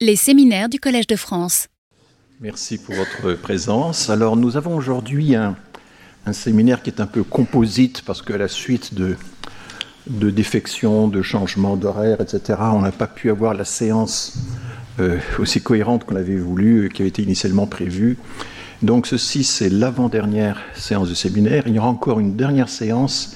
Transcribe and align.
Les 0.00 0.14
séminaires 0.14 0.68
du 0.68 0.78
Collège 0.78 1.08
de 1.08 1.16
France. 1.16 1.66
Merci 2.40 2.78
pour 2.78 2.94
votre 2.94 3.32
présence. 3.32 4.10
Alors 4.10 4.36
nous 4.36 4.56
avons 4.56 4.76
aujourd'hui 4.76 5.34
un, 5.34 5.56
séminaire 6.30 6.84
qui 6.84 6.90
est 6.90 7.00
un 7.00 7.06
peu 7.06 7.24
composite 7.24 8.02
parce 8.02 8.22
qu'à 8.22 8.38
la 8.38 8.46
suite 8.46 8.94
de, 8.94 9.16
de 10.06 10.30
défections, 10.30 11.08
de 11.08 11.20
changements 11.20 11.76
d'horaire, 11.76 12.20
etc., 12.20 12.60
on 12.60 12.82
n'a 12.82 12.92
pas 12.92 13.08
pu 13.08 13.28
avoir 13.28 13.54
la 13.54 13.64
séance 13.64 14.38
euh, 15.00 15.18
aussi 15.40 15.60
cohérente 15.60 16.04
qu'on 16.04 16.14
avait 16.14 16.36
voulu, 16.36 16.90
qui 16.94 17.02
avait 17.02 17.08
été 17.08 17.22
initialement 17.22 17.66
prévue. 17.66 18.18
Donc 18.82 19.08
ceci, 19.08 19.42
c'est 19.42 19.68
l'avant-dernière 19.68 20.60
séance 20.76 21.08
de 21.08 21.14
séminaire. 21.14 21.64
Il 21.66 21.74
y 21.74 21.78
aura 21.80 21.88
encore 21.88 22.20
une 22.20 22.36
dernière 22.36 22.68
séance 22.68 23.34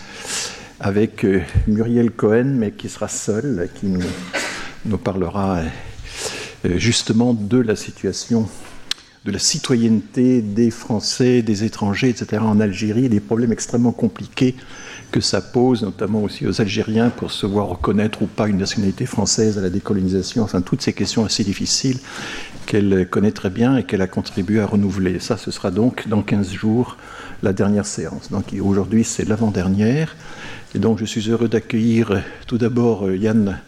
avec 0.79 1.25
euh, 1.25 1.43
Muriel 1.67 2.13
Cohen, 2.13 2.55
mais 2.57 2.71
qui 2.71 2.89
sera 2.89 3.09
seule, 3.09 3.69
qui 3.75 3.87
nous, 3.87 4.99
parlera 4.99 5.57
euh, 5.57 5.65
justement 6.65 7.35
de 7.35 7.59
la 7.59 7.77
situation 7.77 8.49
de 9.25 9.31
la 9.31 9.39
citoyenneté 9.39 10.43
des 10.43 10.71
Français, 10.71 11.43
des 11.43 11.63
étrangers, 11.63 12.09
etc. 12.09 12.43
en 12.45 12.59
Algérie, 12.59 13.09
des 13.09 13.21
problèmes 13.21 13.53
extrêmement 13.53 13.93
compliqués 13.93 14.57
que 15.13 15.21
ça 15.21 15.41
pose, 15.41 15.83
notamment 15.83 16.23
aussi 16.23 16.47
aux 16.47 16.61
Algériens, 16.61 17.11
pour 17.11 17.31
se 17.31 17.47
voir 17.47 17.69
reconnaître 17.69 18.23
ou 18.23 18.27
pas 18.27 18.49
une 18.49 18.59
nationalité 18.59 19.07
française 19.07 19.59
à 19.59 19.61
la 19.61 19.71
décolonisation, 19.71 20.43
enfin 20.43 20.61
toutes 20.61 20.83
ces 20.83 20.93
questions 20.93 21.25
assez 21.25 21.45
difficiles 21.45 21.99
qu'elle 22.67 23.07
connaît 23.09 23.33
très 23.33 23.51
bien 23.51 23.77
et 23.77 23.85
qu'elle 23.85 24.03
a 24.03 24.07
contribué 24.07 24.61
à 24.61 24.67
renouveler. 24.67 25.21
Ça, 25.21 25.37
ce 25.37 25.51
sera 25.51 25.71
donc 25.71 26.09
dans 26.09 26.23
15 26.23 26.51
jours 26.53 26.97
la 27.43 27.53
dernière 27.53 27.87
séance. 27.87 28.31
Donc 28.31 28.55
aujourd'hui, 28.61 29.05
c'est 29.05 29.29
l'avant-dernière. 29.29 30.17
Et 30.75 30.79
donc 30.79 30.99
je 30.99 31.05
suis 31.05 31.31
heureux 31.31 31.49
d'accueillir 31.49 32.23
tout 32.47 32.57
d'abord 32.59 33.07
euh, 33.07 33.17
Yann 33.17 33.59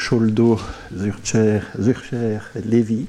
Scholdo 0.00 0.58
Zurcher, 0.96 1.60
Zurcher 1.78 2.38
Lévy, 2.64 3.04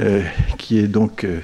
euh, 0.00 0.22
qui 0.58 0.80
est 0.80 0.88
donc 0.88 1.22
euh, 1.22 1.38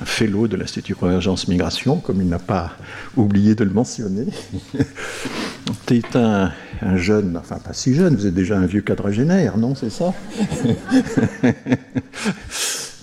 un 0.00 0.04
fellow 0.04 0.46
de 0.46 0.56
l'Institut 0.56 0.94
Convergence 0.94 1.48
Migration, 1.48 1.96
comme 1.98 2.22
il 2.22 2.28
n'a 2.28 2.38
pas 2.38 2.70
oublié 3.16 3.56
de 3.56 3.64
le 3.64 3.70
mentionner. 3.70 4.26
tu 5.86 6.00
un, 6.14 6.52
jeune, 6.94 7.36
enfin 7.36 7.58
pas 7.58 7.72
si 7.72 7.96
jeune, 7.96 8.14
vous 8.14 8.26
êtes 8.28 8.34
déjà 8.34 8.56
un 8.56 8.66
vieux 8.66 8.82
quadragénaire, 8.82 9.58
non, 9.58 9.74
c'est 9.74 9.90
ça? 9.90 10.14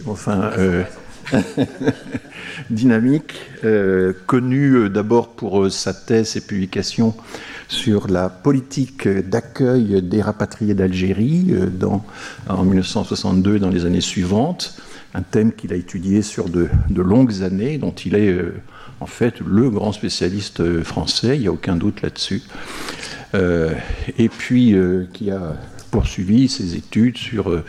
Enfin, 0.05 0.51
dynamique, 2.69 3.39
connu 4.25 4.89
d'abord 4.89 5.29
pour 5.29 5.71
sa 5.71 5.93
thèse 5.93 6.35
et 6.35 6.41
publications 6.41 7.15
sur 7.73 8.07
la 8.07 8.29
politique 8.29 9.07
d'accueil 9.07 10.01
des 10.01 10.21
rapatriés 10.21 10.75
d'Algérie 10.75 11.47
euh, 11.49 11.69
en 12.47 12.63
1962 12.63 13.55
et 13.55 13.59
dans 13.59 13.69
les 13.69 13.85
années 13.85 13.99
suivantes, 13.99 14.77
un 15.15 15.23
thème 15.23 15.51
qu'il 15.51 15.73
a 15.73 15.75
étudié 15.75 16.21
sur 16.21 16.49
de, 16.49 16.69
longues 16.95 17.41
années, 17.41 17.79
dont 17.79 17.91
il 17.91 18.15
est 18.15 18.29
euh, 18.29 18.53
en 18.99 19.07
fait 19.07 19.39
le 19.39 19.69
grand 19.71 19.91
spécialiste 19.91 20.59
euh, 20.61 20.83
français, 20.83 21.35
il 21.35 21.41
n'y 21.41 21.47
a 21.47 21.51
aucun 21.51 21.75
doute 21.75 22.01
là-dessus, 22.03 22.43
et 23.33 24.29
puis 24.29 24.75
qui 25.11 25.31
a 25.31 25.55
poursuivi 25.89 26.47
ses 26.47 26.75
études 26.75 27.17
sur, 27.17 27.63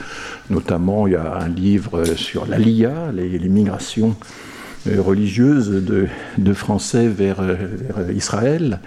notamment, 0.50 1.06
il 1.06 1.14
y 1.14 1.16
a 1.16 1.38
un 1.38 1.48
livre 1.48 2.04
sur 2.16 2.44
l'ALIA, 2.44 3.10
les, 3.14 3.38
les 3.38 3.48
migrations 3.48 4.14
religieuse 4.86 5.70
de, 5.70 6.52
Français 6.52 7.08
vers, 7.08 7.40
euh, 7.40 7.54
vers, 7.54 8.10
Israël. 8.10 8.80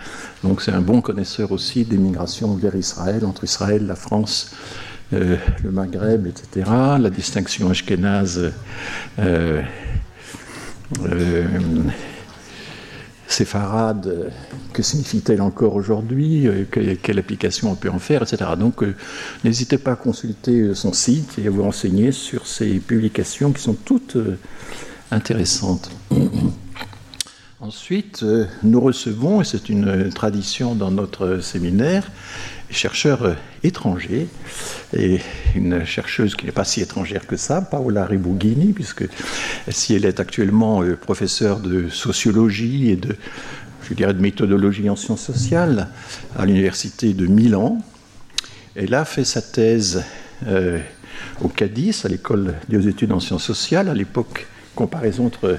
Donc 0.43 0.61
c'est 0.61 0.71
un 0.71 0.81
bon 0.81 1.01
connaisseur 1.01 1.51
aussi 1.51 1.85
des 1.85 1.97
migrations 1.97 2.53
vers 2.55 2.75
Israël, 2.75 3.25
entre 3.25 3.43
Israël, 3.43 3.85
la 3.85 3.95
France, 3.95 4.55
euh, 5.13 5.37
le 5.63 5.71
Maghreb, 5.71 6.27
etc. 6.27 6.69
La 6.99 7.09
distinction 7.09 7.69
ashkénaze, 7.69 8.51
euh, 9.19 9.61
séfarade, 13.27 14.31
que 14.73 14.81
signifie-t-elle 14.81 15.41
encore 15.41 15.75
aujourd'hui 15.75 16.47
Quelle 16.71 17.19
application 17.19 17.71
on 17.71 17.75
peut 17.75 17.89
en 17.89 17.99
faire, 17.99 18.23
etc. 18.23 18.51
Donc 18.57 18.83
n'hésitez 19.43 19.77
pas 19.77 19.93
à 19.93 19.95
consulter 19.95 20.73
son 20.73 20.93
site 20.93 21.37
et 21.37 21.47
à 21.47 21.49
vous 21.49 21.63
renseigner 21.63 22.13
sur 22.13 22.47
ces 22.47 22.79
publications 22.79 23.51
qui 23.51 23.61
sont 23.61 23.73
toutes 23.73 24.17
intéressante. 25.11 25.89
Ensuite, 27.59 28.21
euh, 28.21 28.45
nous 28.61 28.79
recevons, 28.79 29.41
et 29.41 29.43
c'est 29.43 29.67
une 29.67 30.09
tradition 30.13 30.75
dans 30.75 30.91
notre 30.91 31.39
séminaire, 31.39 32.11
chercheurs 32.69 33.23
euh, 33.23 33.33
étrangers, 33.63 34.27
et 34.95 35.19
une 35.55 35.83
chercheuse 35.83 36.35
qui 36.35 36.45
n'est 36.45 36.51
pas 36.51 36.65
si 36.65 36.81
étrangère 36.81 37.25
que 37.25 37.35
ça, 37.35 37.61
Paola 37.61 38.05
Ribughini, 38.05 38.73
puisque 38.73 39.05
si 39.69 39.95
elle 39.95 40.05
est 40.05 40.19
actuellement 40.19 40.83
euh, 40.83 40.95
professeure 40.95 41.59
de 41.59 41.89
sociologie 41.89 42.91
et 42.91 42.95
de, 42.95 43.15
je 43.89 43.95
dirais, 43.95 44.13
de 44.13 44.21
méthodologie 44.21 44.89
en 44.91 44.95
sciences 44.95 45.25
sociales 45.25 45.89
à 46.37 46.45
l'université 46.45 47.15
de 47.15 47.25
Milan, 47.25 47.79
elle 48.75 48.93
a 48.93 49.03
fait 49.03 49.25
sa 49.25 49.41
thèse 49.41 50.03
au 51.41 51.47
Cadiz, 51.47 52.05
à 52.05 52.09
l'école 52.09 52.53
des 52.69 52.87
études 52.87 53.11
en 53.11 53.19
sciences 53.19 53.43
sociales, 53.43 53.89
à 53.89 53.95
l'époque 53.95 54.45
comparaison 54.77 55.25
entre 55.25 55.57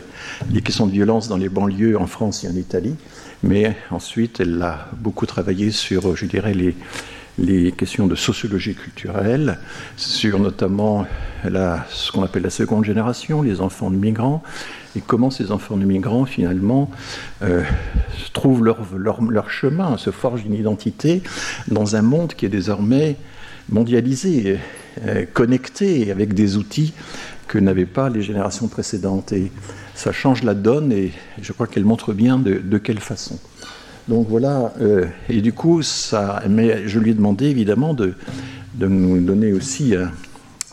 les 0.51 0.62
questions 0.62 0.87
de 0.87 0.93
violence 0.93 1.29
dans 1.29 1.37
les 1.37 1.49
banlieues 1.49 1.99
en 1.99 2.06
France 2.06 2.45
et 2.45 2.49
en 2.49 2.55
Italie. 2.55 2.95
Mais 3.43 3.77
ensuite, 3.91 4.41
elle 4.41 4.62
a 4.62 4.89
beaucoup 4.97 5.27
travaillé 5.27 5.71
sur, 5.71 6.17
je 6.17 6.25
dirais, 6.27 6.55
les, 6.55 6.75
questions 7.73 8.09
de 8.09 8.17
sociologie 8.17 8.75
culturelle, 8.75 9.59
sur 9.97 10.41
notamment 10.41 11.07
la, 11.45 11.87
ce 11.89 12.11
qu'on 12.11 12.25
appelle 12.25 12.43
la 12.43 12.51
seconde 12.51 12.84
génération, 12.84 13.43
les 13.43 13.61
enfants 13.61 13.93
de 13.93 13.97
migrants, 13.97 14.43
et 14.97 15.01
comment 15.01 15.31
ces 15.31 15.53
enfants 15.53 15.77
de 15.77 15.84
migrants, 15.84 16.25
finalement, 16.25 16.91
euh, 17.43 17.62
trouvent 18.33 18.65
leur, 18.65 19.51
chemin, 19.51 19.97
se 19.99 20.11
forgent 20.11 20.45
une 20.45 20.55
identité 20.55 21.23
dans 21.69 21.95
un 21.95 22.03
monde 22.03 22.34
qui 22.34 22.47
est 22.47 22.49
désormais 22.49 23.17
mondialisé, 23.69 24.59
euh, 25.07 25.25
connecté, 25.33 26.11
avec 26.11 26.34
des 26.34 26.57
outils 26.57 26.93
que 27.48 27.59
n'avaient 27.59 27.86
pas 27.86 28.10
les 28.10 28.22
générations 28.22 28.69
précédentes. 28.69 29.32
Et 29.32 29.50
ça 29.94 30.12
change 30.12 30.44
la 30.44 30.54
donne 30.54 30.92
et 30.92 31.12
je 31.42 31.53
crois 31.53 31.66
qu'elle 31.66 31.84
montre 31.84 32.12
bien 32.12 32.38
de, 32.38 32.78
quelle 32.78 33.00
façon. 33.00 33.38
Donc 34.06 34.28
voilà, 34.28 34.72
euh, 34.81 35.06
et 35.28 35.41
du 35.42 35.53
coup, 35.53 35.82
ça, 35.82 36.42
mais 36.48 36.88
je 36.88 36.98
lui 36.98 37.10
ai 37.10 37.14
demandé 37.14 37.47
évidemment 37.47 37.92
de, 37.92 38.14
de 38.75 38.86
nous 38.86 39.20
donner 39.20 39.53
aussi, 39.53 39.94
euh, 39.94 40.06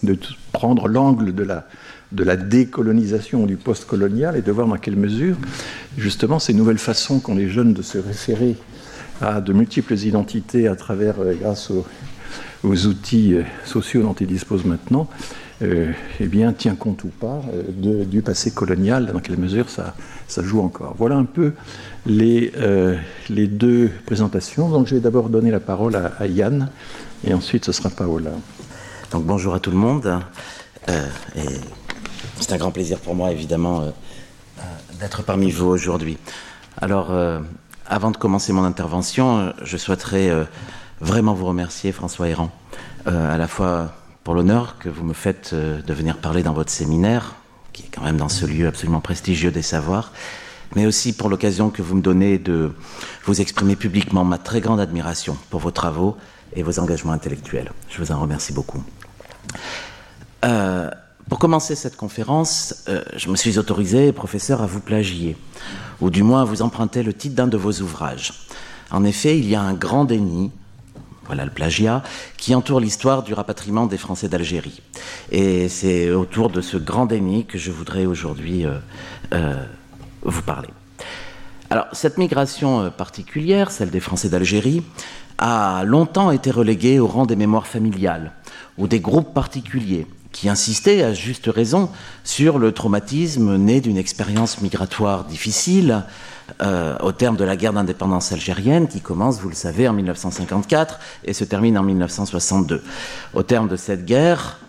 de 0.03 0.17
prendre 0.53 0.87
l'angle 0.87 1.33
de 1.33 1.43
la, 1.43 1.67
de 2.13 2.23
la 2.23 2.37
décolonisation 2.37 3.45
du 3.45 3.57
post-colonial 3.57 4.37
et 4.37 4.41
de 4.41 4.51
voir 4.51 4.67
dans 4.67 4.77
quelle 4.77 4.95
mesure, 4.95 5.35
justement, 5.97 6.39
ces 6.39 6.53
nouvelles 6.53 6.77
façons 6.77 7.19
qu'ont 7.19 7.35
les 7.35 7.49
jeunes 7.49 7.73
de 7.73 7.81
se 7.81 7.97
référer 7.97 8.55
à 9.21 9.41
de 9.41 9.51
multiples 9.51 9.95
identités 9.95 10.67
à 10.69 10.75
travers, 10.75 11.19
euh, 11.19 11.33
grâce 11.33 11.71
aux, 11.71 11.85
aux 12.63 12.85
outils 12.85 13.35
sociaux 13.65 14.01
dont 14.01 14.13
ils 14.13 14.27
disposent 14.27 14.65
maintenant, 14.65 15.09
euh, 15.61 15.93
eh 16.19 16.27
bien, 16.27 16.51
tient 16.51 16.75
compte 16.75 17.05
ou 17.05 17.07
pas 17.07 17.41
euh, 17.53 18.03
du 18.03 18.21
passé 18.21 18.51
colonial, 18.51 19.05
dans 19.13 19.19
quelle 19.19 19.38
mesure 19.38 19.69
ça, 19.69 19.93
ça 20.27 20.43
joue 20.43 20.59
encore. 20.59 20.95
Voilà 20.97 21.16
un 21.16 21.23
peu 21.23 21.53
les, 22.05 22.51
euh, 22.57 22.97
les 23.29 23.47
deux 23.47 23.89
présentations. 24.05 24.67
Donc, 24.67 24.88
je 24.88 24.95
vais 24.95 25.01
d'abord 25.01 25.29
donner 25.29 25.51
la 25.51 25.61
parole 25.61 25.95
à, 25.95 26.27
Yann, 26.27 26.69
et 27.25 27.33
ensuite 27.33 27.63
ce 27.63 27.71
sera 27.71 27.89
Paola. 27.89 28.31
Donc, 29.11 29.23
bonjour 29.23 29.53
à 29.53 29.61
tout 29.61 29.71
le 29.71 29.77
monde. 29.77 30.19
c'est 32.39 32.51
un 32.51 32.57
grand 32.57 32.72
plaisir 32.72 32.99
pour 32.99 33.16
moi, 33.16 33.31
évidemment, 33.31 33.93
d'être 34.99 35.23
parmi 35.23 35.51
vous 35.51 35.67
aujourd'hui. 35.67 36.17
Alors, 36.81 37.13
avant 37.87 38.11
de 38.11 38.17
commencer 38.17 38.51
mon 38.51 38.66
intervention, 38.66 39.53
je 39.63 39.77
souhaiterais 39.77 40.31
vraiment 40.99 41.33
vous 41.33 41.45
remercier, 41.45 41.93
François 41.93 42.27
Héran, 42.27 42.51
à 43.05 43.37
la 43.37 43.47
fois 43.47 43.93
pour 44.25 44.33
l'honneur 44.33 44.77
que 44.79 44.89
vous 44.89 45.05
me 45.05 45.13
faites 45.13 45.51
euh, 45.53 45.81
de 45.83 45.93
venir 45.93 46.17
parler 46.17 46.41
dans 46.41 46.51
votre 46.51 46.72
séminaire, 46.72 47.35
qui 47.72 47.83
est 47.83 47.89
quand 47.95 48.01
même 48.01 48.17
dans 48.17 48.27
ce 48.27 48.45
lieu 48.45 48.67
absolument 48.67 48.99
prestigieux 48.99 49.51
des 49.51 49.61
savoirs, 49.61 50.11
mais 50.75 50.87
aussi 50.87 51.13
pour 51.13 51.29
l'occasion 51.29 51.69
que 51.69 51.83
vous 51.83 51.95
me 51.95 52.01
donnez 52.01 52.39
de 52.39 52.73
vous 53.25 53.39
exprimer 53.39 53.75
publiquement 53.75 54.25
ma 54.25 54.39
très 54.39 54.61
grande 54.61 54.79
admiration 54.79 55.37
pour 55.51 55.59
vos 55.59 55.69
travaux 55.69 56.17
et 56.55 56.63
vos 56.63 56.79
engagements 56.79 57.13
intellectuels. 57.13 57.72
Je 57.87 58.01
vous 58.01 58.11
en 58.11 58.19
remercie 58.19 58.51
beaucoup. 58.51 58.83
Euh, 60.43 60.89
pour 61.29 61.37
commencer 61.37 61.75
cette 61.75 61.95
conférence, 61.95 62.83
euh, 62.89 63.03
je 63.16 63.29
me 63.29 63.35
suis 63.35 63.59
autorisé, 63.59 64.11
professeur, 64.11 64.63
à 64.63 64.66
vous 64.66 64.81
plagier, 64.81 65.37
ou 66.01 66.09
du 66.09 66.23
moins 66.23 66.41
à 66.41 66.45
vous 66.45 66.63
emprunter 66.63 67.03
le 67.03 67.13
titre 67.13 67.35
d'un 67.35 67.47
de 67.47 67.57
vos 67.57 67.73
ouvrages. 67.79 68.33
En 68.89 69.03
effet, 69.03 69.37
il 69.37 69.47
y 69.47 69.53
a 69.53 69.61
un 69.61 69.75
grand 69.75 70.05
déni 70.05 70.51
voilà 71.27 71.45
le 71.45 71.51
plagiat, 71.51 72.03
qui 72.37 72.53
entoure 72.55 72.79
l'histoire 72.79 73.23
du 73.23 73.33
rapatriement 73.33 73.85
des 73.85 73.97
Français 73.97 74.27
d'Algérie. 74.27 74.81
Et 75.31 75.69
c'est 75.69 76.11
autour 76.11 76.49
de 76.49 76.61
ce 76.61 76.77
grand 76.77 77.05
déni 77.05 77.45
que 77.45 77.57
je 77.57 77.72
voudrais 77.72 78.05
aujourd'hui 78.05 78.66
euh, 78.66 78.77
euh, 79.33 79.55
vous 80.23 80.41
parler. 80.41 80.69
Alors, 81.69 81.87
cette 81.93 82.17
migration 82.17 82.81
euh, 82.81 82.89
particulière, 82.89 83.72
celle 83.72 83.89
des 83.89 83.99
Français 83.99 84.29
d'Algérie, 84.29 84.83
a 85.37 85.83
longtemps 85.83 86.31
été 86.31 86.51
reléguée 86.51 86.99
au 86.99 87.07
rang 87.07 87.25
des 87.25 87.35
mémoires 87.35 87.67
familiales 87.67 88.31
ou 88.78 88.87
des 88.87 88.99
groupes 88.99 89.33
particuliers 89.33 90.07
qui 90.31 90.49
insistait 90.49 91.01
à 91.01 91.13
juste 91.13 91.47
raison 91.47 91.89
sur 92.23 92.59
le 92.59 92.71
traumatisme 92.71 93.55
né 93.55 93.79
d'une 93.81 93.97
expérience 93.97 94.61
migratoire 94.61 95.23
difficile 95.23 96.03
euh, 96.61 96.97
au 97.01 97.11
terme 97.11 97.37
de 97.37 97.43
la 97.43 97.55
guerre 97.55 97.73
d'indépendance 97.73 98.31
algérienne 98.31 98.87
qui 98.87 99.01
commence, 99.01 99.39
vous 99.39 99.49
le 99.49 99.55
savez, 99.55 99.87
en 99.87 99.93
1954 99.93 100.99
et 101.23 101.33
se 101.33 101.43
termine 101.43 101.77
en 101.77 101.83
1962. 101.83 102.83
Au 103.33 103.43
terme 103.43 103.67
de 103.67 103.75
cette 103.75 104.05
guerre, 104.05 104.59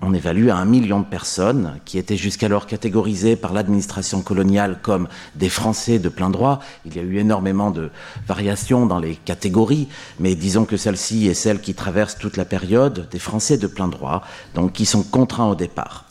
on 0.00 0.14
évalue 0.14 0.48
à 0.48 0.56
un 0.56 0.64
million 0.64 1.00
de 1.00 1.04
personnes 1.04 1.78
qui 1.84 1.98
étaient 1.98 2.16
jusqu'alors 2.16 2.66
catégorisées 2.66 3.36
par 3.36 3.52
l'administration 3.52 4.22
coloniale 4.22 4.78
comme 4.80 5.08
des 5.34 5.48
Français 5.48 5.98
de 5.98 6.08
plein 6.08 6.30
droit. 6.30 6.60
Il 6.84 6.96
y 6.96 7.00
a 7.00 7.02
eu 7.02 7.18
énormément 7.18 7.70
de 7.70 7.90
variations 8.26 8.86
dans 8.86 9.00
les 9.00 9.16
catégories, 9.16 9.88
mais 10.20 10.34
disons 10.34 10.64
que 10.64 10.76
celle-ci 10.76 11.26
est 11.26 11.34
celle 11.34 11.60
qui 11.60 11.74
traverse 11.74 12.16
toute 12.16 12.36
la 12.36 12.44
période 12.44 13.08
des 13.10 13.18
Français 13.18 13.58
de 13.58 13.66
plein 13.66 13.88
droit, 13.88 14.22
donc 14.54 14.72
qui 14.72 14.86
sont 14.86 15.02
contraints 15.02 15.48
au 15.48 15.56
départ. 15.56 16.04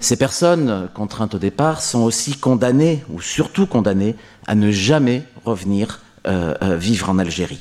Ces 0.00 0.16
personnes 0.16 0.88
contraintes 0.94 1.34
au 1.34 1.38
départ 1.38 1.82
sont 1.82 2.02
aussi 2.02 2.36
condamnées, 2.36 3.04
ou 3.10 3.20
surtout 3.20 3.66
condamnées, 3.66 4.14
à 4.48 4.54
ne 4.54 4.72
jamais 4.72 5.22
revenir 5.44 6.00
euh, 6.26 6.54
euh, 6.62 6.76
vivre 6.76 7.10
en 7.10 7.18
Algérie. 7.18 7.60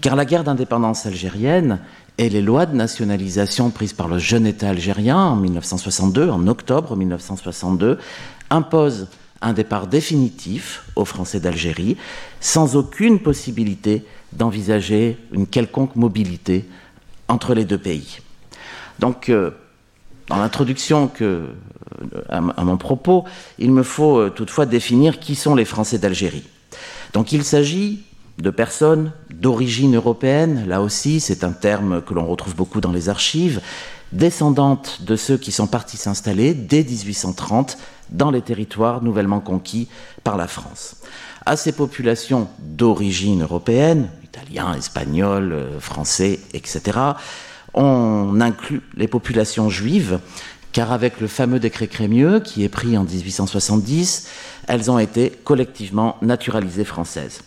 Car 0.00 0.16
la 0.16 0.24
guerre 0.24 0.44
d'indépendance 0.44 1.04
algérienne 1.04 1.80
et 2.16 2.28
les 2.28 2.40
lois 2.40 2.64
de 2.64 2.74
nationalisation 2.74 3.70
prises 3.70 3.92
par 3.92 4.08
le 4.08 4.18
jeune 4.18 4.46
État 4.46 4.70
algérien 4.70 5.18
en 5.18 5.36
1962, 5.36 6.30
en 6.30 6.46
octobre 6.46 6.96
1962, 6.96 7.98
imposent 8.50 9.08
un 9.42 9.52
départ 9.52 9.88
définitif 9.88 10.84
aux 10.94 11.04
Français 11.04 11.40
d'Algérie, 11.40 11.96
sans 12.40 12.76
aucune 12.76 13.18
possibilité 13.18 14.04
d'envisager 14.32 15.18
une 15.32 15.48
quelconque 15.48 15.96
mobilité 15.96 16.68
entre 17.26 17.54
les 17.54 17.64
deux 17.64 17.78
pays. 17.78 18.20
Donc, 19.00 19.28
euh, 19.28 19.50
dans 20.32 20.38
l'introduction 20.38 21.08
que, 21.08 21.44
à, 22.30 22.40
mon 22.40 22.78
propos, 22.78 23.24
il 23.58 23.70
me 23.70 23.82
faut 23.82 24.16
euh, 24.16 24.30
toutefois 24.30 24.64
définir 24.64 25.20
qui 25.20 25.34
sont 25.34 25.54
les 25.54 25.66
Français 25.66 25.98
d'Algérie. 25.98 26.44
Donc, 27.12 27.32
il 27.32 27.44
s'agit 27.44 28.02
de 28.38 28.48
personnes 28.48 29.12
d'origine 29.30 29.94
européenne, 29.94 30.64
là 30.66 30.80
aussi 30.80 31.20
c'est 31.20 31.44
un 31.44 31.52
terme 31.52 32.00
que 32.00 32.14
l'on 32.14 32.26
retrouve 32.26 32.56
beaucoup 32.56 32.80
dans 32.80 32.92
les 32.92 33.10
archives, 33.10 33.60
descendantes 34.12 35.02
de 35.02 35.16
ceux 35.16 35.36
qui 35.36 35.52
sont 35.52 35.66
partis 35.66 35.98
s'installer 35.98 36.54
dès 36.54 36.82
1830 36.82 37.76
dans 38.08 38.30
les 38.30 38.40
territoires 38.40 39.02
nouvellement 39.02 39.40
conquis 39.40 39.86
par 40.24 40.38
la 40.38 40.48
France. 40.48 40.96
À 41.44 41.56
ces 41.58 41.72
populations 41.72 42.48
d'origine 42.58 43.42
européenne, 43.42 44.08
italiens, 44.24 44.72
espagnols, 44.72 45.52
euh, 45.52 45.78
français, 45.78 46.40
etc., 46.54 46.98
on 47.74 48.40
inclut 48.40 48.82
les 48.96 49.08
populations 49.08 49.70
juives, 49.70 50.20
car 50.72 50.92
avec 50.92 51.20
le 51.20 51.26
fameux 51.26 51.60
décret 51.60 51.86
Crémieux, 51.86 52.40
qui 52.40 52.64
est 52.64 52.68
pris 52.68 52.96
en 52.96 53.04
1870, 53.04 54.28
elles 54.68 54.90
ont 54.90 54.98
été 54.98 55.30
collectivement 55.44 56.16
naturalisées 56.22 56.84
françaises. 56.84 57.42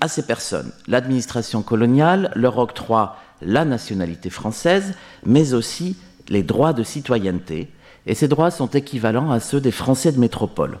À 0.00 0.08
ces 0.08 0.22
personnes, 0.26 0.72
l'administration 0.86 1.62
coloniale 1.62 2.30
leur 2.34 2.58
octroie 2.58 3.16
la 3.40 3.64
nationalité 3.64 4.30
française, 4.30 4.94
mais 5.24 5.54
aussi 5.54 5.96
les 6.28 6.42
droits 6.42 6.72
de 6.72 6.82
citoyenneté, 6.82 7.70
et 8.06 8.14
ces 8.14 8.28
droits 8.28 8.50
sont 8.50 8.68
équivalents 8.68 9.30
à 9.30 9.40
ceux 9.40 9.60
des 9.60 9.70
Français 9.70 10.12
de 10.12 10.20
métropole. 10.20 10.78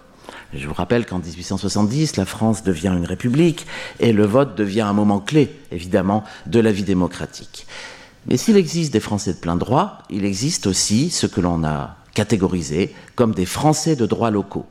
Je 0.56 0.68
vous 0.68 0.74
rappelle 0.74 1.04
qu'en 1.04 1.18
1870, 1.18 2.16
la 2.16 2.24
France 2.24 2.62
devient 2.62 2.94
une 2.96 3.06
république 3.06 3.66
et 3.98 4.12
le 4.12 4.24
vote 4.24 4.56
devient 4.56 4.82
un 4.82 4.92
moment 4.92 5.18
clé, 5.18 5.54
évidemment, 5.72 6.22
de 6.46 6.60
la 6.60 6.70
vie 6.70 6.84
démocratique. 6.84 7.66
Mais 8.26 8.36
s'il 8.36 8.56
existe 8.56 8.92
des 8.92 9.00
Français 9.00 9.34
de 9.34 9.38
plein 9.38 9.56
droit, 9.56 9.98
il 10.10 10.24
existe 10.24 10.66
aussi 10.66 11.10
ce 11.10 11.26
que 11.26 11.40
l'on 11.40 11.64
a 11.64 11.96
catégorisé 12.14 12.94
comme 13.16 13.34
des 13.34 13.46
Français 13.46 13.96
de 13.96 14.06
droit 14.06 14.30
locaux. 14.30 14.66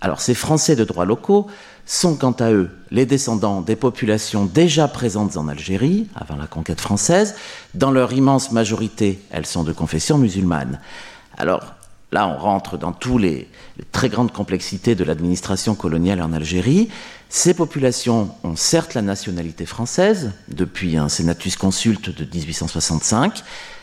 Alors 0.00 0.20
ces 0.20 0.34
Français 0.34 0.76
de 0.76 0.84
droit 0.84 1.04
locaux 1.04 1.46
sont 1.86 2.16
quant 2.16 2.32
à 2.32 2.50
eux 2.50 2.70
les 2.90 3.06
descendants 3.06 3.62
des 3.62 3.76
populations 3.76 4.44
déjà 4.44 4.88
présentes 4.88 5.36
en 5.36 5.48
Algérie, 5.48 6.08
avant 6.14 6.36
la 6.36 6.46
conquête 6.46 6.80
française. 6.80 7.36
Dans 7.74 7.92
leur 7.92 8.12
immense 8.12 8.52
majorité, 8.52 9.20
elles 9.30 9.46
sont 9.46 9.62
de 9.62 9.72
confession 9.72 10.18
musulmane. 10.18 10.80
Alors 11.38 11.62
là, 12.16 12.26
on 12.26 12.38
rentre 12.38 12.78
dans 12.78 12.92
toutes 12.92 13.20
les, 13.20 13.46
très 13.92 14.08
grandes 14.08 14.32
complexités 14.32 14.94
de 14.94 15.04
l'administration 15.04 15.74
coloniale 15.74 16.22
en 16.22 16.32
Algérie. 16.32 16.88
Ces 17.28 17.52
populations 17.52 18.30
ont 18.42 18.56
certes 18.56 18.94
la 18.94 19.02
nationalité 19.02 19.66
française, 19.66 20.32
depuis 20.48 20.96
un 20.96 21.10
Senatus 21.10 21.56
Consulte 21.56 22.08
de 22.08 22.24
1865, 22.24 23.42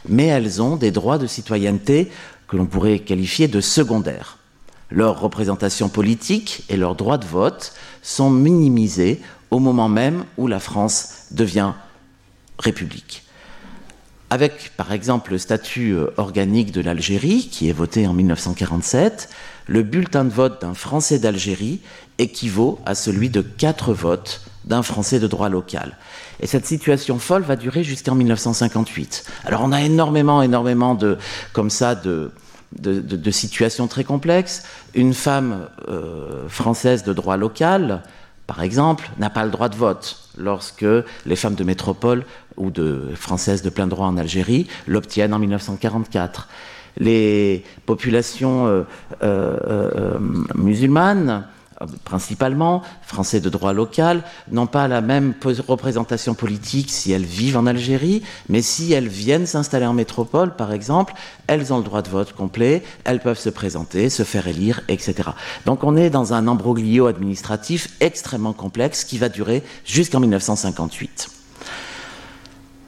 mais 0.09 0.25
elles 0.25 0.63
ont 0.63 0.77
des 0.77 0.89
droits 0.89 1.19
de 1.19 1.27
citoyenneté 1.27 2.11
que 2.47 2.57
l'on 2.57 2.65
pourrait 2.65 2.99
qualifier 2.99 3.47
de 3.47 3.61
secondaires 3.61 4.39
leur 4.89 5.19
représentation 5.19 5.89
politique 5.89 6.63
et 6.69 6.77
leur 6.77 6.93
droit 6.95 7.17
de 7.17 7.25
vote 7.25 7.73
sont 8.03 8.29
minimisés 8.29 9.19
au 9.49 9.57
moment 9.59 9.89
même 9.89 10.23
où 10.37 10.45
la 10.45 10.59
France 10.59 11.25
devient 11.31 11.73
république. 12.59 13.22
Avec 14.33 14.71
par 14.77 14.93
exemple 14.93 15.33
le 15.33 15.37
statut 15.37 15.91
euh, 15.91 16.07
organique 16.17 16.71
de 16.71 16.81
l'Algérie, 16.81 17.49
qui 17.51 17.69
est 17.69 17.71
voté 17.71 18.07
en 18.07 18.13
1947, 18.13 19.29
le 19.67 19.83
bulletin 19.83 20.25
de 20.25 20.31
vote 20.31 20.59
d'un 20.59 20.73
Français 20.73 21.19
d'Algérie 21.19 21.81
équivaut 22.17 22.79
à 22.83 22.95
celui 22.95 23.29
de 23.29 23.41
quatre 23.41 23.93
votes 23.93 24.41
d'un 24.65 24.81
Français 24.81 25.19
de 25.19 25.27
droit 25.27 25.49
local. 25.49 25.97
Et 26.39 26.47
cette 26.47 26.65
situation 26.65 27.19
folle 27.19 27.43
va 27.43 27.55
durer 27.55 27.83
jusqu'en 27.83 28.15
1958. 28.15 29.23
Alors 29.45 29.61
on 29.63 29.71
a 29.71 29.83
énormément, 29.83 30.41
énormément 30.41 30.95
de, 30.95 31.19
comme 31.51 31.69
ça, 31.69 31.93
de, 31.93 32.31
situations 33.29 33.85
très 33.85 34.03
complexes. 34.03 34.63
Une 34.95 35.13
femme 35.13 35.67
euh, 35.89 36.49
française 36.49 37.03
de 37.03 37.13
droit 37.13 37.37
local, 37.37 38.01
par 38.47 38.63
exemple, 38.63 39.11
n'a 39.19 39.29
pas 39.29 39.45
le 39.45 39.51
droit 39.51 39.69
de 39.69 39.75
vote 39.75 40.23
lorsque 40.37 40.85
les 41.25 41.35
femmes 41.35 41.55
de 41.55 41.63
métropole 41.63 42.25
ou 42.57 42.71
de 42.71 43.09
françaises 43.15 43.61
de 43.61 43.69
plein 43.69 43.87
droit 43.87 44.07
en 44.07 44.17
Algérie 44.17 44.67
l'obtiennent 44.87 45.33
en 45.33 45.39
1944. 45.39 46.47
Les 46.97 47.63
populations 47.85 48.67
euh, 48.67 48.83
euh, 49.23 50.19
musulmanes 50.55 51.45
principalement, 52.03 52.81
français 53.01 53.39
de 53.39 53.49
droit 53.49 53.73
local, 53.73 54.23
n'ont 54.51 54.67
pas 54.67 54.87
la 54.87 55.01
même 55.01 55.33
représentation 55.67 56.33
politique 56.33 56.89
si 56.89 57.11
elles 57.11 57.25
vivent 57.25 57.57
en 57.57 57.65
Algérie, 57.65 58.23
mais 58.49 58.61
si 58.61 58.93
elles 58.93 59.07
viennent 59.07 59.45
s'installer 59.45 59.85
en 59.85 59.93
métropole, 59.93 60.55
par 60.55 60.71
exemple, 60.71 61.13
elles 61.47 61.73
ont 61.73 61.77
le 61.77 61.83
droit 61.83 62.01
de 62.01 62.09
vote 62.09 62.33
complet, 62.33 62.83
elles 63.03 63.19
peuvent 63.19 63.39
se 63.39 63.49
présenter, 63.49 64.09
se 64.09 64.23
faire 64.23 64.47
élire, 64.47 64.81
etc. 64.87 65.29
Donc 65.65 65.83
on 65.83 65.95
est 65.95 66.09
dans 66.09 66.33
un 66.33 66.47
embroglio 66.47 67.07
administratif 67.07 67.89
extrêmement 67.99 68.53
complexe 68.53 69.03
qui 69.03 69.17
va 69.17 69.29
durer 69.29 69.63
jusqu'en 69.85 70.19
1958. 70.19 71.42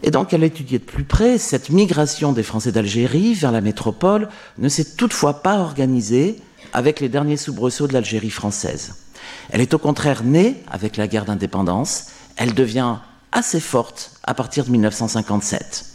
Et 0.05 0.11
donc, 0.11 0.35
à 0.35 0.37
l'étudier 0.37 0.77
de 0.77 0.83
plus 0.83 1.03
près, 1.03 1.39
cette 1.39 1.71
migration 1.71 2.31
des 2.31 2.43
Français 2.43 2.71
d'Algérie 2.71 3.33
vers 3.33 3.51
la 3.51 3.59
métropole 3.59 4.29
ne 4.59 4.69
s'est 4.69 4.95
toutefois 4.95 5.41
pas 5.41 5.57
organisée 5.57 6.39
avec 6.73 6.99
les 6.99 7.09
derniers 7.09 7.37
soubresauts 7.37 7.87
de 7.87 7.93
l'Algérie 7.93 8.29
française. 8.29 8.93
Elle 9.49 9.61
est 9.61 9.73
au 9.73 9.79
contraire 9.79 10.23
née 10.23 10.61
avec 10.69 10.97
la 10.97 11.07
guerre 11.07 11.25
d'indépendance, 11.25 12.09
elle 12.37 12.53
devient 12.53 12.97
assez 13.31 13.59
forte 13.59 14.11
à 14.23 14.35
partir 14.35 14.65
de 14.65 14.69
1957. 14.69 15.85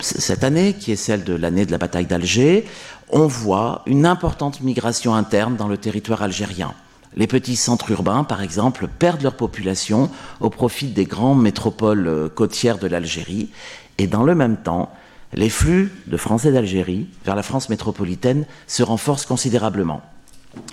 Cette 0.00 0.44
année, 0.44 0.74
qui 0.74 0.92
est 0.92 0.96
celle 0.96 1.24
de 1.24 1.32
l'année 1.32 1.64
de 1.64 1.72
la 1.72 1.78
bataille 1.78 2.04
d'Alger, 2.04 2.66
on 3.08 3.26
voit 3.26 3.80
une 3.86 4.04
importante 4.04 4.60
migration 4.60 5.14
interne 5.14 5.56
dans 5.56 5.68
le 5.68 5.78
territoire 5.78 6.20
algérien. 6.20 6.74
Les 7.16 7.26
petits 7.26 7.56
centres 7.56 7.90
urbains, 7.92 8.24
par 8.24 8.42
exemple, 8.42 8.88
perdent 8.88 9.22
leur 9.22 9.36
population 9.36 10.10
au 10.40 10.50
profit 10.50 10.88
des 10.88 11.04
grandes 11.04 11.40
métropoles 11.40 12.08
euh, 12.08 12.28
côtières 12.28 12.78
de 12.78 12.88
l'Algérie, 12.88 13.50
et 13.98 14.06
dans 14.08 14.24
le 14.24 14.34
même 14.34 14.56
temps, 14.56 14.90
les 15.32 15.50
flux 15.50 15.92
de 16.06 16.16
Français 16.16 16.52
d'Algérie 16.52 17.08
vers 17.24 17.36
la 17.36 17.42
France 17.42 17.68
métropolitaine 17.68 18.46
se 18.66 18.82
renforcent 18.82 19.26
considérablement. 19.26 20.02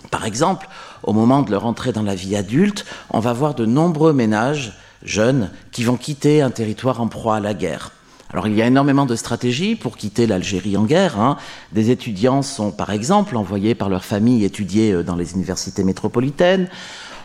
Par 0.10 0.26
exemple, 0.26 0.68
au 1.04 1.14
moment 1.14 1.42
de 1.42 1.52
leur 1.52 1.66
entrée 1.66 1.92
dans 1.92 2.04
la 2.04 2.16
vie 2.16 2.36
adulte, 2.36 2.86
on 3.12 3.20
va 3.20 3.34
voir 3.34 3.56
de 3.56 3.66
nombreux 3.66 4.14
ménages 4.14 4.74
jeunes 5.04 5.50
qui 5.72 5.84
vont 5.84 5.98
quitter 5.98 6.42
un 6.42 6.52
territoire 6.52 7.02
en 7.02 7.08
proie 7.08 7.38
à 7.38 7.40
la 7.40 7.54
guerre. 7.54 7.92
Alors 8.34 8.48
il 8.48 8.56
y 8.56 8.62
a 8.62 8.68
énormément 8.68 9.06
de 9.06 9.16
stratégies 9.16 9.76
pour 9.76 9.98
quitter 9.98 10.26
l'Algérie 10.26 10.78
en 10.78 10.86
guerre. 10.86 11.20
Hein. 11.20 11.38
Des 11.74 11.92
étudiants 11.92 12.42
sont 12.42 12.72
par 12.72 12.92
exemple 12.92 13.36
envoyés 13.36 13.76
par 13.76 13.90
leur 13.90 14.06
famille 14.06 14.46
étudier 14.46 14.94
euh, 14.94 15.04
dans 15.04 15.16
les 15.16 15.34
universités 15.34 15.84
métropolitaines. 15.84 16.70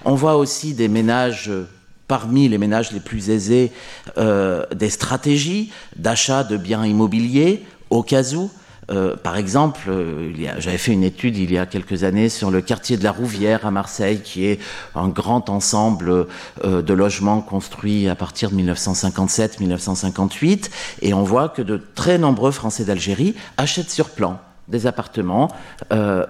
On 0.04 0.14
voit 0.14 0.36
aussi 0.36 0.74
des 0.74 0.88
ménages 0.88 1.48
euh, 1.48 1.68
parmi 2.08 2.48
les 2.48 2.58
ménages 2.58 2.90
les 2.90 3.00
plus 3.00 3.30
aisés 3.30 3.70
euh, 4.18 4.66
des 4.74 4.90
stratégies 4.90 5.70
d'achat 5.94 6.42
de 6.42 6.56
biens 6.56 6.84
immobiliers 6.84 7.64
au 7.90 8.02
cas 8.02 8.34
où 8.34 8.50
Euh, 8.90 9.16
par 9.16 9.36
exemple, 9.36 9.80
euh, 9.88 10.32
j'avais 10.58 10.78
fait 10.78 10.92
une 10.92 11.02
étude 11.02 11.36
il 11.36 11.52
y 11.52 11.58
a 11.58 11.66
quelques 11.66 12.04
années 12.04 12.28
sur 12.28 12.52
le 12.52 12.60
quartier 12.60 12.96
de 12.96 13.04
la 13.04 13.10
Rouvière 13.10 13.66
à 13.66 13.72
Marseille, 13.72 14.20
qui 14.22 14.46
est 14.46 14.60
un 14.94 15.08
grand 15.08 15.50
ensemble 15.50 16.28
euh, 16.64 16.82
de 16.82 16.94
logements 16.94 17.40
construits 17.40 18.08
à 18.08 18.14
partir 18.14 18.50
de 18.50 18.56
1957-1958, 18.56 20.70
et 21.02 21.12
on 21.14 21.24
voit 21.24 21.48
que 21.48 21.62
de 21.62 21.82
très 21.94 22.18
nombreux 22.18 22.52
Français 22.52 22.84
d'Algérie 22.84 23.34
achètent 23.56 23.90
sur 23.90 24.10
plan 24.10 24.38
des 24.68 24.86
appartements, 24.88 25.48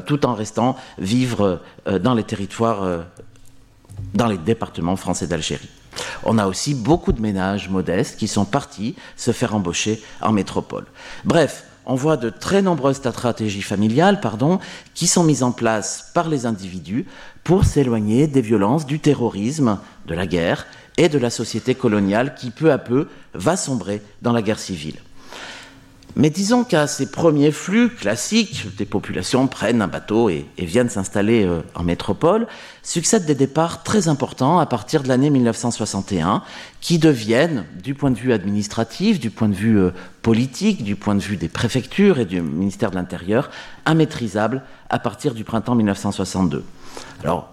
tout 0.04 0.26
en 0.26 0.34
restant 0.34 0.76
vivre 0.98 1.62
dans 2.02 2.12
les 2.12 2.22
territoires, 2.22 3.06
dans 4.12 4.26
les 4.26 4.36
départements 4.36 4.96
français 4.96 5.26
d'Algérie. 5.26 5.70
On 6.22 6.36
a 6.36 6.46
aussi 6.46 6.74
beaucoup 6.74 7.12
de 7.12 7.22
ménages 7.22 7.70
modestes 7.70 8.18
qui 8.18 8.28
sont 8.28 8.44
partis 8.44 8.94
se 9.16 9.32
faire 9.32 9.54
embaucher 9.54 10.02
en 10.20 10.32
métropole. 10.32 10.84
Bref, 11.24 11.64
on 11.86 11.94
voit 11.94 12.16
de 12.16 12.30
très 12.30 12.62
nombreuses 12.62 12.96
stratégies 12.96 13.62
familiales 13.62 14.20
pardon, 14.20 14.58
qui 14.94 15.06
sont 15.06 15.24
mises 15.24 15.42
en 15.42 15.52
place 15.52 16.10
par 16.12 16.28
les 16.28 16.44
individus 16.44 17.06
pour 17.44 17.64
s'éloigner 17.64 18.26
des 18.26 18.40
violences, 18.40 18.86
du 18.86 18.98
terrorisme, 18.98 19.78
de 20.06 20.14
la 20.14 20.26
guerre 20.26 20.66
et 20.96 21.08
de 21.08 21.18
la 21.18 21.30
société 21.30 21.74
coloniale 21.74 22.34
qui 22.34 22.50
peu 22.50 22.72
à 22.72 22.78
peu 22.78 23.08
va 23.34 23.56
sombrer 23.56 24.02
dans 24.22 24.32
la 24.32 24.42
guerre 24.42 24.58
civile. 24.58 24.96
Mais 26.18 26.30
disons 26.30 26.64
qu'à 26.64 26.86
ces 26.86 27.10
premiers 27.10 27.52
flux 27.52 27.90
classiques, 27.90 28.74
des 28.78 28.86
populations 28.86 29.46
prennent 29.48 29.82
un 29.82 29.86
bateau 29.86 30.30
et, 30.30 30.46
viennent 30.56 30.88
s'installer 30.88 31.44
euh, 31.44 31.60
en 31.74 31.82
métropole, 31.82 32.46
succèdent 32.82 33.26
des 33.26 33.34
départs 33.34 33.82
très 33.82 34.08
importants 34.08 34.58
à 34.58 34.64
partir 34.64 35.02
de 35.02 35.08
l'année 35.08 35.28
1961, 35.28 36.42
qui 36.80 36.98
deviennent, 36.98 37.66
du 37.82 37.94
point 37.94 38.10
de 38.10 38.16
vue 38.16 38.32
administratif, 38.32 39.20
du 39.20 39.28
point 39.28 39.50
de 39.50 39.54
vue 39.54 39.78
euh, 39.78 39.90
politique, 40.22 40.82
du 40.82 40.96
point 40.96 41.16
de 41.16 41.20
vue 41.20 41.36
des 41.36 41.48
préfectures 41.48 42.18
et 42.18 42.24
du 42.24 42.40
ministère 42.40 42.90
de 42.90 42.96
l'Intérieur, 42.96 43.50
immaîtrisables 43.86 44.62
à 44.88 44.98
partir 44.98 45.34
du 45.34 45.44
printemps 45.44 45.74
1962. 45.74 46.64
Alors, 47.24 47.52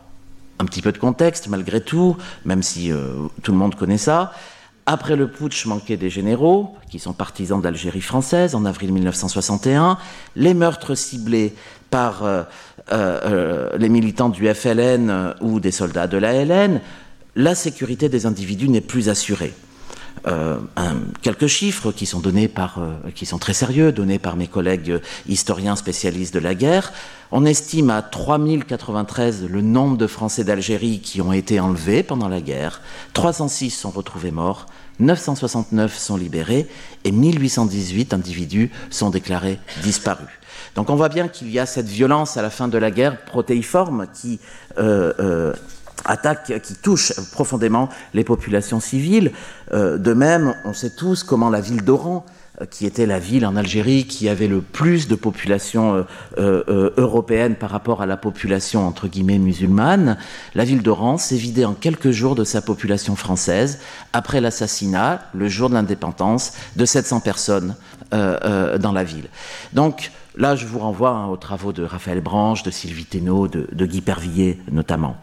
un 0.60 0.66
petit 0.66 0.82
peu 0.82 0.94
de 0.94 0.98
contexte 0.98 1.48
malgré 1.48 1.82
tout, 1.82 2.16
même 2.46 2.64
si 2.64 2.94
euh, 2.94 3.28
tout 3.42 3.52
le 3.52 3.58
monde 3.58 3.76
connaît 3.76 3.98
ça. 3.98 4.32
Après 4.86 5.16
le 5.16 5.30
putsch 5.30 5.66
manqué 5.66 5.96
des 5.96 6.10
généraux, 6.10 6.76
qui 6.90 7.00
sont 7.00 7.14
partisans 7.14 7.62
d'Algérie 7.62 8.02
française 8.02 8.54
en 8.54 8.66
avril 8.66 8.92
1961, 8.92 9.98
les 10.36 10.54
meurtres 10.54 10.96
ciblés 10.96 11.54
par 11.90 12.24
euh, 12.24 12.44
euh, 12.92 13.20
euh, 13.24 13.78
les 13.78 13.88
militants 13.88 14.28
du 14.28 14.54
FLN 14.54 15.36
ou 15.40 15.62
des 15.62 15.72
soldats 15.72 16.08
de 16.08 16.18
la 16.18 16.44
LN, 16.44 16.82
la 17.36 17.56
sécurité 17.56 18.10
des 18.10 18.26
individus 18.26 18.68
n'est 18.68 18.82
plus 18.82 19.08
assurée. 19.08 19.54
Quelques 21.22 21.48
chiffres 21.48 21.92
qui 21.92 22.06
sont 22.06 22.20
donnés 22.20 22.48
par, 22.48 22.80
qui 23.14 23.26
sont 23.26 23.40
très 23.40 23.54
sérieux, 23.54 23.92
donnés 23.92 24.20
par 24.20 24.36
mes 24.36 24.48
collègues 24.48 25.02
historiens 25.28 25.76
spécialistes 25.76 26.34
de 26.34 26.40
la 26.40 26.56
guerre. 26.56 26.94
On 27.32 27.46
estime 27.46 27.90
à 27.90 28.02
3093 28.04 29.46
le 29.50 29.62
nombre 29.62 29.98
de 29.98 30.06
Français 30.06 30.44
d'Algérie 30.44 31.00
qui 31.00 31.20
ont 31.20 31.34
été 31.34 31.60
enlevés 31.60 32.04
pendant 32.04 32.30
la 32.30 32.42
guerre. 32.42 32.80
306 33.14 33.72
sont 33.72 33.90
retrouvés 33.90 34.30
morts, 34.30 34.68
969 35.00 35.98
sont 35.98 36.16
libérés 36.16 36.68
et 37.04 37.12
1818 37.12 38.14
individus 38.14 38.72
sont 38.92 39.10
déclarés 39.10 39.60
disparus. 39.82 40.30
Donc 40.76 40.90
on 40.90 40.96
voit 40.96 41.10
bien 41.10 41.28
qu'il 41.28 41.52
y 41.52 41.60
a 41.60 41.66
cette 41.66 41.88
violence 41.88 42.38
à 42.38 42.42
la 42.42 42.50
fin 42.50 42.68
de 42.68 42.78
la 42.78 42.92
guerre 42.92 43.26
protéiforme 43.26 44.08
qui 44.14 44.40
euh, 44.78 45.14
euh, 45.20 45.54
attaque, 46.06 46.62
qui 46.62 46.76
touche 46.76 47.14
profondément 47.32 47.90
les 48.14 48.24
populations 48.24 48.80
civiles. 48.80 49.32
Euh, 49.74 49.98
de 49.98 50.14
même, 50.14 50.56
on 50.66 50.74
sait 50.74 50.90
tous 50.90 51.24
comment 51.24 51.50
la 51.50 51.62
ville 51.62 51.84
d'Oran 51.84 52.26
euh, 52.62 52.66
qui 52.66 52.86
était 52.86 53.06
la 53.06 53.20
ville 53.20 53.46
en 53.46 53.56
Algérie 53.56 54.06
qui 54.06 54.30
avait 54.30 54.48
le 54.48 54.62
plus 54.62 55.08
de 55.08 55.16
population 55.16 56.06
euh, 56.38 56.92
européenne 56.98 57.56
par 57.56 57.70
rapport 57.70 58.02
à 58.02 58.06
la 58.06 58.18
population 58.18 58.86
entre 58.86 59.08
guillemets 59.08 59.40
musulmane, 59.40 60.18
la 60.56 60.66
ville 60.66 60.82
d'Oran 60.82 61.18
s'est 61.18 61.38
vidée 61.38 61.66
en 61.66 61.74
quelques 61.74 62.12
jours 62.12 62.36
de 62.36 62.44
sa 62.44 62.62
population 62.62 63.16
française 63.16 63.80
après 64.12 64.42
l'assassinat, 64.42 65.22
le 65.34 65.48
jour 65.48 65.70
de 65.70 65.76
l'indépendance, 65.76 66.54
de 66.76 66.86
700 66.86 67.22
personnes 67.22 67.76
dans 68.12 68.92
la 68.94 69.04
ville. 69.04 69.28
Donc 69.74 70.12
là, 70.38 70.56
je 70.56 70.66
vous 70.66 70.80
renvoie 70.80 71.12
hein, 71.12 71.28
aux 71.28 71.38
travaux 71.38 71.74
de 71.74 71.84
Raphaël 71.84 72.22
Branche, 72.22 72.64
de 72.64 72.72
Sylvie 72.72 73.06
Thénault, 73.06 73.48
de, 73.48 73.86
Guy 73.86 74.02
Pervillier 74.02 74.60
notamment 74.72 75.18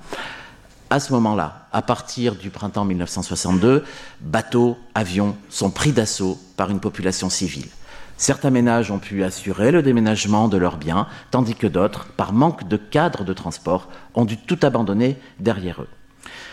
à 0.91 0.99
ce 0.99 1.13
moment-là, 1.13 1.69
à 1.73 1.83
partir 1.83 2.35
du 2.35 2.51
printemps 2.51 2.85
1962, 2.85 3.85
bateaux, 4.21 4.77
avions 4.95 5.37
sont 5.49 5.71
pris 5.71 5.93
d'assaut 5.93 6.37
par 6.57 6.71
une 6.71 6.81
population 6.81 7.31
civile. 7.31 7.69
Certains 8.17 8.51
ménages 8.51 8.91
ont 8.91 8.99
pu 8.99 9.25
assurer 9.25 9.71
le 9.71 9.83
déménagement 9.83 10.49
de 10.49 10.59
leurs 10.59 10.77
biens, 10.77 11.07
tandis 11.31 11.55
que 11.55 11.69
d'autres, 11.69 12.09
par 12.17 12.33
manque 12.33 12.69
de 12.69 12.77
cadre 12.77 13.25
de 13.25 13.33
transport, 13.33 13.89
ont 14.15 14.25
dû 14.25 14.37
tout 14.37 14.59
abandonner 14.63 15.17
derrière 15.39 15.81
eux. 15.81 15.89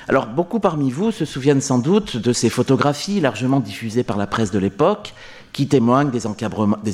Alors 0.08 0.27
beaucoup 0.27 0.62
parmi 0.62 0.89
vous 0.91 1.12
se 1.12 1.25
souviennent 1.25 1.60
sans 1.60 1.79
doute 1.79 2.15
de 2.15 2.32
ces 2.32 2.50
photographies 2.50 3.20
largement 3.20 3.60
diffusées 3.60 4.03
par 4.03 4.15
la 4.15 4.27
presse 4.27 4.51
de 4.51 4.60
l'époque 4.60 5.13
qui 5.51 5.67
témoignent 5.67 6.12
des, 6.12 6.27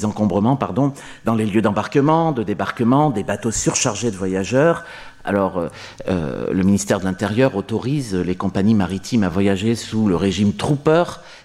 encombrements 0.05 0.57
dans 1.25 1.35
les 1.35 1.45
lieux 1.45 1.61
d'embarquement, 1.61 2.31
de 2.31 2.43
débarquement, 2.43 3.09
des 3.09 3.23
bateaux 3.23 3.51
surchargés 3.51 4.09
de 4.09 4.15
voyageurs, 4.15 4.85
alors, 5.25 5.57
euh, 5.57 5.67
euh, 6.09 6.47
le 6.51 6.63
ministère 6.63 6.99
de 6.99 7.05
l'Intérieur 7.05 7.55
autorise 7.55 8.13
les 8.13 8.35
compagnies 8.35 8.75
maritimes 8.75 9.23
à 9.23 9.29
voyager 9.29 9.75
sous 9.75 10.07
le 10.07 10.15
régime 10.15 10.53
trooper, 10.53 11.03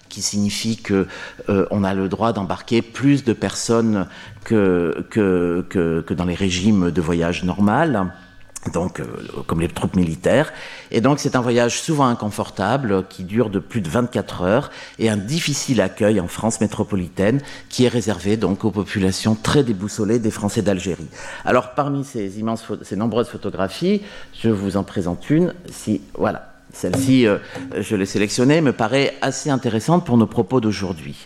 qui 0.09 0.21
signifie 0.21 0.77
que 0.77 1.07
euh, 1.49 1.65
on 1.71 1.83
a 1.83 1.93
le 1.93 2.09
droit 2.09 2.33
d'embarquer 2.33 2.81
plus 2.81 3.23
de 3.23 3.33
personnes 3.33 4.07
que, 4.43 5.05
que, 5.09 5.65
que, 5.69 6.01
que 6.01 6.13
dans 6.13 6.25
les 6.25 6.35
régimes 6.35 6.91
de 6.91 7.01
voyage 7.01 7.43
normal 7.43 8.11
donc 8.73 8.99
euh, 8.99 9.05
comme 9.47 9.61
les 9.61 9.67
troupes 9.67 9.95
militaires. 9.95 10.51
Et 10.91 11.01
donc 11.01 11.19
c'est 11.19 11.35
un 11.35 11.41
voyage 11.41 11.81
souvent 11.81 12.07
inconfortable 12.07 13.05
qui 13.07 13.23
dure 13.23 13.49
de 13.49 13.59
plus 13.59 13.81
de 13.81 13.89
24 13.89 14.41
heures 14.41 14.71
et 14.97 15.09
un 15.09 15.17
difficile 15.17 15.81
accueil 15.81 16.19
en 16.19 16.27
France 16.27 16.59
métropolitaine 16.61 17.41
qui 17.69 17.85
est 17.85 17.89
réservé 17.89 18.37
donc 18.37 18.65
aux 18.65 18.71
populations 18.71 19.35
très 19.35 19.63
déboussolées 19.63 20.19
des 20.19 20.31
Français 20.31 20.61
d'Algérie. 20.61 21.07
Alors 21.45 21.73
parmi 21.73 22.03
ces 22.03 22.39
immenses, 22.39 22.65
ces 22.83 22.95
nombreuses 22.95 23.29
photographies, 23.29 24.01
je 24.41 24.49
vous 24.49 24.77
en 24.77 24.83
présente 24.83 25.29
une. 25.29 25.53
Si 25.71 26.01
voilà. 26.13 26.45
Celle-ci, 26.71 27.25
euh, 27.25 27.39
je 27.79 27.95
l'ai 27.95 28.05
sélectionnée, 28.05 28.61
me 28.61 28.73
paraît 28.73 29.15
assez 29.23 29.49
intéressante 29.49 30.05
pour 30.05 30.17
nos 30.17 30.27
propos 30.27 30.61
d'aujourd'hui. 30.61 31.25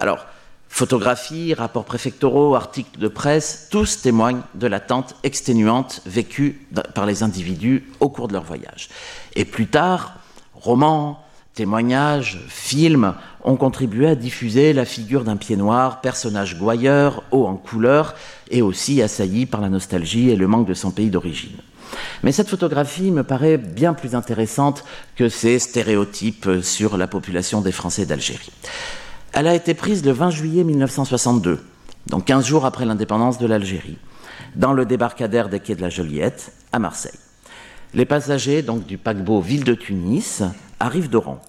Alors, 0.00 0.26
Photographies, 0.72 1.52
rapports 1.52 1.84
préfectoraux, 1.84 2.54
articles 2.54 2.98
de 2.98 3.08
presse, 3.08 3.66
tous 3.70 4.00
témoignent 4.00 4.40
de 4.54 4.68
l'attente 4.68 5.16
exténuante 5.24 6.00
vécue 6.06 6.64
par 6.94 7.04
les 7.04 7.22
individus 7.22 7.84
au 7.98 8.08
cours 8.08 8.28
de 8.28 8.32
leur 8.32 8.44
voyage. 8.44 8.88
Et 9.34 9.44
plus 9.44 9.66
tard, 9.66 10.14
romans, 10.54 11.22
témoignages, 11.54 12.40
films 12.48 13.14
ont 13.44 13.56
contribué 13.56 14.08
à 14.08 14.14
diffuser 14.14 14.72
la 14.72 14.84
figure 14.84 15.24
d'un 15.24 15.36
pied 15.36 15.56
noir, 15.56 16.00
personnage 16.00 16.56
gouailleur, 16.56 17.24
haut 17.32 17.46
en 17.46 17.56
couleur, 17.56 18.14
et 18.50 18.62
aussi 18.62 19.02
assailli 19.02 19.46
par 19.46 19.60
la 19.60 19.68
nostalgie 19.68 20.30
et 20.30 20.36
le 20.36 20.46
manque 20.46 20.68
de 20.68 20.74
son 20.74 20.92
pays 20.92 21.10
d'origine. 21.10 21.58
Mais 22.22 22.32
cette 22.32 22.48
photographie 22.48 23.10
me 23.10 23.24
paraît 23.24 23.58
bien 23.58 23.92
plus 23.92 24.14
intéressante 24.14 24.84
que 25.16 25.28
ces 25.28 25.58
stéréotypes 25.58 26.62
sur 26.62 26.96
la 26.96 27.08
population 27.08 27.60
des 27.60 27.72
Français 27.72 28.06
d'Algérie. 28.06 28.52
Elle 29.32 29.46
a 29.46 29.54
été 29.54 29.74
prise 29.74 30.04
le 30.04 30.10
20 30.10 30.30
juillet 30.30 30.64
1962, 30.64 31.60
donc 32.08 32.24
15 32.24 32.44
jours 32.44 32.66
après 32.66 32.84
l'indépendance 32.84 33.38
de 33.38 33.46
l'Algérie, 33.46 33.98
dans 34.56 34.72
le 34.72 34.84
débarcadère 34.84 35.48
des 35.48 35.60
quais 35.60 35.76
de 35.76 35.82
la 35.82 35.88
Joliette, 35.88 36.52
à 36.72 36.80
Marseille. 36.80 37.18
Les 37.94 38.04
passagers 38.04 38.62
donc 38.62 38.86
du 38.86 38.98
paquebot 38.98 39.40
Ville 39.40 39.62
de 39.62 39.74
Tunis 39.74 40.42
arrivent 40.80 41.08
d'Oran. 41.08 41.40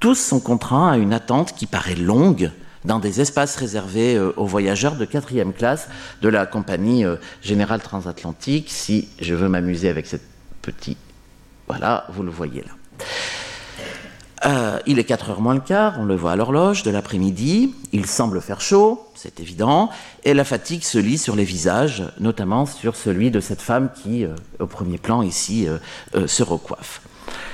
Tous 0.00 0.16
sont 0.16 0.40
contraints 0.40 0.90
à 0.90 0.96
une 0.96 1.12
attente 1.12 1.54
qui 1.54 1.66
paraît 1.66 1.94
longue 1.94 2.50
dans 2.84 2.98
des 2.98 3.20
espaces 3.20 3.54
réservés 3.54 4.16
euh, 4.16 4.32
aux 4.36 4.46
voyageurs 4.46 4.96
de 4.96 5.04
quatrième 5.04 5.52
classe 5.52 5.88
de 6.20 6.28
la 6.28 6.46
compagnie 6.46 7.04
euh, 7.04 7.16
générale 7.40 7.80
transatlantique. 7.80 8.68
Si 8.68 9.08
je 9.20 9.36
veux 9.36 9.48
m'amuser 9.48 9.88
avec 9.88 10.06
cette 10.06 10.26
petite... 10.60 10.98
Voilà, 11.68 12.04
vous 12.12 12.24
le 12.24 12.30
voyez 12.30 12.62
là. 12.62 13.06
Euh, 14.44 14.78
il 14.86 14.98
est 14.98 15.04
4 15.04 15.30
heures 15.30 15.40
moins 15.40 15.54
le 15.54 15.60
quart, 15.60 16.00
on 16.00 16.04
le 16.04 16.16
voit 16.16 16.32
à 16.32 16.36
l'horloge 16.36 16.82
de 16.82 16.90
l'après-midi, 16.90 17.74
il 17.92 18.06
semble 18.06 18.40
faire 18.40 18.60
chaud, 18.60 19.06
c'est 19.14 19.38
évident, 19.38 19.88
et 20.24 20.34
la 20.34 20.42
fatigue 20.42 20.82
se 20.82 20.98
lit 20.98 21.18
sur 21.18 21.36
les 21.36 21.44
visages, 21.44 22.02
notamment 22.18 22.66
sur 22.66 22.96
celui 22.96 23.30
de 23.30 23.38
cette 23.38 23.62
femme 23.62 23.90
qui, 24.02 24.24
euh, 24.24 24.34
au 24.58 24.66
premier 24.66 24.98
plan 24.98 25.22
ici, 25.22 25.68
euh, 25.68 26.26
se 26.26 26.42
recoiffe. 26.42 27.02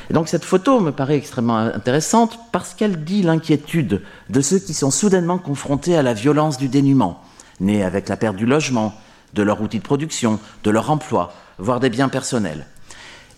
Et 0.08 0.14
donc 0.14 0.28
cette 0.28 0.46
photo 0.46 0.80
me 0.80 0.90
paraît 0.90 1.16
extrêmement 1.16 1.58
intéressante 1.58 2.38
parce 2.52 2.72
qu'elle 2.72 3.04
dit 3.04 3.22
l'inquiétude 3.22 4.02
de 4.30 4.40
ceux 4.40 4.58
qui 4.58 4.72
sont 4.72 4.90
soudainement 4.90 5.36
confrontés 5.36 5.94
à 5.94 6.02
la 6.02 6.14
violence 6.14 6.56
du 6.56 6.68
dénuement, 6.68 7.22
née 7.60 7.84
avec 7.84 8.08
la 8.08 8.16
perte 8.16 8.36
du 8.36 8.46
logement, 8.46 8.94
de 9.34 9.42
leur 9.42 9.60
outil 9.60 9.78
de 9.78 9.84
production, 9.84 10.40
de 10.64 10.70
leur 10.70 10.90
emploi, 10.90 11.34
voire 11.58 11.80
des 11.80 11.90
biens 11.90 12.08
personnels. 12.08 12.66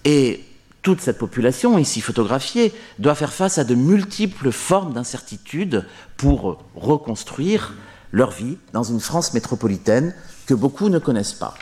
Et 0.04 0.44
toute 0.82 1.00
cette 1.00 1.18
population, 1.18 1.78
ici 1.78 2.00
photographiée, 2.00 2.72
doit 2.98 3.14
faire 3.14 3.32
face 3.32 3.58
à 3.58 3.64
de 3.64 3.74
multiples 3.74 4.50
formes 4.50 4.94
d'incertitude 4.94 5.86
pour 6.16 6.62
reconstruire 6.74 7.74
leur 8.12 8.30
vie 8.30 8.56
dans 8.72 8.82
une 8.82 9.00
France 9.00 9.34
métropolitaine 9.34 10.14
que 10.46 10.54
beaucoup 10.54 10.88
ne 10.88 10.98
connaissent 10.98 11.34
pas. 11.34 11.54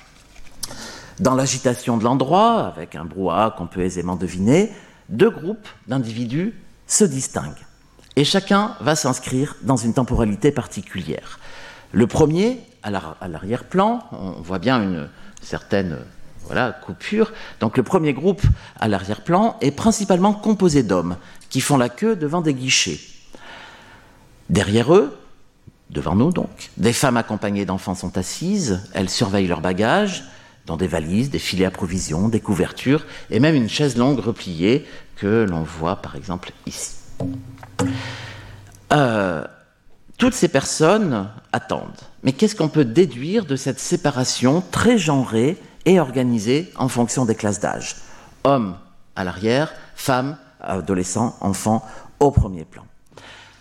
Dans 1.20 1.34
l'agitation 1.34 1.96
de 1.96 2.04
l'endroit, 2.04 2.66
avec 2.66 2.94
un 2.94 3.04
brouhaha 3.04 3.54
qu'on 3.58 3.66
peut 3.66 3.80
aisément 3.80 4.16
deviner, 4.16 4.72
deux 5.08 5.30
groupes 5.30 5.68
d'individus 5.88 6.54
se 6.86 7.04
distinguent. 7.04 7.66
Et 8.14 8.24
chacun 8.24 8.76
va 8.80 8.94
s'inscrire 8.94 9.56
dans 9.62 9.76
une 9.76 9.94
temporalité 9.94 10.52
particulière. 10.52 11.38
Le 11.92 12.06
premier, 12.06 12.60
à 12.82 12.90
l'arrière-plan, 13.28 14.04
on 14.12 14.40
voit 14.42 14.58
bien 14.58 14.82
une 14.82 15.08
certaine 15.42 15.98
voilà, 16.48 16.72
coupure. 16.72 17.32
Donc 17.60 17.76
le 17.76 17.82
premier 17.82 18.12
groupe 18.12 18.42
à 18.80 18.88
l'arrière-plan 18.88 19.56
est 19.60 19.70
principalement 19.70 20.32
composé 20.32 20.82
d'hommes 20.82 21.16
qui 21.50 21.60
font 21.60 21.76
la 21.76 21.88
queue 21.88 22.16
devant 22.16 22.40
des 22.40 22.54
guichets. 22.54 22.98
Derrière 24.50 24.94
eux, 24.94 25.16
devant 25.90 26.14
nous 26.14 26.32
donc, 26.32 26.70
des 26.76 26.92
femmes 26.92 27.18
accompagnées 27.18 27.66
d'enfants 27.66 27.94
sont 27.94 28.16
assises, 28.18 28.80
elles 28.94 29.10
surveillent 29.10 29.46
leurs 29.46 29.60
bagages, 29.60 30.24
dans 30.66 30.76
des 30.76 30.86
valises, 30.86 31.30
des 31.30 31.38
filets 31.38 31.64
à 31.64 31.70
provisions, 31.70 32.28
des 32.28 32.40
couvertures, 32.40 33.06
et 33.30 33.40
même 33.40 33.54
une 33.54 33.68
chaise 33.68 33.96
longue 33.96 34.18
repliée 34.18 34.86
que 35.16 35.46
l'on 35.48 35.62
voit 35.62 35.96
par 35.96 36.16
exemple 36.16 36.52
ici. 36.66 36.92
Euh, 38.92 39.44
toutes 40.18 40.34
ces 40.34 40.48
personnes 40.48 41.28
attendent. 41.52 42.00
Mais 42.22 42.32
qu'est-ce 42.32 42.56
qu'on 42.56 42.68
peut 42.68 42.84
déduire 42.84 43.46
de 43.46 43.56
cette 43.56 43.78
séparation 43.78 44.62
très 44.70 44.98
genrée 44.98 45.56
et 45.88 45.98
organisée 45.98 46.70
en 46.76 46.88
fonction 46.88 47.24
des 47.24 47.34
classes 47.34 47.60
d'âge 47.60 47.96
Hommes 48.44 48.76
à 49.16 49.24
l'arrière, 49.24 49.72
femmes, 49.96 50.36
adolescents, 50.60 51.34
enfants 51.40 51.84
au 52.20 52.30
premier 52.30 52.64
plan. 52.64 52.84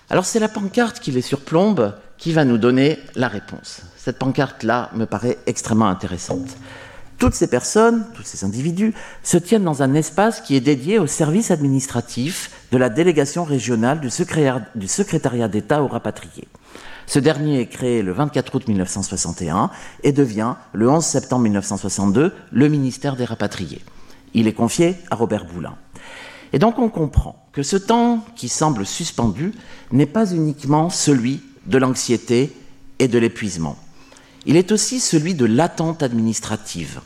Alors 0.10 0.26
c'est 0.26 0.40
la 0.40 0.50
pancarte 0.50 1.00
qui 1.00 1.12
les 1.12 1.22
surplombe 1.22 1.96
qui 2.18 2.34
va 2.34 2.44
nous 2.44 2.58
donner 2.58 3.00
la 3.16 3.30
réponse. 3.30 3.82
Cette 3.96 4.20
pancarte-là 4.20 4.90
me 4.94 5.06
paraît 5.06 5.38
extrêmement 5.46 5.88
intéressante. 5.88 6.58
Toutes 7.18 7.34
ces 7.34 7.48
personnes, 7.48 8.06
tous 8.14 8.24
ces 8.24 8.44
individus, 8.46 8.94
se 9.24 9.38
tiennent 9.38 9.64
dans 9.64 9.82
un 9.82 9.94
espace 9.94 10.42
qui 10.42 10.56
est 10.56 10.62
dédié 10.62 11.00
au 11.00 11.08
service 11.08 11.50
administratif 11.50 12.52
de 12.72 12.78
la 12.78 12.90
délégation 12.90 13.44
régionale 13.44 14.02
du, 14.02 14.10
secrétariat 14.88 15.48
d'État 15.48 15.82
aux 15.82 15.88
rapatriés. 15.88 16.48
Ce 17.08 17.18
dernier 17.18 17.62
est 17.62 17.68
créé 17.68 18.04
le 18.04 18.12
24 18.12 18.54
août 18.54 18.68
1961 18.68 19.72
et 20.04 20.12
devient, 20.12 20.54
le 20.74 20.90
11 20.90 21.04
septembre 21.04 21.44
1962, 21.44 22.34
le 22.52 22.68
ministère 22.70 23.16
des 23.16 23.26
rapatriés. 23.26 23.82
Il 24.36 24.48
est 24.48 24.54
confié 24.54 24.96
à 25.10 25.16
Robert 25.16 25.46
Boulin. 25.46 25.76
Et 26.54 26.60
donc 26.60 26.78
on 26.78 26.90
comprend 26.90 27.48
que 27.52 27.64
ce 27.64 27.78
temps 27.78 28.24
qui 28.36 28.50
semble 28.50 28.86
suspendu 28.86 29.54
n'est 29.92 30.06
pas 30.06 30.32
uniquement 30.32 30.92
celui 30.92 31.42
de 31.66 31.80
l'anxiété 31.80 32.56
et 33.00 33.08
de 33.08 33.18
l'épuisement 33.18 33.78
il 34.48 34.56
est 34.56 34.72
aussi 34.72 35.00
celui 35.00 35.36
de 35.36 35.46
l'attente 35.46 36.02
administrative. 36.02 37.02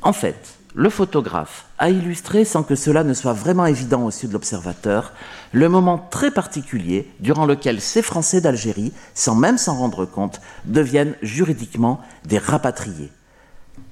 En 0.00 0.12
fait, 0.12 0.54
le 0.74 0.88
photographe 0.88 1.66
a 1.76 1.90
illustré, 1.90 2.44
sans 2.44 2.62
que 2.62 2.76
cela 2.76 3.02
ne 3.04 3.14
soit 3.14 3.32
vraiment 3.32 3.66
évident 3.66 4.04
au 4.04 4.10
sud 4.10 4.28
de 4.28 4.34
l'observateur, 4.34 5.12
le 5.52 5.68
moment 5.68 5.98
très 5.98 6.30
particulier 6.30 7.08
durant 7.20 7.46
lequel 7.46 7.80
ces 7.80 8.02
Français 8.02 8.40
d'Algérie, 8.40 8.92
sans 9.14 9.34
même 9.34 9.58
s'en 9.58 9.76
rendre 9.76 10.06
compte, 10.06 10.40
deviennent 10.64 11.14
juridiquement 11.22 12.00
des 12.24 12.38
rapatriés. 12.38 13.12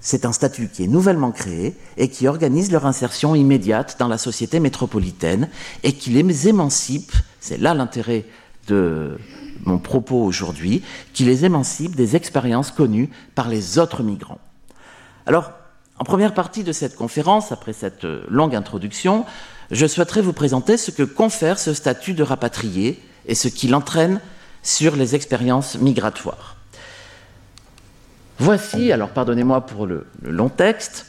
C'est 0.01 0.25
un 0.25 0.33
statut 0.33 0.69
qui 0.69 0.85
est 0.85 0.89
nouvellement 0.89 1.31
créé 1.31 1.77
et 1.97 2.09
qui 2.09 2.27
organise 2.27 2.73
leur 2.73 2.87
insertion 2.87 3.35
immédiate 3.35 3.97
dans 3.99 4.09
la 4.09 4.19
société 4.19 4.59
métropolitaine 4.59 5.49
et 5.83 5.93
qui 5.93 6.11
les 6.11 6.49
émancipe, 6.49 7.13
c'est 7.39 7.59
là 7.59 7.75
l'intérêt 7.75 8.25
de, 8.67 9.19
mon 9.65 9.79
propos 9.79 10.23
aujourd'hui, 10.23 10.83
qui 11.13 11.25
les 11.25 11.45
émancipe 11.45 11.95
des 11.97 12.17
expériences 12.17 12.71
connues 12.71 13.11
par 13.35 13.49
les 13.49 13.79
autres 13.79 14.03
migrants. 14.03 14.41
Alors, 15.27 15.53
en 15.99 16.05
première 16.05 16.35
partie 16.35 16.65
de 16.65 16.73
cette 16.73 16.97
conférence, 16.97 17.53
après 17.53 17.75
cette 17.75 18.05
euh, 18.05 18.25
longue 18.29 18.55
introduction, 18.55 19.27
je 19.71 19.87
souhaiterais 19.87 20.23
vous 20.23 20.33
présenter 20.33 20.77
ce 20.77 20.91
que 20.91 21.03
confère 21.03 21.59
ce 21.59 21.75
statut 21.75 22.15
de 22.15 22.23
rapatrié 22.23 23.03
et 23.27 23.35
ce 23.35 23.49
qu'il 23.49 23.75
entraîne 23.75 24.21
sur 24.63 24.97
les 24.97 25.15
expériences 25.15 25.79
migratoires. 25.79 26.57
Voici, 28.39 28.91
alors 28.93 29.11
pardonnez-moi 29.11 29.67
pour 29.67 29.87
le, 29.87 30.07
le, 30.23 30.31
long 30.31 30.49
texte, 30.49 31.07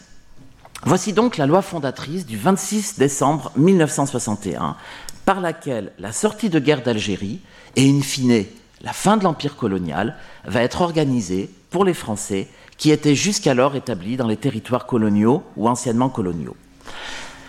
voici 0.84 1.14
donc 1.14 1.38
la 1.38 1.48
loi 1.48 1.62
fondatrice 1.62 2.26
du 2.26 2.38
26 2.38 3.00
décembre 3.00 3.52
1961, 3.56 4.76
par 5.26 5.40
laquelle 5.40 5.94
la 5.98 6.12
sortie 6.12 6.50
de 6.50 6.60
guerre 6.60 6.84
d'Algérie 6.84 7.40
et 7.76 7.90
in 7.90 8.02
fine 8.02 8.46
la 8.84 8.94
fin 8.94 9.18
de 9.18 9.24
l'empire 9.24 9.56
colonial 9.56 10.16
va 10.46 10.62
être 10.62 10.82
organisée 10.82 11.50
pour 11.70 11.86
les 11.86 11.94
Français 11.94 12.48
qui 12.78 12.92
étaient 12.92 13.16
jusqu'alors 13.16 13.76
établis 13.76 14.18
dans 14.18 14.28
les 14.28 14.38
territoires 14.38 14.88
coloniaux 14.88 15.44
ou 15.56 15.70
anciennement 15.70 16.10
coloniaux. 16.10 16.56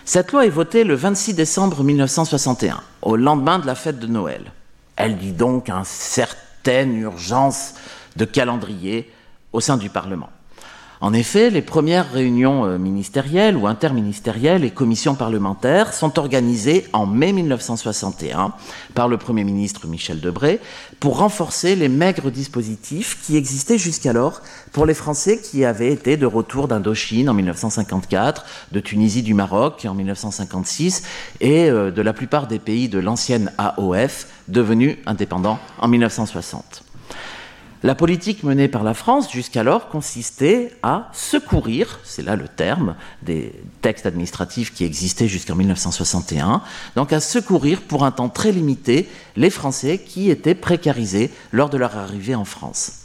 Cette 0.05 0.33
loi 0.33 0.45
est 0.45 0.49
votée 0.49 0.83
le 0.83 0.95
26 0.95 1.33
décembre 1.33 1.81
1961, 1.81 2.81
au 3.03 3.15
lendemain 3.15 3.57
de 3.57 3.65
la 3.65 3.73
fête 3.73 3.99
de 3.99 4.07
Noël. 4.07 4.51
Elle 4.97 5.17
dit 5.17 5.31
donc 5.31 5.69
une 5.69 5.85
certaine 5.85 6.95
urgence 6.97 7.75
de 8.17 8.25
calendrier 8.25 9.09
au 9.53 9.61
sein 9.61 9.77
du 9.77 9.89
Parlement. 9.89 10.29
En 11.03 11.11
effet, 11.11 11.49
les 11.49 11.61
premières 11.61 12.13
réunions 12.13 12.63
euh, 12.63 12.77
ministérielles 12.77 13.57
ou 13.57 13.67
interministérielles 13.67 14.63
et 14.63 14.71
commissions 14.71 15.15
parlementaires 15.15 15.91
sont 15.91 16.17
organisées 16.17 16.87
en 16.93 17.05
mai 17.05 17.33
1961 17.33 18.53
par 18.93 19.09
le 19.09 19.17
Premier 19.17 19.43
ministre 19.43 19.85
Michel 19.85 20.21
Debré 20.21 20.61
pour 21.01 21.17
renforcer 21.17 21.75
les 21.75 21.89
maigres 21.89 22.31
dispositifs 22.31 23.19
qui 23.21 23.35
existaient 23.35 23.77
jusqu'alors 23.77 24.41
pour 24.71 24.85
les 24.85 24.93
Français 24.93 25.41
qui 25.41 25.65
avaient 25.65 25.91
été 25.91 26.15
de 26.15 26.25
retour 26.25 26.69
d'Indochine 26.69 27.29
en 27.29 27.33
1954, 27.33 28.45
de 28.71 28.79
Tunisie, 28.79 29.23
du 29.23 29.33
Maroc 29.33 29.85
en 29.85 29.95
1956 29.95 31.03
et 31.41 31.69
euh, 31.69 31.91
de 31.91 32.01
la 32.01 32.13
plupart 32.13 32.47
des 32.47 32.59
pays 32.59 32.87
de 32.87 32.99
l'ancienne 32.99 33.51
AOF 33.57 34.27
devenus 34.47 34.95
indépendants 35.05 35.59
en 35.79 35.89
1960. 35.89 36.92
La 37.85 37.95
politique 37.95 38.43
menée 38.43 38.69
par 38.69 38.83
la 38.83 38.93
France 38.93 39.29
jusqu'alors 39.29 39.89
consistait 39.89 40.71
à 40.83 41.09
secourir, 41.11 41.99
c'est 42.05 42.21
là 42.21 42.37
le 42.37 42.47
terme 42.47 42.95
des 43.23 43.51
textes 43.81 44.05
administratifs 44.05 44.73
qui 44.73 44.85
existaient 44.85 45.27
jusqu'en 45.27 45.55
1961, 45.55 46.61
donc 46.95 47.11
à 47.11 47.19
secourir 47.19 47.81
pour 47.81 48.05
un 48.05 48.11
temps 48.11 48.29
très 48.29 48.53
limité 48.53 49.09
les 49.35 49.49
Français 49.49 49.97
qui 49.97 50.29
étaient 50.29 50.55
précarisés 50.55 51.29
lors 51.51 51.69
de 51.69 51.77
leur 51.77 51.97
arrivée 51.97 52.35
en 52.35 52.45
France. 52.45 52.99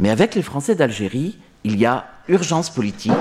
Mais 0.00 0.10
avec 0.10 0.34
les 0.34 0.42
Français 0.42 0.74
d'Algérie, 0.74 1.38
il 1.62 1.78
y 1.78 1.86
a 1.86 2.08
urgence 2.26 2.68
politique 2.68 3.12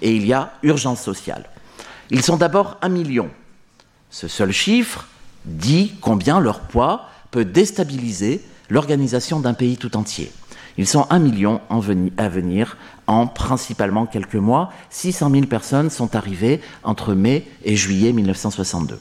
et 0.00 0.16
il 0.16 0.26
y 0.26 0.32
a 0.32 0.52
urgence 0.62 1.02
sociale. 1.02 1.44
Ils 2.10 2.22
sont 2.22 2.38
d'abord 2.38 2.78
un 2.80 2.88
million. 2.88 3.28
Ce 4.08 4.28
seul 4.28 4.52
chiffre 4.52 5.08
dit 5.44 5.92
combien 6.00 6.40
leur 6.40 6.60
poids 6.60 7.10
peut 7.30 7.44
déstabiliser 7.44 8.42
l'organisation 8.68 9.40
d'un 9.40 9.54
pays 9.54 9.76
tout 9.76 9.96
entier. 9.96 10.32
Ils 10.76 10.86
sont 10.86 11.06
un 11.10 11.18
million 11.18 11.60
à 12.16 12.28
venir 12.28 12.76
en 13.08 13.26
principalement 13.26 14.06
quelques 14.06 14.36
mois. 14.36 14.70
600 14.90 15.30
000 15.30 15.46
personnes 15.46 15.90
sont 15.90 16.14
arrivées 16.14 16.60
entre 16.84 17.14
mai 17.14 17.48
et 17.64 17.74
juillet 17.74 18.12
1962. 18.12 18.98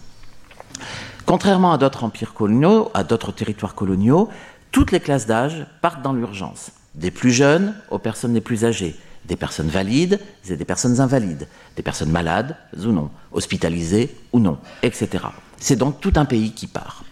Contrairement 1.27 1.73
à 1.73 1.77
d'autres 1.77 2.03
empires 2.03 2.33
coloniaux, 2.33 2.89
à 2.95 3.03
d'autres 3.03 3.31
territoires 3.31 3.75
coloniaux, 3.75 4.29
toutes 4.71 4.91
les 4.91 4.99
classes 4.99 5.27
d'âge 5.27 5.67
partent 5.81 6.01
dans 6.01 6.13
l'urgence. 6.13 6.71
Des 6.95 7.11
plus 7.11 7.31
jeunes 7.31 7.75
aux 7.91 7.99
personnes 7.99 8.33
les 8.33 8.41
plus 8.41 8.65
âgées, 8.65 8.95
des 9.25 9.35
personnes 9.35 9.67
valides 9.67 10.19
et 10.49 10.55
des 10.55 10.65
personnes 10.65 10.99
invalides, 10.99 11.47
des 11.75 11.83
personnes 11.83 12.11
malades 12.11 12.55
ou 12.77 12.91
non, 12.91 13.11
hospitalisées 13.31 14.15
ou 14.31 14.39
non, 14.39 14.57
etc. 14.81 15.25
C'est 15.59 15.75
donc 15.75 15.99
tout 15.99 16.13
un 16.15 16.25
pays 16.25 16.53
qui 16.53 16.65
part. 16.65 17.03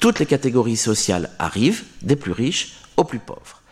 Toutes 0.00 0.20
les 0.20 0.26
catégories 0.26 0.76
sociales 0.76 1.30
arrivent, 1.38 1.84
des 2.02 2.16
plus 2.16 2.32
riches 2.32 2.76
aux 2.96 3.04
plus 3.04 3.18
pauvres. 3.18 3.62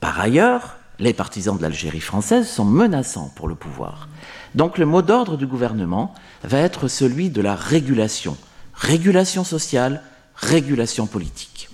Par 0.00 0.20
ailleurs, 0.20 0.76
les 1.00 1.12
partisans 1.12 1.56
de 1.56 1.62
l'Algérie 1.62 2.00
française 2.00 2.48
sont 2.48 2.64
menaçants 2.64 3.32
pour 3.34 3.48
le 3.48 3.56
pouvoir. 3.56 4.08
Donc 4.54 4.78
le 4.78 4.86
mot 4.86 5.02
d'ordre 5.02 5.36
du 5.36 5.46
gouvernement 5.46 6.14
va 6.44 6.58
être 6.58 6.86
celui 6.86 7.30
de 7.30 7.42
la 7.42 7.56
régulation. 7.56 8.36
Régulation 8.74 9.42
sociale, 9.42 10.02
régulation 10.36 11.06
politique. 11.06 11.68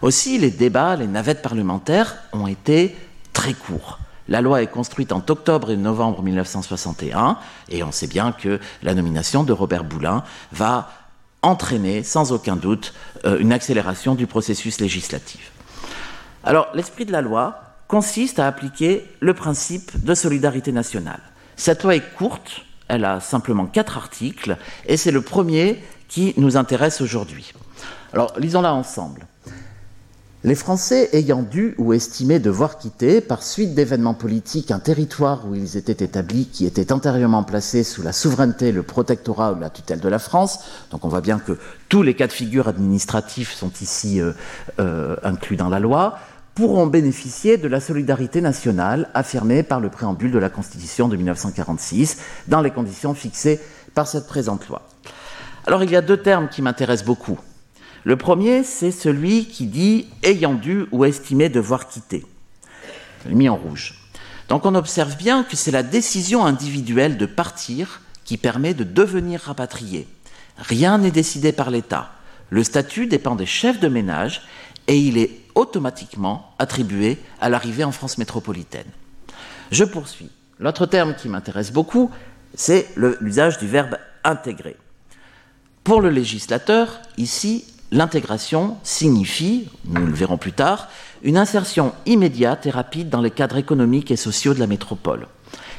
Aussi, 0.00 0.38
les 0.38 0.50
débats, 0.50 0.96
les 0.96 1.06
navettes 1.06 1.42
parlementaires 1.42 2.16
ont 2.32 2.46
été 2.46 2.96
très 3.34 3.52
courts. 3.52 3.98
La 4.28 4.40
loi 4.40 4.62
est 4.62 4.68
construite 4.68 5.12
en 5.12 5.22
octobre 5.28 5.70
et 5.72 5.76
novembre 5.76 6.22
1961 6.22 7.36
et 7.68 7.82
on 7.82 7.90
sait 7.90 8.06
bien 8.06 8.32
que 8.32 8.60
la 8.82 8.94
nomination 8.94 9.42
de 9.42 9.52
Robert 9.52 9.84
Boulin 9.84 10.22
va 10.52 10.88
entraîner 11.42 12.02
sans 12.02 12.32
aucun 12.32 12.56
doute 12.56 12.94
euh, 13.24 13.38
une 13.38 13.52
accélération 13.52 14.14
du 14.14 14.26
processus 14.26 14.80
législatif. 14.80 15.52
Alors, 16.44 16.68
l'esprit 16.74 17.04
de 17.04 17.12
la 17.12 17.20
loi 17.20 17.60
consiste 17.88 18.38
à 18.38 18.46
appliquer 18.46 19.04
le 19.20 19.34
principe 19.34 20.04
de 20.04 20.14
solidarité 20.14 20.72
nationale. 20.72 21.20
Cette 21.56 21.82
loi 21.82 21.96
est 21.96 22.14
courte, 22.14 22.62
elle 22.88 23.04
a 23.04 23.20
simplement 23.20 23.66
quatre 23.66 23.96
articles, 23.96 24.56
et 24.86 24.96
c'est 24.96 25.10
le 25.10 25.22
premier 25.22 25.82
qui 26.08 26.34
nous 26.36 26.56
intéresse 26.56 27.00
aujourd'hui. 27.00 27.52
Alors, 28.12 28.32
lisons-la 28.38 28.74
ensemble. 28.74 29.26
Les 30.42 30.54
Français 30.54 31.10
ayant 31.12 31.42
dû 31.42 31.74
ou 31.76 31.92
estimé 31.92 32.38
devoir 32.38 32.78
quitter, 32.78 33.20
par 33.20 33.42
suite 33.42 33.74
d'événements 33.74 34.14
politiques, 34.14 34.70
un 34.70 34.78
territoire 34.78 35.46
où 35.46 35.54
ils 35.54 35.76
étaient 35.76 36.02
établis, 36.02 36.46
qui 36.46 36.64
était 36.64 36.94
antérieurement 36.94 37.42
placé 37.42 37.84
sous 37.84 38.02
la 38.02 38.12
souveraineté, 38.12 38.72
le 38.72 38.82
protectorat 38.82 39.52
ou 39.52 39.60
la 39.60 39.68
tutelle 39.68 40.00
de 40.00 40.08
la 40.08 40.18
France, 40.18 40.60
donc 40.90 41.04
on 41.04 41.08
voit 41.08 41.20
bien 41.20 41.38
que 41.38 41.58
tous 41.90 42.02
les 42.02 42.14
cas 42.14 42.26
de 42.26 42.32
figure 42.32 42.68
administratifs 42.68 43.52
sont 43.52 43.70
ici 43.82 44.18
euh, 44.18 44.32
euh, 44.78 45.14
inclus 45.24 45.56
dans 45.56 45.68
la 45.68 45.78
loi, 45.78 46.18
pourront 46.54 46.86
bénéficier 46.86 47.58
de 47.58 47.68
la 47.68 47.80
solidarité 47.80 48.40
nationale 48.40 49.10
affirmée 49.12 49.62
par 49.62 49.78
le 49.78 49.90
préambule 49.90 50.32
de 50.32 50.38
la 50.38 50.48
Constitution 50.48 51.08
de 51.08 51.16
1946, 51.16 52.16
dans 52.48 52.62
les 52.62 52.70
conditions 52.70 53.12
fixées 53.12 53.60
par 53.94 54.08
cette 54.08 54.26
présente 54.26 54.66
loi. 54.68 54.88
Alors 55.66 55.84
il 55.84 55.90
y 55.90 55.96
a 55.96 56.00
deux 56.00 56.16
termes 56.16 56.48
qui 56.48 56.62
m'intéressent 56.62 57.04
beaucoup 57.04 57.38
le 58.04 58.16
premier, 58.16 58.64
c'est 58.64 58.92
celui 58.92 59.46
qui 59.46 59.66
dit 59.66 60.06
ayant 60.22 60.54
dû 60.54 60.86
ou 60.90 61.04
estimé 61.04 61.48
devoir 61.48 61.88
quitter. 61.88 62.24
Mis 63.26 63.48
en 63.48 63.56
rouge. 63.56 63.94
Donc 64.48 64.64
on 64.64 64.74
observe 64.74 65.16
bien 65.16 65.44
que 65.44 65.54
c'est 65.54 65.70
la 65.70 65.82
décision 65.82 66.44
individuelle 66.44 67.18
de 67.18 67.26
partir 67.26 68.00
qui 68.24 68.38
permet 68.38 68.74
de 68.74 68.84
devenir 68.84 69.40
rapatrié. 69.40 70.08
Rien 70.56 70.98
n'est 70.98 71.10
décidé 71.10 71.52
par 71.52 71.70
l'État. 71.70 72.10
Le 72.48 72.64
statut 72.64 73.06
dépend 73.06 73.36
des 73.36 73.46
chefs 73.46 73.80
de 73.80 73.88
ménage 73.88 74.42
et 74.88 74.98
il 74.98 75.18
est 75.18 75.40
automatiquement 75.54 76.54
attribué 76.58 77.18
à 77.40 77.48
l'arrivée 77.48 77.84
en 77.84 77.92
France 77.92 78.18
métropolitaine. 78.18 78.86
Je 79.70 79.84
poursuis. 79.84 80.30
L'autre 80.58 80.86
terme 80.86 81.14
qui 81.14 81.28
m'intéresse 81.28 81.72
beaucoup, 81.72 82.10
c'est 82.54 82.88
l'usage 82.96 83.58
du 83.58 83.66
verbe 83.66 83.98
intégrer. 84.24 84.76
Pour 85.84 86.00
le 86.00 86.10
législateur, 86.10 87.00
ici, 87.16 87.64
L'intégration 87.92 88.76
signifie, 88.84 89.68
nous 89.84 90.06
le 90.06 90.12
verrons 90.12 90.38
plus 90.38 90.52
tard, 90.52 90.88
une 91.22 91.36
insertion 91.36 91.92
immédiate 92.06 92.66
et 92.66 92.70
rapide 92.70 93.08
dans 93.08 93.20
les 93.20 93.30
cadres 93.30 93.56
économiques 93.56 94.10
et 94.10 94.16
sociaux 94.16 94.54
de 94.54 94.60
la 94.60 94.68
métropole. 94.68 95.26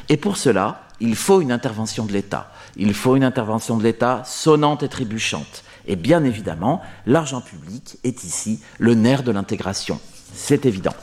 Et 0.09 0.17
pour 0.17 0.35
cela, 0.35 0.83
il 0.99 1.15
faut 1.15 1.41
une 1.41 1.51
intervention 1.51 2.05
de 2.05 2.11
l'État. 2.11 2.51
Il 2.75 2.93
faut 2.93 3.15
une 3.15 3.23
intervention 3.23 3.77
de 3.77 3.83
l'État 3.83 4.23
sonnante 4.25 4.83
et 4.83 4.89
trébuchante. 4.89 5.63
Et 5.87 5.95
bien 5.95 6.23
évidemment, 6.23 6.81
l'argent 7.05 7.41
public 7.41 7.97
est 8.03 8.23
ici 8.23 8.59
le 8.77 8.93
nerf 8.93 9.23
de 9.23 9.31
l'intégration. 9.31 9.99
C'est 10.33 10.65
évident. 10.65 10.93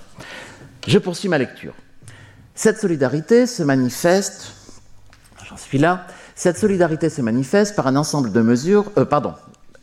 Je 0.87 0.99
poursuis 0.99 1.29
ma 1.29 1.39
lecture. 1.39 1.75
Cette 2.55 2.79
solidarité 2.79 3.47
se 3.47 3.63
manifeste, 3.63 4.53
j'en 5.49 5.57
suis 5.57 5.79
là, 5.79 6.07
cette 6.35 6.59
solidarité 6.59 7.11
se 7.11 7.23
manifeste 7.23 7.75
par 7.77 7.87
un 7.87 7.97
ensemble 7.97 8.33
de 8.33 8.41
mesures, 8.41 8.91
euh, 8.97 9.05
pardon, 9.05 9.35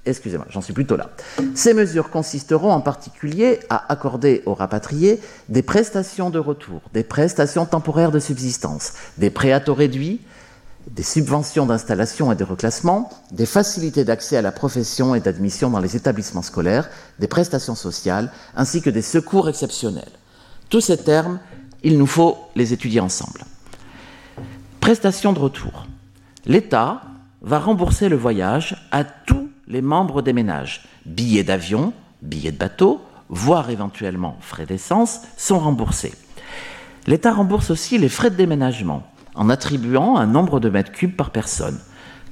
excusez-moi, 0.05 0.45
j'en 0.49 0.61
suis 0.61 0.73
plutôt 0.73 0.95
là. 0.95 1.09
Ces 1.55 1.73
mesures 1.73 2.09
consisteront 2.09 2.71
en 2.71 2.81
particulier 2.81 3.59
à 3.69 3.91
accorder 3.91 4.43
aux 4.45 4.53
rapatriés 4.53 5.19
des 5.49 5.61
prestations 5.61 6.29
de 6.29 6.39
retour, 6.39 6.81
des 6.93 7.03
prestations 7.03 7.65
temporaires 7.65 8.11
de 8.11 8.19
subsistance, 8.19 8.93
des 9.17 9.29
prêts 9.29 9.51
à 9.51 9.59
taux 9.59 9.73
réduits, 9.73 10.21
des 10.91 11.03
subventions 11.03 11.65
d'installation 11.65 12.31
et 12.31 12.35
de 12.35 12.43
reclassement, 12.43 13.09
des 13.31 13.45
facilités 13.45 14.03
d'accès 14.03 14.37
à 14.37 14.41
la 14.41 14.51
profession 14.51 15.15
et 15.15 15.19
d'admission 15.19 15.69
dans 15.69 15.79
les 15.79 15.95
établissements 15.95 16.43
scolaires, 16.43 16.89
des 17.19 17.27
prestations 17.27 17.75
sociales, 17.75 18.31
ainsi 18.55 18.81
que 18.81 18.89
des 18.89 19.01
secours 19.01 19.49
exceptionnels. 19.49 20.11
Tous 20.69 20.81
ces 20.81 20.97
termes, 20.97 21.39
il 21.83 21.97
nous 21.97 22.07
faut 22.07 22.37
les 22.55 22.73
étudier 22.73 22.99
ensemble. 22.99 23.41
Prestations 24.79 25.33
de 25.33 25.39
retour. 25.39 25.87
L'État 26.45 27.01
va 27.41 27.59
rembourser 27.59 28.09
le 28.09 28.15
voyage 28.15 28.87
à 28.91 29.03
tous 29.03 29.49
les 29.67 29.81
membres 29.81 30.21
des 30.21 30.33
ménages. 30.33 30.83
Billets 31.05 31.43
d'avion, 31.43 31.93
billets 32.21 32.51
de 32.51 32.57
bateau, 32.57 33.01
voire 33.29 33.69
éventuellement 33.69 34.37
frais 34.41 34.65
d'essence, 34.65 35.21
sont 35.37 35.59
remboursés. 35.59 36.13
L'État 37.07 37.33
rembourse 37.33 37.69
aussi 37.69 37.97
les 37.97 38.09
frais 38.09 38.29
de 38.29 38.35
déménagement 38.35 39.03
en 39.35 39.49
attribuant 39.49 40.17
un 40.17 40.25
nombre 40.25 40.59
de 40.59 40.69
mètres 40.69 40.91
cubes 40.91 41.15
par 41.15 41.29
personne. 41.29 41.79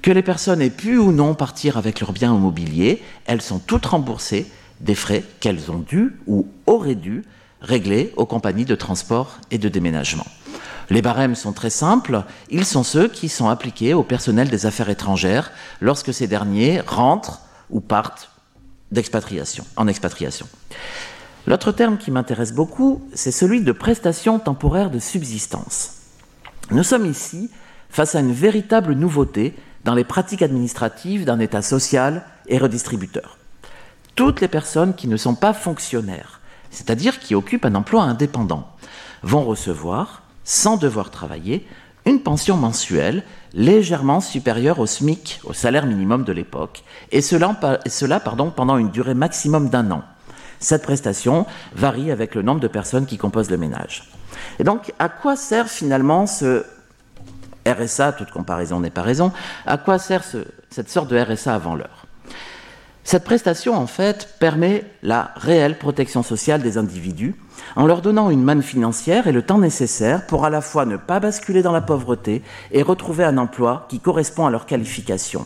Que 0.01 0.11
les 0.11 0.21
personnes 0.21 0.61
aient 0.61 0.69
pu 0.69 0.97
ou 0.97 1.11
non 1.11 1.33
partir 1.33 1.77
avec 1.77 1.99
leurs 1.99 2.11
biens 2.11 2.35
immobiliers, 2.35 3.01
elles 3.25 3.41
sont 3.41 3.59
toutes 3.59 3.85
remboursées 3.85 4.47
des 4.81 4.95
frais 4.95 5.23
qu'elles 5.39 5.71
ont 5.71 5.79
dû 5.79 6.15
ou 6.27 6.47
auraient 6.65 6.95
dû 6.95 7.23
régler 7.61 8.11
aux 8.17 8.25
compagnies 8.25 8.65
de 8.65 8.75
transport 8.75 9.37
et 9.51 9.57
de 9.57 9.69
déménagement. 9.69 10.25
Les 10.89 11.01
barèmes 11.01 11.35
sont 11.35 11.53
très 11.53 11.69
simples, 11.69 12.23
ils 12.49 12.65
sont 12.65 12.83
ceux 12.83 13.07
qui 13.07 13.29
sont 13.29 13.49
appliqués 13.49 13.93
au 13.93 14.03
personnel 14.03 14.49
des 14.49 14.65
affaires 14.65 14.89
étrangères 14.89 15.51
lorsque 15.81 16.13
ces 16.13 16.27
derniers 16.27 16.81
rentrent 16.81 17.41
ou 17.69 17.79
partent 17.79 18.29
d'expatriation, 18.91 19.65
en 19.75 19.87
expatriation. 19.87 20.47
L'autre 21.45 21.71
terme 21.71 21.97
qui 21.97 22.11
m'intéresse 22.11 22.53
beaucoup, 22.53 23.07
c'est 23.13 23.31
celui 23.31 23.61
de 23.61 23.71
prestation 23.71 24.39
temporaire 24.39 24.89
de 24.89 24.99
subsistance. 24.99 25.97
Nous 26.71 26.83
sommes 26.83 27.05
ici 27.05 27.49
face 27.89 28.15
à 28.15 28.21
une 28.21 28.31
véritable 28.31 28.93
nouveauté 28.93 29.55
dans 29.83 29.93
les 29.93 30.05
pratiques 30.05 30.41
administratives 30.41 31.25
d'un 31.25 31.39
État 31.39 31.61
social 31.61 32.23
et 32.47 32.57
redistributeur. 32.57 33.37
Toutes 34.15 34.41
les 34.41 34.47
personnes 34.47 34.95
qui 34.95 35.07
ne 35.07 35.17
sont 35.17 35.35
pas 35.35 35.53
fonctionnaires, 35.53 36.39
c'est-à-dire 36.71 37.19
qui 37.19 37.35
occupent 37.35 37.65
un 37.65 37.75
emploi 37.75 38.03
indépendant, 38.03 38.69
vont 39.21 39.43
recevoir 39.43 40.22
sans 40.43 40.77
devoir 40.77 41.09
travailler, 41.11 41.67
une 42.05 42.21
pension 42.21 42.57
mensuelle 42.57 43.23
légèrement 43.53 44.19
supérieure 44.19 44.79
au 44.79 44.85
SMIC, 44.85 45.39
au 45.45 45.53
salaire 45.53 45.85
minimum 45.85 46.23
de 46.23 46.33
l'époque, 46.33 46.83
et 47.11 47.21
cela, 47.21 48.19
pendant 48.19 48.77
une 48.77 48.89
durée 48.89 49.13
maximum 49.13 49.69
d'un 49.69 49.91
an. 49.91 50.03
Cette 50.59 50.83
prestation 50.83 51.45
varie 51.75 52.11
avec 52.11 52.35
le 52.35 52.41
nombre 52.41 52.61
de 52.61 52.67
personnes 52.67 53.05
qui 53.05 53.17
composent 53.17 53.51
le 53.51 53.57
ménage. 53.57 54.09
Et 54.59 54.63
donc, 54.63 54.93
à 54.99 55.09
quoi 55.09 55.35
sert 55.35 55.67
finalement 55.67 56.25
ce 56.25 56.65
RSA, 57.67 58.13
toute 58.13 58.31
comparaison 58.31 58.79
n'est 58.79 58.89
pas 58.89 59.01
raison, 59.01 59.31
à 59.65 59.77
quoi 59.77 59.99
sert 59.99 60.23
cette 60.69 60.89
sorte 60.89 61.09
de 61.09 61.17
RSA 61.17 61.55
avant 61.55 61.75
l'heure? 61.75 62.05
Cette 63.05 63.25
prestation, 63.25 63.75
en 63.75 63.87
fait, 63.87 64.35
permet 64.39 64.85
la 65.01 65.31
réelle 65.35 65.77
protection 65.77 66.23
sociale 66.23 66.61
des 66.61 66.77
individus 66.77 67.35
en 67.75 67.85
leur 67.85 68.01
donnant 68.01 68.29
une 68.29 68.43
manne 68.43 68.61
financière 68.61 69.27
et 69.27 69.31
le 69.31 69.41
temps 69.41 69.57
nécessaire 69.57 70.25
pour 70.27 70.45
à 70.45 70.49
la 70.49 70.61
fois 70.61 70.85
ne 70.85 70.97
pas 70.97 71.19
basculer 71.19 71.61
dans 71.61 71.71
la 71.71 71.81
pauvreté 71.81 72.43
et 72.71 72.81
retrouver 72.81 73.23
un 73.23 73.37
emploi 73.37 73.85
qui 73.89 73.99
correspond 73.99 74.45
à 74.45 74.51
leur 74.51 74.65
qualification. 74.65 75.45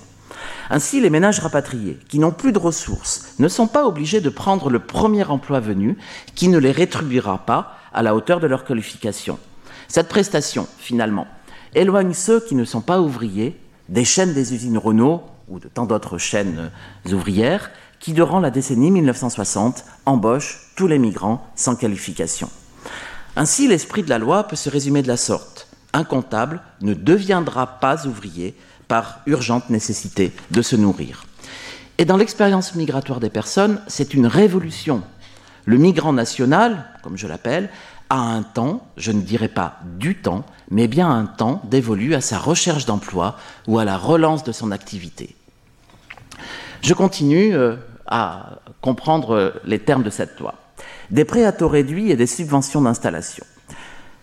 Ainsi, 0.69 1.01
les 1.01 1.09
ménages 1.09 1.39
rapatriés, 1.39 1.97
qui 2.09 2.19
n'ont 2.19 2.31
plus 2.31 2.51
de 2.51 2.59
ressources, 2.59 3.33
ne 3.39 3.47
sont 3.47 3.67
pas 3.67 3.85
obligés 3.85 4.21
de 4.21 4.29
prendre 4.29 4.69
le 4.69 4.79
premier 4.79 5.23
emploi 5.23 5.59
venu 5.59 5.97
qui 6.35 6.49
ne 6.49 6.57
les 6.57 6.71
rétribuera 6.71 7.39
pas 7.39 7.77
à 7.93 8.03
la 8.03 8.15
hauteur 8.15 8.39
de 8.39 8.47
leur 8.47 8.65
qualification. 8.65 9.39
Cette 9.87 10.09
prestation, 10.09 10.67
finalement, 10.77 11.27
éloigne 11.73 12.13
ceux 12.13 12.39
qui 12.39 12.55
ne 12.55 12.65
sont 12.65 12.81
pas 12.81 13.01
ouvriers 13.01 13.59
des 13.89 14.03
chaînes 14.03 14.33
des 14.33 14.53
usines 14.53 14.77
Renault 14.77 15.23
ou 15.47 15.59
de 15.59 15.69
tant 15.69 15.85
d'autres 15.85 16.17
chaînes 16.17 16.71
ouvrières 17.11 17.71
qui, 17.99 18.13
durant 18.13 18.39
la 18.39 18.51
décennie 18.51 18.91
1960, 18.91 19.85
embauche 20.05 20.66
tous 20.77 20.87
les 20.87 20.99
migrants 20.99 21.45
sans 21.55 21.75
qualification. 21.75 22.49
Ainsi, 23.35 23.67
l'esprit 23.67 24.03
de 24.03 24.09
la 24.09 24.19
loi 24.19 24.47
peut 24.47 24.55
se 24.55 24.69
résumer 24.69 25.01
de 25.01 25.07
la 25.07 25.17
sorte. 25.17 25.67
Un 25.91 26.05
comptable 26.05 26.61
ne 26.81 26.93
deviendra 26.93 27.79
pas 27.79 28.05
ouvrier 28.05 28.55
par 28.87 29.19
urgente 29.25 29.69
nécessité 29.69 30.31
de 30.51 30.61
se 30.61 30.75
nourrir. 30.75 31.25
Et 31.97 32.05
dans 32.05 32.15
l'expérience 32.15 32.75
migratoire 32.75 33.19
des 33.19 33.31
personnes, 33.31 33.81
c'est 33.87 34.13
une 34.13 34.27
révolution. 34.27 35.01
Le 35.65 35.77
migrant 35.77 36.13
national, 36.13 36.85
comme 37.03 37.17
je 37.17 37.27
l'appelle, 37.27 37.69
a 38.09 38.19
un 38.19 38.43
temps, 38.43 38.87
je 38.97 39.11
ne 39.11 39.21
dirais 39.21 39.49
pas 39.49 39.79
du 39.97 40.15
temps, 40.15 40.45
mais 40.69 40.87
bien 40.87 41.09
un 41.09 41.25
temps 41.25 41.61
dévolu 41.65 42.13
à 42.13 42.21
sa 42.21 42.37
recherche 42.37 42.85
d'emploi 42.85 43.35
ou 43.67 43.79
à 43.79 43.85
la 43.85 43.97
relance 43.97 44.43
de 44.43 44.51
son 44.51 44.71
activité. 44.71 45.35
Je 46.83 46.93
continue 46.93 47.55
euh, 47.55 47.75
à 48.05 48.59
comprendre 48.81 49.59
les 49.65 49.79
termes 49.79 50.03
de 50.03 50.11
cette 50.11 50.39
loi. 50.39 50.53
Des 51.11 51.25
prêts 51.25 51.45
à 51.45 51.51
taux 51.51 51.69
réduits 51.69 52.11
et 52.11 52.15
des 52.15 52.27
subventions 52.27 52.81
d'installation. 52.81 53.45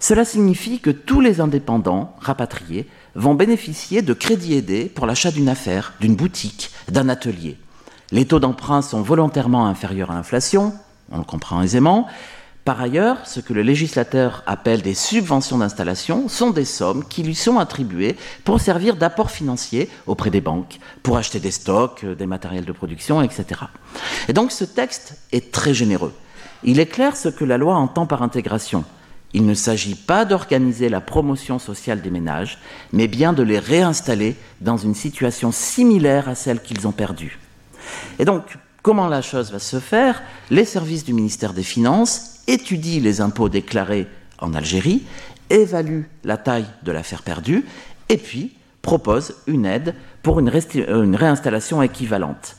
Cela 0.01 0.25
signifie 0.25 0.81
que 0.81 0.91
tous 0.91 1.21
les 1.21 1.41
indépendants 1.41 2.15
rapatriés 2.21 2.87
vont 3.15 3.35
bénéficier 3.35 4.03
de 4.03 4.13
crédits 4.13 4.55
aidés 4.55 4.85
pour 4.87 5.07
l'achat 5.07 5.31
d'une 5.31 5.49
affaire, 5.49 5.95
d'une 6.01 6.17
boutique, 6.17 6.71
d'un 6.91 7.09
atelier. 7.09 7.57
Les 8.11 8.27
taux 8.27 8.39
d'emprunt 8.39 8.83
sont 8.83 9.01
volontairement 9.01 9.67
inférieurs 9.67 10.11
à 10.11 10.15
l'inflation, 10.15 10.75
on 11.11 11.19
le 11.19 11.25
comprend 11.25 11.63
aisément, 11.63 12.07
par 12.65 12.81
ailleurs, 12.81 13.27
ce 13.27 13.41
que 13.41 13.53
le 13.53 13.61
législateur 13.61 14.43
appelle 14.47 14.81
des 14.81 14.95
subventions 14.95 15.59
d'installation 15.59 16.29
sont 16.29 16.51
des 16.51 16.65
sommes 16.65 17.05
qui 17.07 17.23
lui 17.23 17.35
sont 17.35 17.59
attribuées 17.59 18.17
pour 18.43 18.59
servir 18.59 18.97
d'apport 18.97 19.31
financier 19.31 19.91
auprès 20.07 20.31
des 20.31 20.41
banques, 20.41 20.79
pour 21.03 21.19
acheter 21.19 21.41
des 21.41 21.51
stocks, 21.51 22.05
euh, 22.05 22.15
des 22.15 22.27
matériels 22.27 22.65
de 22.65 22.73
production, 22.73 23.21
etc. 23.21 23.61
Et 24.29 24.33
donc 24.33 24.51
ce 24.51 24.65
texte 24.65 25.19
est 25.31 25.53
très 25.53 25.75
généreux. 25.75 26.15
Il 26.65 26.81
éclaire 26.81 27.17
ce 27.17 27.29
que 27.29 27.45
la 27.45 27.59
loi 27.59 27.77
entend 27.77 28.07
par 28.07 28.23
intégration. 28.23 28.85
Il 29.33 29.47
ne 29.47 29.55
s'agit 29.55 29.97
pas 29.97 30.25
d'organiser 30.25 30.89
la 30.89 31.01
promotion 31.01 31.59
sociale 31.59 32.01
des 32.01 32.11
ménages, 32.11 32.59
mais 32.93 33.09
bien 33.09 33.33
de 33.33 33.43
les 33.43 33.59
réinstaller 33.59 34.37
dans 34.61 34.77
une 34.77 34.95
situation 34.95 35.53
similaire 35.53 36.29
à 36.29 36.35
celle 36.35 36.63
qu'ils 36.63 36.87
ont 36.87 36.93
perdue. 36.93 37.39
Et 38.19 38.25
donc, 38.25 38.57
Comment 38.85 39.09
la 39.09 39.23
chose 39.23 39.51
va 39.51 39.61
se 39.61 39.81
faire? 39.81 40.23
Les 40.51 40.67
services 40.67 41.07
du 41.07 41.15
ministère 41.15 41.55
des 41.55 41.63
Finances 41.63 42.41
étudient 42.47 43.01
les 43.01 43.23
impôts 43.23 43.49
déclarés 43.49 44.07
en 44.39 44.53
Algérie, 44.53 45.05
évaluent 45.49 46.07
la 46.23 46.37
taille 46.37 46.67
de 46.83 46.93
l'affaire 46.93 47.23
perdue 47.23 47.65
et 48.11 48.19
puis 48.19 48.53
proposent 48.83 49.37
une 49.47 49.65
aide 49.65 49.95
pour 50.23 50.39
une 50.39 50.51
réinstallation 51.17 51.81
équivalente. 51.81 52.57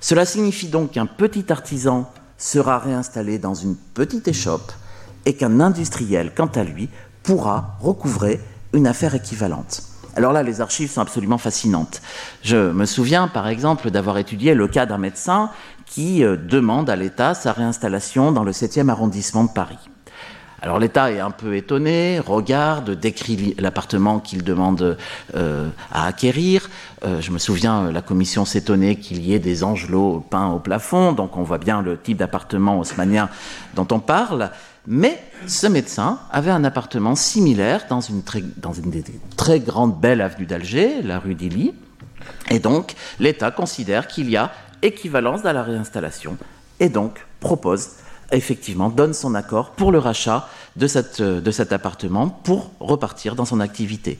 Cela 0.00 0.24
signifie 0.24 0.68
donc 0.68 0.92
qu'un 0.92 1.04
petit 1.04 1.52
artisan 1.52 2.10
sera 2.38 2.78
réinstallé 2.78 3.38
dans 3.38 3.54
une 3.54 3.76
petite 3.76 4.28
échoppe 4.28 4.72
et 5.24 5.34
qu'un 5.34 5.60
industriel, 5.60 6.32
quant 6.34 6.50
à 6.54 6.64
lui, 6.64 6.88
pourra 7.22 7.76
recouvrer 7.80 8.40
une 8.72 8.86
affaire 8.86 9.14
équivalente. 9.14 9.82
Alors 10.14 10.32
là, 10.32 10.42
les 10.42 10.60
archives 10.60 10.90
sont 10.90 11.02
absolument 11.02 11.38
fascinantes. 11.38 12.00
Je 12.42 12.70
me 12.70 12.86
souviens, 12.86 13.28
par 13.28 13.48
exemple, 13.48 13.90
d'avoir 13.90 14.16
étudié 14.18 14.54
le 14.54 14.66
cas 14.66 14.86
d'un 14.86 14.98
médecin 14.98 15.50
qui 15.84 16.24
euh, 16.24 16.36
demande 16.36 16.88
à 16.88 16.96
l'État 16.96 17.34
sa 17.34 17.52
réinstallation 17.52 18.32
dans 18.32 18.44
le 18.44 18.52
7e 18.52 18.88
arrondissement 18.88 19.44
de 19.44 19.50
Paris. 19.50 19.78
Alors 20.62 20.78
l'État 20.78 21.12
est 21.12 21.20
un 21.20 21.30
peu 21.30 21.54
étonné, 21.54 22.18
regarde, 22.18 22.90
décrit 22.90 23.54
l'appartement 23.58 24.20
qu'il 24.20 24.42
demande 24.42 24.96
euh, 25.34 25.68
à 25.92 26.06
acquérir. 26.06 26.70
Euh, 27.04 27.20
je 27.20 27.30
me 27.30 27.38
souviens, 27.38 27.90
la 27.90 28.00
commission 28.00 28.44
s'étonnait 28.44 28.96
qu'il 28.96 29.24
y 29.24 29.34
ait 29.34 29.38
des 29.38 29.64
angelots 29.64 30.24
peints 30.30 30.48
au 30.48 30.58
plafond, 30.58 31.12
donc 31.12 31.36
on 31.36 31.42
voit 31.42 31.58
bien 31.58 31.82
le 31.82 31.98
type 31.98 32.18
d'appartement 32.18 32.78
haussmanien 32.78 33.28
dont 33.74 33.86
on 33.90 34.00
parle. 34.00 34.50
Mais 34.86 35.20
ce 35.46 35.66
médecin 35.66 36.20
avait 36.30 36.50
un 36.50 36.64
appartement 36.64 37.16
similaire 37.16 37.86
dans 37.90 38.00
une 38.00 38.22
très, 38.22 38.42
dans 38.56 38.72
une 38.72 38.90
des 38.90 39.04
très 39.36 39.60
grandes 39.60 40.00
belles 40.00 40.20
avenues 40.20 40.46
d'Alger, 40.46 41.02
la 41.02 41.18
rue 41.18 41.34
d'Illy. 41.34 41.74
Et 42.50 42.60
donc, 42.60 42.94
l'État 43.18 43.50
considère 43.50 44.06
qu'il 44.06 44.30
y 44.30 44.36
a 44.36 44.52
équivalence 44.82 45.44
à 45.44 45.52
la 45.52 45.62
réinstallation 45.62 46.38
et 46.80 46.88
donc 46.88 47.26
propose, 47.40 47.90
effectivement, 48.32 48.88
donne 48.88 49.14
son 49.14 49.34
accord 49.34 49.70
pour 49.70 49.92
le 49.92 49.98
rachat 49.98 50.48
de, 50.76 50.86
cette, 50.86 51.22
de 51.22 51.50
cet 51.50 51.72
appartement 51.72 52.28
pour 52.28 52.70
repartir 52.80 53.34
dans 53.34 53.44
son 53.44 53.60
activité. 53.60 54.18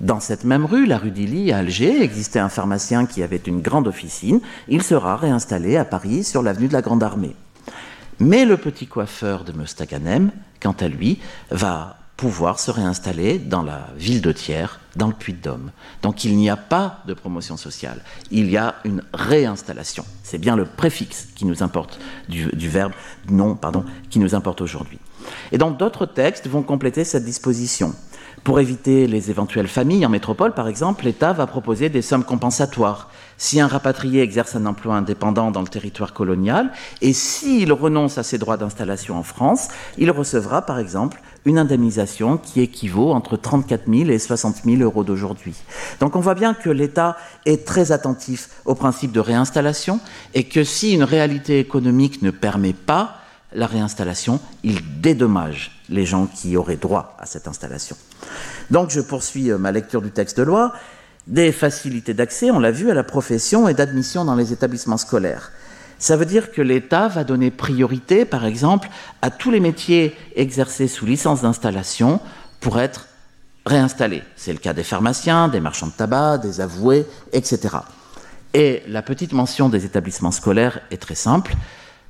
Dans 0.00 0.20
cette 0.20 0.44
même 0.44 0.64
rue, 0.64 0.86
la 0.86 0.98
rue 0.98 1.10
d'Illy, 1.10 1.52
à 1.52 1.58
Alger, 1.58 2.02
existait 2.02 2.40
un 2.40 2.48
pharmacien 2.48 3.06
qui 3.06 3.22
avait 3.22 3.36
une 3.36 3.60
grande 3.60 3.86
officine. 3.86 4.40
Il 4.68 4.82
sera 4.82 5.16
réinstallé 5.16 5.76
à 5.76 5.84
Paris 5.84 6.24
sur 6.24 6.42
l'avenue 6.42 6.68
de 6.68 6.72
la 6.72 6.82
Grande 6.82 7.02
Armée. 7.02 7.36
Mais 8.18 8.44
le 8.44 8.56
petit 8.56 8.86
coiffeur 8.86 9.44
de 9.44 9.52
Mostaganem, 9.52 10.30
quant 10.60 10.74
à 10.80 10.88
lui, 10.88 11.20
va 11.50 11.96
pouvoir 12.16 12.60
se 12.60 12.70
réinstaller 12.70 13.38
dans 13.38 13.62
la 13.62 13.88
ville 13.96 14.22
de 14.22 14.30
Thiers, 14.30 14.78
dans 14.96 15.08
le 15.08 15.14
Puy-de-Dôme. 15.14 15.70
Donc 16.02 16.24
il 16.24 16.36
n'y 16.36 16.48
a 16.48 16.56
pas 16.56 17.00
de 17.06 17.14
promotion 17.14 17.56
sociale, 17.56 18.00
il 18.30 18.50
y 18.50 18.56
a 18.56 18.76
une 18.84 19.02
réinstallation. 19.12 20.04
C'est 20.22 20.38
bien 20.38 20.56
le 20.56 20.64
préfixe 20.64 21.28
qui 21.34 21.44
nous 21.44 21.62
importe 21.62 21.98
du, 22.28 22.68
verbe 22.68 22.92
non, 23.28 23.56
pardon, 23.56 23.84
qui 24.10 24.20
nous 24.20 24.34
importe 24.34 24.60
aujourd'hui. 24.60 24.98
Et 25.50 25.58
donc 25.58 25.76
d'autres 25.76 26.06
textes 26.06 26.46
vont 26.46 26.62
compléter 26.62 27.04
cette 27.04 27.24
disposition. 27.24 27.94
Pour 28.44 28.60
éviter 28.60 29.06
les 29.06 29.30
éventuelles 29.30 29.68
familles 29.68 30.04
en 30.04 30.10
métropole, 30.10 30.52
par 30.52 30.68
exemple, 30.68 31.04
l'État 31.06 31.32
va 31.32 31.46
proposer 31.46 31.88
des 31.88 32.02
sommes 32.02 32.24
compensatoires 32.24 33.10
si 33.36 33.60
un 33.60 33.66
rapatrié 33.66 34.22
exerce 34.22 34.56
un 34.56 34.66
emploi 34.66 34.94
indépendant 34.94 35.50
dans 35.50 35.60
le 35.60 35.68
territoire 35.68 36.12
colonial 36.12 36.70
et 37.00 37.12
s'il 37.12 37.72
renonce 37.72 38.18
à 38.18 38.22
ses 38.22 38.38
droits 38.38 38.56
d'installation 38.56 39.18
en 39.18 39.22
France, 39.22 39.68
il 39.98 40.10
recevra 40.10 40.62
par 40.62 40.78
exemple 40.78 41.20
une 41.44 41.58
indemnisation 41.58 42.38
qui 42.38 42.60
équivaut 42.60 43.12
entre 43.12 43.36
34 43.36 43.82
000 43.86 44.10
et 44.10 44.18
60 44.18 44.62
000 44.64 44.82
euros 44.82 45.04
d'aujourd'hui. 45.04 45.54
Donc 46.00 46.16
on 46.16 46.20
voit 46.20 46.34
bien 46.34 46.54
que 46.54 46.70
l'État 46.70 47.16
est 47.44 47.66
très 47.66 47.92
attentif 47.92 48.48
au 48.64 48.74
principe 48.74 49.12
de 49.12 49.20
réinstallation 49.20 50.00
et 50.32 50.44
que 50.44 50.64
si 50.64 50.92
une 50.92 51.04
réalité 51.04 51.58
économique 51.58 52.22
ne 52.22 52.30
permet 52.30 52.72
pas 52.72 53.16
la 53.52 53.66
réinstallation, 53.66 54.40
il 54.62 55.00
dédommage 55.00 55.80
les 55.88 56.06
gens 56.06 56.26
qui 56.26 56.56
auraient 56.56 56.76
droit 56.76 57.16
à 57.20 57.26
cette 57.26 57.46
installation. 57.46 57.96
Donc 58.70 58.90
je 58.90 59.00
poursuis 59.00 59.50
euh, 59.50 59.58
ma 59.58 59.70
lecture 59.70 60.02
du 60.02 60.10
texte 60.10 60.38
de 60.38 60.42
loi 60.42 60.72
des 61.26 61.52
facilités 61.52 62.14
d'accès, 62.14 62.50
on 62.50 62.58
l'a 62.58 62.70
vu, 62.70 62.90
à 62.90 62.94
la 62.94 63.04
profession 63.04 63.68
et 63.68 63.74
d'admission 63.74 64.24
dans 64.24 64.34
les 64.34 64.52
établissements 64.52 64.98
scolaires. 64.98 65.52
Ça 65.98 66.16
veut 66.16 66.26
dire 66.26 66.52
que 66.52 66.60
l'État 66.60 67.08
va 67.08 67.24
donner 67.24 67.50
priorité, 67.50 68.24
par 68.24 68.44
exemple, 68.44 68.88
à 69.22 69.30
tous 69.30 69.50
les 69.50 69.60
métiers 69.60 70.14
exercés 70.36 70.88
sous 70.88 71.06
licence 71.06 71.42
d'installation 71.42 72.20
pour 72.60 72.78
être 72.78 73.06
réinstallés. 73.64 74.22
C'est 74.36 74.52
le 74.52 74.58
cas 74.58 74.74
des 74.74 74.82
pharmaciens, 74.82 75.48
des 75.48 75.60
marchands 75.60 75.86
de 75.86 75.92
tabac, 75.92 76.38
des 76.38 76.60
avoués, 76.60 77.06
etc. 77.32 77.76
Et 78.52 78.82
la 78.88 79.02
petite 79.02 79.32
mention 79.32 79.68
des 79.68 79.84
établissements 79.84 80.30
scolaires 80.30 80.80
est 80.90 81.00
très 81.00 81.14
simple. 81.14 81.54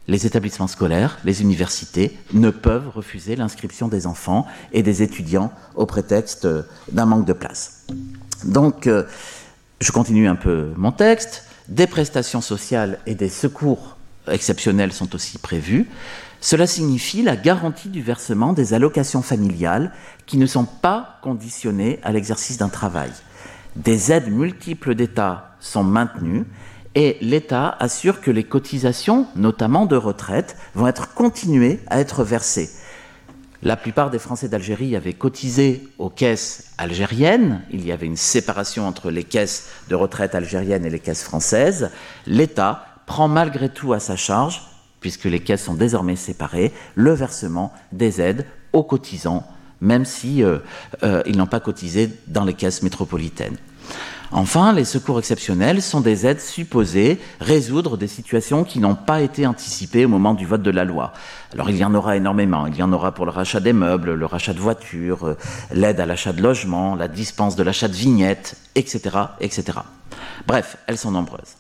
Les 0.09 0.27
établissements 0.27 0.67
scolaires, 0.67 1.19
les 1.25 1.41
universités 1.41 2.19
ne 2.33 2.51
peuvent 2.51 2.89
refuser 2.89 3.37
l'inscription 3.37 3.89
des 3.89 4.07
enfants 4.07 4.47
et 4.73 4.83
des 4.83 5.03
étudiants 5.03 5.53
au 5.77 5.87
prétexte 5.87 6.47
d'un 6.93 7.07
manque 7.07 7.25
de 7.25 7.33
place. 7.33 7.87
Donc, 8.45 8.87
euh, 8.87 9.05
je 9.81 9.93
continue 9.93 10.29
un 10.29 10.37
peu 10.37 10.73
mon 10.77 10.93
texte. 10.93 11.45
Des 11.69 11.87
prestations 11.87 12.41
sociales 12.41 12.99
et 13.07 13.15
des 13.15 13.29
secours 13.29 13.97
exceptionnels 14.31 14.93
sont 14.93 15.15
aussi 15.15 15.39
prévus. 15.39 15.89
Cela 16.41 16.67
signifie 16.67 17.23
la 17.23 17.37
garantie 17.37 17.89
du 17.89 18.03
versement 18.03 18.53
des 18.53 18.75
allocations 18.75 19.23
familiales 19.23 19.93
qui 20.27 20.37
ne 20.37 20.47
sont 20.47 20.67
pas 20.67 21.19
conditionnées 21.23 22.01
à 22.03 22.13
l'exercice 22.13 22.59
d'un 22.59 22.69
travail. 22.69 23.11
Des 23.77 24.13
aides 24.13 24.31
multiples 24.31 24.95
d'État 24.95 25.57
sont 25.59 25.85
maintenues 25.85 26.45
et 26.95 27.17
l'État 27.21 27.77
assure 27.81 28.21
que 28.21 28.31
les 28.31 28.45
cotisations, 28.45 29.27
notamment 29.37 29.87
de 29.87 29.97
retraite, 29.97 30.57
vont 30.75 30.87
être 30.87 31.15
continuées 31.15 31.81
à 31.89 31.99
être 31.99 32.25
versées. 32.25 32.71
La 33.65 33.77
plupart 33.77 34.11
des 34.11 34.19
Français 34.19 34.51
d'Algérie 34.51 34.95
avaient 34.95 35.15
cotisé 35.15 35.89
aux 35.97 36.11
caisses 36.11 36.73
algériennes. 36.77 37.63
Il 37.71 37.87
y 37.87 37.93
avait 37.93 38.05
une 38.05 38.19
séparation 38.19 38.87
entre 38.87 39.11
les 39.11 39.25
caisses 39.25 39.71
de 39.89 39.95
retraite 39.95 40.35
algériennes 40.35 40.85
et 40.85 40.91
les 40.91 41.01
caisses 41.01 41.23
françaises. 41.23 41.91
L'État 42.27 42.85
prend 43.07 43.27
malgré 43.27 43.71
tout 43.71 43.95
à 43.95 44.01
sa 44.01 44.17
charge, 44.17 44.61
puisque 45.01 45.25
les 45.25 45.41
caisses 45.41 45.65
sont 45.65 45.75
désormais 45.75 46.17
séparées, 46.17 46.75
le 46.95 47.13
versement 47.15 47.73
des 47.91 48.21
aides 48.21 48.45
aux 48.75 48.83
cotisants, 48.83 49.47
même 49.81 50.05
si 50.05 50.43
euh, 50.43 50.59
euh, 51.03 51.23
n'ont 51.33 51.47
pas 51.47 51.61
cotisé 51.61 52.11
dans 52.27 52.45
les 52.45 52.55
caisses 52.55 52.83
métropolitaines. 52.83 53.57
Enfin, 54.37 54.73
les 54.73 54.85
secours 54.85 55.21
exceptionnels 55.21 55.81
sont 55.81 56.01
des 56.01 56.27
aides 56.27 56.41
supposées 56.41 57.21
résoudre 57.41 57.97
des 57.97 58.09
situations 58.09 58.65
qui 58.65 58.81
n'ont 58.81 58.97
pas 58.97 59.21
été 59.21 59.47
anticipées 59.47 60.05
au 60.05 60.09
moment 60.09 60.35
du 60.35 60.45
vote 60.45 60.63
de 60.63 60.73
la 60.73 60.85
loi. 60.85 61.13
Alors 61.53 61.71
il 61.71 61.77
y 61.77 61.85
en 61.85 61.95
aura 61.95 62.17
énormément. 62.17 62.67
Il 62.67 62.75
y 62.75 62.83
en 62.83 62.93
aura 62.93 63.13
pour 63.13 63.27
le 63.27 63.31
rachat 63.31 63.61
des 63.61 63.73
meubles, 63.73 64.15
le 64.15 64.27
rachat 64.27 64.53
de 64.53 64.59
voitures, 64.59 65.25
euh, 65.25 65.39
l'aide 65.73 66.01
à 66.01 66.07
l'achat 66.07 66.33
de 66.33 66.43
logements, 66.43 66.97
la 66.97 67.07
dispense 67.07 67.55
de 67.55 67.63
l'achat 67.63 67.87
de 67.87 67.93
vignettes, 67.93 68.57
etc., 68.75 69.03
etc. 69.39 69.79
Bref, 70.49 70.79
elles 70.89 70.99
sont 70.99 71.13
nombreuses. 71.13 71.55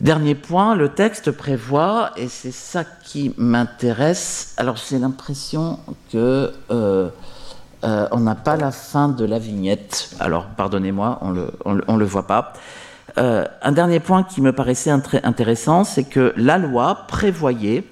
Dernier 0.00 0.36
point, 0.36 0.76
le 0.76 0.90
texte 0.90 1.32
prévoit, 1.32 2.12
et 2.16 2.28
c'est 2.28 2.52
ça 2.52 2.84
qui 2.84 3.34
m'intéresse, 3.38 4.54
alors 4.56 4.76
j'ai 4.76 5.00
l'impression 5.00 5.80
que 6.12 6.52
euh, 6.70 7.08
euh, 7.86 8.08
on 8.10 8.20
n'a 8.20 8.34
pas 8.34 8.56
la 8.56 8.72
fin 8.72 9.08
de 9.08 9.24
la 9.24 9.38
vignette. 9.38 10.10
Alors, 10.18 10.46
pardonnez-moi, 10.46 11.20
on 11.22 11.32
ne 11.32 11.98
le, 11.98 12.04
voit 12.04 12.26
pas. 12.26 12.52
Euh, 13.16 13.44
un 13.62 13.72
dernier 13.72 14.00
point 14.00 14.24
qui 14.24 14.40
me 14.40 14.52
paraissait 14.52 14.90
intéressant, 14.90 15.84
c'est 15.84 16.04
que 16.04 16.34
la 16.36 16.58
loi 16.58 17.06
prévoyait 17.06 17.84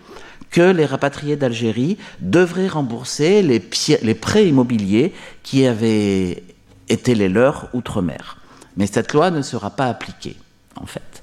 que 0.50 0.62
les 0.62 0.84
rapatriés 0.84 1.36
d'Algérie 1.36 1.98
devraient 2.20 2.68
rembourser 2.68 3.42
les, 3.42 3.62
les, 4.02 4.14
prêts 4.14 4.48
immobiliers 4.48 5.12
qui 5.42 5.66
avaient 5.66 6.42
été 6.88 7.14
les 7.14 7.28
leurs 7.28 7.68
outre-mer. 7.72 8.38
Mais 8.76 8.86
cette 8.86 9.12
loi 9.12 9.30
ne 9.30 9.42
sera 9.42 9.70
pas 9.70 9.86
appliquée, 9.86 10.36
en 10.76 10.86
fait. 10.86 11.22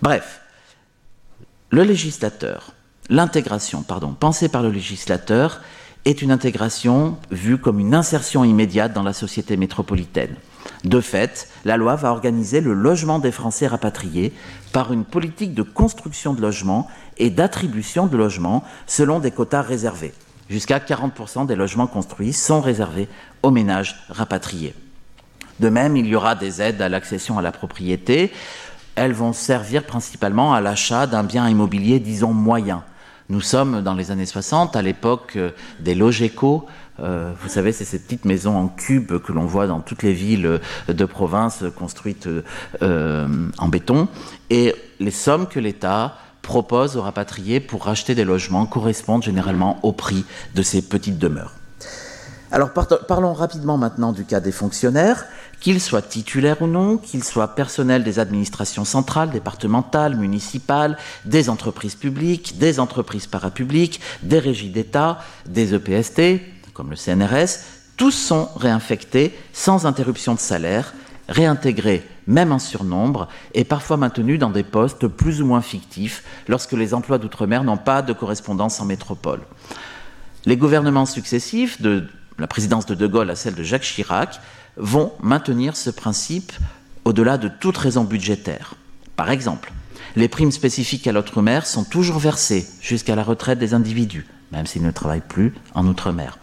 Bref, 0.00 0.40
le 1.70 1.82
législateur, 1.82 2.72
l'intégration, 3.10 3.82
pardon, 3.82 4.12
pensée 4.12 4.48
par 4.48 4.62
le 4.62 4.70
législateur, 4.70 5.60
est 6.04 6.22
une 6.22 6.30
intégration 6.30 7.18
vue 7.30 7.58
comme 7.58 7.78
une 7.78 7.94
insertion 7.94 8.44
immédiate 8.44 8.92
dans 8.92 9.02
la 9.02 9.12
société 9.12 9.56
métropolitaine. 9.56 10.34
De 10.84 11.00
fait, 11.00 11.48
la 11.64 11.76
loi 11.76 11.96
va 11.96 12.10
organiser 12.10 12.60
le 12.60 12.72
logement 12.72 13.18
des 13.18 13.32
Français 13.32 13.66
rapatriés 13.66 14.32
par 14.72 14.92
une 14.92 15.04
politique 15.04 15.54
de 15.54 15.62
construction 15.62 16.32
de 16.32 16.40
logements 16.40 16.88
et 17.18 17.30
d'attribution 17.30 18.06
de 18.06 18.16
logements 18.16 18.64
selon 18.86 19.18
des 19.20 19.30
quotas 19.30 19.62
réservés. 19.62 20.14
Jusqu'à 20.48 20.78
40% 20.78 21.46
des 21.46 21.54
logements 21.54 21.86
construits 21.86 22.32
sont 22.32 22.60
réservés 22.60 23.08
aux 23.42 23.50
ménages 23.50 23.96
rapatriés. 24.08 24.74
De 25.60 25.68
même, 25.68 25.96
il 25.96 26.06
y 26.06 26.16
aura 26.16 26.34
des 26.34 26.62
aides 26.62 26.80
à 26.80 26.88
l'accession 26.88 27.38
à 27.38 27.42
la 27.42 27.52
propriété. 27.52 28.32
Elles 28.94 29.12
vont 29.12 29.34
servir 29.34 29.84
principalement 29.84 30.54
à 30.54 30.60
l'achat 30.60 31.06
d'un 31.06 31.22
bien 31.22 31.48
immobilier, 31.48 32.00
disons, 32.00 32.32
moyen 32.32 32.82
Nous 33.30 33.40
sommes 33.40 33.80
dans 33.80 33.94
les 33.94 34.10
années 34.10 34.26
60, 34.26 34.74
à 34.74 34.82
l'époque 34.82 35.34
euh, 35.36 35.52
des 35.78 35.94
Logeco. 35.94 36.66
Euh, 36.98 37.32
vous 37.40 37.48
savez, 37.48 37.70
c'est 37.70 37.84
ces 37.84 38.00
petites 38.00 38.24
maisons 38.24 38.56
en 38.56 38.66
cube 38.66 39.18
que 39.18 39.32
l'on 39.32 39.46
voit 39.46 39.68
dans 39.68 39.78
toutes 39.78 40.02
les 40.02 40.12
villes 40.12 40.60
de 40.88 41.04
province 41.04 41.62
construites 41.78 42.28
en 42.82 43.68
béton. 43.68 44.08
Et 44.50 44.74
les 44.98 45.12
sommes 45.12 45.46
que 45.46 45.60
l'État 45.60 46.16
propose 46.42 46.96
aux 46.96 47.02
rapatriés 47.02 47.60
pour 47.60 47.84
racheter 47.84 48.16
des 48.16 48.24
logements 48.24 48.66
correspondent 48.66 49.22
généralement 49.22 49.78
au 49.84 49.92
prix 49.92 50.24
de 50.56 50.62
ces 50.62 50.82
petites 50.82 51.18
demeures. 51.18 51.59
Alors 52.52 52.70
parlons 52.72 53.32
rapidement 53.32 53.78
maintenant 53.78 54.12
du 54.12 54.24
cas 54.24 54.40
des 54.40 54.50
fonctionnaires, 54.50 55.24
qu'ils 55.60 55.80
soient 55.80 56.02
titulaires 56.02 56.62
ou 56.62 56.66
non, 56.66 56.96
qu'ils 56.96 57.22
soient 57.22 57.54
personnels 57.54 58.02
des 58.02 58.18
administrations 58.18 58.84
centrales, 58.84 59.30
départementales, 59.30 60.16
municipales, 60.16 60.96
des 61.24 61.48
entreprises 61.48 61.94
publiques, 61.94 62.58
des 62.58 62.80
entreprises 62.80 63.28
parapubliques, 63.28 64.00
des 64.22 64.40
régies 64.40 64.70
d'État, 64.70 65.18
des 65.46 65.74
EPST, 65.74 66.40
comme 66.74 66.90
le 66.90 66.96
CNRS, 66.96 67.60
tous 67.96 68.10
sont 68.10 68.48
réinfectés 68.56 69.38
sans 69.52 69.86
interruption 69.86 70.34
de 70.34 70.40
salaire, 70.40 70.94
réintégrés 71.28 72.04
même 72.26 72.52
en 72.52 72.58
surnombre, 72.58 73.28
et 73.54 73.64
parfois 73.64 73.96
maintenus 73.96 74.38
dans 74.38 74.50
des 74.50 74.62
postes 74.62 75.06
plus 75.06 75.42
ou 75.42 75.46
moins 75.46 75.62
fictifs 75.62 76.22
lorsque 76.48 76.72
les 76.72 76.94
emplois 76.94 77.18
d'outre-mer 77.18 77.64
n'ont 77.64 77.76
pas 77.76 78.02
de 78.02 78.12
correspondance 78.12 78.80
en 78.80 78.84
métropole. 78.84 79.40
Les 80.46 80.56
gouvernements 80.56 81.06
successifs 81.06 81.82
de 81.82 82.06
la 82.40 82.46
présidence 82.46 82.86
de 82.86 82.94
De 82.94 83.06
Gaulle 83.06 83.30
à 83.30 83.36
celle 83.36 83.54
de 83.54 83.62
Jacques 83.62 83.82
Chirac, 83.82 84.40
vont 84.76 85.12
maintenir 85.22 85.76
ce 85.76 85.90
principe 85.90 86.52
au-delà 87.04 87.38
de 87.38 87.48
toute 87.48 87.76
raison 87.76 88.04
budgétaire. 88.04 88.74
Par 89.16 89.30
exemple, 89.30 89.72
les 90.16 90.28
primes 90.28 90.50
spécifiques 90.50 91.06
à 91.06 91.12
l'outre-mer 91.12 91.66
sont 91.66 91.84
toujours 91.84 92.18
versées 92.18 92.66
jusqu'à 92.80 93.14
la 93.14 93.22
retraite 93.22 93.58
des 93.58 93.74
individus, 93.74 94.26
même 94.52 94.66
s'ils 94.66 94.82
ne 94.82 94.90
travaillent 94.90 95.20
plus 95.20 95.54
en 95.74 95.86
outre-mer. 95.86 96.38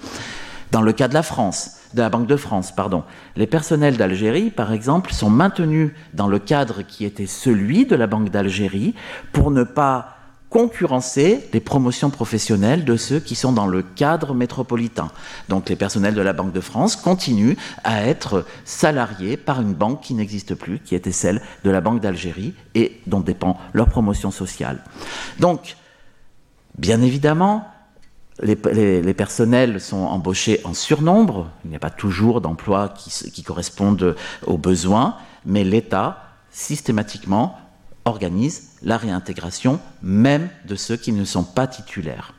Dans 0.71 0.81
le 0.81 0.93
cas 0.93 1.07
de 1.07 1.13
la 1.13 1.23
France, 1.23 1.71
de 1.93 2.01
la 2.01 2.10
Banque 2.10 2.27
de 2.27 2.36
France, 2.36 2.73
pardon, 2.75 3.03
les 3.36 3.47
personnels 3.47 3.97
d'Algérie, 3.97 4.51
par 4.51 4.73
exemple, 4.73 5.13
sont 5.13 5.29
maintenus 5.29 5.91
dans 6.13 6.27
le 6.27 6.39
cadre 6.39 6.81
qui 6.81 7.05
était 7.05 7.25
celui 7.25 7.86
de 7.86 7.95
la 7.95 8.07
Banque 8.07 8.29
d'Algérie 8.29 8.93
pour 9.31 9.51
ne 9.51 9.63
pas 9.63 10.16
concurrencer 10.49 11.47
les 11.51 11.60
promotions 11.60 12.10
professionnelles 12.10 12.86
de 12.86 12.95
ceux 12.95 13.19
qui 13.19 13.36
sont 13.36 13.51
dans 13.51 13.67
le 13.67 13.81
cadre 13.81 14.33
métropolitain. 14.33 15.12
Donc 15.49 15.69
les 15.69 15.75
personnels 15.75 16.15
de 16.15 16.21
la 16.21 16.33
Banque 16.33 16.53
de 16.53 16.62
France 16.62 16.95
continuent 16.95 17.55
à 17.83 18.05
être 18.05 18.45
salariés 18.63 19.38
par 19.38 19.62
une 19.62 19.73
banque 19.73 20.01
qui 20.01 20.13
n'existe 20.13 20.55
plus, 20.55 20.79
qui 20.79 20.95
était 20.95 21.12
celle 21.12 21.41
de 21.63 21.69
la 21.69 21.81
Banque 21.81 21.99
d'Algérie 21.99 22.53
et 22.75 23.01
dont 23.07 23.19
dépend 23.19 23.57
leur 23.73 23.88
promotion 23.88 24.31
sociale. 24.31 24.83
Donc, 25.39 25.75
bien 26.77 27.01
évidemment, 27.01 27.67
les, 28.41 29.13
personnels 29.13 29.81
sont 29.81 29.97
embauchés 29.97 30.62
en 30.63 30.73
surnombre, 30.73 31.49
il 31.65 31.71
n'y 31.71 31.75
a 31.75 31.79
pas 31.79 31.89
toujours 31.89 32.39
d'emplois 32.39 32.89
qui, 32.89 33.43
correspondent 33.43 34.15
aux 34.45 34.57
besoins, 34.57 35.17
mais 35.45 35.63
l'État, 35.63 36.23
systématiquement, 36.51 37.57
organise 38.05 38.66
la 38.83 38.97
réintégration 38.97 39.79
même 40.01 40.49
de 40.65 40.75
ceux 40.75 40.97
qui 40.97 41.11
ne 41.11 41.25
sont 41.25 41.43
pas 41.43 41.67
titulaires. 41.67 42.33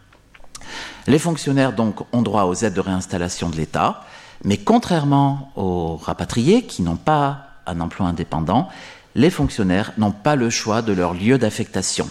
Les 1.07 1.19
fonctionnaires 1.19 1.73
donc 1.73 2.01
ont 2.13 2.23
droit 2.23 2.45
aux 2.45 2.55
aides 2.55 2.75
de 2.75 2.81
réinstallation 2.81 3.49
de 3.49 3.57
l'État, 3.57 4.05
mais 4.45 4.59
contrairement 4.59 5.53
aux 5.57 5.97
rapatriés 5.97 6.63
qui 6.63 6.83
n'ont 6.83 6.97
pas 6.97 7.47
un 7.67 7.81
emploi 7.81 8.07
indépendant, 8.07 8.69
les 9.15 9.31
fonctionnaires 9.31 9.93
n'ont 9.99 10.13
pas 10.13 10.37
le 10.37 10.51
choix 10.51 10.83
de 10.83 10.93
leur 10.93 11.15
lieu 11.15 11.39
d'affectation. 11.39 12.09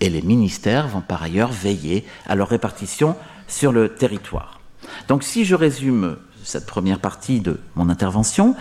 Et 0.00 0.10
les 0.10 0.22
ministères 0.22 0.88
vont 0.88 1.00
par 1.00 1.22
ailleurs 1.22 1.52
veiller 1.52 2.04
à 2.26 2.34
leur 2.34 2.48
répartition 2.48 3.16
sur 3.46 3.72
le 3.72 3.94
territoire. 3.94 4.60
Donc 5.08 5.22
si 5.22 5.44
je 5.44 5.54
résume 5.54 6.16
cette 6.42 6.66
première 6.66 6.98
partie 6.98 7.40
de 7.40 7.60
mon 7.74 7.88
intervention, 7.88 8.54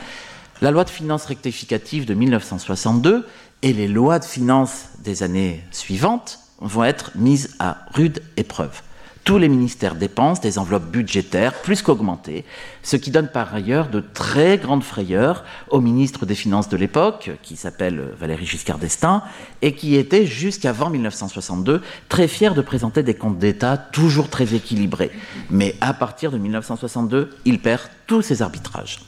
la 0.61 0.71
loi 0.71 0.83
de 0.83 0.89
finances 0.89 1.25
rectificative 1.25 2.05
de 2.05 2.13
1962 2.13 3.27
et 3.61 3.73
les 3.73 3.87
lois 3.87 4.19
de 4.19 4.25
finances 4.25 4.85
des 4.99 5.23
années 5.23 5.63
suivantes 5.71 6.39
vont 6.59 6.83
être 6.83 7.11
mises 7.15 7.55
à 7.59 7.77
rude 7.93 8.21
épreuve. 8.37 8.81
Tous 9.23 9.37
les 9.37 9.47
ministères 9.47 9.95
dépensent 9.95 10.41
des 10.41 10.59
enveloppes 10.59 10.91
budgétaires 10.91 11.53
plus 11.61 11.81
qu'augmentées, 11.81 12.43
ce 12.81 12.97
qui 12.97 13.09
donne 13.09 13.29
par 13.29 13.55
ailleurs 13.55 13.87
de 13.87 14.01
très 14.01 14.57
grandes 14.57 14.83
frayeurs 14.83 15.45
au 15.69 15.79
ministre 15.79 16.25
des 16.25 16.35
Finances 16.35 16.67
de 16.67 16.75
l'époque, 16.75 17.31
qui 17.41 17.55
s'appelle 17.55 18.03
Valéry 18.19 18.45
Giscard 18.45 18.79
d'Estaing, 18.79 19.23
et 19.61 19.75
qui 19.75 19.95
était 19.95 20.25
jusqu'avant 20.25 20.89
1962 20.89 21.81
très 22.09 22.27
fier 22.27 22.53
de 22.53 22.61
présenter 22.61 23.01
des 23.01 23.13
comptes 23.13 23.39
d'État 23.39 23.77
toujours 23.77 24.29
très 24.29 24.55
équilibrés. 24.55 25.11
Mais 25.49 25.75
à 25.79 25.93
partir 25.93 26.29
de 26.29 26.37
1962, 26.37 27.29
il 27.45 27.59
perd 27.59 27.83
tous 28.07 28.23
ses 28.23 28.41
arbitrages. 28.41 28.99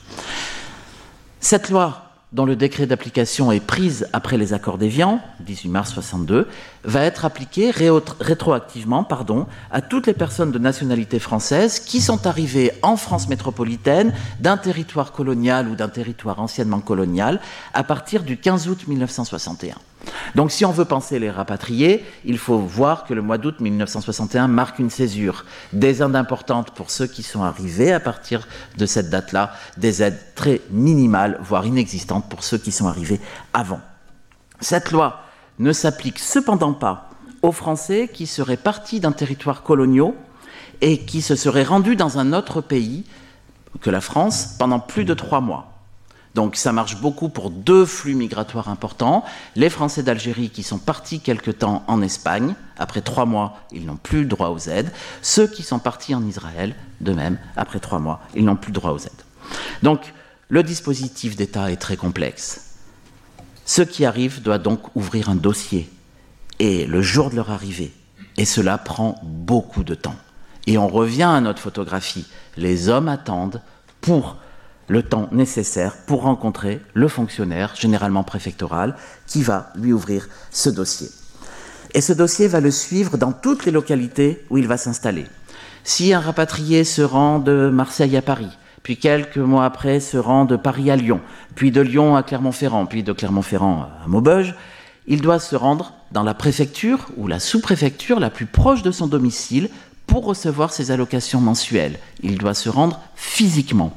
Cette 1.47 1.69
loi 1.69 2.01
dont 2.33 2.45
le 2.45 2.55
décret 2.55 2.87
d'application 2.87 3.51
est 3.51 3.59
prise 3.59 4.07
après 4.13 4.35
les 4.35 4.53
accords 4.53 4.79
d'Évian, 4.79 5.19
18 5.41 5.69
mars 5.69 5.93
62, 5.93 6.47
va 6.83 7.01
être 7.03 7.23
appliqué 7.23 7.69
rétroactivement 7.69 9.07
à 9.69 9.81
toutes 9.83 10.07
les 10.07 10.15
personnes 10.15 10.49
de 10.49 10.57
nationalité 10.57 11.19
française 11.19 11.79
qui 11.79 12.01
sont 12.01 12.25
arrivées 12.25 12.71
en 12.81 12.97
France 12.97 13.29
métropolitaine 13.29 14.11
d'un 14.39 14.57
territoire 14.57 15.11
colonial 15.11 15.67
ou 15.67 15.75
d'un 15.75 15.87
territoire 15.87 16.39
anciennement 16.39 16.79
colonial 16.79 17.39
à 17.75 17.83
partir 17.83 18.23
du 18.23 18.37
15 18.37 18.67
août 18.67 18.87
1961. 18.87 19.75
Donc 20.35 20.51
si 20.51 20.65
on 20.65 20.71
veut 20.71 20.85
penser 20.85 21.19
les 21.19 21.29
rapatriés, 21.29 22.05
il 22.25 22.37
faut 22.37 22.57
voir 22.57 23.05
que 23.05 23.13
le 23.13 23.21
mois 23.21 23.37
d'août 23.37 23.59
1961 23.59 24.47
marque 24.47 24.79
une 24.79 24.89
césure. 24.89 25.45
Des 25.73 26.01
aides 26.01 26.15
importantes 26.15 26.71
pour 26.71 26.89
ceux 26.89 27.07
qui 27.07 27.23
sont 27.23 27.43
arrivés 27.43 27.93
à 27.93 27.99
partir 27.99 28.47
de 28.77 28.85
cette 28.85 29.09
date-là, 29.09 29.53
des 29.77 30.03
aides 30.03 30.19
très 30.35 30.61
minimales, 30.71 31.39
voire 31.41 31.65
inexistantes 31.65 32.29
pour 32.29 32.43
ceux 32.43 32.57
qui 32.57 32.71
sont 32.71 32.87
arrivés 32.87 33.19
avant. 33.53 33.81
Cette 34.59 34.91
loi 34.91 35.21
ne 35.59 35.71
s'applique 35.71 36.19
cependant 36.19 36.73
pas 36.73 37.09
aux 37.41 37.51
Français 37.51 38.09
qui 38.11 38.27
seraient 38.27 38.57
partis 38.57 38.99
d'un 38.99 39.11
territoire 39.11 39.63
colonial 39.63 40.13
et 40.81 40.99
qui 40.99 41.21
se 41.21 41.35
seraient 41.35 41.63
rendus 41.63 41.95
dans 41.95 42.17
un 42.17 42.33
autre 42.33 42.61
pays 42.61 43.05
que 43.81 43.89
la 43.89 44.01
France 44.01 44.55
pendant 44.57 44.79
plus 44.79 45.05
de 45.05 45.13
trois 45.13 45.41
mois. 45.41 45.74
Donc 46.35 46.57
ça 46.57 46.73
marche 46.73 46.97
beaucoup 46.97 47.29
pour 47.29 47.49
deux 47.49 47.85
flux 47.85 48.13
migratoires 48.13 48.67
importants. 48.67 49.23
Les 49.55 49.69
Français 49.69 50.03
d'Algérie 50.03 50.49
qui 50.49 50.63
sont 50.63 50.77
partis 50.77 51.21
quelque 51.21 51.49
temps 51.49 51.85
en 51.87 52.01
Espagne, 52.01 52.55
après 52.77 52.99
trois 52.99 53.25
mois, 53.25 53.57
ils 53.71 53.85
n'ont 53.85 53.95
plus 53.95 54.25
droit 54.25 54.49
aux 54.49 54.59
aides. 54.59 54.91
Ceux 55.21 55.47
qui 55.47 55.63
sont 55.63 55.79
partis 55.79 56.13
en 56.13 56.27
Israël, 56.27 56.75
de 56.99 57.13
même, 57.13 57.39
après 57.55 57.79
trois 57.79 57.99
mois, 57.99 58.19
ils 58.35 58.43
n'ont 58.43 58.57
plus 58.57 58.73
droit 58.73 58.91
aux 58.91 58.99
aides. 58.99 59.11
Donc 59.81 60.13
le 60.49 60.61
dispositif 60.61 61.37
d'État 61.37 61.71
est 61.71 61.77
très 61.77 61.95
complexe. 61.95 62.79
Ceux 63.63 63.85
qui 63.85 64.03
arrivent 64.03 64.41
doivent 64.41 64.61
donc 64.61 64.93
ouvrir 64.93 65.29
un 65.29 65.35
dossier. 65.35 65.89
Et 66.59 66.85
le 66.85 67.01
jour 67.01 67.29
de 67.29 67.37
leur 67.37 67.49
arrivée, 67.49 67.93
et 68.35 68.45
cela 68.45 68.77
prend 68.77 69.15
beaucoup 69.23 69.85
de 69.85 69.95
temps. 69.95 70.15
Et 70.67 70.77
on 70.77 70.89
revient 70.89 71.23
à 71.23 71.39
notre 71.39 71.61
photographie. 71.61 72.27
Les 72.57 72.89
hommes 72.89 73.07
attendent 73.07 73.61
pour 74.01 74.37
le 74.87 75.03
temps 75.03 75.29
nécessaire 75.31 75.95
pour 76.05 76.23
rencontrer 76.23 76.81
le 76.93 77.07
fonctionnaire, 77.07 77.75
généralement 77.75 78.23
préfectoral, 78.23 78.95
qui 79.27 79.41
va 79.41 79.71
lui 79.75 79.93
ouvrir 79.93 80.27
ce 80.51 80.69
dossier. 80.69 81.09
Et 81.93 82.01
ce 82.01 82.13
dossier 82.13 82.47
va 82.47 82.59
le 82.59 82.71
suivre 82.71 83.17
dans 83.17 83.31
toutes 83.31 83.65
les 83.65 83.71
localités 83.71 84.45
où 84.49 84.57
il 84.57 84.67
va 84.67 84.77
s'installer. 84.77 85.25
Si 85.83 86.13
un 86.13 86.19
rapatrié 86.19 86.83
se 86.83 87.01
rend 87.01 87.39
de 87.39 87.69
Marseille 87.69 88.17
à 88.17 88.21
Paris, 88.21 88.49
puis 88.83 88.97
quelques 88.97 89.37
mois 89.37 89.65
après 89.65 89.99
se 89.99 90.17
rend 90.17 90.45
de 90.45 90.57
Paris 90.57 90.91
à 90.91 90.95
Lyon, 90.95 91.21
puis 91.55 91.71
de 91.71 91.81
Lyon 91.81 92.15
à 92.15 92.23
Clermont-Ferrand, 92.23 92.85
puis 92.85 93.01
de 93.01 93.13
Clermont-Ferrand 93.13 93.87
à 94.03 94.07
Maubeuge, 94.07 94.55
il 95.07 95.21
doit 95.21 95.39
se 95.39 95.55
rendre 95.55 95.93
dans 96.11 96.23
la 96.23 96.33
préfecture 96.33 97.07
ou 97.17 97.27
la 97.27 97.39
sous-préfecture 97.39 98.19
la 98.19 98.29
plus 98.29 98.45
proche 98.45 98.83
de 98.83 98.91
son 98.91 99.07
domicile 99.07 99.69
pour 100.07 100.25
recevoir 100.25 100.71
ses 100.71 100.91
allocations 100.91 101.41
mensuelles. 101.41 101.99
Il 102.21 102.37
doit 102.37 102.53
se 102.53 102.69
rendre 102.69 102.99
physiquement. 103.15 103.95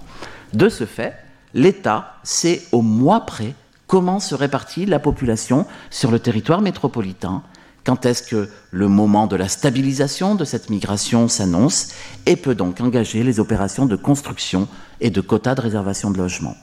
De 0.52 0.68
ce 0.68 0.86
fait, 0.86 1.14
l'État 1.54 2.14
sait 2.22 2.62
au 2.72 2.82
mois 2.82 3.26
près 3.26 3.54
comment 3.86 4.20
se 4.20 4.34
répartit 4.34 4.86
la 4.86 4.98
population 4.98 5.66
sur 5.90 6.10
le 6.10 6.18
territoire 6.18 6.60
métropolitain, 6.60 7.42
quand 7.84 8.04
est-ce 8.04 8.22
que 8.22 8.48
le 8.70 8.88
moment 8.88 9.26
de 9.26 9.36
la 9.36 9.48
stabilisation 9.48 10.34
de 10.34 10.44
cette 10.44 10.68
migration 10.68 11.26
s'annonce 11.28 11.88
et 12.26 12.36
peut 12.36 12.54
donc 12.54 12.80
engager 12.80 13.22
les 13.22 13.40
opérations 13.40 13.86
de 13.86 13.96
construction 13.96 14.68
et 15.00 15.10
de 15.10 15.22
quotas 15.22 15.54
de 15.54 15.62
réservation 15.62 16.10
de 16.10 16.18
logement. 16.18 16.54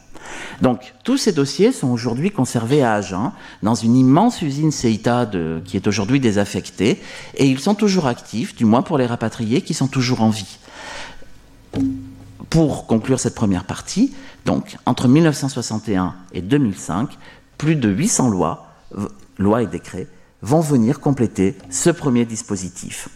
Donc 0.61 0.93
tous 1.03 1.17
ces 1.17 1.31
dossiers 1.31 1.71
sont 1.71 1.89
aujourd'hui 1.89 2.31
conservés 2.31 2.83
à 2.83 2.93
Agen, 2.93 3.31
dans 3.63 3.75
une 3.75 3.95
immense 3.95 4.41
usine 4.41 4.71
CEITA 4.71 5.29
qui 5.63 5.77
est 5.77 5.88
aujourd'hui 5.88 6.19
désaffectée, 6.19 7.01
et 7.36 7.47
ils 7.47 7.59
sont 7.59 7.75
toujours 7.75 8.07
actifs, 8.07 8.55
du 8.55 8.65
moins 8.65 8.81
pour 8.81 8.97
les 8.97 9.05
rapatriés 9.05 9.61
qui 9.61 9.73
sont 9.73 9.88
toujours 9.88 10.21
en 10.21 10.29
vie 10.29 10.59
pour 12.56 12.88
conclure 12.88 13.20
cette 13.20 13.36
première 13.36 13.66
partie, 13.66 14.14
donc 14.45 14.78
entre 14.86 15.10
1961 15.10 16.16
et 16.32 16.41
2005, 16.41 17.10
plus 17.58 17.76
de 17.76 17.89
800 17.89 18.30
lois, 18.30 18.70
lois 19.38 19.62
et 19.62 19.68
décrets 19.68 20.08
vont 20.41 20.62
venir 20.62 21.01
compléter 21.01 21.58
ce 21.70 21.89
premier 21.89 22.24
dispositif. 22.24 23.10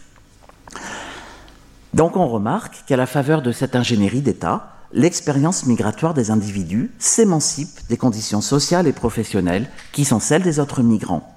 Donc 1.94 2.18
on 2.18 2.28
remarque 2.28 2.84
qu'à 2.86 2.98
la 2.98 3.06
faveur 3.06 3.40
de 3.40 3.50
cette 3.50 3.74
ingénierie 3.76 4.20
d'État, 4.20 4.74
l'expérience 4.92 5.64
migratoire 5.64 6.12
des 6.12 6.30
individus 6.30 6.90
s'émancipe 6.98 7.88
des 7.88 7.96
conditions 7.96 8.42
sociales 8.42 8.86
et 8.86 8.92
professionnelles 8.92 9.70
qui 9.92 10.04
sont 10.04 10.20
celles 10.20 10.42
des 10.42 10.60
autres 10.60 10.82
migrants. 10.82 11.34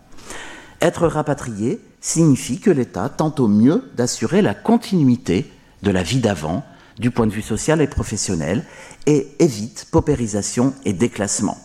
Être 0.81 1.07
rapatrié 1.07 1.79
signifie 2.01 2.59
que 2.59 2.69
l'État 2.69 3.07
tente 3.07 3.39
au 3.39 3.47
mieux 3.47 3.89
d'assurer 3.95 4.41
la 4.41 4.53
continuité 4.53 5.49
de 5.83 5.91
la 5.91 6.03
vie 6.03 6.19
d'avant 6.19 6.65
du 6.99 7.11
point 7.11 7.27
de 7.27 7.31
vue 7.31 7.41
social 7.41 7.81
et 7.81 7.87
professionnel 7.87 8.63
et 9.05 9.27
évite 9.39 9.87
paupérisation 9.91 10.73
et 10.85 10.93
déclassement. 10.93 11.57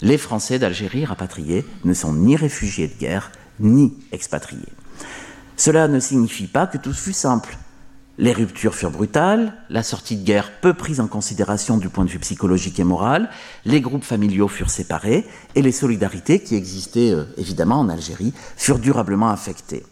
Les 0.00 0.18
Français 0.18 0.58
d'Algérie 0.58 1.04
rapatriés 1.04 1.64
ne 1.84 1.94
sont 1.94 2.12
ni 2.12 2.36
réfugiés 2.36 2.88
de 2.88 2.98
guerre 2.98 3.32
ni 3.60 3.94
expatriés. 4.12 4.72
Cela 5.56 5.88
ne 5.88 5.98
signifie 5.98 6.46
pas 6.46 6.66
que 6.66 6.78
tout 6.78 6.92
fut 6.92 7.12
simple. 7.12 7.56
Les 8.16 8.32
ruptures 8.32 8.74
furent 8.74 8.90
brutales, 8.90 9.54
la 9.70 9.84
sortie 9.84 10.16
de 10.16 10.24
guerre 10.24 10.50
peu 10.60 10.74
prise 10.74 11.00
en 11.00 11.06
considération 11.06 11.78
du 11.78 11.88
point 11.88 12.04
de 12.04 12.10
vue 12.10 12.18
psychologique 12.18 12.80
et 12.80 12.84
moral, 12.84 13.30
les 13.64 13.80
groupes 13.80 14.04
familiaux 14.04 14.48
furent 14.48 14.70
séparés 14.70 15.24
et 15.54 15.62
les 15.62 15.72
solidarités 15.72 16.40
qui 16.40 16.56
existaient 16.56 17.12
euh, 17.12 17.24
évidemment 17.36 17.78
en 17.78 17.88
Algérie 17.88 18.32
furent 18.56 18.80
durablement 18.80 19.30
affectées. 19.30 19.84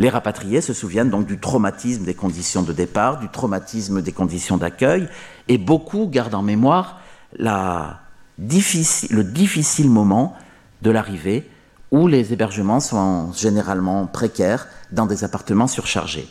Les 0.00 0.08
rapatriés 0.08 0.62
se 0.62 0.72
souviennent 0.72 1.10
donc 1.10 1.26
du 1.26 1.38
traumatisme 1.38 2.04
des 2.04 2.14
conditions 2.14 2.62
de 2.62 2.72
départ, 2.72 3.18
du 3.18 3.28
traumatisme 3.28 4.00
des 4.00 4.12
conditions 4.12 4.56
d'accueil, 4.56 5.10
et 5.46 5.58
beaucoup 5.58 6.06
gardent 6.06 6.36
en 6.36 6.42
mémoire 6.42 7.00
le 7.38 7.92
difficile 8.38 9.90
moment 9.90 10.34
de 10.80 10.90
l'arrivée 10.90 11.46
où 11.90 12.06
les 12.08 12.32
hébergements 12.32 12.80
sont 12.80 13.30
généralement 13.34 14.06
précaires 14.06 14.68
dans 14.90 15.04
des 15.04 15.22
appartements 15.22 15.66
surchargés. 15.66 16.30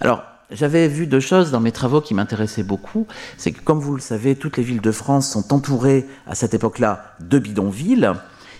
Alors, 0.00 0.22
j'avais 0.52 0.86
vu 0.86 1.08
deux 1.08 1.18
choses 1.18 1.50
dans 1.50 1.58
mes 1.58 1.72
travaux 1.72 2.00
qui 2.00 2.14
m'intéressaient 2.14 2.62
beaucoup. 2.62 3.08
C'est 3.38 3.50
que, 3.50 3.60
comme 3.60 3.80
vous 3.80 3.96
le 3.96 4.00
savez, 4.00 4.36
toutes 4.36 4.56
les 4.56 4.62
villes 4.62 4.80
de 4.80 4.92
France 4.92 5.28
sont 5.28 5.52
entourées 5.52 6.06
à 6.28 6.36
cette 6.36 6.54
époque-là 6.54 7.16
de 7.18 7.40
bidonvilles. 7.40 8.12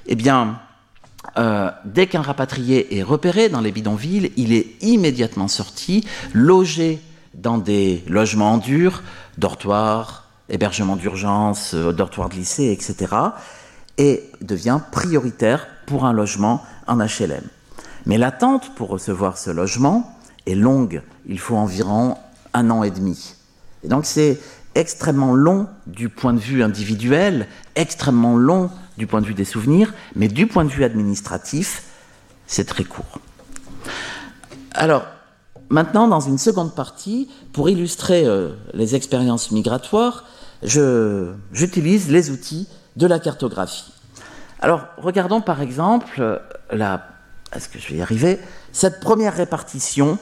Eh 0.07 0.17
bien, 0.17 0.59
euh, 1.37 1.71
dès 1.85 2.07
qu'un 2.07 2.23
rapatrié 2.23 2.99
est 2.99 3.03
repéré 3.03 3.49
dans 3.49 3.61
les 3.61 3.73
bidonvilles, 3.73 4.33
il 4.37 4.53
est 4.53 4.83
immédiatement 4.83 5.49
sorti, 5.49 6.07
logé 6.33 7.01
dans 7.35 7.59
des 7.59 8.05
logements 8.09 8.53
en 8.53 8.59
dur, 8.59 9.03
dortoirs, 9.39 10.29
hébergements 10.49 10.97
d'urgence, 10.97 11.75
euh, 11.75 11.93
dortoirs 11.93 12.29
de 12.29 12.35
lycée, 12.35 12.71
etc., 12.71 13.13
et 13.97 14.25
devient 14.41 14.81
prioritaire 14.93 15.69
pour 15.87 16.05
un 16.05 16.13
logement 16.13 16.63
en 16.87 16.99
HLM. 16.99 17.45
Mais 18.07 18.19
l'attente 18.19 18.75
pour 18.75 18.89
recevoir 18.89 19.39
ce 19.39 19.51
logement 19.51 20.17
est 20.47 20.55
longue. 20.57 21.03
Il 21.27 21.39
faut 21.39 21.57
environ 21.57 22.17
un 22.53 22.71
an 22.71 22.83
et 22.83 22.91
demi. 22.91 23.35
Et 23.83 23.89
donc 23.89 24.05
c'est 24.05 24.41
extrêmement 24.75 25.33
long 25.33 25.69
du 25.87 26.09
point 26.09 26.33
de 26.33 26.41
vue 26.41 26.63
individuel, 26.63 27.47
extrêmement 27.77 28.37
long 28.37 28.71
du 28.99 29.07
point 29.07 29.21
de 29.21 29.27
vue 29.27 29.35
des 29.35 29.45
souvenirs, 29.45 29.93
mais 30.15 30.29
du 30.29 30.47
point 30.47 30.65
de 30.65 30.71
vue 30.71 30.85
administratif, 30.85 31.85
c'est 32.47 32.65
très 32.65 32.85
court. 32.85 33.19
Alors, 34.73 35.05
maintenant, 35.69 36.09
dans 36.09 36.21
une 36.21 36.39
seconde 36.39 36.75
partie, 36.75 37.31
pour 37.53 37.69
illustrer 37.69 38.27
euh, 38.27 38.51
les 38.73 38.95
expériences 38.95 39.51
migratoires, 39.51 40.25
j'utilise 40.63 42.11
les 42.11 42.31
outils 42.31 42.69
de 42.97 43.07
la 43.07 43.19
cartographie. 43.19 43.93
Alors, 44.61 44.87
regardons 44.97 45.41
par 45.41 45.61
exemple 45.61 46.41
la, 46.71 47.07
est-ce 47.55 47.69
que 47.69 47.79
je 47.79 47.89
vais 47.89 47.97
y 47.97 48.03
arriver, 48.03 48.39
cette 48.73 49.01
première 49.01 49.35
répartition 49.35 50.19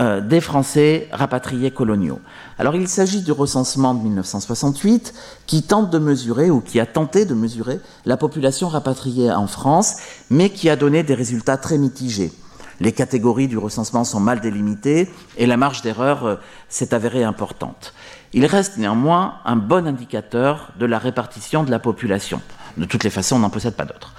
euh, 0.00 0.20
des 0.22 0.40
Français 0.40 1.08
rapatriés 1.12 1.70
coloniaux. 1.70 2.20
Alors 2.58 2.74
il 2.74 2.88
s'agit 2.88 3.20
du 3.20 3.32
recensement 3.32 3.92
de 3.92 4.02
1968 4.02 5.12
qui 5.46 5.62
tente 5.62 5.90
de 5.90 5.98
mesurer 5.98 6.50
ou 6.50 6.60
qui 6.60 6.80
a 6.80 6.86
tenté 6.86 7.26
de 7.26 7.34
mesurer 7.34 7.78
la 8.06 8.16
population 8.16 8.68
rapatriée 8.68 9.30
en 9.30 9.46
France, 9.46 9.96
mais 10.30 10.48
qui 10.48 10.70
a 10.70 10.76
donné 10.76 11.02
des 11.02 11.14
résultats 11.14 11.58
très 11.58 11.76
mitigés. 11.76 12.32
Les 12.80 12.92
catégories 12.92 13.48
du 13.48 13.58
recensement 13.58 14.04
sont 14.04 14.18
mal 14.18 14.40
délimitées 14.40 15.10
et 15.36 15.46
la 15.46 15.58
marge 15.58 15.82
d'erreur 15.82 16.24
euh, 16.24 16.36
s'est 16.70 16.94
avérée 16.94 17.22
importante. 17.22 17.92
Il 18.32 18.46
reste 18.46 18.78
néanmoins 18.78 19.34
un 19.44 19.56
bon 19.56 19.86
indicateur 19.86 20.72
de 20.78 20.86
la 20.86 20.98
répartition 20.98 21.64
de 21.64 21.70
la 21.70 21.78
population. 21.78 22.40
De 22.78 22.86
toutes 22.86 23.04
les 23.04 23.10
façons, 23.10 23.36
on 23.36 23.40
n'en 23.40 23.50
possède 23.50 23.74
pas 23.74 23.84
d'autres. 23.84 24.14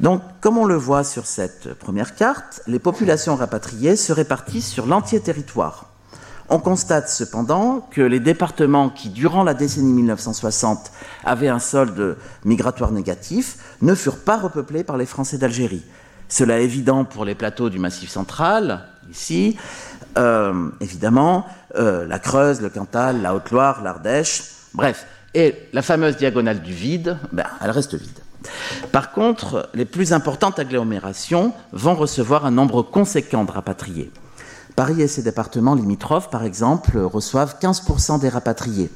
Donc, 0.00 0.22
comme 0.40 0.56
on 0.56 0.64
le 0.64 0.76
voit 0.76 1.04
sur 1.04 1.26
cette 1.26 1.74
première 1.74 2.14
carte, 2.14 2.62
les 2.66 2.78
populations 2.78 3.36
rapatriées 3.36 3.96
se 3.96 4.14
répartissent 4.14 4.70
sur 4.70 4.86
l'entier 4.86 5.20
territoire. 5.20 5.90
On 6.48 6.58
constate 6.58 7.10
cependant 7.10 7.86
que 7.90 8.00
les 8.00 8.18
départements 8.18 8.88
qui, 8.88 9.10
durant 9.10 9.44
la 9.44 9.52
décennie 9.52 9.92
1960, 9.92 10.90
avaient 11.24 11.48
un 11.48 11.58
solde 11.58 12.16
migratoire 12.46 12.92
négatif, 12.92 13.76
ne 13.82 13.94
furent 13.94 14.24
pas 14.24 14.38
repeuplés 14.38 14.84
par 14.84 14.96
les 14.96 15.06
Français 15.06 15.36
d'Algérie. 15.36 15.84
Cela 16.28 16.60
est 16.60 16.64
évident 16.64 17.04
pour 17.04 17.26
les 17.26 17.34
plateaux 17.34 17.68
du 17.68 17.78
Massif 17.78 18.08
central, 18.10 18.88
ici, 19.10 19.58
euh, 20.16 20.70
évidemment, 20.80 21.44
euh, 21.76 22.06
la 22.06 22.18
Creuse, 22.18 22.62
le 22.62 22.70
Cantal, 22.70 23.20
la 23.20 23.34
Haute-Loire, 23.34 23.82
l'Ardèche, 23.82 24.44
bref. 24.72 25.06
Et 25.34 25.68
la 25.72 25.82
fameuse 25.82 26.16
diagonale 26.16 26.62
du 26.62 26.72
vide, 26.72 27.18
ben, 27.32 27.46
elle 27.62 27.70
reste 27.70 27.94
vide. 27.94 28.18
Par 28.92 29.12
contre, 29.12 29.68
les 29.74 29.84
plus 29.84 30.12
importantes 30.12 30.58
agglomérations 30.58 31.52
vont 31.72 31.94
recevoir 31.94 32.46
un 32.46 32.50
nombre 32.50 32.82
conséquent 32.82 33.44
de 33.44 33.52
rapatriés. 33.52 34.10
Paris 34.76 35.02
et 35.02 35.08
ses 35.08 35.22
départements 35.22 35.74
limitrophes, 35.74 36.30
par 36.30 36.44
exemple, 36.44 36.98
reçoivent 36.98 37.56
15% 37.60 38.20
des 38.20 38.28
rapatriés. 38.28 38.90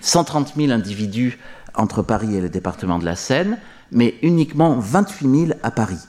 130 0.00 0.54
000 0.56 0.72
individus 0.72 1.38
entre 1.74 2.02
Paris 2.02 2.34
et 2.34 2.40
le 2.40 2.48
département 2.48 2.98
de 2.98 3.04
la 3.04 3.16
Seine, 3.16 3.58
mais 3.92 4.16
uniquement 4.22 4.78
28 4.78 5.46
000 5.46 5.58
à 5.62 5.70
Paris. 5.70 6.00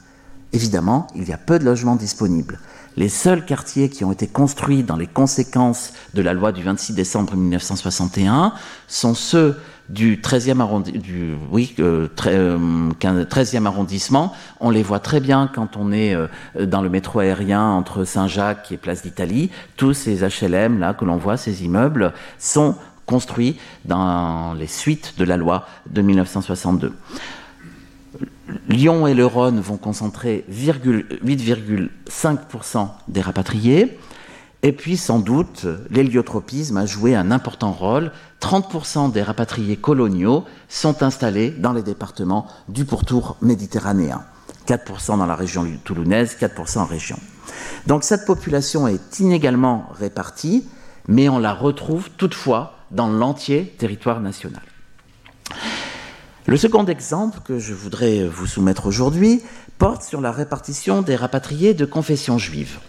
Évidemment, 0.52 1.08
il 1.16 1.28
y 1.28 1.34
a 1.34 1.38
peu 1.38 1.60
de 1.60 1.66
logements 1.66 1.96
disponibles. 1.96 2.60
Les 2.98 3.10
seuls 3.10 3.46
quartiers 3.46 3.90
qui 3.90 4.04
ont 4.04 4.12
été 4.12 4.28
construits 4.28 4.84
dans 4.84 4.98
les 4.98 5.08
conséquences 5.08 5.94
de 6.16 6.22
la 6.22 6.34
loi 6.34 6.52
du 6.52 6.64
26 6.64 6.94
décembre 6.94 7.36
1961 7.36 8.54
sont 8.88 9.14
ceux 9.14 9.58
du 9.90 10.18
13e, 10.18 10.84
du, 10.84 11.36
oui, 11.52 11.76
euh, 11.80 12.08
13e, 12.16 13.64
euh, 13.64 13.66
arrondissement. 13.66 14.34
On 14.60 14.70
les 14.70 14.84
voit 14.84 15.00
très 15.00 15.20
bien 15.20 15.50
quand 15.54 15.76
on 15.78 15.92
est 15.92 16.14
euh, 16.14 16.28
dans 16.60 16.82
le 16.82 16.90
métro 16.90 17.20
aérien 17.20 17.64
entre 17.64 18.06
Saint-Jacques 18.06 18.72
et 18.72 18.78
Place 18.78 19.02
d'Italie. 19.02 19.50
Tous 19.78 19.94
ces 19.94 20.24
HLM 20.24 20.80
là 20.80 20.94
que 20.94 21.06
l'on 21.06 21.18
voit, 21.18 21.38
ces 21.38 21.64
immeubles, 21.64 22.14
sont 22.38 22.76
construits 23.06 23.58
dans 23.86 24.54
les 24.54 24.68
suites 24.68 25.16
de 25.18 25.24
la 25.24 25.38
loi 25.38 25.66
de 25.90 26.04
1962. 26.04 26.94
Lyon 28.68 29.08
et 29.08 29.14
le 29.16 29.26
Rhône 29.26 29.60
vont 29.60 29.78
concentrer 29.78 30.46
8,5% 30.52 32.90
des 33.08 33.22
rapatriés. 33.22 33.98
Et 34.62 34.74
puis, 34.74 34.98
sans 34.98 35.20
doute, 35.20 35.68
l'héliotropisme 35.90 36.78
a 36.78 36.86
joué 36.86 37.16
un 37.16 37.32
important 37.32 37.72
rôle. 37.72 38.12
30% 38.42 39.12
des 39.12 39.24
rapatriés 39.24 39.78
coloniaux 39.78 40.44
sont 40.68 41.02
installés 41.02 41.52
dans 41.52 41.72
les 41.72 41.84
départements 41.84 42.46
du 42.68 42.84
pourtour 42.84 43.38
méditerranéen. 43.42 44.24
4% 44.68 45.18
dans 45.18 45.26
la 45.26 45.36
région 45.36 45.66
toulounaise, 45.84 46.36
4% 46.40 46.80
en 46.80 46.86
région. 46.86 47.18
Donc 47.88 48.04
cette 48.04 48.26
population 48.26 48.88
est 48.88 49.20
inégalement 49.20 49.90
répartie, 49.98 50.68
mais 51.08 51.30
on 51.30 51.40
la 51.40 51.54
retrouve 51.54 52.10
toutefois 52.12 52.76
dans 52.92 53.08
l'entier 53.08 53.74
territoire 53.78 54.20
national. 54.20 54.62
Le 56.46 56.58
second 56.58 56.86
exemple 56.86 57.40
que 57.46 57.60
je 57.60 57.74
voudrais 57.74 58.28
vous 58.28 58.48
soumettre 58.48 58.86
aujourd'hui 58.88 59.42
porte 59.78 60.04
sur 60.04 60.20
la 60.20 60.32
répartition 60.32 61.02
des 61.02 61.16
rapatriés 61.16 61.74
de 61.74 61.86
confession 61.86 62.38
juive. 62.38 62.80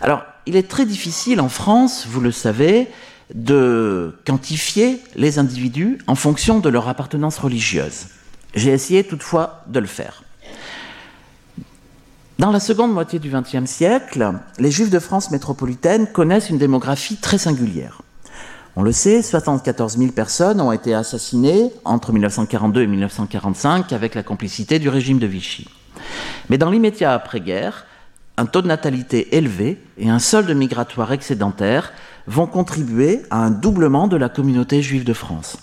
Alors, 0.00 0.22
il 0.46 0.56
est 0.56 0.68
très 0.68 0.86
difficile 0.86 1.40
en 1.40 1.48
France, 1.48 2.06
vous 2.08 2.20
le 2.20 2.32
savez, 2.32 2.88
de 3.34 4.14
quantifier 4.26 5.00
les 5.16 5.38
individus 5.38 5.98
en 6.06 6.14
fonction 6.14 6.60
de 6.60 6.68
leur 6.68 6.88
appartenance 6.88 7.38
religieuse. 7.38 8.06
J'ai 8.54 8.70
essayé 8.70 9.04
toutefois 9.04 9.64
de 9.66 9.80
le 9.80 9.86
faire. 9.86 10.22
Dans 12.38 12.50
la 12.50 12.60
seconde 12.60 12.92
moitié 12.92 13.18
du 13.18 13.30
XXe 13.30 13.70
siècle, 13.70 14.32
les 14.58 14.70
Juifs 14.70 14.90
de 14.90 14.98
France 14.98 15.30
métropolitaine 15.30 16.06
connaissent 16.08 16.50
une 16.50 16.58
démographie 16.58 17.16
très 17.16 17.38
singulière. 17.38 18.02
On 18.76 18.82
le 18.82 18.90
sait, 18.90 19.22
74 19.22 19.96
000 19.98 20.10
personnes 20.10 20.60
ont 20.60 20.72
été 20.72 20.94
assassinées 20.94 21.70
entre 21.84 22.12
1942 22.12 22.82
et 22.82 22.86
1945 22.88 23.92
avec 23.92 24.16
la 24.16 24.24
complicité 24.24 24.80
du 24.80 24.88
régime 24.88 25.20
de 25.20 25.28
Vichy. 25.28 25.68
Mais 26.50 26.58
dans 26.58 26.70
l'immédiat 26.70 27.14
après-guerre, 27.14 27.86
un 28.36 28.46
taux 28.46 28.62
de 28.62 28.66
natalité 28.66 29.36
élevé 29.36 29.80
et 29.96 30.10
un 30.10 30.18
solde 30.18 30.50
migratoire 30.50 31.12
excédentaire 31.12 31.92
vont 32.26 32.46
contribuer 32.46 33.22
à 33.30 33.38
un 33.38 33.50
doublement 33.50 34.08
de 34.08 34.16
la 34.16 34.28
communauté 34.28 34.82
juive 34.82 35.04
de 35.04 35.12
France. 35.12 35.56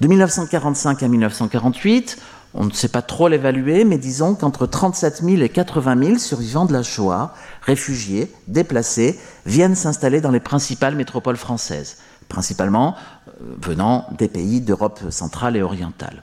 De 0.00 0.08
1945 0.08 1.02
à 1.02 1.08
1948, 1.08 2.18
on 2.54 2.64
ne 2.64 2.72
sait 2.72 2.88
pas 2.88 3.02
trop 3.02 3.28
l'évaluer, 3.28 3.84
mais 3.84 3.98
disons 3.98 4.34
qu'entre 4.34 4.66
37 4.66 5.22
000 5.22 5.42
et 5.42 5.48
80 5.48 6.04
000 6.04 6.18
survivants 6.18 6.66
de 6.66 6.72
la 6.72 6.82
Shoah, 6.82 7.34
réfugiés, 7.62 8.30
déplacés, 8.48 9.18
viennent 9.46 9.74
s'installer 9.74 10.20
dans 10.20 10.30
les 10.30 10.40
principales 10.40 10.96
métropoles 10.96 11.36
françaises, 11.36 11.98
principalement 12.28 12.94
euh, 13.28 13.54
venant 13.62 14.06
des 14.18 14.28
pays 14.28 14.60
d'Europe 14.60 15.00
centrale 15.10 15.56
et 15.56 15.62
orientale. 15.62 16.22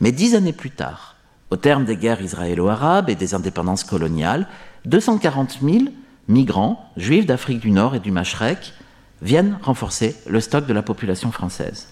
Mais 0.00 0.12
dix 0.12 0.34
années 0.34 0.52
plus 0.52 0.70
tard, 0.70 1.16
au 1.50 1.56
terme 1.56 1.84
des 1.84 1.96
guerres 1.96 2.20
israélo-arabes 2.20 3.08
et 3.08 3.14
des 3.14 3.34
indépendances 3.34 3.84
coloniales, 3.84 4.48
240 4.86 5.60
000 5.62 5.84
migrants 6.28 6.90
juifs 6.96 7.26
d'Afrique 7.26 7.60
du 7.60 7.70
Nord 7.70 7.94
et 7.94 8.00
du 8.00 8.10
Machrek 8.10 8.74
viennent 9.22 9.58
renforcer 9.62 10.14
le 10.26 10.40
stock 10.40 10.66
de 10.66 10.72
la 10.74 10.82
population 10.82 11.32
française. 11.32 11.88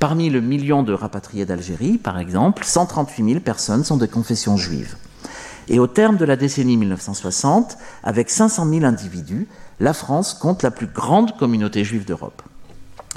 Parmi 0.00 0.30
le 0.30 0.40
million 0.40 0.82
de 0.82 0.92
rapatriés 0.92 1.44
d'Algérie, 1.44 1.98
par 1.98 2.18
exemple, 2.18 2.64
138 2.64 3.24
000 3.24 3.40
personnes 3.40 3.84
sont 3.84 3.98
de 3.98 4.06
confession 4.06 4.56
juive. 4.56 4.96
Et 5.68 5.78
au 5.78 5.86
terme 5.86 6.16
de 6.16 6.24
la 6.24 6.36
décennie 6.36 6.76
1960, 6.76 7.76
avec 8.02 8.30
500 8.30 8.68
000 8.68 8.84
individus, 8.84 9.46
la 9.80 9.92
France 9.92 10.34
compte 10.34 10.62
la 10.62 10.70
plus 10.70 10.86
grande 10.86 11.36
communauté 11.36 11.84
juive 11.84 12.04
d'Europe. 12.04 12.42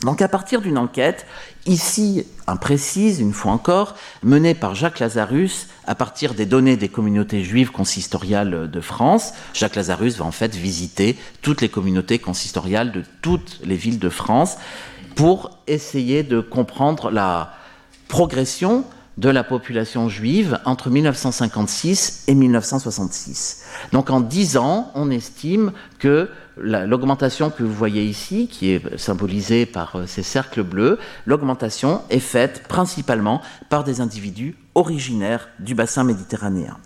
Donc 0.03 0.21
à 0.21 0.27
partir 0.27 0.61
d'une 0.61 0.77
enquête, 0.77 1.25
ici 1.65 2.25
imprécise, 2.45 3.19
une 3.19 3.33
fois 3.33 3.51
encore, 3.51 3.95
menée 4.21 4.53
par 4.53 4.75
Jacques 4.75 4.99
Lazarus 4.99 5.67
à 5.85 5.95
partir 5.95 6.33
des 6.33 6.45
données 6.45 6.77
des 6.77 6.89
communautés 6.89 7.43
juives 7.43 7.71
consistoriales 7.71 8.69
de 8.69 8.81
France, 8.81 9.33
Jacques 9.53 9.75
Lazarus 9.75 10.17
va 10.17 10.25
en 10.25 10.31
fait 10.31 10.55
visiter 10.55 11.17
toutes 11.41 11.61
les 11.61 11.69
communautés 11.69 12.19
consistoriales 12.19 12.91
de 12.91 13.03
toutes 13.21 13.59
les 13.63 13.75
villes 13.75 13.99
de 13.99 14.09
France 14.09 14.57
pour 15.15 15.57
essayer 15.65 16.21
de 16.21 16.41
comprendre 16.41 17.09
la 17.09 17.53
progression 18.07 18.85
de 19.17 19.29
la 19.29 19.43
population 19.43 20.09
juive 20.09 20.59
entre 20.65 20.91
1956 20.91 22.25
et 22.27 22.35
1966. 22.35 23.63
Donc 23.91 24.11
en 24.11 24.21
dix 24.21 24.57
ans, 24.57 24.91
on 24.93 25.09
estime 25.09 25.71
que 25.97 26.29
l'augmentation 26.59 27.49
que 27.49 27.63
vous 27.63 27.73
voyez 27.73 28.03
ici, 28.03 28.47
qui 28.47 28.71
est 28.71 28.97
symbolisée 28.97 29.65
par 29.65 29.95
euh, 29.95 30.05
ces 30.07 30.23
cercles 30.23 30.63
bleus, 30.63 30.99
l'augmentation 31.25 32.01
est 32.09 32.19
faite 32.19 32.67
principalement 32.67 33.41
par 33.69 33.83
des 33.83 34.01
individus 34.01 34.55
originaires 34.75 35.49
du 35.59 35.75
bassin 35.75 36.03
méditerranéen. 36.03 36.77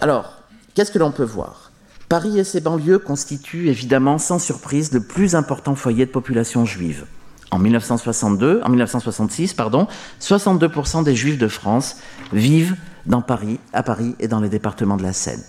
Alors, 0.00 0.42
qu'est-ce 0.74 0.90
que 0.90 0.98
l'on 0.98 1.12
peut 1.12 1.24
voir? 1.24 1.70
Paris 2.08 2.38
et 2.38 2.44
ses 2.44 2.60
banlieues 2.60 2.98
constituent 2.98 3.68
évidemment 3.68 4.18
sans 4.18 4.38
surprise 4.38 4.92
le 4.92 5.00
plus 5.00 5.34
important 5.34 5.74
foyer 5.74 6.06
de 6.06 6.10
population 6.10 6.64
juive. 6.64 7.06
En 7.52 7.58
1962, 7.58 8.60
en 8.64 8.68
1966, 8.68 9.54
pardon, 9.54 9.86
62% 10.20 11.04
des 11.04 11.16
Juifs 11.16 11.38
de 11.38 11.48
France 11.48 11.96
vivent 12.32 12.76
dans 13.06 13.22
Paris, 13.22 13.58
à 13.72 13.82
Paris 13.82 14.14
et 14.20 14.28
dans 14.28 14.40
les 14.40 14.48
départements 14.48 14.96
de 14.96 15.02
la 15.02 15.12
Seine. 15.12 15.42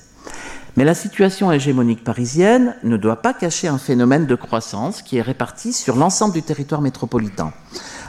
Mais 0.78 0.86
la 0.86 0.94
situation 0.94 1.52
hégémonique 1.52 2.04
parisienne 2.04 2.76
ne 2.84 2.96
doit 2.96 3.22
pas 3.22 3.34
cacher 3.34 3.68
un 3.68 3.78
phénomène 3.78 4.26
de 4.26 4.36
croissance 4.36 5.02
qui 5.02 5.18
est 5.18 5.22
réparti 5.22 5.74
sur 5.74 5.98
l'ensemble 5.98 6.34
du 6.34 6.44
territoire 6.44 6.82
métropolitain. 6.82 7.52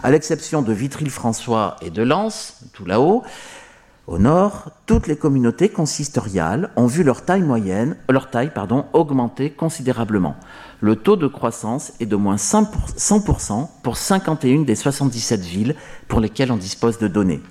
À 0.04 0.10
l'exception 0.12 0.62
de 0.62 0.72
Vitry-le-François 0.72 1.76
et 1.82 1.90
de 1.90 2.02
Lens, 2.02 2.62
tout 2.72 2.84
là-haut, 2.84 3.24
au 4.08 4.18
nord, 4.18 4.70
toutes 4.86 5.06
les 5.06 5.16
communautés 5.16 5.68
consistoriales 5.68 6.70
ont 6.74 6.86
vu 6.86 7.04
leur 7.04 7.24
taille 7.24 7.42
moyenne, 7.42 7.96
augmenter 8.92 9.50
considérablement. 9.50 10.34
Le 10.80 10.96
taux 10.96 11.16
de 11.16 11.28
croissance 11.28 11.92
est 12.00 12.06
de 12.06 12.16
moins 12.16 12.36
100% 12.36 13.68
pour 13.82 13.96
51 13.96 14.62
des 14.62 14.74
77 14.74 15.40
villes 15.40 15.76
pour 16.08 16.18
lesquelles 16.18 16.50
on 16.50 16.56
dispose 16.56 16.98
de 16.98 17.06
données. 17.06 17.42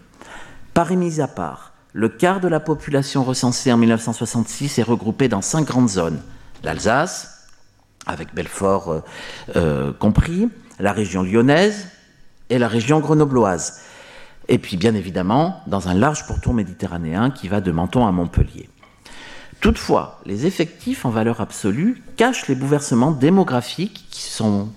Paris 0.73 0.97
mis 0.97 1.21
à 1.21 1.27
part, 1.27 1.70
le 1.93 2.09
quart 2.09 2.39
de 2.39 2.47
la 2.47 2.59
population 2.59 3.23
recensée 3.23 3.71
en 3.71 3.77
1966 3.77 4.79
est 4.79 4.83
regroupée 4.83 5.27
dans 5.27 5.41
cinq 5.41 5.67
grandes 5.67 5.89
zones. 5.89 6.21
L'Alsace, 6.63 7.47
avec 8.05 8.33
Belfort 8.33 8.91
euh, 8.91 8.99
euh, 9.55 9.93
compris, 9.93 10.49
la 10.79 10.93
région 10.93 11.23
lyonnaise 11.23 11.87
et 12.49 12.57
la 12.57 12.67
région 12.67 12.99
grenobloise 12.99 13.81
et 14.51 14.57
puis 14.57 14.77
bien 14.77 14.93
évidemment 14.95 15.61
dans 15.65 15.87
un 15.87 15.93
large 15.93 16.27
pourtour 16.27 16.53
méditerranéen 16.53 17.31
qui 17.31 17.47
va 17.47 17.61
de 17.61 17.71
Menton 17.71 18.05
à 18.05 18.11
Montpellier. 18.11 18.69
Toutefois, 19.61 20.19
les 20.25 20.45
effectifs 20.45 21.05
en 21.05 21.09
valeur 21.09 21.39
absolue 21.39 22.03
cachent 22.17 22.47
les 22.47 22.55
bouleversements 22.55 23.11
démographiques 23.11 24.07
qui 24.09 24.23
sont 24.23 24.69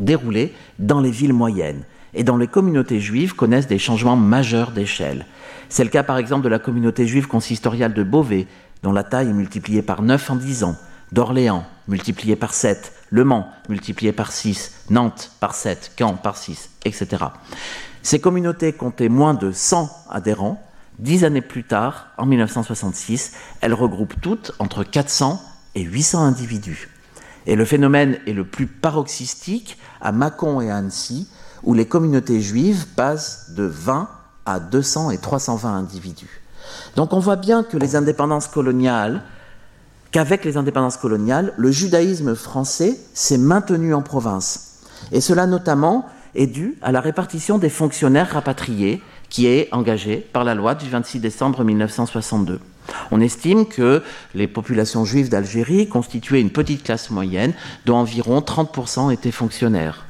déroulés 0.00 0.52
dans 0.78 1.00
les 1.00 1.10
villes 1.12 1.32
moyennes 1.32 1.84
et 2.12 2.24
dont 2.24 2.38
les 2.38 2.48
communautés 2.48 3.00
juives 3.00 3.36
connaissent 3.36 3.68
des 3.68 3.78
changements 3.78 4.16
majeurs 4.16 4.72
d'échelle. 4.72 5.26
C'est 5.70 5.84
le 5.84 5.90
cas 5.90 6.02
par 6.02 6.18
exemple 6.18 6.42
de 6.42 6.48
la 6.48 6.58
communauté 6.58 7.06
juive 7.06 7.28
consistoriale 7.28 7.94
de 7.94 8.02
Beauvais, 8.02 8.48
dont 8.82 8.90
la 8.90 9.04
taille 9.04 9.28
est 9.28 9.32
multipliée 9.32 9.82
par 9.82 10.02
9 10.02 10.30
en 10.30 10.36
10 10.36 10.64
ans, 10.64 10.76
d'Orléans, 11.12 11.64
multipliée 11.86 12.34
par 12.34 12.54
7, 12.54 12.92
Le 13.10 13.22
Mans, 13.22 13.48
multiplié 13.68 14.10
par 14.10 14.32
6, 14.32 14.86
Nantes 14.90 15.30
par 15.38 15.54
7, 15.54 15.92
Caen 15.96 16.14
par 16.14 16.36
6, 16.36 16.70
etc. 16.84 17.24
Ces 18.02 18.18
communautés 18.20 18.72
comptaient 18.72 19.08
moins 19.08 19.32
de 19.32 19.52
100 19.52 20.06
adhérents. 20.10 20.60
Dix 20.98 21.24
années 21.24 21.40
plus 21.40 21.62
tard, 21.62 22.08
en 22.18 22.26
1966, 22.26 23.32
elles 23.60 23.72
regroupent 23.72 24.20
toutes 24.20 24.52
entre 24.58 24.82
400 24.82 25.40
et 25.76 25.82
800 25.82 26.24
individus. 26.24 26.88
Et 27.46 27.54
le 27.54 27.64
phénomène 27.64 28.18
est 28.26 28.32
le 28.32 28.44
plus 28.44 28.66
paroxystique 28.66 29.78
à 30.00 30.10
Mâcon 30.10 30.60
et 30.60 30.68
à 30.68 30.78
Annecy, 30.78 31.28
où 31.62 31.74
les 31.74 31.86
communautés 31.86 32.40
juives 32.40 32.86
passent 32.96 33.52
de 33.54 33.62
20 33.62 34.08
à 34.46 34.60
200 34.60 35.10
et 35.10 35.18
320 35.18 35.76
individus. 35.76 36.42
Donc 36.96 37.12
on 37.12 37.18
voit 37.18 37.36
bien 37.36 37.62
que 37.62 37.76
les 37.76 37.96
indépendances 37.96 38.48
coloniales, 38.48 39.22
qu'avec 40.10 40.44
les 40.44 40.56
indépendances 40.56 40.96
coloniales, 40.96 41.52
le 41.56 41.70
judaïsme 41.70 42.34
français 42.34 42.98
s'est 43.14 43.38
maintenu 43.38 43.94
en 43.94 44.02
province. 44.02 44.80
Et 45.12 45.20
cela 45.20 45.46
notamment 45.46 46.06
est 46.34 46.46
due 46.46 46.76
à 46.82 46.92
la 46.92 47.00
répartition 47.00 47.58
des 47.58 47.70
fonctionnaires 47.70 48.30
rapatriés 48.30 49.02
qui 49.28 49.46
est 49.46 49.68
engagée 49.72 50.16
par 50.32 50.44
la 50.44 50.54
loi 50.54 50.74
du 50.74 50.88
26 50.88 51.20
décembre 51.20 51.64
1962. 51.64 52.60
On 53.12 53.20
estime 53.20 53.66
que 53.66 54.02
les 54.34 54.48
populations 54.48 55.04
juives 55.04 55.28
d'Algérie 55.28 55.88
constituaient 55.88 56.40
une 56.40 56.50
petite 56.50 56.82
classe 56.82 57.10
moyenne 57.10 57.52
dont 57.86 57.96
environ 57.96 58.40
30% 58.40 59.12
étaient 59.12 59.30
fonctionnaires, 59.30 60.06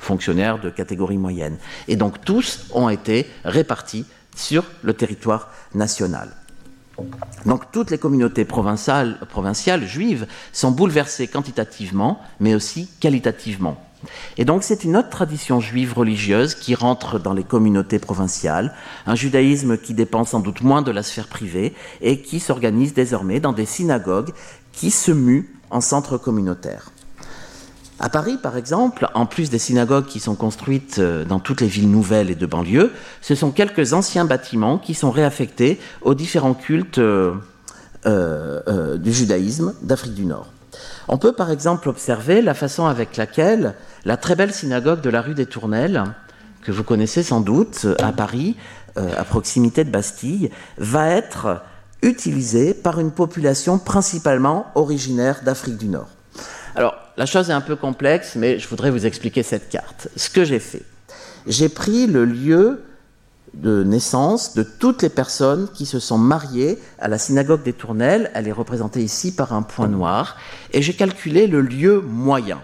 fonctionnaires 0.00 0.58
de 0.58 0.70
catégorie 0.70 1.18
moyenne. 1.18 1.58
Et 1.86 1.94
donc 1.94 2.24
tous 2.24 2.66
ont 2.72 2.88
été 2.88 3.26
répartis 3.44 4.06
sur 4.34 4.64
le 4.82 4.94
territoire 4.94 5.50
national. 5.74 6.30
Donc 7.46 7.70
toutes 7.72 7.90
les 7.90 7.98
communautés 7.98 8.44
provinciales, 8.44 9.16
juives 9.84 10.26
sont 10.52 10.70
bouleversées 10.70 11.28
quantitativement, 11.28 12.20
mais 12.40 12.54
aussi 12.54 12.88
qualitativement. 13.00 13.82
Et 14.38 14.44
donc 14.44 14.62
c'est 14.62 14.84
une 14.84 14.96
autre 14.96 15.10
tradition 15.10 15.60
juive 15.60 15.94
religieuse 15.94 16.54
qui 16.54 16.74
rentre 16.74 17.18
dans 17.18 17.34
les 17.34 17.44
communautés 17.44 17.98
provinciales, 17.98 18.74
un 19.06 19.14
judaïsme 19.14 19.76
qui 19.76 19.94
dépend 19.94 20.24
sans 20.24 20.40
doute 20.40 20.62
moins 20.62 20.82
de 20.82 20.90
la 20.90 21.02
sphère 21.02 21.28
privée 21.28 21.74
et 22.00 22.22
qui 22.22 22.40
s'organise 22.40 22.94
désormais 22.94 23.40
dans 23.40 23.52
des 23.52 23.66
synagogues 23.66 24.32
qui 24.72 24.90
se 24.90 25.12
muent 25.12 25.50
en 25.70 25.80
centres 25.80 26.16
communautaires. 26.16 26.90
À 28.02 28.08
Paris, 28.08 28.38
par 28.42 28.56
exemple, 28.56 29.08
en 29.12 29.26
plus 29.26 29.50
des 29.50 29.58
synagogues 29.58 30.06
qui 30.06 30.20
sont 30.20 30.34
construites 30.34 30.98
euh, 30.98 31.26
dans 31.26 31.38
toutes 31.38 31.60
les 31.60 31.66
villes 31.66 31.90
nouvelles 31.90 32.30
et 32.30 32.34
de 32.34 32.46
banlieue, 32.46 32.92
ce 33.20 33.34
sont 33.34 33.50
quelques 33.50 33.92
anciens 33.92 34.24
bâtiments 34.24 34.78
qui 34.78 34.94
sont 34.94 35.10
réaffectés 35.10 35.78
aux 36.00 36.14
différents 36.14 36.54
cultes 36.54 36.96
euh, 36.96 37.34
euh, 38.06 38.96
du 38.96 39.12
judaïsme 39.12 39.74
d'Afrique 39.82 40.14
du 40.14 40.24
Nord. 40.24 40.46
On 41.08 41.18
peut 41.18 41.32
par 41.32 41.50
exemple 41.50 41.90
observer 41.90 42.40
la 42.40 42.54
façon 42.54 42.86
avec 42.86 43.18
laquelle 43.18 43.74
la 44.06 44.16
très 44.16 44.34
belle 44.34 44.54
synagogue 44.54 45.02
de 45.02 45.10
la 45.10 45.20
rue 45.20 45.34
des 45.34 45.44
Tournelles, 45.44 46.04
que 46.62 46.72
vous 46.72 46.84
connaissez 46.84 47.22
sans 47.22 47.42
doute 47.42 47.86
à 47.98 48.12
Paris, 48.12 48.56
à 48.96 49.24
proximité 49.24 49.84
de 49.84 49.90
Bastille, 49.90 50.50
va 50.78 51.08
être 51.08 51.62
utilisée 52.02 52.72
par 52.72 53.00
une 53.00 53.10
population 53.10 53.78
principalement 53.78 54.66
originaire 54.74 55.40
d'Afrique 55.44 55.76
du 55.76 55.88
Nord. 55.88 56.08
Alors, 56.76 56.94
la 57.16 57.26
chose 57.26 57.50
est 57.50 57.54
un 57.54 57.60
peu 57.60 57.76
complexe, 57.76 58.36
mais 58.36 58.58
je 58.58 58.68
voudrais 58.68 58.90
vous 58.90 59.06
expliquer 59.06 59.42
cette 59.42 59.68
carte. 59.68 60.08
Ce 60.16 60.30
que 60.30 60.44
j'ai 60.44 60.58
fait, 60.58 60.82
j'ai 61.46 61.68
pris 61.68 62.06
le 62.06 62.24
lieu 62.24 62.82
de 63.54 63.82
naissance 63.82 64.54
de 64.54 64.62
toutes 64.62 65.02
les 65.02 65.08
personnes 65.08 65.68
qui 65.74 65.86
se 65.86 65.98
sont 65.98 66.18
mariées 66.18 66.78
à 66.98 67.08
la 67.08 67.18
synagogue 67.18 67.62
des 67.62 67.72
Tournelles. 67.72 68.30
Elle 68.34 68.48
est 68.48 68.52
représentée 68.52 69.02
ici 69.02 69.34
par 69.34 69.52
un 69.52 69.62
point 69.62 69.88
noir. 69.88 70.36
Et 70.72 70.82
j'ai 70.82 70.94
calculé 70.94 71.46
le 71.46 71.60
lieu 71.60 72.00
moyen. 72.00 72.60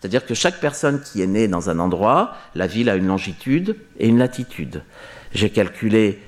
C'est-à-dire 0.00 0.24
que 0.24 0.34
chaque 0.34 0.60
personne 0.60 1.02
qui 1.02 1.20
est 1.20 1.26
née 1.26 1.46
dans 1.46 1.68
un 1.68 1.78
endroit, 1.78 2.34
la 2.54 2.66
ville 2.66 2.88
a 2.88 2.96
une 2.96 3.06
longitude 3.06 3.76
et 3.98 4.08
une 4.08 4.18
latitude. 4.18 4.82
J'ai 5.32 5.50
calculé 5.50 6.18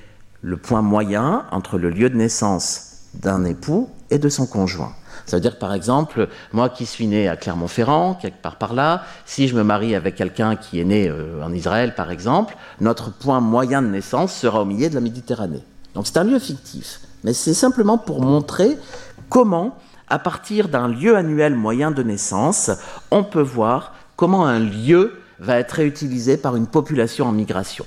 le 0.41 0.57
point 0.57 0.83
moyen 0.83 1.45
entre 1.51 1.79
le 1.79 1.89
lieu 1.89 2.09
de 2.09 2.15
naissance 2.15 3.07
d'un 3.15 3.45
époux 3.45 3.89
et 4.11 4.19
de 4.19 4.29
son 4.29 4.45
conjoint. 4.45 4.93
Ça 5.25 5.37
veut 5.37 5.41
dire, 5.41 5.57
par 5.57 5.73
exemple, 5.73 6.27
moi 6.51 6.69
qui 6.69 6.85
suis 6.85 7.07
né 7.07 7.29
à 7.29 7.37
Clermont-Ferrand, 7.37 8.15
quelque 8.15 8.41
part 8.41 8.57
par 8.57 8.73
là, 8.73 9.03
si 9.25 9.47
je 9.47 9.55
me 9.55 9.63
marie 9.63 9.95
avec 9.95 10.15
quelqu'un 10.15 10.55
qui 10.55 10.79
est 10.79 10.85
né 10.85 11.07
euh, 11.07 11.43
en 11.43 11.53
Israël, 11.53 11.95
par 11.95 12.11
exemple, 12.11 12.55
notre 12.81 13.11
point 13.11 13.39
moyen 13.39 13.81
de 13.81 13.87
naissance 13.87 14.33
sera 14.33 14.61
au 14.61 14.65
milieu 14.65 14.89
de 14.89 14.95
la 14.95 15.01
Méditerranée. 15.01 15.63
Donc 15.95 16.07
c'est 16.07 16.17
un 16.17 16.23
lieu 16.23 16.39
fictif. 16.39 16.99
Mais 17.23 17.33
c'est 17.33 17.53
simplement 17.53 17.97
pour 17.97 18.21
montrer 18.21 18.77
comment, 19.29 19.77
à 20.09 20.19
partir 20.19 20.67
d'un 20.67 20.89
lieu 20.89 21.15
annuel 21.15 21.55
moyen 21.55 21.91
de 21.91 22.03
naissance, 22.03 22.71
on 23.09 23.23
peut 23.23 23.41
voir 23.41 23.93
comment 24.17 24.45
un 24.45 24.59
lieu 24.59 25.13
va 25.39 25.57
être 25.57 25.71
réutilisé 25.71 26.35
par 26.37 26.55
une 26.55 26.67
population 26.67 27.27
en 27.27 27.31
migration. 27.31 27.85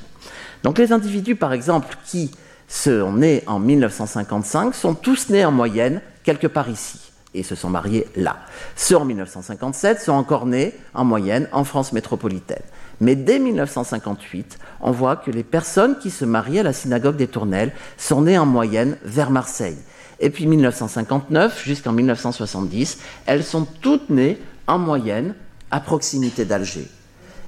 Donc 0.63 0.79
les 0.79 0.91
individus, 0.93 1.37
par 1.37 1.53
exemple, 1.53 1.97
qui 2.07 2.31
sont 2.67 3.13
nés 3.13 3.45
en 3.47 3.59
1955 3.59 4.75
sont 4.75 4.95
tous 4.95 5.29
nés 5.29 5.45
en 5.45 5.53
moyenne 5.53 6.01
quelque 6.25 6.49
part 6.49 6.69
ici 6.69 7.06
et 7.37 7.43
se 7.43 7.55
sont 7.55 7.71
mariés 7.71 8.07
là. 8.17 8.39
Ceux 8.75 8.97
en 8.97 9.05
1957 9.05 10.01
sont 10.01 10.13
encore 10.13 10.47
nés 10.47 10.75
en 10.95 11.05
moyenne 11.05 11.49
en 11.53 11.65
France 11.65 11.93
métropolitaine. 11.93 12.63
Mais 13.01 13.15
dès 13.15 13.39
1958, 13.39 14.59
on 14.81 14.91
voit 14.91 15.17
que 15.17 15.31
les 15.31 15.45
personnes 15.45 15.99
qui 15.99 16.11
se 16.11 16.25
mariaient 16.25 16.61
à 16.61 16.65
la 16.65 16.73
synagogue 16.73 17.17
des 17.17 17.27
Tournelles 17.29 17.73
sont 17.99 18.23
nées 18.23 18.39
en 18.39 18.47
moyenne 18.47 18.97
vers 19.05 19.31
Marseille. 19.31 19.77
Et 20.19 20.31
puis 20.31 20.47
1959 20.47 21.63
jusqu'en 21.63 21.93
1970, 21.93 22.99
elles 23.27 23.45
sont 23.45 23.67
toutes 23.83 24.09
nées 24.09 24.41
en 24.67 24.79
moyenne 24.79 25.35
à 25.71 25.81
proximité 25.81 26.45
d'Alger. 26.47 26.89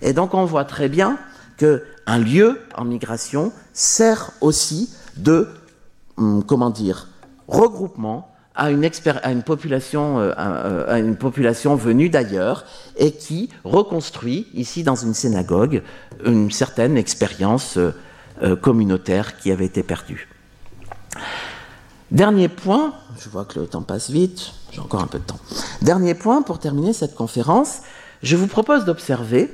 Et 0.02 0.12
donc 0.12 0.34
on 0.34 0.44
voit 0.44 0.66
très 0.66 0.88
bien 0.88 1.18
qu'un 1.56 2.18
lieu 2.18 2.60
en 2.76 2.84
migration 2.84 3.52
sert 3.72 4.32
aussi 4.42 4.94
de, 5.16 5.48
hum, 6.18 6.44
comment 6.44 6.70
dire, 6.70 7.08
regroupement 7.48 8.30
à 8.58 8.70
une, 8.70 9.42
population, 9.44 10.18
euh, 10.18 10.32
euh, 10.36 10.92
à 10.92 10.98
une 10.98 11.14
population 11.14 11.76
venue 11.76 12.10
d'ailleurs 12.10 12.64
et 12.96 13.12
qui 13.12 13.50
reconstruit 13.62 14.48
ici 14.52 14.82
dans 14.82 14.96
une 14.96 15.14
synagogue 15.14 15.82
une 16.24 16.50
certaine 16.50 16.96
expérience 16.96 17.78
euh, 17.78 18.56
communautaire 18.56 19.38
qui 19.38 19.52
avait 19.52 19.66
été 19.66 19.84
perdue. 19.84 20.28
Dernier 22.10 22.48
point, 22.48 22.94
je 23.20 23.28
vois 23.28 23.44
que 23.44 23.60
le 23.60 23.66
temps 23.68 23.82
passe 23.82 24.10
vite, 24.10 24.52
j'ai 24.72 24.80
encore 24.80 25.02
un 25.02 25.06
peu 25.06 25.20
de 25.20 25.24
temps. 25.24 25.38
Dernier 25.80 26.14
point 26.14 26.42
pour 26.42 26.58
terminer 26.58 26.92
cette 26.92 27.14
conférence, 27.14 27.82
je 28.24 28.34
vous 28.34 28.48
propose 28.48 28.84
d'observer 28.84 29.52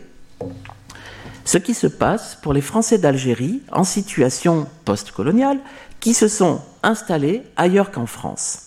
ce 1.45 1.59
qui 1.59 1.75
se 1.75 1.89
passe 1.89 2.39
pour 2.41 2.55
les 2.55 2.63
Français 2.63 2.97
d'Algérie 2.97 3.61
en 3.71 3.85
situation 3.85 4.67
post-coloniale 4.87 5.59
qui 6.01 6.15
se 6.15 6.29
sont 6.29 6.63
installés 6.83 7.43
ailleurs 7.57 7.91
qu'en 7.91 8.07
France 8.07 8.64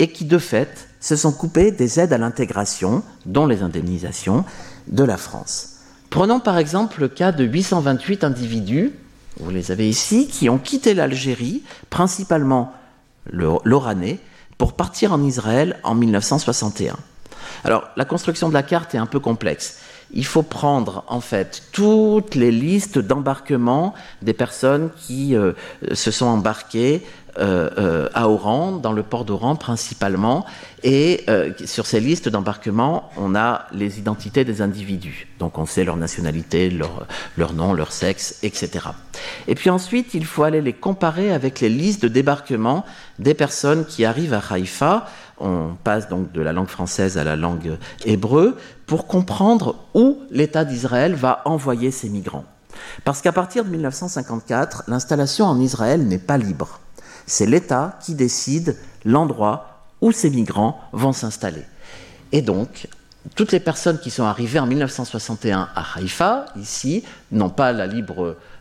et 0.00 0.08
qui, 0.08 0.24
de 0.24 0.38
fait, 0.38 0.88
se 0.98 1.14
sont 1.14 1.30
coupés 1.30 1.70
des 1.70 2.00
aides 2.00 2.12
à 2.12 2.18
l'intégration, 2.18 3.04
dont 3.26 3.46
les 3.46 3.62
indemnisations, 3.62 4.44
de 4.88 5.04
la 5.04 5.16
France. 5.16 5.76
Prenons 6.08 6.40
par 6.40 6.58
exemple 6.58 7.00
le 7.00 7.08
cas 7.08 7.30
de 7.30 7.44
828 7.44 8.24
individus, 8.24 8.92
vous 9.38 9.50
les 9.50 9.70
avez 9.70 9.88
ici, 9.88 10.26
qui 10.26 10.48
ont 10.48 10.58
quitté 10.58 10.94
l'Algérie, 10.94 11.62
principalement 11.88 12.72
l'Oranais, 13.30 14.18
pour 14.58 14.72
partir 14.72 15.12
en 15.12 15.22
Israël 15.22 15.78
en 15.84 15.94
1961. 15.94 16.96
Alors, 17.64 17.84
la 17.96 18.04
construction 18.04 18.48
de 18.48 18.54
la 18.54 18.62
carte 18.62 18.94
est 18.94 18.98
un 18.98 19.06
peu 19.06 19.20
complexe 19.20 19.78
il 20.12 20.24
faut 20.24 20.42
prendre 20.42 21.04
en 21.08 21.20
fait 21.20 21.62
toutes 21.72 22.34
les 22.34 22.50
listes 22.50 22.98
d'embarquement 22.98 23.94
des 24.22 24.32
personnes 24.32 24.90
qui 24.96 25.36
euh, 25.36 25.52
se 25.92 26.10
sont 26.10 26.26
embarquées 26.26 27.02
euh, 27.38 27.70
euh, 27.78 28.08
à 28.12 28.28
Oran, 28.28 28.72
dans 28.72 28.92
le 28.92 29.04
port 29.04 29.24
d'Oran 29.24 29.54
principalement, 29.54 30.44
et 30.82 31.26
sur 31.66 31.86
ces 31.86 32.00
listes 32.00 32.28
d'embarquement, 32.28 33.10
on 33.18 33.34
a 33.34 33.66
les 33.72 33.98
identités 33.98 34.44
des 34.44 34.62
individus. 34.62 35.28
Donc 35.38 35.58
on 35.58 35.66
sait 35.66 35.84
leur 35.84 35.96
nationalité, 35.96 36.70
leur, 36.70 37.06
leur 37.36 37.52
nom, 37.52 37.74
leur 37.74 37.92
sexe, 37.92 38.38
etc. 38.42 38.86
Et 39.46 39.54
puis 39.54 39.68
ensuite, 39.68 40.14
il 40.14 40.24
faut 40.24 40.42
aller 40.42 40.62
les 40.62 40.72
comparer 40.72 41.32
avec 41.32 41.60
les 41.60 41.68
listes 41.68 42.02
de 42.02 42.08
débarquement 42.08 42.86
des 43.18 43.34
personnes 43.34 43.84
qui 43.84 44.06
arrivent 44.06 44.34
à 44.34 44.42
Haïfa 44.50 45.06
on 45.40 45.76
passe 45.82 46.08
donc 46.08 46.32
de 46.32 46.40
la 46.40 46.52
langue 46.52 46.68
française 46.68 47.18
à 47.18 47.24
la 47.24 47.36
langue 47.36 47.78
hébreu 48.04 48.56
pour 48.86 49.06
comprendre 49.06 49.76
où 49.94 50.18
l'État 50.30 50.64
d'Israël 50.64 51.14
va 51.14 51.42
envoyer 51.44 51.90
ses 51.90 52.08
migrants. 52.08 52.44
Parce 53.04 53.20
qu'à 53.20 53.32
partir 53.32 53.64
de 53.64 53.70
1954, 53.70 54.84
l'installation 54.88 55.46
en 55.46 55.58
Israël 55.60 56.06
n'est 56.06 56.18
pas 56.18 56.38
libre. 56.38 56.80
C'est 57.26 57.46
l'État 57.46 57.98
qui 58.00 58.14
décide 58.14 58.76
l'endroit 59.04 59.86
où 60.00 60.12
ces 60.12 60.30
migrants 60.30 60.80
vont 60.92 61.12
s'installer. 61.12 61.64
Et 62.32 62.42
donc, 62.42 62.88
toutes 63.34 63.52
les 63.52 63.60
personnes 63.60 63.98
qui 63.98 64.10
sont 64.10 64.24
arrivées 64.24 64.60
en 64.60 64.66
1961 64.66 65.68
à 65.74 65.84
Haïfa, 65.96 66.46
ici, 66.56 67.04
n'ont 67.32 67.50
pas 67.50 67.72
la, 67.72 67.86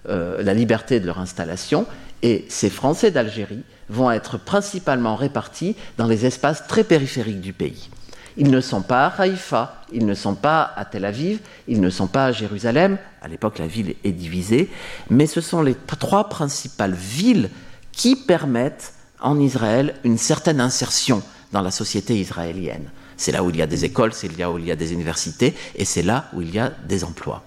euh, 0.07 0.43
la 0.43 0.53
liberté 0.53 0.99
de 0.99 1.05
leur 1.05 1.19
installation, 1.19 1.85
et 2.21 2.45
ces 2.49 2.69
Français 2.69 3.11
d'Algérie 3.11 3.63
vont 3.89 4.11
être 4.11 4.37
principalement 4.37 5.15
répartis 5.15 5.75
dans 5.97 6.07
les 6.07 6.25
espaces 6.25 6.67
très 6.67 6.83
périphériques 6.83 7.41
du 7.41 7.53
pays. 7.53 7.89
Ils 8.37 8.51
ne 8.51 8.61
sont 8.61 8.81
pas 8.81 9.07
à 9.07 9.21
Haïfa, 9.21 9.83
ils 9.91 10.05
ne 10.05 10.13
sont 10.13 10.35
pas 10.35 10.71
à 10.75 10.85
Tel 10.85 11.05
Aviv, 11.05 11.39
ils 11.67 11.81
ne 11.81 11.89
sont 11.89 12.07
pas 12.07 12.25
à 12.25 12.31
Jérusalem, 12.31 12.97
à 13.21 13.27
l'époque 13.27 13.59
la 13.59 13.67
ville 13.67 13.95
est 14.03 14.11
divisée, 14.11 14.69
mais 15.09 15.25
ce 15.25 15.41
sont 15.41 15.61
les 15.61 15.75
trois 15.75 16.29
principales 16.29 16.93
villes 16.93 17.49
qui 17.91 18.15
permettent 18.15 18.93
en 19.19 19.39
Israël 19.39 19.95
une 20.03 20.17
certaine 20.17 20.61
insertion 20.61 21.21
dans 21.51 21.61
la 21.61 21.71
société 21.71 22.17
israélienne. 22.17 22.89
C'est 23.17 23.33
là 23.33 23.43
où 23.43 23.49
il 23.49 23.57
y 23.57 23.61
a 23.61 23.67
des 23.67 23.83
écoles, 23.83 24.13
c'est 24.13 24.37
là 24.37 24.49
où 24.49 24.57
il 24.57 24.65
y 24.65 24.71
a 24.71 24.77
des 24.77 24.93
universités, 24.93 25.53
et 25.75 25.83
c'est 25.83 26.03
là 26.03 26.29
où 26.33 26.41
il 26.41 26.53
y 26.53 26.59
a 26.59 26.71
des 26.87 27.03
emplois. 27.03 27.43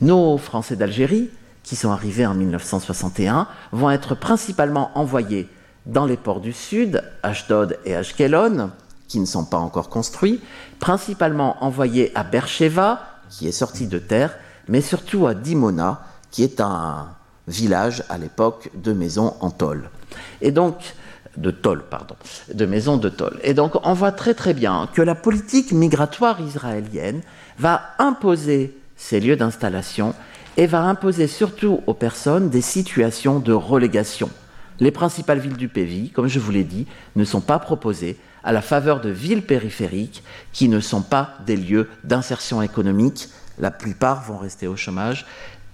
Nos 0.00 0.38
Français 0.38 0.76
d'Algérie 0.76 1.30
qui 1.70 1.76
sont 1.76 1.92
arrivés 1.92 2.26
en 2.26 2.34
1961 2.34 3.46
vont 3.70 3.92
être 3.92 4.16
principalement 4.16 4.90
envoyés 4.98 5.48
dans 5.86 6.04
les 6.04 6.16
ports 6.16 6.40
du 6.40 6.52
sud, 6.52 7.04
Ashdod 7.22 7.78
et 7.84 7.94
Ashkelon, 7.94 8.72
qui 9.06 9.20
ne 9.20 9.24
sont 9.24 9.44
pas 9.44 9.58
encore 9.58 9.88
construits, 9.88 10.40
principalement 10.80 11.62
envoyés 11.62 12.10
à 12.16 12.24
Beersheba, 12.24 13.20
qui 13.28 13.46
est 13.46 13.52
sorti 13.52 13.86
de 13.86 14.00
terre, 14.00 14.36
mais 14.66 14.80
surtout 14.80 15.28
à 15.28 15.34
Dimona, 15.34 16.02
qui 16.32 16.42
est 16.42 16.60
un 16.60 17.10
village 17.46 18.02
à 18.08 18.18
l'époque 18.18 18.72
de 18.74 18.92
maisons 18.92 19.34
en 19.38 19.52
tôle. 19.52 19.90
Et 20.40 20.50
donc, 20.50 20.74
de 21.36 21.52
tôle, 21.52 21.84
pardon, 21.84 22.16
de 22.52 22.66
maisons 22.66 22.96
de 22.96 23.08
tôle. 23.08 23.38
Et 23.44 23.54
donc, 23.54 23.74
on 23.84 23.94
voit 23.94 24.10
très 24.10 24.34
très 24.34 24.54
bien 24.54 24.88
que 24.92 25.02
la 25.02 25.14
politique 25.14 25.70
migratoire 25.70 26.40
israélienne 26.40 27.20
va 27.60 27.80
imposer 28.00 28.76
ces 28.96 29.20
lieux 29.20 29.36
d'installation 29.36 30.14
et 30.56 30.66
va 30.66 30.82
imposer 30.82 31.26
surtout 31.26 31.80
aux 31.86 31.94
personnes 31.94 32.50
des 32.50 32.60
situations 32.60 33.38
de 33.38 33.52
relégation. 33.52 34.30
Les 34.80 34.90
principales 34.90 35.40
villes 35.40 35.56
du 35.56 35.68
pays, 35.68 36.10
comme 36.10 36.28
je 36.28 36.38
vous 36.38 36.50
l'ai 36.50 36.64
dit, 36.64 36.86
ne 37.16 37.24
sont 37.24 37.40
pas 37.40 37.58
proposées 37.58 38.18
à 38.42 38.52
la 38.52 38.62
faveur 38.62 39.00
de 39.00 39.10
villes 39.10 39.44
périphériques 39.44 40.22
qui 40.52 40.68
ne 40.68 40.80
sont 40.80 41.02
pas 41.02 41.34
des 41.46 41.56
lieux 41.56 41.88
d'insertion 42.04 42.62
économique. 42.62 43.28
La 43.58 43.70
plupart 43.70 44.22
vont 44.22 44.38
rester 44.38 44.66
au 44.66 44.76
chômage 44.76 45.26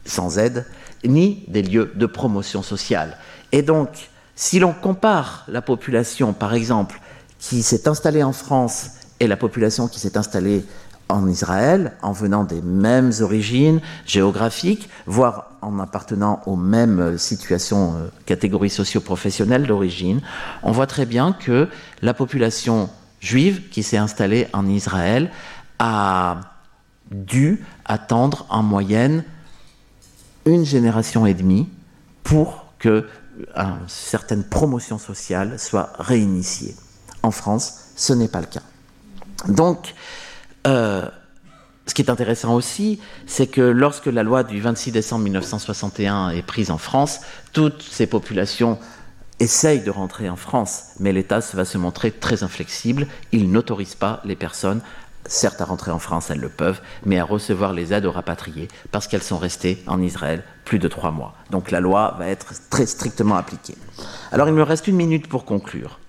sans 0.05 0.39
aide, 0.39 0.67
ni 1.05 1.45
des 1.49 1.63
lieux 1.63 1.93
de 1.95 2.07
promotion 2.07 2.63
sociale. 2.63 3.17
Et 3.53 3.63
donc, 3.63 3.89
si 4.35 4.59
l'on 4.59 4.73
compare 4.73 5.45
la 5.49 5.63
population, 5.63 6.33
par 6.33 6.55
exemple, 6.55 7.01
qui 7.39 7.63
s'est 7.63 7.89
installée 7.89 8.23
en 8.23 8.33
France 8.33 8.91
et 9.21 9.27
la 9.27 9.37
population 9.37 9.89
qui 9.89 10.01
s'est 10.01 10.19
installée 10.19 10.65
en 11.09 11.29
Israël, 11.29 11.93
en 12.03 12.13
venant 12.13 12.45
des 12.45 12.63
mêmes 12.63 13.13
origines 13.21 13.81
géographiques, 14.07 14.89
voire 15.07 15.51
en 15.63 15.79
appartenant 15.79 16.43
aux 16.47 16.57
mêmes 16.57 17.17
situations, 17.19 17.95
euh, 17.97 18.09
catégories 18.27 18.71
socio-professionnelles 18.71 19.67
d'origine, 19.67 20.21
on 20.63 20.73
voit 20.73 20.87
très 20.87 21.07
bien 21.07 21.33
que 21.33 21.69
la 22.03 22.15
population 22.15 22.89
juive 23.21 23.69
qui 23.71 23.83
s'est 23.83 23.97
installée 23.97 24.49
en 24.53 24.67
Israël 24.67 25.31
a 25.79 26.41
dû 27.11 27.65
attendre 27.85 28.47
en 28.49 28.63
moyenne 28.63 29.25
une 30.45 30.65
génération 30.65 31.27
et 31.27 31.35
demie 31.35 31.69
pour 32.23 32.67
que 32.79 33.07
une 33.55 33.77
certaine 33.87 34.45
promotion 34.45 34.99
sociale 34.99 35.59
soit 35.59 35.93
réinitiée. 35.99 36.75
En 37.23 37.31
France, 37.31 37.91
ce 37.97 38.13
n'est 38.13 38.29
pas 38.29 38.41
le 38.41 38.47
cas. 38.47 38.63
Donc, 39.49 39.95
euh, 40.67 41.03
ce 41.87 41.95
qui 41.95 42.03
est 42.03 42.11
intéressant 42.11 42.55
aussi, 42.55 43.01
c'est 43.27 43.47
que 43.47 43.61
lorsque 43.61 44.07
la 44.07 44.23
loi 44.23 44.43
du 44.43 44.61
26 44.61 44.91
décembre 44.91 45.25
1961 45.25 46.31
est 46.31 46.43
prise 46.43 46.71
en 46.71 46.79
France, 46.79 47.21
toutes 47.53 47.83
ces 47.83 48.07
populations 48.07 48.79
essayent 49.39 49.83
de 49.83 49.91
rentrer 49.91 50.29
en 50.29 50.37
France, 50.37 50.87
mais 50.99 51.13
l'État 51.13 51.41
va 51.55 51.65
se 51.65 51.79
montrer 51.79 52.11
très 52.11 52.43
inflexible. 52.43 53.07
Il 53.33 53.53
n'autorise 53.53 53.95
pas 53.95 54.21
les 54.25 54.35
personnes, 54.35 54.81
certes 55.27 55.61
à 55.61 55.65
rentrer 55.65 55.91
en 55.91 55.99
France, 55.99 56.31
elles 56.31 56.41
le 56.41 56.49
peuvent, 56.49 56.81
mais 57.05 57.19
à 57.19 57.25
recevoir 57.25 57.73
les 57.73 57.93
aides 57.93 58.07
aux 58.07 58.13
rapatriés, 58.13 58.69
parce 58.91 59.07
qu'elles 59.07 59.23
sont 59.23 59.39
restées 59.39 59.83
en 59.87 60.01
Israël 60.01 60.43
plus 60.65 60.79
de 60.79 60.89
trois 60.89 61.11
mois. 61.11 61.35
Donc 61.51 61.71
la 61.71 61.81
loi 61.81 62.17
va 62.19 62.29
être 62.29 62.53
très 62.71 62.87
strictement 62.87 63.37
appliquée. 63.37 63.77
Alors 64.33 64.49
il 64.49 64.55
me 64.55 64.63
reste 64.63 64.89
une 64.89 64.97
minute 64.97 65.29
pour 65.29 65.45
conclure. 65.45 66.01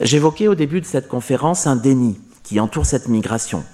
J'évoquais 0.00 0.48
au 0.48 0.54
début 0.54 0.80
de 0.80 0.86
cette 0.86 1.08
conférence 1.08 1.66
un 1.66 1.76
déni 1.76 2.20
qui 2.44 2.60
entoure 2.60 2.86
cette 2.86 3.08
migration. 3.08 3.64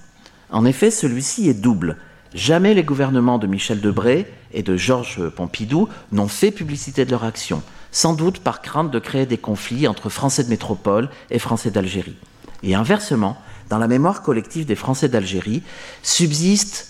En 0.50 0.64
effet, 0.64 0.90
celui-ci 0.90 1.48
est 1.48 1.54
double. 1.54 1.98
Jamais 2.32 2.74
les 2.74 2.84
gouvernements 2.84 3.38
de 3.38 3.46
Michel 3.46 3.80
Debré 3.80 4.32
et 4.54 4.62
de 4.62 4.76
Georges 4.76 5.28
Pompidou 5.28 5.88
n'ont 6.12 6.28
fait 6.28 6.50
publicité 6.50 7.04
de 7.04 7.10
leur 7.10 7.24
action, 7.24 7.62
sans 7.92 8.14
doute 8.14 8.38
par 8.38 8.62
crainte 8.62 8.90
de 8.90 8.98
créer 8.98 9.26
des 9.26 9.38
conflits 9.38 9.88
entre 9.88 10.08
Français 10.08 10.44
de 10.44 10.48
métropole 10.48 11.10
et 11.30 11.38
Français 11.38 11.70
d'Algérie. 11.70 12.16
Et 12.62 12.74
inversement, 12.74 13.36
dans 13.68 13.78
la 13.78 13.88
mémoire 13.88 14.22
collective 14.22 14.66
des 14.66 14.76
Français 14.76 15.08
d'Algérie, 15.08 15.62
subsistent 16.02 16.88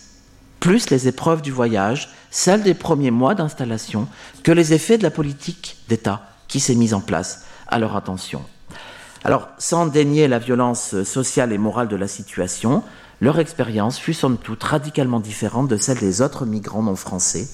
plus 0.60 0.90
les 0.90 1.08
épreuves 1.08 1.42
du 1.42 1.52
voyage, 1.52 2.10
celles 2.30 2.62
des 2.62 2.74
premiers 2.74 3.10
mois 3.10 3.34
d'installation, 3.34 4.08
que 4.42 4.52
les 4.52 4.74
effets 4.74 4.98
de 4.98 5.02
la 5.02 5.10
politique 5.10 5.78
d'État 5.88 6.22
qui 6.48 6.60
s'est 6.60 6.74
mise 6.74 6.94
en 6.94 7.00
place 7.00 7.46
à 7.66 7.78
leur 7.78 7.96
attention. 7.96 8.42
Alors, 9.22 9.48
sans 9.58 9.86
dénier 9.86 10.28
la 10.28 10.38
violence 10.38 11.02
sociale 11.02 11.52
et 11.52 11.58
morale 11.58 11.88
de 11.88 11.96
la 11.96 12.08
situation, 12.08 12.82
leur 13.20 13.38
expérience 13.38 13.98
fut 13.98 14.14
somme 14.14 14.38
toute 14.38 14.62
radicalement 14.62 15.20
différente 15.20 15.68
de 15.68 15.76
celle 15.76 15.98
des 15.98 16.22
autres 16.22 16.46
migrants 16.46 16.82
non 16.82 16.96
français 16.96 17.46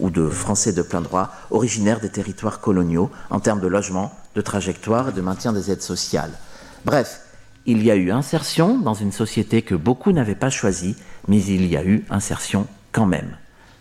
ou 0.00 0.10
de 0.10 0.28
français 0.28 0.72
de 0.72 0.82
plein 0.82 1.00
droit 1.00 1.30
originaires 1.50 2.00
des 2.00 2.08
territoires 2.08 2.60
coloniaux 2.60 3.10
en 3.30 3.38
termes 3.38 3.60
de 3.60 3.68
logement, 3.68 4.12
de 4.34 4.40
trajectoire 4.40 5.10
et 5.10 5.12
de 5.12 5.20
maintien 5.20 5.52
des 5.52 5.70
aides 5.70 5.82
sociales. 5.82 6.32
Bref, 6.84 7.20
il 7.64 7.84
y 7.84 7.92
a 7.92 7.96
eu 7.96 8.10
insertion 8.10 8.78
dans 8.78 8.94
une 8.94 9.12
société 9.12 9.62
que 9.62 9.76
beaucoup 9.76 10.10
n'avaient 10.10 10.34
pas 10.34 10.50
choisie, 10.50 10.96
mais 11.28 11.42
il 11.44 11.66
y 11.66 11.76
a 11.76 11.84
eu 11.84 12.04
insertion 12.10 12.66
quand 12.90 13.06
même. 13.06 13.36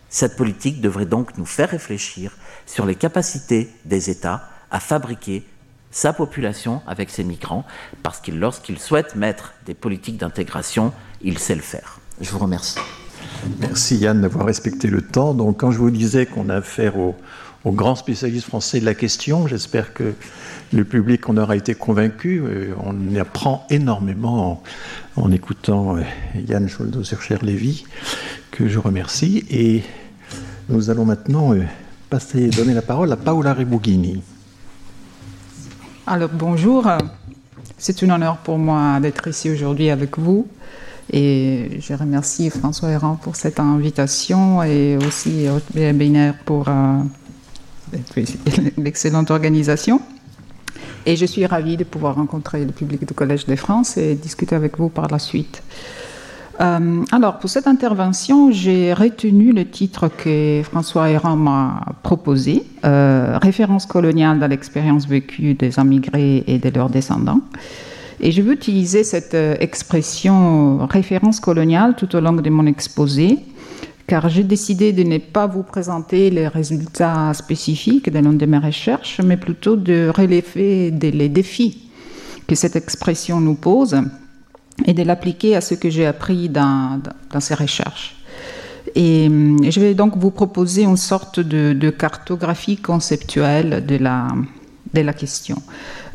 Cette 0.09 0.37
politique 0.37 0.81
devrait 0.81 1.07
donc 1.07 1.35
nous 1.39 1.47
faire 1.47 1.71
réfléchir 1.71 2.31
sur 2.67 2.85
les 2.85 2.95
capacités 2.95 3.71
des 3.85 4.11
États 4.11 4.47
à 4.69 4.79
fabriquer 4.79 5.43
sa 5.93 6.11
population 6.11 6.81
avec 6.87 7.09
ses 7.09 7.23
migrants, 7.23 7.63
parce 8.01 8.19
que 8.19 8.31
lorsqu'il 8.31 8.79
souhaite 8.79 9.15
mettre 9.15 9.53
des 9.65 9.75
politiques 9.75 10.17
d'intégration, 10.17 10.91
il 11.21 11.37
sait 11.37 11.55
le 11.55 11.61
faire. 11.61 11.99
Je 12.19 12.29
vous 12.31 12.39
remercie. 12.39 12.79
Merci 13.59 13.97
Yann 13.97 14.21
d'avoir 14.21 14.45
respecté 14.45 14.87
le 14.87 15.01
temps. 15.01 15.33
Donc 15.33 15.59
quand 15.59 15.71
je 15.71 15.77
vous 15.77 15.91
disais 15.91 16.25
qu'on 16.25 16.49
a 16.49 16.55
affaire 16.55 16.97
aux, 16.97 17.15
grands 17.65 17.95
spécialistes 17.95 18.47
français 18.47 18.79
de 18.79 18.85
la 18.85 18.95
question, 18.95 19.47
j'espère 19.47 19.93
que 19.93 20.13
le 20.73 20.83
public 20.83 21.29
en 21.29 21.37
aura 21.37 21.55
été 21.55 21.75
convaincu. 21.75 22.41
Euh, 22.43 22.73
on 22.83 23.15
apprend 23.15 23.65
énormément 23.69 24.63
en, 25.15 25.31
écoutant 25.31 25.97
euh, 25.97 26.01
Yann 26.35 26.67
Choldo 26.67 27.03
sur 27.03 27.21
Cher 27.21 27.43
Lévy, 27.45 27.85
que 28.51 28.67
je 28.67 28.79
remercie. 28.79 29.45
Et 29.49 29.83
nous 30.69 30.89
allons 30.89 31.05
maintenant 31.05 31.53
euh, 31.53 31.63
passer, 32.09 32.49
donner 32.49 32.73
la 32.73 32.81
parole 32.81 33.11
à 33.11 33.15
Paola 33.15 33.53
Ribughini. 33.53 34.21
Alors 36.05 36.29
bonjour, 36.33 36.85
c'est 37.77 38.03
un 38.03 38.09
honneur 38.09 38.35
pour 38.35 38.57
moi 38.57 38.99
d'être 38.99 39.25
ici 39.29 39.49
aujourd'hui 39.49 39.89
avec 39.89 40.19
vous. 40.19 40.45
Et 41.13 41.79
je 41.79 41.93
remercie 41.93 42.49
François 42.49 42.89
Héran 42.91 43.17
pour 43.21 43.37
cette 43.37 43.57
invitation 43.57 44.61
et 44.63 44.97
aussi 44.97 45.47
Biner 45.73 46.33
pour 46.43 46.65
l'excellente 48.77 49.31
organisation. 49.31 50.01
Et 51.05 51.15
je 51.15 51.25
suis 51.25 51.45
ravie 51.45 51.77
de 51.77 51.85
pouvoir 51.85 52.15
rencontrer 52.15 52.65
le 52.65 52.73
public 52.73 53.07
du 53.07 53.13
Collège 53.13 53.45
de 53.45 53.55
France 53.55 53.95
et 53.95 54.15
discuter 54.15 54.55
avec 54.55 54.77
vous 54.77 54.89
par 54.89 55.07
la 55.07 55.19
suite. 55.19 55.63
Euh, 56.61 57.03
alors, 57.11 57.39
pour 57.39 57.49
cette 57.49 57.67
intervention, 57.67 58.51
j'ai 58.51 58.93
retenu 58.93 59.53
le 59.53 59.65
titre 59.65 60.07
que 60.07 60.61
François 60.63 61.09
Héran 61.09 61.35
m'a 61.35 61.81
proposé, 62.03 62.63
euh, 62.85 63.39
Référence 63.41 63.85
coloniale 63.85 64.39
dans 64.39 64.47
l'expérience 64.47 65.07
vécue 65.07 65.55
des 65.55 65.77
immigrés 65.79 66.43
et 66.45 66.59
de 66.59 66.69
leurs 66.69 66.89
descendants. 66.89 67.41
Et 68.19 68.31
je 68.31 68.41
veux 68.41 68.53
utiliser 68.53 69.03
cette 69.03 69.33
euh, 69.33 69.55
expression 69.59 70.85
référence 70.85 71.39
coloniale 71.39 71.95
tout 71.95 72.15
au 72.15 72.19
long 72.19 72.33
de 72.33 72.49
mon 72.49 72.65
exposé 72.67 73.39
car 74.05 74.27
j'ai 74.27 74.43
décidé 74.43 74.91
de 74.91 75.03
ne 75.03 75.17
pas 75.17 75.47
vous 75.47 75.63
présenter 75.63 76.29
les 76.29 76.49
résultats 76.49 77.33
spécifiques 77.33 78.11
de 78.11 78.19
l'une 78.19 78.37
de 78.37 78.45
mes 78.45 78.57
recherches, 78.57 79.21
mais 79.23 79.37
plutôt 79.37 79.77
de 79.77 80.11
relever 80.13 80.91
les 80.91 81.29
défis 81.29 81.89
que 82.45 82.53
cette 82.53 82.75
expression 82.75 83.39
nous 83.39 83.55
pose 83.55 83.95
et 84.85 84.93
de 84.93 85.03
l'appliquer 85.03 85.55
à 85.55 85.61
ce 85.61 85.75
que 85.75 85.89
j'ai 85.89 86.05
appris 86.05 86.49
dans, 86.49 86.99
ces 87.39 87.53
recherches. 87.53 88.15
Et, 88.95 89.25
je 89.25 89.79
vais 89.79 89.93
donc 89.93 90.17
vous 90.17 90.31
proposer 90.31 90.83
une 90.83 90.97
sorte 90.97 91.39
de, 91.39 91.89
cartographie 91.89 92.77
conceptuelle 92.77 93.85
de 93.85 93.97
la, 93.97 94.27
de 94.93 95.01
la 95.01 95.13
question. 95.13 95.61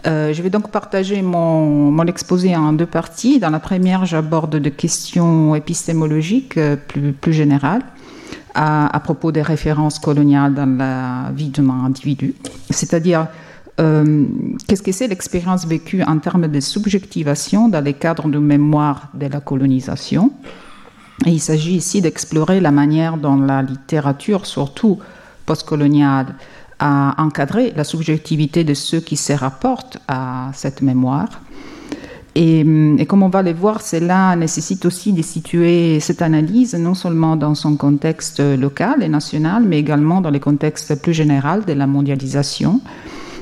Euh, 0.06 0.32
je 0.32 0.42
vais 0.42 0.50
donc 0.50 0.70
partager 0.70 1.22
mon, 1.22 1.90
mon, 1.90 2.06
exposé 2.06 2.54
en 2.54 2.72
deux 2.72 2.86
parties. 2.86 3.40
Dans 3.40 3.50
la 3.50 3.58
première, 3.58 4.06
j'aborde 4.06 4.56
des 4.56 4.70
questions 4.70 5.56
épistémologiques 5.56 6.56
euh, 6.56 6.76
plus, 6.76 7.12
plus 7.12 7.32
générales 7.32 7.82
à, 8.54 8.94
à, 8.94 9.00
propos 9.00 9.32
des 9.32 9.42
références 9.42 9.98
coloniales 9.98 10.54
dans 10.54 10.78
la 10.78 11.32
vie 11.34 11.48
d'un 11.48 11.68
individu, 11.70 12.34
c'est-à-dire 12.70 13.26
euh, 13.80 14.26
qu'est-ce 14.66 14.82
que 14.82 14.92
c'est 14.92 15.06
l'expérience 15.06 15.66
vécue 15.66 16.02
en 16.02 16.18
termes 16.18 16.48
de 16.48 16.60
subjectivation 16.60 17.68
dans 17.68 17.82
les 17.82 17.94
cadres 17.94 18.28
de 18.28 18.38
mémoire 18.38 19.08
de 19.14 19.26
la 19.26 19.40
colonisation? 19.40 20.32
Et 21.26 21.30
il 21.30 21.40
s'agit 21.40 21.74
ici 21.74 22.00
d'explorer 22.00 22.60
la 22.60 22.70
manière 22.70 23.16
dont 23.16 23.36
la 23.36 23.62
littérature, 23.62 24.46
surtout 24.46 24.98
postcoloniale, 25.46 26.34
à 26.78 27.14
encadrer 27.18 27.72
la 27.76 27.84
subjectivité 27.84 28.64
de 28.64 28.74
ceux 28.74 29.00
qui 29.00 29.16
se 29.16 29.32
rapportent 29.32 29.98
à 30.06 30.50
cette 30.54 30.82
mémoire. 30.82 31.40
Et, 32.34 32.64
comme 33.08 33.24
on 33.24 33.28
va 33.28 33.42
le 33.42 33.52
voir, 33.52 33.82
cela 33.82 34.36
nécessite 34.36 34.84
aussi 34.84 35.12
de 35.12 35.22
situer 35.22 35.98
cette 35.98 36.22
analyse 36.22 36.74
non 36.74 36.94
seulement 36.94 37.34
dans 37.34 37.56
son 37.56 37.74
contexte 37.74 38.38
local 38.38 39.02
et 39.02 39.08
national, 39.08 39.64
mais 39.66 39.80
également 39.80 40.20
dans 40.20 40.30
le 40.30 40.38
contexte 40.38 41.02
plus 41.02 41.14
général 41.14 41.64
de 41.64 41.72
la 41.72 41.88
mondialisation, 41.88 42.80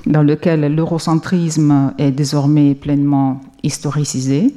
dans 0.06 0.22
lequel 0.22 0.74
l'eurocentrisme 0.74 1.92
est 1.98 2.12
désormais 2.12 2.74
pleinement 2.74 3.40
historicisé, 3.62 4.54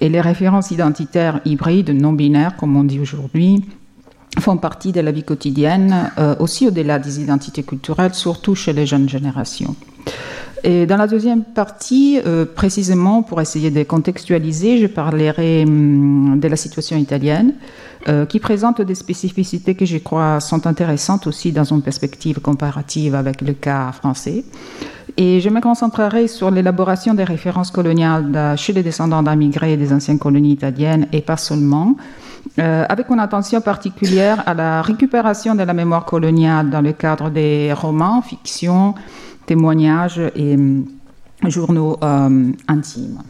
et 0.00 0.08
les 0.08 0.20
références 0.20 0.70
identitaires 0.70 1.40
hybrides 1.44 1.90
non 1.90 2.12
binaires, 2.12 2.56
comme 2.56 2.76
on 2.76 2.84
dit 2.84 3.00
aujourd'hui, 3.00 3.64
font 4.38 4.56
partie 4.56 4.92
de 4.92 5.00
la 5.00 5.12
vie 5.12 5.24
quotidienne, 5.24 6.10
euh, 6.18 6.34
aussi 6.38 6.66
au-delà 6.66 6.98
des 6.98 7.20
identités 7.20 7.62
culturelles, 7.62 8.14
surtout 8.14 8.54
chez 8.54 8.72
les 8.72 8.86
jeunes 8.86 9.08
générations. 9.08 9.74
Et 10.64 10.86
dans 10.86 10.96
la 10.96 11.06
deuxième 11.06 11.42
partie, 11.42 12.20
euh, 12.24 12.44
précisément 12.44 13.22
pour 13.22 13.40
essayer 13.40 13.70
de 13.70 13.82
contextualiser, 13.82 14.78
je 14.78 14.86
parlerai 14.86 15.64
hum, 15.64 16.38
de 16.38 16.48
la 16.48 16.56
situation 16.56 16.96
italienne, 16.96 17.54
euh, 18.08 18.26
qui 18.26 18.38
présente 18.38 18.80
des 18.80 18.94
spécificités 18.94 19.74
que 19.74 19.84
je 19.84 19.98
crois 19.98 20.40
sont 20.40 20.66
intéressantes 20.66 21.26
aussi 21.26 21.52
dans 21.52 21.64
une 21.64 21.82
perspective 21.82 22.40
comparative 22.40 23.14
avec 23.14 23.40
le 23.40 23.54
cas 23.54 23.90
français. 23.92 24.44
Et 25.16 25.40
je 25.40 25.48
me 25.50 25.60
concentrerai 25.60 26.26
sur 26.28 26.50
l'élaboration 26.50 27.12
des 27.14 27.24
références 27.24 27.70
coloniales 27.70 28.54
chez 28.56 28.72
les 28.72 28.82
descendants 28.82 29.22
d'immigrés 29.22 29.76
des 29.76 29.92
anciennes 29.92 30.18
colonies 30.18 30.52
italiennes 30.52 31.06
et 31.12 31.20
pas 31.20 31.36
seulement, 31.36 31.96
euh, 32.58 32.84
avec 32.88 33.08
une 33.10 33.20
attention 33.20 33.60
particulière 33.60 34.42
à 34.46 34.54
la 34.54 34.82
récupération 34.82 35.54
de 35.54 35.62
la 35.62 35.74
mémoire 35.74 36.04
coloniale 36.04 36.70
dans 36.70 36.80
le 36.80 36.92
cadre 36.92 37.30
des 37.30 37.72
romans, 37.72 38.22
fictions, 38.22 38.94
témoignages 39.46 40.20
et 40.36 40.54
hum, 40.54 40.86
journaux 41.46 41.96
euh, 42.02 42.52
intimes. 42.68 43.22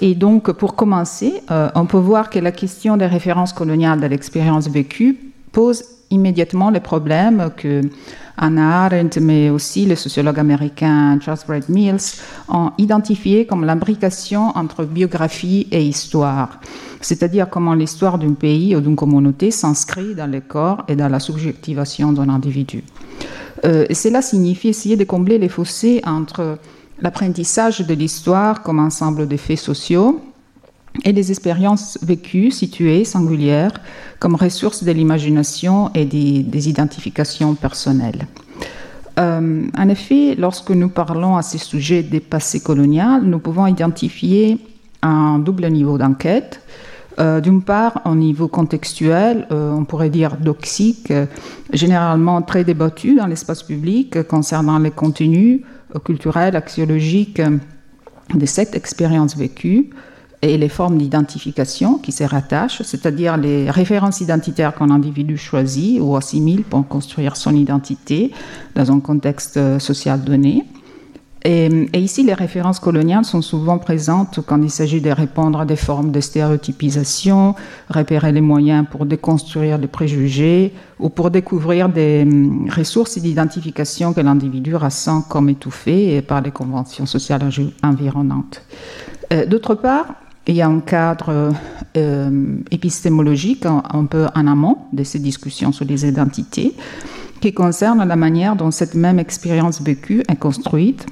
Et 0.00 0.14
donc, 0.14 0.50
pour 0.52 0.74
commencer, 0.76 1.42
euh, 1.50 1.68
on 1.74 1.86
peut 1.86 1.98
voir 1.98 2.30
que 2.30 2.38
la 2.38 2.52
question 2.52 2.96
des 2.96 3.06
références 3.06 3.52
coloniales 3.52 4.00
de 4.00 4.06
l'expérience 4.06 4.68
vécue 4.68 5.18
pose 5.52 5.84
immédiatement 6.10 6.70
les 6.70 6.80
problèmes 6.80 7.50
que 7.56 7.80
Anna 8.36 8.84
Arendt, 8.84 9.20
mais 9.20 9.48
aussi 9.50 9.86
le 9.86 9.94
sociologue 9.94 10.38
américain 10.38 11.18
Charles 11.20 11.38
Wright 11.46 11.68
Mills 11.68 12.20
ont 12.48 12.72
identifié 12.78 13.46
comme 13.46 13.64
l'imbrication 13.64 14.48
entre 14.56 14.84
biographie 14.84 15.68
et 15.70 15.84
histoire, 15.84 16.60
c'est-à-dire 17.00 17.48
comment 17.48 17.74
l'histoire 17.74 18.18
d'un 18.18 18.32
pays 18.32 18.74
ou 18.74 18.80
d'une 18.80 18.96
communauté 18.96 19.52
s'inscrit 19.52 20.14
dans 20.16 20.30
le 20.30 20.40
corps 20.40 20.82
et 20.88 20.96
dans 20.96 21.08
la 21.08 21.20
subjectivation 21.20 22.12
d'un 22.12 22.28
individu. 22.28 22.82
Euh, 23.64 23.86
cela 23.92 24.22
signifie 24.22 24.68
essayer 24.68 24.96
de 24.96 25.04
combler 25.04 25.38
les 25.38 25.48
fossés 25.48 26.02
entre 26.04 26.58
l'apprentissage 27.00 27.80
de 27.80 27.94
l'histoire 27.94 28.62
comme 28.62 28.78
ensemble 28.78 29.28
de 29.28 29.36
faits 29.36 29.58
sociaux 29.58 30.20
et 31.04 31.12
les 31.12 31.30
expériences 31.30 31.98
vécues, 32.02 32.50
situées, 32.50 33.04
singulières, 33.04 33.72
comme 34.20 34.36
ressources 34.36 34.84
de 34.84 34.92
l'imagination 34.92 35.90
et 35.94 36.04
des, 36.04 36.68
identifications 36.68 37.54
personnelles. 37.54 38.26
Euh, 39.18 39.66
en 39.76 39.88
effet, 39.88 40.34
lorsque 40.36 40.70
nous 40.70 40.88
parlons 40.88 41.36
à 41.36 41.42
ces 41.42 41.58
sujets 41.58 42.02
des 42.02 42.20
passés 42.20 42.60
coloniaux, 42.60 43.20
nous 43.22 43.38
pouvons 43.38 43.66
identifier 43.66 44.58
un 45.02 45.38
double 45.38 45.68
niveau 45.68 45.98
d'enquête. 45.98 46.60
Euh, 47.18 47.40
d'une 47.40 47.62
part, 47.62 48.00
au 48.04 48.14
niveau 48.14 48.48
contextuel, 48.48 49.46
euh, 49.52 49.72
on 49.72 49.84
pourrait 49.84 50.10
dire 50.10 50.36
doxique, 50.36 51.12
généralement 51.72 52.42
très 52.42 52.64
débattu 52.64 53.14
dans 53.14 53.26
l'espace 53.26 53.62
public 53.62 54.22
concernant 54.24 54.78
les 54.78 54.90
contenus 54.90 55.60
culturels, 56.04 56.56
axiologiques 56.56 57.40
de 58.34 58.46
cette 58.46 58.74
expérience 58.74 59.36
vécue 59.36 59.90
et 60.42 60.58
les 60.58 60.68
formes 60.68 60.98
d'identification 60.98 61.98
qui 61.98 62.10
s'y 62.10 62.26
rattachent, 62.26 62.82
c'est-à-dire 62.82 63.36
les 63.36 63.70
références 63.70 64.20
identitaires 64.20 64.74
qu'un 64.74 64.90
individu 64.90 65.38
choisit 65.38 66.00
ou 66.00 66.16
assimile 66.16 66.64
pour 66.64 66.86
construire 66.86 67.36
son 67.36 67.54
identité 67.54 68.32
dans 68.74 68.90
un 68.90 69.00
contexte 69.00 69.78
social 69.78 70.22
donné, 70.22 70.64
et, 71.46 71.68
ici, 72.00 72.22
les 72.22 72.32
références 72.32 72.80
coloniales 72.80 73.26
sont 73.26 73.42
souvent 73.42 73.76
présentes 73.76 74.40
quand 74.46 74.62
il 74.62 74.70
s'agit 74.70 75.02
de 75.02 75.10
répondre 75.10 75.60
à 75.60 75.66
des 75.66 75.76
formes 75.76 76.10
de 76.10 76.20
stéréotypisation, 76.20 77.54
repérer 77.90 78.32
les 78.32 78.40
moyens 78.40 78.86
pour 78.90 79.04
déconstruire 79.04 79.76
les 79.76 79.86
préjugés 79.86 80.72
ou 80.98 81.10
pour 81.10 81.30
découvrir 81.30 81.90
des 81.90 82.22
hum, 82.22 82.70
ressources 82.74 83.18
d'identification 83.18 84.14
que 84.14 84.22
l'individu 84.22 84.74
ressent 84.74 85.20
comme 85.20 85.50
étouffées 85.50 86.22
par 86.22 86.40
les 86.40 86.50
conventions 86.50 87.04
sociales 87.04 87.42
environnantes. 87.82 88.62
Euh, 89.34 89.44
d'autre 89.44 89.74
part, 89.74 90.06
il 90.46 90.54
y 90.54 90.62
a 90.62 90.68
un 90.68 90.80
cadre 90.80 91.52
euh, 91.98 92.56
épistémologique 92.70 93.66
un, 93.66 94.06
peu 94.06 94.26
en 94.34 94.46
amont 94.46 94.78
de 94.94 95.04
ces 95.04 95.18
discussions 95.18 95.72
sur 95.72 95.84
les 95.84 96.06
identités 96.06 96.74
qui 97.40 97.52
concerne 97.52 98.02
la 98.06 98.16
manière 98.16 98.56
dont 98.56 98.70
cette 98.70 98.94
même 98.94 99.18
expérience 99.18 99.82
vécue 99.82 100.22
est 100.28 100.36
construite 100.36 101.06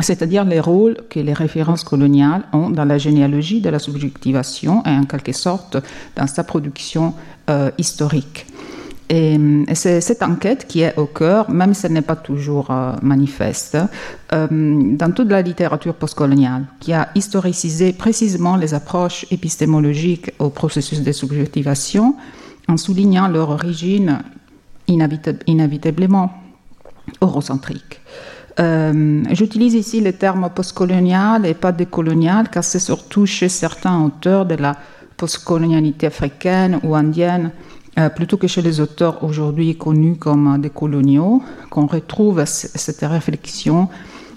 c'est-à-dire 0.00 0.44
les 0.44 0.60
rôles 0.60 0.96
que 1.08 1.20
les 1.20 1.32
références 1.32 1.84
coloniales 1.84 2.42
ont 2.52 2.70
dans 2.70 2.84
la 2.84 2.98
généalogie 2.98 3.60
de 3.60 3.70
la 3.70 3.78
subjectivation 3.78 4.82
et 4.84 4.90
en 4.90 5.04
quelque 5.04 5.32
sorte 5.32 5.76
dans 6.16 6.26
sa 6.26 6.42
production 6.44 7.14
euh, 7.48 7.70
historique. 7.78 8.46
Et, 9.10 9.38
c'est 9.74 10.00
cette 10.00 10.22
enquête 10.22 10.66
qui 10.66 10.80
est 10.80 10.96
au 10.98 11.06
cœur, 11.06 11.50
même 11.50 11.74
si 11.74 11.86
elle 11.86 11.92
n'est 11.92 12.02
pas 12.02 12.16
toujours 12.16 12.70
euh, 12.70 12.94
manifeste, 13.02 13.76
euh, 14.32 14.48
dans 14.50 15.12
toute 15.12 15.28
la 15.28 15.42
littérature 15.42 15.94
postcoloniale, 15.94 16.64
qui 16.80 16.92
a 16.92 17.10
historicisé 17.14 17.92
précisément 17.92 18.56
les 18.56 18.74
approches 18.74 19.26
épistémologiques 19.30 20.32
au 20.38 20.48
processus 20.48 21.02
de 21.02 21.12
subjectivation 21.12 22.16
en 22.66 22.76
soulignant 22.76 23.28
leur 23.28 23.50
origine 23.50 24.22
inévitablement 24.88 26.32
eurocentrique. 27.20 28.00
Euh, 28.60 29.24
j'utilise 29.32 29.74
ici 29.74 30.00
le 30.00 30.12
terme 30.12 30.48
postcolonial 30.54 31.44
et 31.44 31.54
pas 31.54 31.72
décolonial 31.72 32.48
car 32.48 32.62
c'est 32.62 32.78
surtout 32.78 33.26
chez 33.26 33.48
certains 33.48 34.00
auteurs 34.00 34.46
de 34.46 34.54
la 34.54 34.76
postcolonialité 35.16 36.06
africaine 36.06 36.78
ou 36.84 36.94
indienne, 36.94 37.50
euh, 37.98 38.08
plutôt 38.10 38.36
que 38.36 38.46
chez 38.46 38.62
les 38.62 38.80
auteurs 38.80 39.24
aujourd'hui 39.24 39.76
connus 39.76 40.16
comme 40.16 40.60
des 40.60 40.70
coloniaux, 40.70 41.42
qu'on 41.70 41.86
retrouve 41.86 42.44
cette 42.44 43.00
réflexion 43.00 43.88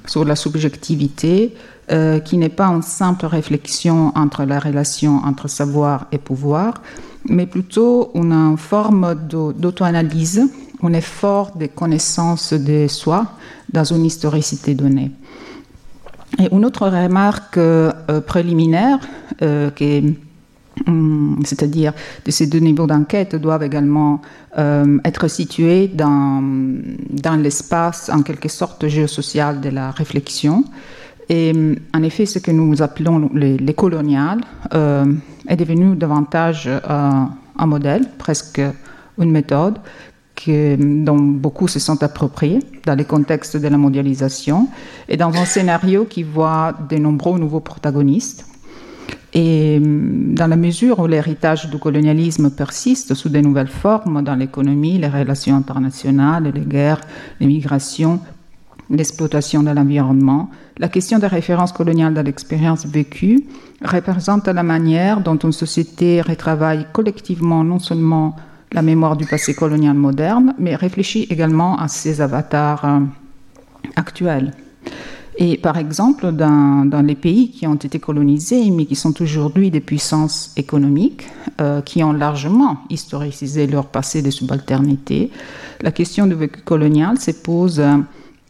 sur 0.08 0.26
la 0.26 0.36
subjectivité, 0.36 1.54
euh, 1.92 2.20
qui 2.20 2.38
n'est 2.38 2.50
pas 2.50 2.68
une 2.68 2.82
simple 2.82 3.26
réflexion 3.28 4.12
entre 4.16 4.44
la 4.46 4.60
relation 4.60 5.18
entre 5.24 5.48
savoir 5.48 6.08
et 6.12 6.18
pouvoir, 6.18 6.82
mais 7.30 7.46
plutôt 7.46 8.12
une 8.16 8.58
forme 8.58 9.16
d'auto-analyse 9.16 10.50
un 10.84 10.94
effort 10.94 11.58
de 11.58 11.68
connaissance 11.68 12.54
de 12.54 12.88
soi 12.88 13.26
dans 13.72 13.84
une 13.84 14.06
historicité 14.06 14.76
donnée. 14.76 15.12
Et 16.40 16.50
une 16.52 16.66
autre 16.66 16.88
remarque 16.88 17.58
euh, 17.58 17.92
préliminaire, 18.26 19.00
euh, 19.42 19.70
hum, 20.86 21.40
c'est-à-dire 21.44 21.94
que 22.24 22.32
ces 22.32 22.48
deux 22.48 22.60
niveaux 22.60 22.86
d'enquête 22.86 23.36
doivent 23.36 23.64
également 23.64 24.22
euh, 24.58 25.00
être 25.04 25.28
situés 25.28 25.88
dans, 25.88 26.44
dans 27.10 27.42
l'espace, 27.42 28.10
en 28.14 28.22
quelque 28.22 28.50
sorte, 28.50 28.88
géosocial 28.88 29.62
de 29.62 29.70
la 29.70 29.92
réflexion. 29.92 30.64
Et 31.30 31.52
en 31.94 32.04
effet, 32.04 32.26
ce 32.26 32.40
que 32.40 32.52
nous 32.52 32.82
appelons 32.82 33.30
les, 33.34 33.58
les 33.58 33.74
coloniales 33.74 34.40
est 34.72 35.56
devenu 35.58 35.94
davantage 35.98 36.70
un 36.88 37.66
modèle, 37.66 38.08
presque 38.18 38.62
une 39.20 39.32
méthode, 39.32 39.78
dont 40.48 41.18
beaucoup 41.18 41.68
se 41.68 41.80
sont 41.80 42.04
appropriés 42.04 42.60
dans 42.86 42.96
le 42.96 43.04
contexte 43.04 43.58
de 43.58 43.68
la 43.68 43.78
mondialisation 43.78 44.68
et 45.10 45.18
dans 45.18 45.34
un 45.34 45.46
scénario 45.46 46.06
qui 46.06 46.24
voit 46.24 46.74
de 46.90 46.98
nombreux 46.98 47.40
nouveaux 47.40 47.60
protagonistes. 47.60 48.46
Et 49.34 49.80
mm, 49.80 50.36
dans 50.36 50.48
la 50.48 50.56
mesure 50.56 51.00
où 51.00 51.08
l'héritage 51.08 51.70
du 51.70 51.78
colonialisme 51.78 52.50
persiste 52.50 53.14
sous 53.14 53.30
de 53.30 53.40
nouvelles 53.40 53.68
formes 53.68 54.22
dans 54.24 54.36
l'économie, 54.36 54.98
les 54.98 55.10
relations 55.10 55.56
internationales, 55.56 56.52
les 56.54 56.62
guerres, 56.62 57.02
les 57.40 57.48
migrations, 57.48 58.20
l'exploitation 58.90 59.64
de 59.64 59.72
l'environnement, 59.72 60.50
la 60.78 60.88
question 60.88 61.20
des 61.20 61.28
références 61.28 61.74
coloniales 61.74 62.14
dans 62.14 62.22
l'expérience 62.22 62.86
vécue 62.86 63.44
représente 63.84 64.48
la 64.48 64.64
manière 64.64 65.20
dont 65.20 65.36
une 65.36 65.52
société 65.52 66.22
retravaille 66.22 66.86
collectivement 66.94 67.64
non 67.64 67.80
seulement 67.80 68.36
la 68.72 68.82
mémoire 68.82 69.16
du 69.16 69.26
passé 69.26 69.54
colonial 69.54 69.96
moderne, 69.96 70.54
mais 70.60 70.76
réfléchit 70.76 71.28
également 71.30 71.78
à 71.80 71.88
ses 71.88 72.22
avatars 72.22 72.86
euh, 72.86 73.00
actuels. 73.96 74.54
Et 75.40 75.58
par 75.58 75.78
exemple, 75.78 76.32
dans, 76.32 77.06
les 77.06 77.16
pays 77.16 77.52
qui 77.52 77.68
ont 77.68 77.76
été 77.76 78.00
colonisés, 78.00 78.72
mais 78.72 78.86
qui 78.86 78.96
sont 78.96 79.22
aujourd'hui 79.22 79.70
des 79.70 79.82
puissances 79.82 80.52
économiques, 80.58 81.28
euh, 81.62 81.82
qui 81.82 82.04
ont 82.04 82.12
largement 82.12 82.78
historicisé 82.90 83.68
leur 83.68 83.86
passé 83.86 84.24
de 84.24 84.32
subalternité, 84.32 85.30
la 85.82 85.92
question 85.92 86.26
du 86.26 86.34
vécu 86.34 86.62
colonial 86.62 87.20
se 87.20 87.32
pose 87.32 87.84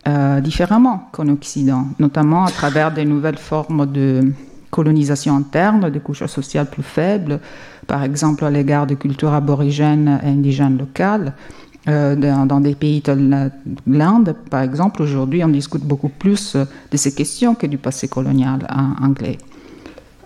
euh, 0.07 0.39
différemment 0.39 1.09
qu'en 1.11 1.27
Occident, 1.27 1.87
notamment 1.99 2.45
à 2.45 2.51
travers 2.51 2.93
des 2.93 3.03
nouvelles 3.03 3.37
formes 3.37 3.85
de 3.91 4.21
colonisation 4.71 5.35
interne, 5.35 5.89
des 5.89 5.99
couches 5.99 6.25
sociales 6.27 6.69
plus 6.69 6.83
faibles, 6.83 7.41
par 7.87 8.03
exemple 8.03 8.45
à 8.45 8.51
l'égard 8.51 8.85
de 8.85 8.95
cultures 8.95 9.33
aborigènes 9.33 10.19
et 10.23 10.27
indigènes 10.27 10.77
locales. 10.77 11.33
Euh, 11.87 12.15
dans, 12.45 12.59
des 12.59 12.75
pays 12.75 13.01
tels 13.01 13.51
l'Inde, 13.87 14.35
par 14.49 14.61
exemple, 14.61 15.01
aujourd'hui, 15.01 15.41
on 15.45 15.47
discute 15.47 15.83
beaucoup 15.83 16.09
plus 16.09 16.57
de 16.57 16.97
ces 16.97 17.15
questions 17.15 17.55
que 17.55 17.65
du 17.65 17.77
passé 17.77 18.09
colonial 18.09 18.67
anglais. 19.01 19.37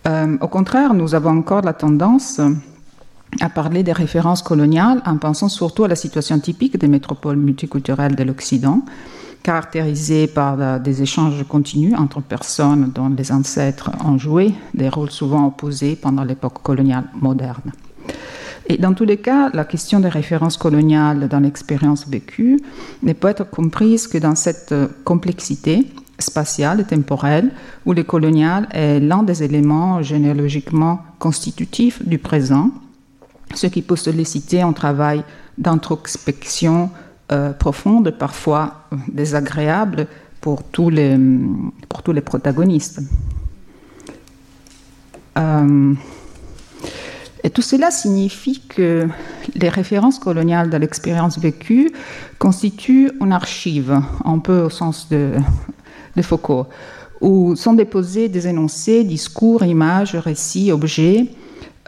Euh, 0.07 0.37
au 0.41 0.47
contraire, 0.47 0.95
nous 0.95 1.13
avons 1.13 1.37
encore 1.37 1.61
la 1.61 1.73
tendance 1.73 2.41
à 3.39 3.49
parler 3.49 3.83
des 3.83 3.93
références 3.93 4.41
coloniales 4.41 5.03
en 5.05 5.17
pensant 5.17 5.49
surtout 5.49 5.83
à 5.83 5.87
la 5.87 5.95
situation 5.95 6.39
typique 6.39 6.77
des 6.77 6.87
métropoles 6.87 7.37
multiculturelles 7.37 8.15
de 8.15 8.23
l'Occident, 8.23 8.81
caractérisée 9.43 10.27
par 10.27 10.79
des 10.79 11.01
échanges 11.01 11.43
continus 11.47 11.95
entre 11.97 12.21
personnes 12.21 12.91
dont 12.93 13.09
les 13.09 13.31
ancêtres 13.31 13.91
ont 14.05 14.17
joué 14.17 14.53
des 14.73 14.89
rôles 14.89 15.11
souvent 15.11 15.47
opposés 15.47 15.95
pendant 15.95 16.23
l'époque 16.23 16.61
coloniale 16.61 17.05
moderne. 17.19 17.71
Et 18.67 18.77
dans 18.77 18.93
tous 18.93 19.05
les 19.05 19.17
cas, 19.17 19.49
la 19.53 19.65
question 19.65 19.99
des 19.99 20.09
références 20.09 20.57
coloniales 20.57 21.27
dans 21.27 21.39
l'expérience 21.39 22.07
vécue 22.07 22.59
ne 23.03 23.13
peut 23.13 23.27
être 23.27 23.49
comprise 23.49 24.07
que 24.07 24.17
dans 24.17 24.35
cette 24.35 24.73
complexité 25.03 25.87
spatiale 26.19 26.81
et 26.81 26.83
temporelle 26.83 27.51
où 27.85 27.93
le 27.93 28.03
colonial 28.03 28.67
est 28.71 28.99
l'un 28.99 29.23
des 29.23 29.43
éléments 29.43 30.01
généalogiquement 30.01 31.01
constitutifs 31.19 32.05
du 32.05 32.17
présent, 32.17 32.69
ce 33.53 33.67
qui 33.67 33.81
peut 33.81 33.95
solliciter 33.95 34.61
un 34.61 34.73
travail 34.73 35.23
d'introspection 35.57 36.89
euh, 37.31 37.53
profonde, 37.53 38.11
parfois 38.11 38.87
désagréable 39.07 40.07
pour 40.41 40.63
tous 40.63 40.89
les, 40.89 41.17
pour 41.87 42.03
tous 42.03 42.11
les 42.11 42.21
protagonistes. 42.21 43.01
Euh, 45.37 45.93
et 47.43 47.49
tout 47.49 47.61
cela 47.61 47.89
signifie 47.89 48.61
que 48.67 49.07
les 49.55 49.69
références 49.69 50.19
coloniales 50.19 50.69
de 50.69 50.77
l'expérience 50.77 51.39
vécue 51.39 51.91
constituent 52.37 53.11
une 53.19 53.33
archive, 53.33 53.99
un 54.25 54.39
peu 54.39 54.61
au 54.61 54.69
sens 54.69 55.09
de, 55.09 55.31
de 56.15 56.21
Foucault, 56.21 56.67
où 57.19 57.55
sont 57.55 57.73
déposés 57.73 58.29
des 58.29 58.47
énoncés, 58.47 59.03
discours, 59.03 59.63
images, 59.63 60.15
récits, 60.15 60.71
objets, 60.71 61.27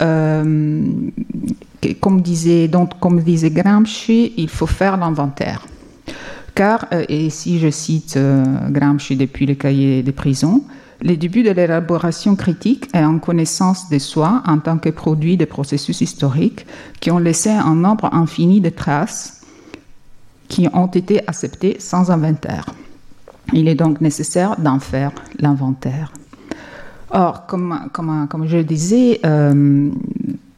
euh, 0.02 0.84
comme 2.00 2.22
disait, 2.22 2.70
Gramsci, 3.50 4.34
il 4.38 4.50
faut 4.50 4.68
faire 4.68 4.98
l'inventaire. 4.98 5.66
Car, 6.56 6.86
euh, 6.94 7.04
et 7.10 7.30
si 7.30 7.60
je 7.60 7.70
cite 7.70 8.16
euh, 8.16 8.44
Gramsci 8.70 9.16
depuis 9.16 9.46
le 9.46 9.56
cahier 9.56 10.04
des 10.04 10.12
prisons, 10.12 10.64
les 11.02 11.18
débuts 11.18 11.44
de 11.44 11.52
l'élaboration 11.52 12.36
critique 12.36 12.88
est 12.94 13.04
en 13.04 13.20
connaissance 13.20 13.90
de 13.90 14.00
soi 14.00 14.42
en 14.46 14.60
tant 14.60 14.78
que 14.78 14.90
produit 14.90 15.36
des 15.36 15.46
processus 15.46 16.00
historiques 16.02 16.66
qui 17.00 17.12
ont 17.12 17.18
laissé 17.18 17.50
un 17.50 17.76
nombre 17.76 18.14
infini 18.14 18.62
de 18.62 18.70
traces 18.70 19.42
qui 20.48 20.68
ont 20.74 20.88
été 20.88 21.28
acceptées 21.28 21.78
sans 21.80 22.12
inventaire. 22.12 22.68
Il 23.52 23.68
est 23.68 23.76
donc 23.76 24.00
nécessaire 24.00 24.56
d'en 24.60 24.80
faire 24.80 25.12
l'inventaire. 25.40 26.14
Or, 27.10 27.46
comme, 27.48 28.46
je 28.46 28.58
le 28.58 28.64
disais, 28.64 29.20
euh, 29.26 29.90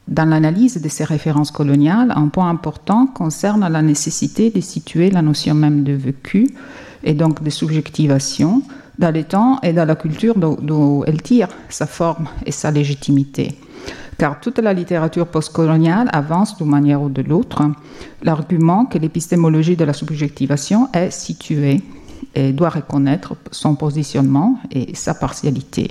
dans 0.08 0.24
l'analyse 0.24 0.80
de 0.80 0.88
ces 0.88 1.04
références 1.04 1.50
coloniales, 1.50 2.12
un 2.14 2.28
point 2.28 2.48
important 2.48 3.06
concerne 3.06 3.68
la 3.68 3.82
nécessité 3.82 4.50
de 4.50 4.60
situer 4.60 5.10
la 5.10 5.22
notion 5.22 5.54
même 5.54 5.82
de 5.82 5.92
vécu 5.92 6.48
et 7.02 7.14
donc 7.14 7.42
de 7.42 7.50
subjectivation 7.50 8.62
dans 8.98 9.10
les 9.10 9.24
temps 9.24 9.58
et 9.62 9.72
dans 9.72 9.84
la 9.84 9.96
culture 9.96 10.34
d'où 10.38 11.04
elle 11.06 11.22
tire 11.22 11.48
sa 11.68 11.86
forme 11.86 12.28
et 12.46 12.52
sa 12.52 12.70
légitimité. 12.70 13.58
Car 14.16 14.40
toute 14.40 14.58
la 14.58 14.72
littérature 14.72 15.26
postcoloniale 15.26 16.08
avance 16.12 16.56
d'une 16.56 16.68
manière 16.68 17.02
ou 17.02 17.10
de 17.10 17.20
l'autre 17.20 17.62
l'argument 18.22 18.86
que 18.86 18.98
l'épistémologie 18.98 19.76
de 19.76 19.84
la 19.84 19.92
subjectivation 19.92 20.88
est 20.94 21.10
située 21.10 21.82
et 22.34 22.52
doit 22.52 22.70
reconnaître 22.70 23.34
son 23.50 23.74
positionnement 23.74 24.58
et 24.70 24.94
sa 24.94 25.14
partialité. 25.14 25.90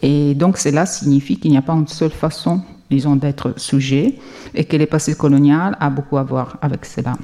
Et 0.00 0.34
donc 0.34 0.56
cela 0.56 0.86
signifie 0.86 1.38
qu'il 1.38 1.50
n'y 1.50 1.58
a 1.58 1.62
pas 1.62 1.74
une 1.74 1.88
seule 1.88 2.10
façon, 2.10 2.62
disons, 2.90 3.16
d'être 3.16 3.54
sujet 3.58 4.14
et 4.54 4.64
que 4.64 4.76
le 4.76 4.86
passé 4.86 5.14
colonial 5.14 5.76
a 5.80 5.90
beaucoup 5.90 6.18
à 6.18 6.22
voir 6.22 6.58
avec 6.62 6.84
cela. 6.84 7.16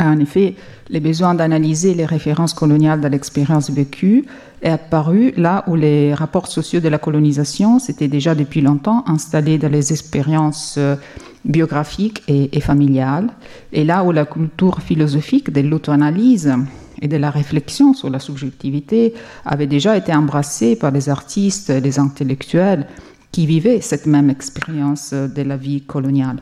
En 0.00 0.18
effet, 0.18 0.54
le 0.90 1.00
besoin 1.00 1.34
d'analyser 1.34 1.94
les 1.94 2.04
références 2.04 2.52
coloniales 2.52 3.00
dans 3.00 3.08
l'expérience 3.08 3.70
vécue 3.70 4.24
est 4.60 4.70
apparu 4.70 5.32
là 5.36 5.64
où 5.68 5.76
les 5.76 6.14
rapports 6.14 6.48
sociaux 6.48 6.80
de 6.80 6.88
la 6.88 6.98
colonisation 6.98 7.78
s'étaient 7.78 8.08
déjà 8.08 8.34
depuis 8.34 8.60
longtemps 8.60 9.04
installés 9.06 9.56
dans 9.56 9.70
les 9.70 9.92
expériences 9.92 10.74
euh, 10.78 10.96
biographiques 11.44 12.22
et, 12.26 12.60
familiales, 12.60 13.30
et 13.72 13.84
là 13.84 14.02
où 14.04 14.10
la 14.10 14.26
culture 14.26 14.80
philosophique 14.82 15.52
de 15.52 15.60
l'auto-analyse 15.60 16.52
et 17.00 17.06
de 17.06 17.16
la 17.16 17.30
réflexion 17.30 17.94
sur 17.94 18.10
la 18.10 18.18
subjectivité 18.18 19.14
avait 19.44 19.68
déjà 19.68 19.96
été 19.96 20.12
embrassée 20.12 20.74
par 20.74 20.90
les 20.90 21.08
artistes 21.08 21.70
et 21.70 21.80
les 21.80 22.00
intellectuels 22.00 22.86
qui 23.32 23.46
vivaient 23.46 23.80
cette 23.80 24.06
même 24.06 24.30
expérience 24.30 25.12
de 25.12 25.42
la 25.42 25.56
vie 25.56 25.82
coloniale. 25.82 26.40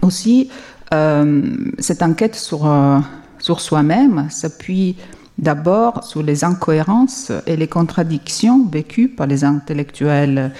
Aussi, 0.00 0.48
euh, 0.92 1.42
cette 1.78 2.02
enquête 2.02 2.36
sur, 2.36 2.66
euh, 2.66 2.98
sur 3.38 3.60
soi-même 3.60 4.28
s'appuie 4.30 4.96
d'abord 5.38 6.04
sur 6.04 6.22
les 6.22 6.44
incohérences 6.44 7.32
et 7.46 7.56
les 7.56 7.66
contradictions 7.66 8.66
vécues 8.66 9.08
par 9.08 9.26
les 9.26 9.44
intellectuels 9.44 10.52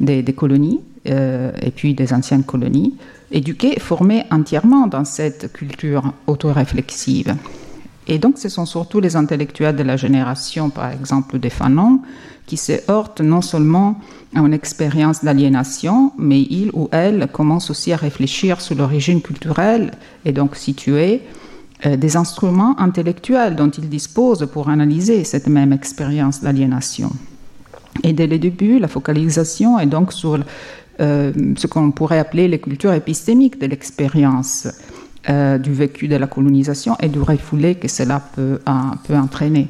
des, 0.00 0.24
colonies 0.32 0.80
euh, 1.08 1.52
et 1.60 1.70
puis 1.70 1.94
des 1.94 2.12
anciennes 2.12 2.44
colonies, 2.44 2.94
éduqués, 3.30 3.78
formés 3.78 4.24
entièrement 4.30 4.86
dans 4.86 5.04
cette 5.04 5.52
culture 5.52 6.12
autoréflexive. 6.26 7.36
Et 8.06 8.18
donc, 8.18 8.38
ce 8.38 8.48
sont 8.48 8.66
surtout 8.66 9.00
les 9.00 9.16
intellectuels 9.16 9.76
de 9.76 9.82
la 9.82 9.96
génération, 9.96 10.68
par 10.68 10.90
exemple 10.90 11.38
des 11.38 11.48
Fanon, 11.50 12.00
qui 12.46 12.56
se 12.56 12.72
heurtent 12.90 13.20
non 13.20 13.40
seulement 13.40 13.98
à 14.34 14.40
une 14.40 14.52
expérience 14.52 15.24
d'aliénation, 15.24 16.12
mais 16.18 16.40
ils 16.42 16.70
ou 16.74 16.88
elles 16.92 17.28
commencent 17.32 17.70
aussi 17.70 17.92
à 17.92 17.96
réfléchir 17.96 18.60
sur 18.60 18.76
l'origine 18.76 19.22
culturelle 19.22 19.92
et 20.24 20.32
donc 20.32 20.56
situer 20.56 21.22
euh, 21.86 21.96
des 21.96 22.16
instruments 22.16 22.78
intellectuels 22.78 23.56
dont 23.56 23.70
ils 23.70 23.88
disposent 23.88 24.48
pour 24.52 24.68
analyser 24.68 25.24
cette 25.24 25.48
même 25.48 25.72
expérience 25.72 26.42
d'aliénation. 26.42 27.10
Et 28.02 28.12
dès 28.12 28.26
le 28.26 28.38
début, 28.38 28.78
la 28.78 28.88
focalisation 28.88 29.78
est 29.78 29.86
donc 29.86 30.12
sur 30.12 30.38
euh, 31.00 31.32
ce 31.56 31.66
qu'on 31.66 31.90
pourrait 31.90 32.18
appeler 32.18 32.48
les 32.48 32.58
cultures 32.58 32.92
épistémiques 32.92 33.60
de 33.60 33.66
l'expérience 33.66 34.68
euh, 35.28 35.58
du 35.58 35.72
vécu 35.72 36.08
de 36.08 36.16
la 36.16 36.26
colonisation 36.26 36.96
et 37.00 37.08
du 37.08 37.20
refoulé 37.20 37.76
que 37.76 37.88
cela 37.88 38.20
peut, 38.34 38.60
peut 39.06 39.16
entraîner. 39.16 39.68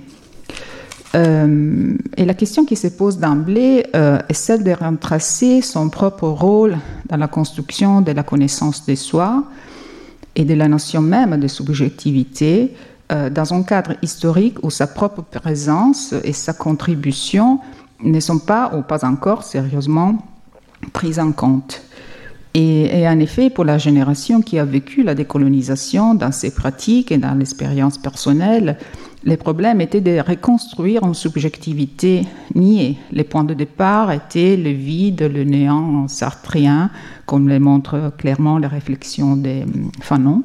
Euh, 1.15 1.97
et 2.17 2.25
la 2.25 2.35
question 2.35 2.65
qui 2.65 2.77
se 2.77 2.89
pose 2.89 3.19
d'emblée 3.19 3.87
euh, 3.95 4.19
est 4.29 4.35
celle 4.35 4.65
de 4.65 4.73
retracer 4.73 5.62
son 5.62 5.89
propre 5.89 6.27
rôle 6.27 6.77
dans 7.07 7.17
la 7.17 7.29
construction 7.29 8.01
de 8.01 8.12
la 8.12 8.23
connaissance 8.23 8.85
de 8.87 8.95
soi 8.95 9.45
et 10.35 10.45
de 10.45 10.55
la 10.55 10.67
notion 10.67 11.01
même 11.01 11.39
de 11.39 11.49
subjectivité 11.49 12.75
dans 13.11 13.53
un 13.53 13.62
cadre 13.62 13.93
historique 14.03 14.57
où 14.65 14.71
sa 14.71 14.89
propre 14.89 15.23
présence 15.23 16.15
et 16.25 16.33
sa 16.33 16.55
contribution 16.55 17.61
ne 18.03 18.19
sont 18.19 18.39
pas 18.39 18.73
ou 18.75 18.83
pas 18.83 19.05
encore 19.05 19.45
sérieusement 19.45 20.19
prises 20.93 21.19
en 21.19 21.31
compte. 21.31 21.83
Et, 22.57 23.07
en 23.09 23.19
effet, 23.19 23.51
pour 23.51 23.65
la 23.65 23.79
génération 23.79 24.41
qui 24.41 24.61
a 24.61 24.65
vécu 24.65 25.03
la 25.03 25.17
décolonisation 25.17 26.15
dans 26.15 26.31
ses 26.31 26.55
pratiques 26.55 27.11
et 27.11 27.19
dans 27.19 27.35
l'expérience 27.35 27.99
personnelle, 27.99 28.79
les 29.25 29.37
problèmes 29.37 29.81
étaient 29.81 30.01
de 30.01 30.20
reconstruire 30.20 31.03
une 31.05 31.14
subjectivité 31.14 32.27
niée. 32.55 32.99
Les 33.11 33.25
points 33.25 33.45
de 33.45 33.55
départ 33.55 34.12
étaient 34.12 34.57
le 34.57 34.70
vide, 34.70 35.22
le 35.22 35.45
néant 35.45 36.09
sartrien, 36.09 36.91
comme 37.25 37.49
le 37.49 37.59
montrent 37.59 38.12
clairement 38.18 38.59
les 38.59 38.66
réflexions 38.66 39.37
des 39.37 39.62
hum, 39.62 39.91
Fanon. 40.01 40.43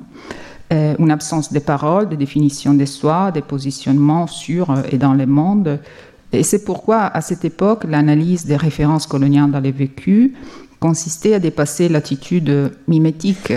Euh, 0.71 0.95
une 0.99 1.11
absence 1.11 1.51
de 1.51 1.59
paroles, 1.59 2.09
de 2.09 2.15
définition 2.15 2.73
de 2.73 2.86
soi, 2.86 3.32
des 3.32 3.41
positionnements 3.41 4.27
sur 4.27 4.71
et 4.91 4.97
dans 4.97 5.15
le 5.15 5.25
monde. 5.25 5.80
Et 6.32 6.43
c'est 6.43 6.63
pourquoi, 6.63 7.05
à 7.05 7.21
cette 7.21 7.43
époque, 7.43 7.86
l'analyse 7.86 8.45
des 8.45 8.55
références 8.55 9.07
coloniales 9.07 9.51
dans 9.51 9.59
les 9.59 9.71
vécus 9.71 10.32
consistait 10.80 11.34
à 11.34 11.39
dépasser 11.39 11.89
l'attitude 11.89 12.71
mimétique 12.88 13.51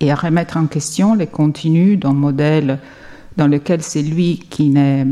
et 0.00 0.12
à 0.12 0.14
remettre 0.14 0.58
en 0.58 0.66
question 0.66 1.14
les 1.14 1.26
contenus 1.26 1.98
d'un 1.98 2.12
modèle 2.12 2.78
dans 3.36 3.46
lequel 3.46 3.82
c'est 3.82 4.02
lui 4.02 4.38
qui, 4.50 4.74
est, 4.76 5.06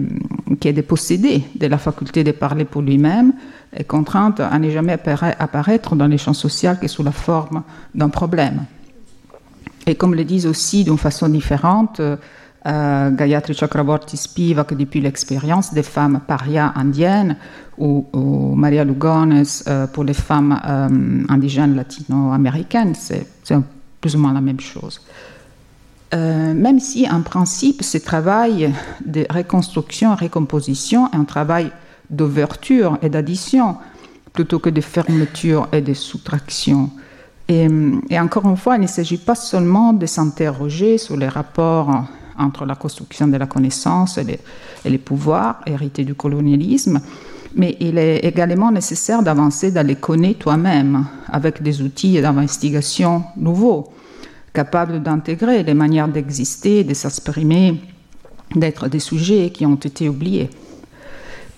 est 0.64 0.72
dépossédé 0.72 1.42
de 1.54 1.66
la 1.66 1.78
faculté 1.78 2.24
de 2.24 2.32
parler 2.32 2.64
pour 2.64 2.82
lui-même 2.82 3.32
et 3.76 3.84
contraint 3.84 4.34
à 4.38 4.58
ne 4.58 4.70
jamais 4.70 4.98
apparaître 5.38 5.94
dans 5.94 6.06
les 6.06 6.18
champs 6.18 6.34
sociaux 6.34 6.72
que 6.80 6.88
sous 6.88 7.02
la 7.02 7.12
forme 7.12 7.62
d'un 7.94 8.08
problème. 8.08 8.64
Et 9.86 9.94
comme 9.94 10.14
le 10.14 10.24
disent 10.24 10.46
aussi 10.46 10.84
d'une 10.84 10.98
façon 10.98 11.28
différente, 11.28 12.00
euh, 12.66 13.10
Gayatri 13.10 13.54
Chakraborty 13.54 14.16
Spivak 14.16 14.74
depuis 14.74 15.00
l'expérience 15.00 15.72
des 15.72 15.82
femmes 15.82 16.20
parias 16.26 16.72
indiennes 16.74 17.36
ou, 17.78 18.04
Maria 18.56 18.84
Lugones 18.84 19.44
euh, 19.68 19.86
pour 19.86 20.04
les 20.04 20.12
femmes 20.12 20.60
euh, 20.66 21.24
indigènes 21.28 21.76
latino-américaines, 21.76 22.94
c'est 22.94 23.26
plus 24.00 24.16
ou 24.16 24.18
moins 24.18 24.32
la 24.32 24.40
même 24.40 24.60
chose. 24.60 25.00
Même 26.12 26.80
si 26.80 27.08
en 27.10 27.22
principe 27.22 27.82
ce 27.82 27.98
travail 27.98 28.72
de 29.04 29.26
reconstruction 29.30 30.14
et 30.14 30.24
recomposition 30.24 31.10
est 31.12 31.16
un 31.16 31.24
travail 31.24 31.70
d'ouverture 32.10 32.98
et 33.02 33.10
d'addition 33.10 33.76
plutôt 34.32 34.58
que 34.58 34.70
de 34.70 34.80
fermeture 34.80 35.68
et 35.72 35.80
de 35.80 35.94
soustraction. 35.94 36.90
Et, 37.48 37.66
et, 38.10 38.20
encore 38.20 38.48
une 38.48 38.56
fois, 38.56 38.76
il 38.76 38.82
ne 38.82 38.86
s'agit 38.86 39.18
pas 39.18 39.34
seulement 39.34 39.92
de 39.92 40.06
s'interroger 40.06 40.98
sur 40.98 41.16
les 41.16 41.28
rapports 41.28 42.04
entre 42.38 42.64
la 42.64 42.74
construction 42.74 43.26
de 43.26 43.36
la 43.36 43.46
connaissance 43.46 44.18
et 44.18 44.38
les, 44.84 44.98
pouvoirs 44.98 45.60
hérités 45.66 46.04
du 46.04 46.14
colonialisme, 46.14 47.00
mais 47.54 47.76
il 47.80 47.98
est 47.98 48.18
également 48.18 48.70
nécessaire 48.70 49.22
d'avancer 49.22 49.70
dans 49.70 49.86
les 49.86 49.96
connaître 49.96 50.40
toi-même 50.40 51.06
avec 51.28 51.62
des 51.62 51.82
outils 51.82 52.20
d'investigation 52.20 53.24
nouveaux, 53.36 53.92
capables 54.52 55.02
d'intégrer 55.02 55.62
les 55.62 55.74
manières 55.74 56.08
d'exister, 56.08 56.84
de 56.84 56.94
s'exprimer, 56.94 57.80
d'être 58.54 58.88
des 58.88 58.98
sujets 58.98 59.50
qui 59.50 59.66
ont 59.66 59.74
été 59.74 60.08
oubliés. 60.08 60.50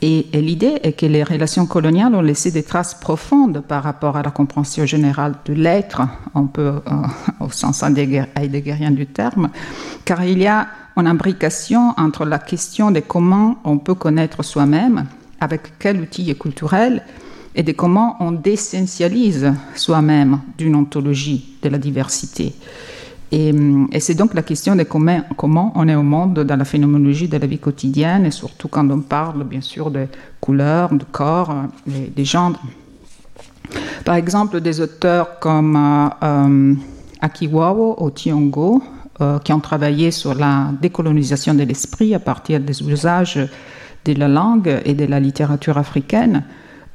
Et, 0.03 0.27
l'idée 0.33 0.81
est 0.83 0.93
que 0.93 1.05
les 1.05 1.23
relations 1.23 1.67
coloniales 1.67 2.15
ont 2.15 2.23
laissé 2.23 2.51
des 2.51 2.63
traces 2.63 2.95
profondes 2.95 3.61
par 3.61 3.83
rapport 3.83 4.17
à 4.17 4.23
la 4.23 4.31
compréhension 4.31 4.87
générale 4.87 5.35
de 5.45 5.53
l'être, 5.53 6.01
un 6.35 6.47
peu 6.47 6.63
euh, 6.63 6.81
au 7.41 7.51
sens 7.51 7.83
heideggerien 7.83 8.91
du 8.93 9.07
terme, 9.07 9.51
car 10.07 10.25
il 10.25 10.39
y 10.39 10.47
a 10.47 10.69
une 10.97 11.07
imbrication 11.07 11.95
entre 11.99 12.25
la 12.25 12.39
question 12.39 12.91
de 12.91 13.01
comment 13.01 13.59
on 13.65 13.79
peut 13.79 13.95
connaître 13.95 14.43
soi-même, 14.43 15.05
avec 15.39 15.79
quel 15.79 16.01
outil 16.01 16.35
culturel, 16.37 17.03
et 17.55 17.63
de 17.63 17.73
comment 17.73 18.17
on 18.21 18.33
désessentialise 18.33 19.53
soi-même 19.75 20.41
d'une 20.57 20.77
ontologie 20.77 21.57
de 21.63 21.69
la 21.69 21.79
diversité. 21.79 22.55
Et, 23.33 23.53
c'est 24.01 24.15
donc 24.15 24.35
la 24.35 24.43
question 24.43 24.75
de 24.75 24.83
comment, 24.83 25.73
on 25.77 25.89
est 25.89 25.95
au 25.95 26.03
monde 26.03 26.41
dans 26.41 26.57
la 26.57 26.65
phénoménologie 26.65 27.29
de 27.29 27.37
la 27.37 27.47
vie 27.47 27.59
quotidienne, 27.59 28.27
et 28.27 28.31
surtout 28.31 28.69
quand 28.69 28.89
on 28.91 29.01
parle 29.01 29.45
bien 29.45 29.61
sûr 29.61 29.91
de 29.91 30.07
couleurs, 30.41 30.93
de 30.93 31.05
corps, 31.05 31.55
des 31.87 32.25
genres. 32.25 32.61
Par 34.05 34.17
exemple, 34.17 34.61
des 34.61 34.81
auteurs 34.81 35.39
comme 35.39 35.77
euh, 35.77 36.09
euh 36.25 36.75
ou 37.53 38.11
Tiongo, 38.11 38.83
euh, 39.21 39.39
qui 39.39 39.53
ont 39.53 39.61
travaillé 39.61 40.11
sur 40.11 40.35
la 40.35 40.71
décolonisation 40.81 41.55
de 41.55 41.63
l'esprit 41.63 42.15
à 42.15 42.19
partir 42.19 42.59
des 42.59 42.83
usages 42.83 43.39
de 44.07 44.15
la 44.15 44.29
langue 44.29 44.81
et 44.85 44.95
de 44.95 45.05
la 45.05 45.21
littérature 45.21 45.77
africaine, 45.77 46.43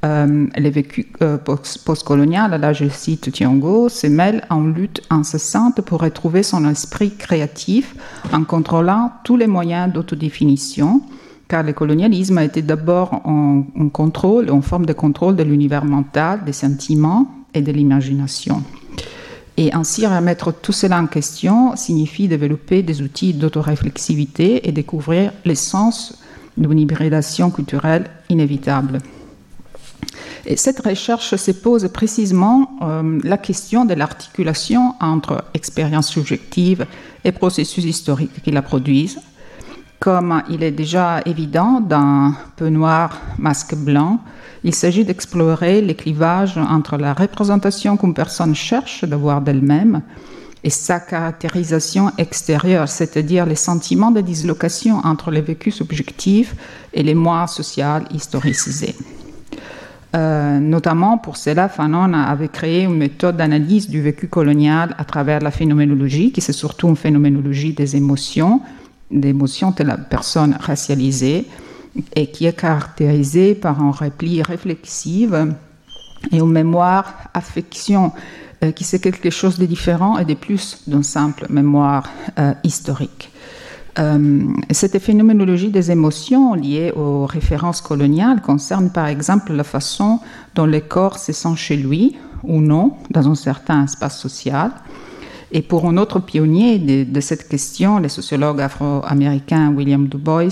euh, 0.05 0.45
les 0.55 0.69
vécus 0.69 1.07
euh, 1.23 1.37
postcoloniales, 1.37 2.61
là 2.61 2.73
je 2.73 2.87
cite 2.87 3.31
Thiongo, 3.31 3.89
se 3.89 4.05
mêle 4.05 4.43
en 4.51 4.61
lutte 4.61 5.01
incessante 5.09 5.81
pour 5.81 6.01
retrouver 6.01 6.43
son 6.43 6.69
esprit 6.69 7.15
créatif 7.15 7.95
en 8.31 8.43
contrôlant 8.43 9.11
tous 9.23 9.35
les 9.35 9.47
moyens 9.47 9.91
d'autodéfinition, 9.91 11.01
car 11.47 11.63
le 11.63 11.73
colonialisme 11.73 12.37
a 12.37 12.43
été 12.43 12.61
d'abord 12.61 13.21
un, 13.25 13.63
contrôle, 13.91 14.49
une 14.51 14.61
forme 14.61 14.85
de 14.85 14.93
contrôle 14.93 15.35
de 15.35 15.43
l'univers 15.43 15.85
mental, 15.85 16.43
des 16.45 16.53
sentiments 16.53 17.27
et 17.55 17.61
de 17.61 17.71
l'imagination. 17.71 18.61
Et 19.57 19.73
ainsi 19.73 20.05
remettre 20.05 20.53
tout 20.53 20.73
cela 20.73 21.01
en 21.01 21.07
question 21.07 21.75
signifie 21.75 22.27
développer 22.27 22.83
des 22.83 23.01
outils 23.01 23.33
d'autoréflexivité 23.33 24.67
et 24.67 24.71
découvrir 24.71 25.31
l'essence 25.45 26.21
d'une 26.57 26.77
hybridation 26.77 27.49
culturelle 27.49 28.05
inévitable. 28.29 28.99
Et 30.47 30.57
cette 30.57 30.85
recherche 30.85 31.35
se 31.35 31.51
pose 31.51 31.87
précisément 31.91 32.69
euh, 32.81 33.19
la 33.23 33.37
question 33.37 33.83
de 33.85 33.95
l'articulation 33.95 34.93
entre 34.99 35.43
expérience 35.55 36.07
subjective 36.09 36.85
et 37.23 37.31
processus 37.31 37.83
historiques 37.83 38.43
qui 38.43 38.51
la 38.51 38.61
produisent. 38.61 39.19
Comme 39.99 40.43
il 40.49 40.61
est 40.61 40.71
déjà 40.71 41.21
évident 41.25 41.79
dans 41.79 42.33
Peu 42.57 42.69
noir, 42.69 43.19
masque 43.39 43.73
blanc, 43.73 44.19
il 44.63 44.75
s'agit 44.75 45.03
d'explorer 45.03 45.81
les 45.81 45.95
clivages 45.95 46.57
entre 46.57 46.97
la 46.97 47.13
représentation 47.13 47.97
qu'une 47.97 48.13
personne 48.13 48.53
cherche 48.53 49.03
d'avoir 49.03 49.41
d'elle-même 49.41 50.01
et 50.63 50.69
sa 50.69 50.99
caractérisation 50.99 52.11
extérieure, 52.17 52.89
c'est-à-dire 52.89 53.45
les 53.45 53.55
sentiments 53.55 54.11
de 54.11 54.21
dislocation 54.21 54.97
entre 55.03 55.31
les 55.31 55.41
vécus 55.41 55.75
subjectifs 55.75 56.55
et 56.93 57.03
les 57.03 57.13
moi 57.15 57.47
sociaux 57.47 58.03
historicisés. 58.11 58.95
Euh, 60.15 60.59
notamment 60.59 61.17
pour 61.17 61.35
cela, 61.35 61.67
Fanon 61.67 62.13
avait 62.13 62.47
créé 62.47 62.83
une 62.83 62.95
méthode 62.95 63.35
d'analyse 63.35 63.89
du 63.89 64.01
vécu 64.01 64.27
colonial 64.27 64.95
à 64.97 65.03
travers 65.03 65.41
la 65.41 65.51
phénoménologie, 65.51 66.31
qui 66.31 66.41
c'est 66.41 66.53
surtout 66.53 66.87
une 66.87 66.95
phénoménologie 66.95 67.73
des 67.73 67.97
émotions, 67.97 68.61
des 69.11 69.29
émotions 69.29 69.71
de 69.71 69.83
la 69.83 69.97
personne 69.97 70.55
racialisée, 70.59 71.47
et 72.15 72.27
qui 72.27 72.45
est 72.45 72.57
caractérisée 72.57 73.55
par 73.55 73.81
un 73.81 73.91
repli 73.91 74.41
réflexive 74.41 75.53
et 76.31 76.37
une 76.37 76.51
mémoire 76.51 77.29
affection 77.33 78.11
euh, 78.63 78.71
qui 78.71 78.83
c'est 78.83 78.99
quelque 78.99 79.29
chose 79.29 79.57
de 79.59 79.65
différent 79.65 80.17
et 80.17 80.25
de 80.25 80.33
plus 80.33 80.83
d'une 80.87 81.03
simple 81.03 81.45
mémoire 81.49 82.09
euh, 82.39 82.53
historique. 82.63 83.31
Euh, 83.97 84.43
cette 84.71 84.99
phénoménologie 84.99 85.69
des 85.69 85.89
émotions 85.89 86.53
liées 86.53 86.91
aux 86.91 87.25
références 87.25 87.79
coloniales 87.79 88.41
concerne 88.41 88.89
par 88.89 89.07
exemple 89.07 89.53
la 89.53 89.63
façon 89.63 90.19
dont 90.53 90.65
le 90.65 90.81
corps 90.81 91.17
se 91.17 91.31
sent 91.31 91.55
chez 91.55 91.77
lui 91.77 92.17
ou 92.43 92.59
non 92.59 92.93
dans 93.09 93.29
un 93.29 93.35
certain 93.35 93.85
espace 93.85 94.19
social. 94.19 94.71
Et 95.51 95.61
pour 95.61 95.87
un 95.87 95.95
autre 95.95 96.19
pionnier 96.19 96.79
de, 96.79 97.21
cette 97.21 97.47
question, 97.47 97.99
le 97.99 98.09
sociologue 98.09 98.59
afro-américain 98.59 99.71
William 99.73 100.07
Du 100.07 100.17
Bois, 100.17 100.49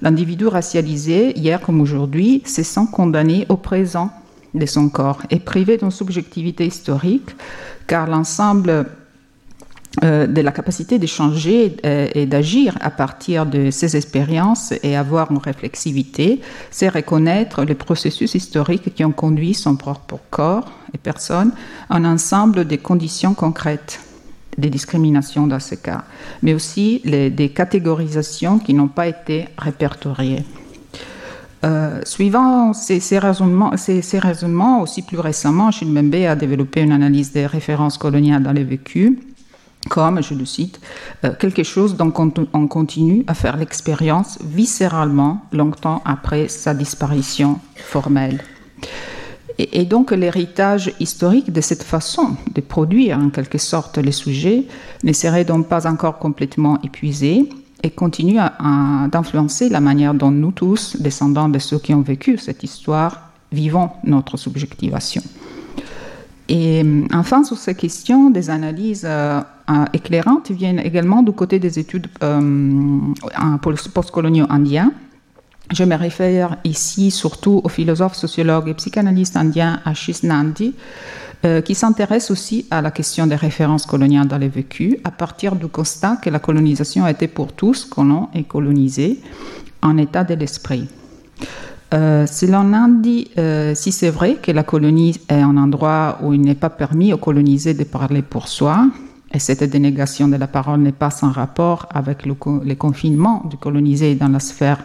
l'individu 0.00 0.46
racialisé, 0.46 1.36
hier 1.38 1.60
comme 1.60 1.80
aujourd'hui, 1.80 2.42
se 2.46 2.62
sent 2.62 2.86
condamné 2.90 3.44
au 3.50 3.56
présent 3.56 4.10
de 4.54 4.64
son 4.64 4.88
corps 4.88 5.20
et 5.28 5.40
privé 5.40 5.76
d'une 5.76 5.90
subjectivité 5.90 6.66
historique, 6.66 7.36
car 7.86 8.06
l'ensemble 8.06 8.86
euh, 10.04 10.26
de 10.26 10.42
la 10.42 10.52
capacité 10.52 10.98
d'échanger 10.98 11.76
euh, 11.86 12.08
et 12.14 12.26
d'agir 12.26 12.76
à 12.80 12.90
partir 12.90 13.46
de 13.46 13.70
ces 13.70 13.96
expériences 13.96 14.74
et 14.82 14.94
avoir 14.94 15.30
une 15.30 15.38
réflexivité, 15.38 16.42
c'est 16.70 16.90
reconnaître 16.90 17.64
les 17.64 17.74
processus 17.74 18.34
historiques 18.34 18.94
qui 18.94 19.04
ont 19.04 19.12
conduit 19.12 19.54
son 19.54 19.76
propre 19.76 20.18
corps 20.30 20.70
et 20.92 20.98
personne 20.98 21.52
un 21.88 22.04
ensemble 22.04 22.66
de 22.66 22.76
conditions 22.76 23.32
concrètes 23.32 24.00
des 24.58 24.68
discriminations 24.68 25.46
dans 25.46 25.60
ce 25.60 25.74
cas, 25.74 26.04
mais 26.42 26.52
aussi 26.52 27.00
des 27.04 27.52
catégorisations 27.54 28.58
qui 28.58 28.74
n'ont 28.74 28.88
pas 28.88 29.06
été 29.06 29.46
répertoriées. 29.58 30.44
Euh, 31.64 32.00
suivant 32.04 32.72
ces, 32.74 33.18
raisonnements, 33.18 33.76
ces, 33.76 34.18
raisonnements, 34.18 34.82
aussi 34.82 35.02
plus 35.02 35.18
récemment, 35.18 35.70
Mbembe 35.82 36.14
a 36.26 36.36
développé 36.36 36.82
une 36.82 36.92
analyse 36.92 37.32
des 37.32 37.46
références 37.46 37.98
coloniales 37.98 38.42
dans 38.42 38.52
les 38.52 38.64
vécus 38.64 39.14
comme, 39.88 40.22
je 40.22 40.34
le 40.34 40.44
cite, 40.44 40.80
euh, 41.24 41.32
quelque 41.38 41.62
chose 41.62 41.96
dont 41.96 42.12
on 42.52 42.66
continue 42.68 43.24
à 43.26 43.34
faire 43.34 43.56
l'expérience 43.56 44.38
viscéralement 44.42 45.42
longtemps 45.52 46.02
après 46.04 46.48
sa 46.48 46.74
disparition 46.74 47.58
formelle. 47.76 48.42
Et, 49.58 49.84
donc 49.84 50.10
l'héritage 50.10 50.92
historique 51.00 51.50
de 51.50 51.62
cette 51.62 51.82
façon 51.82 52.36
de 52.54 52.60
produire 52.60 53.18
en 53.18 53.30
quelque 53.30 53.56
sorte 53.56 53.96
les 53.96 54.12
sujets 54.12 54.64
ne 55.02 55.12
serait 55.14 55.46
donc 55.46 55.66
pas 55.66 55.86
encore 55.86 56.18
complètement 56.18 56.78
épuisé 56.82 57.48
et 57.82 57.90
continue 57.90 58.38
d'influencer 59.10 59.68
la 59.70 59.80
manière 59.80 60.12
dont 60.12 60.30
nous 60.30 60.52
tous, 60.52 60.96
descendants 61.00 61.48
de 61.48 61.58
ceux 61.58 61.78
qui 61.78 61.94
ont 61.94 62.02
vécu 62.02 62.36
cette 62.36 62.64
histoire, 62.64 63.30
vivons 63.52 63.90
notre 64.04 64.36
subjectivation. 64.36 65.22
Et 66.48 66.84
enfin, 67.12 67.42
sur 67.42 67.56
ces 67.56 67.74
questions, 67.74 68.30
des 68.30 68.50
analyses 68.50 69.04
euh, 69.04 69.40
éclairantes 69.92 70.50
viennent 70.50 70.80
également 70.80 71.22
du 71.22 71.32
côté 71.32 71.58
des 71.58 71.78
études 71.78 72.08
euh, 72.22 73.00
postcoloniaux 73.94 74.46
indiens. 74.48 74.92
Je 75.72 75.82
me 75.82 75.96
réfère 75.96 76.56
ici 76.64 77.10
surtout 77.10 77.60
au 77.64 77.68
philosophe, 77.68 78.14
sociologue 78.14 78.68
et 78.68 78.74
psychanalyste 78.74 79.36
indien 79.36 79.80
Ashish 79.84 80.22
Nandi, 80.22 80.74
euh, 81.44 81.60
qui 81.60 81.74
s'intéresse 81.74 82.30
aussi 82.30 82.66
à 82.70 82.80
la 82.80 82.92
question 82.92 83.26
des 83.26 83.34
références 83.34 83.84
coloniales 83.84 84.28
dans 84.28 84.38
les 84.38 84.48
vécus, 84.48 84.96
à 85.02 85.10
partir 85.10 85.56
du 85.56 85.66
constat 85.66 86.18
que 86.22 86.30
la 86.30 86.38
colonisation 86.38 87.04
a 87.04 87.10
été 87.10 87.26
pour 87.26 87.52
tous, 87.52 87.84
colons 87.84 88.28
et 88.32 88.44
colonisés, 88.44 89.20
en 89.82 89.98
état 89.98 90.22
de 90.22 90.34
l'esprit. 90.34 90.88
Euh, 91.94 92.26
selon 92.26 92.64
Nandi, 92.64 93.30
euh, 93.38 93.74
si 93.74 93.92
c'est 93.92 94.10
vrai 94.10 94.36
que 94.40 94.50
la 94.52 94.62
colonie 94.62 95.20
est 95.28 95.34
un 95.34 95.56
endroit 95.56 96.18
où 96.22 96.32
il 96.32 96.40
n'est 96.40 96.54
pas 96.54 96.70
permis 96.70 97.12
aux 97.12 97.18
colonisés 97.18 97.74
de 97.74 97.84
parler 97.84 98.22
pour 98.22 98.48
soi, 98.48 98.86
et 99.32 99.38
cette 99.38 99.64
dénégation 99.64 100.28
de 100.28 100.36
la 100.36 100.46
parole 100.46 100.80
n'est 100.80 100.92
pas 100.92 101.10
sans 101.10 101.30
rapport 101.30 101.88
avec 101.90 102.24
le, 102.26 102.34
confinement 102.74 103.42
du 103.50 103.56
colonisé 103.56 104.14
dans 104.14 104.28
la 104.28 104.40
sphère 104.40 104.84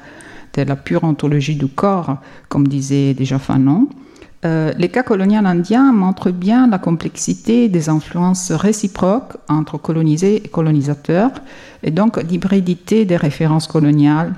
de 0.54 0.64
la 0.64 0.76
pure 0.76 1.04
ontologie 1.04 1.56
du 1.56 1.68
corps, 1.68 2.18
comme 2.50 2.68
disait 2.68 3.14
déjà 3.14 3.39
Fanon. 3.39 3.88
Euh, 4.44 4.74
les 4.78 4.89
cas 4.89 5.04
coloniaux 5.04 5.46
indiens 5.46 5.92
montrent 5.94 6.32
bien 6.32 6.68
la 6.68 6.80
complexité 6.80 7.70
des 7.70 7.89
influences 7.89 8.52
réciproques 8.52 9.38
entre 9.48 9.78
colonisés 9.78 10.44
et 10.44 10.48
colonisateurs, 10.48 11.32
et 11.84 11.92
donc 11.92 12.18
l'hybridité 12.22 13.06
des 13.06 13.18
références 13.18 13.68
coloniales 13.68 14.34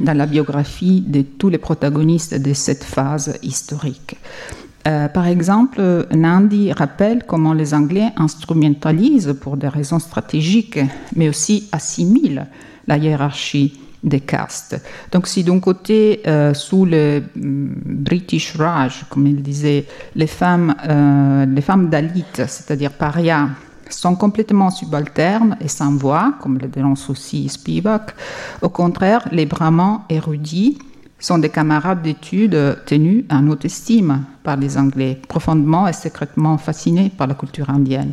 dans 0.00 0.16
la 0.16 0.26
biographie 0.26 1.00
de 1.00 1.22
tous 1.22 1.48
les 1.48 1.58
protagonistes 1.58 2.34
de 2.34 2.52
cette 2.52 2.84
phase 2.84 3.38
historique. 3.42 4.16
Euh, 4.86 5.08
par 5.08 5.26
exemple, 5.26 6.06
Nandi 6.14 6.72
rappelle 6.72 7.24
comment 7.26 7.52
les 7.52 7.72
Anglais 7.74 8.10
instrumentalisent 8.16 9.34
pour 9.40 9.56
des 9.56 9.68
raisons 9.68 9.98
stratégiques, 9.98 10.80
mais 11.14 11.28
aussi 11.28 11.68
assimilent 11.72 12.46
la 12.88 12.96
hiérarchie 12.96 13.78
des 14.02 14.20
castes. 14.20 14.80
Donc 15.12 15.28
si 15.28 15.44
d'un 15.44 15.60
côté, 15.60 16.22
euh, 16.26 16.54
sous 16.54 16.84
le 16.84 17.22
mm, 17.36 17.74
British 17.84 18.56
Raj, 18.56 19.04
comme 19.08 19.26
il 19.26 19.42
disait, 19.42 19.86
les 20.16 20.26
femmes, 20.26 20.74
euh, 20.88 21.60
femmes 21.60 21.88
d'Alit, 21.88 22.24
c'est-à-dire 22.34 22.92
paria, 22.92 23.50
sont 23.88 24.16
complètement 24.16 24.70
subalternes 24.70 25.56
et 25.60 25.68
sans 25.68 25.94
voix, 25.96 26.34
comme 26.40 26.58
le 26.58 26.66
dénonce 26.66 27.10
aussi 27.10 27.48
Spivak, 27.48 28.14
au 28.62 28.70
contraire, 28.70 29.28
les 29.30 29.46
brahmans 29.46 30.04
érudits 30.08 30.78
sont 31.22 31.38
des 31.38 31.48
camarades 31.48 32.02
d'études 32.02 32.78
tenus 32.84 33.24
en 33.30 33.48
haute 33.48 33.64
estime 33.64 34.24
par 34.42 34.56
les 34.56 34.76
Anglais, 34.76 35.18
profondément 35.28 35.86
et 35.86 35.92
secrètement 35.92 36.58
fascinés 36.58 37.10
par 37.16 37.28
la 37.28 37.34
culture 37.34 37.70
indienne, 37.70 38.12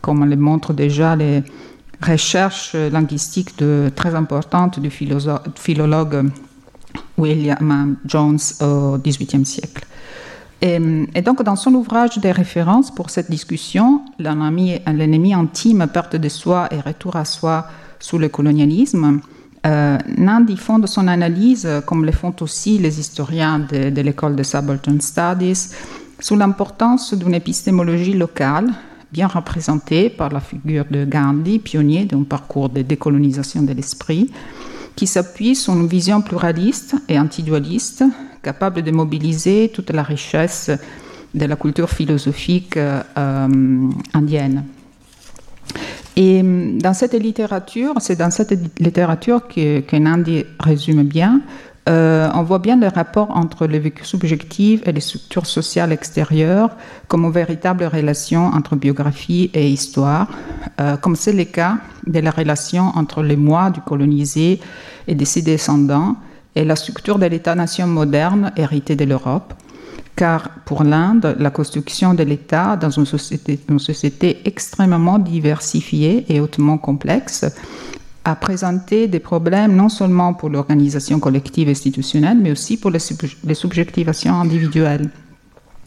comme 0.00 0.24
le 0.24 0.36
montrent 0.36 0.72
déjà 0.72 1.14
les 1.14 1.42
recherches 2.02 2.74
linguistiques 2.74 3.54
très 3.94 4.14
importantes 4.14 4.80
du 4.80 4.90
philologue 4.90 6.30
William 7.18 7.96
Jones 8.06 8.38
au 8.62 8.96
XVIIIe 8.98 9.44
siècle. 9.44 9.86
Et, 10.62 10.78
donc, 11.22 11.42
dans 11.42 11.56
son 11.56 11.74
ouvrage 11.74 12.16
des 12.18 12.32
références 12.32 12.90
pour 12.90 13.10
cette 13.10 13.30
discussion, 13.30 14.00
L'ennemi 14.18 15.34
intime, 15.34 15.86
perte 15.92 16.16
de 16.16 16.28
soi 16.30 16.68
et 16.70 16.80
retour 16.80 17.16
à 17.16 17.26
soi 17.26 17.66
sous 18.00 18.16
le 18.16 18.28
colonialisme, 18.28 19.20
euh, 19.66 19.98
Nandi 20.16 20.56
fonde 20.56 20.86
son 20.86 21.08
analyse, 21.08 21.68
comme 21.86 22.04
le 22.04 22.12
font 22.12 22.34
aussi 22.40 22.78
les 22.78 23.00
historiens 23.00 23.58
de, 23.58 24.00
l'école 24.00 24.36
de 24.36 24.42
Subaltern 24.42 25.00
Studies, 25.00 25.70
sous 26.20 26.36
l'importance 26.36 27.14
d'une 27.14 27.34
épistémologie 27.34 28.14
locale, 28.14 28.72
bien 29.12 29.26
représentée 29.26 30.08
par 30.08 30.30
la 30.30 30.40
figure 30.40 30.84
de 30.90 31.04
Gandhi, 31.04 31.58
pionnier 31.58 32.04
d'un 32.04 32.22
parcours 32.22 32.68
de 32.68 32.82
décolonisation 32.82 33.62
de 33.62 33.72
l'esprit, 33.72 34.30
qui 34.94 35.06
s'appuie 35.06 35.54
sur 35.54 35.74
une 35.74 35.86
vision 35.86 36.22
pluraliste 36.22 36.96
et 37.08 37.18
antidualiste, 37.18 38.04
capable 38.42 38.82
de 38.82 38.90
mobiliser 38.90 39.70
toute 39.74 39.90
la 39.90 40.02
richesse 40.02 40.70
de 41.34 41.44
la 41.44 41.56
culture 41.56 41.90
philosophique 41.90 42.76
euh, 42.76 43.90
indienne. 44.14 44.64
Et 46.16 46.40
hum, 46.40 46.80
dans 46.80 46.94
cette 46.94 47.14
littérature, 47.14 47.94
c'est 48.00 48.16
dans 48.16 48.30
cette 48.30 48.54
littérature 48.80 49.46
que, 49.46 49.80
que 49.80 49.96
Nandi 49.96 50.44
résume 50.58 51.02
bien, 51.02 51.42
euh, 51.88 52.28
on 52.34 52.42
voit 52.42 52.58
bien 52.58 52.76
le 52.76 52.88
rapport 52.88 53.30
entre 53.36 53.68
le 53.68 53.78
vécu 53.78 54.04
subjectif 54.04 54.82
et 54.88 54.92
les 54.92 55.00
structures 55.00 55.46
sociales 55.46 55.92
extérieures 55.92 56.70
comme 57.06 57.24
une 57.24 57.30
véritable 57.30 57.84
relation 57.84 58.46
entre 58.46 58.74
biographie 58.74 59.50
et 59.54 59.68
histoire, 59.68 60.28
euh, 60.80 60.96
comme 60.96 61.14
c'est 61.14 61.32
le 61.32 61.44
cas 61.44 61.78
de 62.04 62.18
la 62.18 62.32
relation 62.32 62.86
entre 62.96 63.22
les 63.22 63.36
moi 63.36 63.70
du 63.70 63.80
colonisé 63.82 64.58
et 65.06 65.14
de 65.14 65.24
ses 65.24 65.42
descendants, 65.42 66.16
et 66.56 66.64
la 66.64 66.74
structure 66.74 67.20
de 67.20 67.26
l'État-nation 67.26 67.86
moderne 67.86 68.50
héritée 68.56 68.96
de 68.96 69.04
l'Europe, 69.04 69.54
car 70.16 70.48
pour 70.64 70.82
l'Inde, 70.82 71.36
la 71.38 71.50
construction 71.50 72.14
de 72.14 72.22
l'État 72.22 72.76
dans 72.76 72.90
une 72.90 73.04
société, 73.04 74.40
extrêmement 74.46 75.18
diversifiée 75.18 76.24
et 76.28 76.40
hautement 76.40 76.78
complexe 76.78 77.44
a 78.24 78.34
présenté 78.34 79.06
des 79.06 79.20
problèmes 79.20 79.76
non 79.76 79.88
seulement 79.88 80.34
pour 80.34 80.48
l'organisation 80.48 81.20
collective 81.20 81.68
institutionnelle, 81.68 82.38
mais 82.40 82.50
aussi 82.50 82.76
pour 82.76 82.90
les, 82.90 82.98
les 83.44 83.54
subjectivations 83.54 84.34
individuelles. 84.40 85.10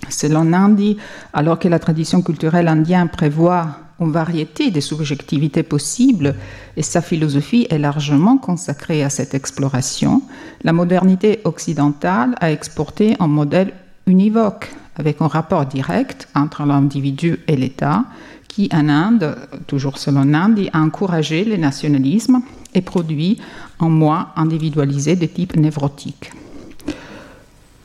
Selon 0.08 0.46
Nandi, 0.46 0.96
alors 1.34 1.60
que 1.60 1.68
la 1.68 1.80
tradition 1.80 2.22
culturelle 2.22 2.70
indienne 2.70 3.10
prévoit 3.10 3.80
une 4.00 4.12
variété 4.12 4.72
de 4.72 4.80
subjectivités 4.80 5.64
possibles 5.64 6.36
et 6.78 6.84
sa 6.84 7.02
philosophie 7.02 7.68
est 7.70 7.78
largement 7.78 8.38
consacrée 8.38 9.04
à 9.04 9.10
cette 9.10 9.34
exploration, 9.34 10.22
la 10.64 10.72
modernité 10.72 11.42
occidentale 11.44 12.36
a 12.40 12.52
exporté 12.52 13.18
un 13.20 13.28
modèle 13.28 13.74
univoque 14.10 14.72
avec 14.96 15.22
un 15.22 15.28
rapport 15.28 15.66
direct 15.66 16.28
entre 16.36 16.66
l'individu 16.66 17.40
et 17.48 17.56
l'État 17.56 18.04
qui, 18.50 18.68
en 18.74 18.90
Inde, 18.90 19.38
toujours 19.68 19.98
selon 19.98 20.26
Nandi, 20.26 20.70
a 20.74 20.82
encouragé 20.82 21.46
le 21.46 21.56
nationalisme 21.56 22.42
et 22.74 22.82
produit 22.82 23.40
un 23.80 23.90
moi 23.90 24.30
individualisé 24.36 25.16
de 25.16 25.26
type 25.26 25.56
névrotique. 25.56 26.32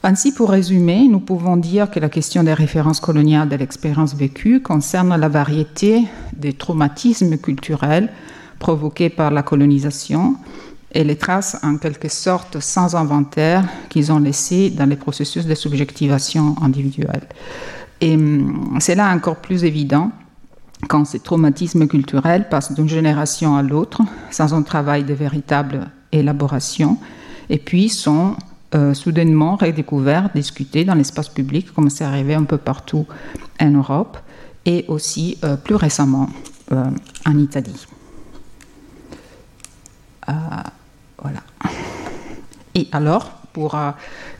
Ainsi, 0.02 0.34
pour 0.34 0.50
résumer, 0.50 1.08
nous 1.08 1.20
pouvons 1.20 1.56
dire 1.56 1.90
que 1.90 2.00
la 2.00 2.10
question 2.10 2.42
des 2.42 2.52
références 2.52 3.00
coloniales 3.00 3.48
de 3.48 3.56
l'expérience 3.56 4.14
vécue 4.14 4.60
concerne 4.60 5.16
la 5.16 5.28
variété 5.28 6.04
des 6.36 6.52
traumatismes 6.52 7.38
culturels 7.38 8.10
provoqués 8.58 9.08
par 9.08 9.30
la 9.30 9.42
colonisation 9.42 10.36
et 10.94 11.04
les 11.04 11.16
traces 11.16 11.56
en 11.62 11.76
quelque 11.76 12.08
sorte 12.08 12.60
sans 12.60 12.94
inventaire 12.94 13.64
qu'ils 13.88 14.12
ont 14.12 14.20
laissées 14.20 14.70
dans 14.70 14.86
les 14.88 14.96
processus 14.96 15.44
de 15.44 15.54
subjectivation 15.54 16.54
individuelle. 16.62 17.28
Et 18.00 18.14
hum, 18.14 18.76
c'est 18.80 18.94
là 18.94 19.12
encore 19.12 19.36
plus 19.36 19.64
évident 19.64 20.12
quand 20.88 21.04
ces 21.04 21.20
traumatismes 21.20 21.86
culturels 21.86 22.48
passent 22.48 22.72
d'une 22.72 22.88
génération 22.88 23.56
à 23.56 23.62
l'autre 23.62 24.02
sans 24.30 24.54
un 24.54 24.62
travail 24.62 25.04
de 25.04 25.14
véritable 25.14 25.90
élaboration 26.12 26.98
et 27.50 27.58
puis 27.58 27.88
sont 27.88 28.36
euh, 28.74 28.94
soudainement 28.94 29.56
redécouvert, 29.56 30.30
discuté 30.34 30.84
dans 30.84 30.94
l'espace 30.94 31.28
public, 31.28 31.72
comme 31.72 31.90
c'est 31.90 32.04
arrivé 32.04 32.34
un 32.34 32.44
peu 32.44 32.58
partout 32.58 33.06
en 33.60 33.70
Europe, 33.70 34.18
et 34.66 34.84
aussi 34.88 35.38
euh, 35.44 35.56
plus 35.56 35.76
récemment 35.76 36.28
euh, 36.72 36.84
en 37.24 37.38
Italie. 37.38 37.86
Voilà. 41.24 41.40
Et 42.76 42.86
alors, 42.92 43.30
pour 43.52 43.76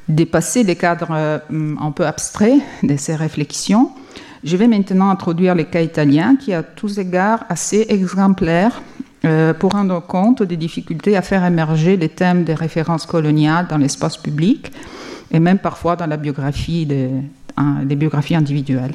dépasser 0.08 0.62
les 0.62 0.76
cadres 0.76 1.12
un 1.12 1.90
peu 1.92 2.06
abstraits 2.06 2.60
de 2.82 2.96
ces 2.96 3.16
réflexions, 3.16 3.90
je 4.44 4.56
vais 4.58 4.68
maintenant 4.68 5.08
introduire 5.08 5.54
les 5.54 5.64
cas 5.64 5.80
italiens 5.80 6.36
qui, 6.36 6.52
à 6.52 6.62
tous 6.62 6.98
égards, 6.98 7.44
assez 7.48 7.86
exemplaires 7.88 8.82
euh, 9.24 9.54
pour 9.54 9.72
rendre 9.72 10.00
compte 10.00 10.42
des 10.42 10.58
difficultés 10.58 11.16
à 11.16 11.22
faire 11.22 11.46
émerger 11.46 11.96
les 11.96 12.10
thèmes 12.10 12.44
des 12.44 12.52
références 12.52 13.06
coloniales 13.06 13.66
dans 13.68 13.78
l'espace 13.78 14.18
public 14.18 14.70
et 15.30 15.40
même 15.40 15.58
parfois 15.58 15.96
dans 15.96 16.06
la 16.06 16.18
biographie 16.18 16.84
des, 16.84 17.10
biographies 17.96 18.34
individuelles. 18.34 18.92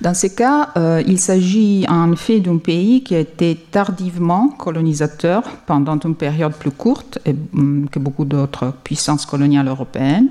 Dans 0.00 0.14
ces 0.14 0.34
cas, 0.34 0.70
euh, 0.76 1.02
il 1.06 1.18
s'agit 1.18 1.86
en 1.88 2.12
effet 2.12 2.40
d'un 2.40 2.58
pays 2.58 3.02
qui 3.02 3.14
a 3.14 3.20
été 3.20 3.56
tardivement 3.70 4.48
colonisateur 4.48 5.42
pendant 5.66 5.98
une 5.98 6.14
période 6.14 6.54
plus 6.54 6.70
courte 6.70 7.18
hum, 7.54 7.86
que 7.90 7.98
beaucoup 7.98 8.24
d'autres 8.24 8.72
puissances 8.82 9.26
coloniales 9.26 9.68
européennes 9.68 10.28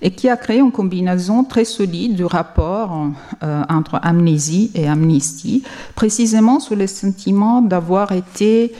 et 0.00 0.12
qui 0.12 0.28
a 0.28 0.36
créé 0.36 0.58
une 0.58 0.70
combinaison 0.70 1.42
très 1.42 1.64
solide 1.64 2.14
du 2.14 2.24
rapport 2.24 3.08
euh, 3.42 3.62
entre 3.68 3.98
amnésie 4.02 4.70
et 4.74 4.88
amnistie, 4.88 5.64
précisément 5.96 6.60
sous 6.60 6.76
le 6.76 6.86
sentiment 6.86 7.62
d'avoir 7.62 8.12
été 8.12 8.72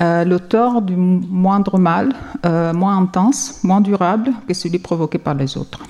euh, 0.00 0.24
l'auteur 0.24 0.80
du 0.80 0.96
moindre 0.96 1.78
mal, 1.78 2.14
moins 2.44 2.98
intense, 2.98 3.60
moins 3.62 3.80
durable 3.80 4.32
que 4.48 4.54
celui 4.54 4.78
provoqué 4.78 5.18
par 5.18 5.34
les 5.34 5.56
autres. 5.56 5.80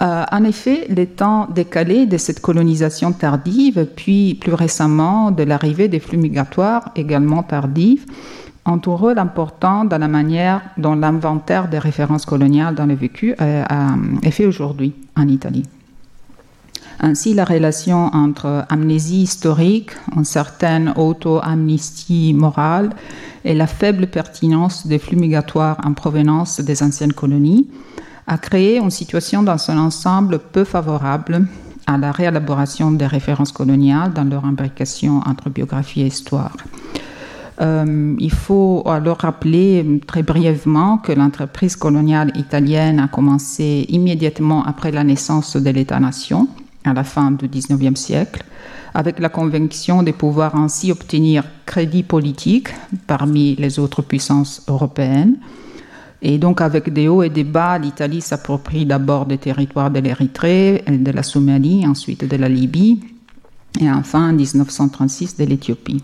En 0.00 0.44
effet, 0.44 0.86
les 0.88 1.06
temps 1.06 1.48
décalés 1.52 2.06
de 2.06 2.16
cette 2.18 2.40
colonisation 2.40 3.12
tardive, 3.12 3.86
puis 3.96 4.34
plus 4.34 4.54
récemment 4.54 5.30
de 5.30 5.42
l'arrivée 5.42 5.88
des 5.88 5.98
flux 5.98 6.18
migratoires 6.18 6.90
également 6.94 7.42
tardives, 7.42 8.06
ont 8.68 8.80
un 8.86 8.96
rôle 8.96 9.18
important 9.18 9.84
dans 9.84 9.98
la 9.98 10.08
manière 10.08 10.62
dont 10.76 10.94
l'inventaire 10.94 11.68
des 11.68 11.78
références 11.78 12.26
coloniales 12.26 12.74
dans 12.74 12.86
le 12.86 12.94
vécu 12.94 13.34
euh, 13.40 13.64
est 14.22 14.30
fait 14.30 14.46
aujourd'hui 14.46 14.94
en 15.16 15.26
Italie. 15.26 15.64
Ainsi, 17.00 17.32
la 17.32 17.44
relation 17.44 18.06
entre 18.12 18.66
amnésie 18.68 19.22
historique, 19.22 19.90
une 20.16 20.24
certaine 20.24 20.92
auto-amnistie 20.96 22.34
morale 22.34 22.90
et 23.44 23.54
la 23.54 23.68
faible 23.68 24.08
pertinence 24.08 24.86
des 24.86 24.98
flux 24.98 25.16
migratoires 25.16 25.78
en 25.84 25.92
provenance 25.92 26.60
des 26.60 26.82
anciennes 26.82 27.12
colonies 27.12 27.68
a 28.28 28.36
créé 28.36 28.76
une 28.78 28.90
situation 28.90 29.42
dans 29.42 29.58
son 29.58 29.78
ensemble 29.78 30.38
peu 30.38 30.64
favorable 30.64 31.46
à 31.86 31.96
la 31.96 32.12
réélaboration 32.12 32.92
des 32.92 33.06
références 33.06 33.52
coloniales 33.52 34.12
dans 34.12 34.24
leur 34.24 34.44
imbrication 34.44 35.22
entre 35.26 35.48
biographie 35.48 36.02
et 36.02 36.06
histoire. 36.06 36.54
Euh, 37.60 38.14
il 38.18 38.30
faut 38.30 38.84
alors 38.86 39.16
rappeler 39.18 40.00
très 40.06 40.22
brièvement 40.22 40.98
que 40.98 41.10
l'entreprise 41.12 41.74
coloniale 41.74 42.30
italienne 42.36 43.00
a 43.00 43.08
commencé 43.08 43.86
immédiatement 43.88 44.62
après 44.64 44.92
la 44.92 45.02
naissance 45.02 45.56
de 45.56 45.70
l'État-nation, 45.70 46.46
à 46.84 46.92
la 46.92 47.04
fin 47.04 47.30
du 47.30 47.48
XIXe 47.48 47.98
siècle, 47.98 48.44
avec 48.94 49.18
la 49.18 49.30
conviction 49.30 50.02
de 50.02 50.12
pouvoir 50.12 50.54
ainsi 50.54 50.92
obtenir 50.92 51.44
crédit 51.64 52.02
politique 52.02 52.68
parmi 53.06 53.56
les 53.56 53.78
autres 53.78 54.02
puissances 54.02 54.62
européennes. 54.68 55.36
Et 56.20 56.38
donc, 56.38 56.60
avec 56.60 56.92
des 56.92 57.08
hauts 57.08 57.22
et 57.22 57.30
des 57.30 57.44
bas, 57.44 57.78
l'Italie 57.78 58.20
s'approprie 58.20 58.84
d'abord 58.84 59.26
des 59.26 59.38
territoires 59.38 59.90
de 59.90 60.00
l'Érythrée, 60.00 60.82
de 60.88 61.10
la 61.12 61.22
Somalie, 61.22 61.86
ensuite 61.86 62.28
de 62.28 62.36
la 62.36 62.48
Libye, 62.48 63.00
et 63.80 63.90
enfin, 63.90 64.30
en 64.30 64.32
1936, 64.32 65.36
de 65.36 65.44
l'Éthiopie. 65.44 66.02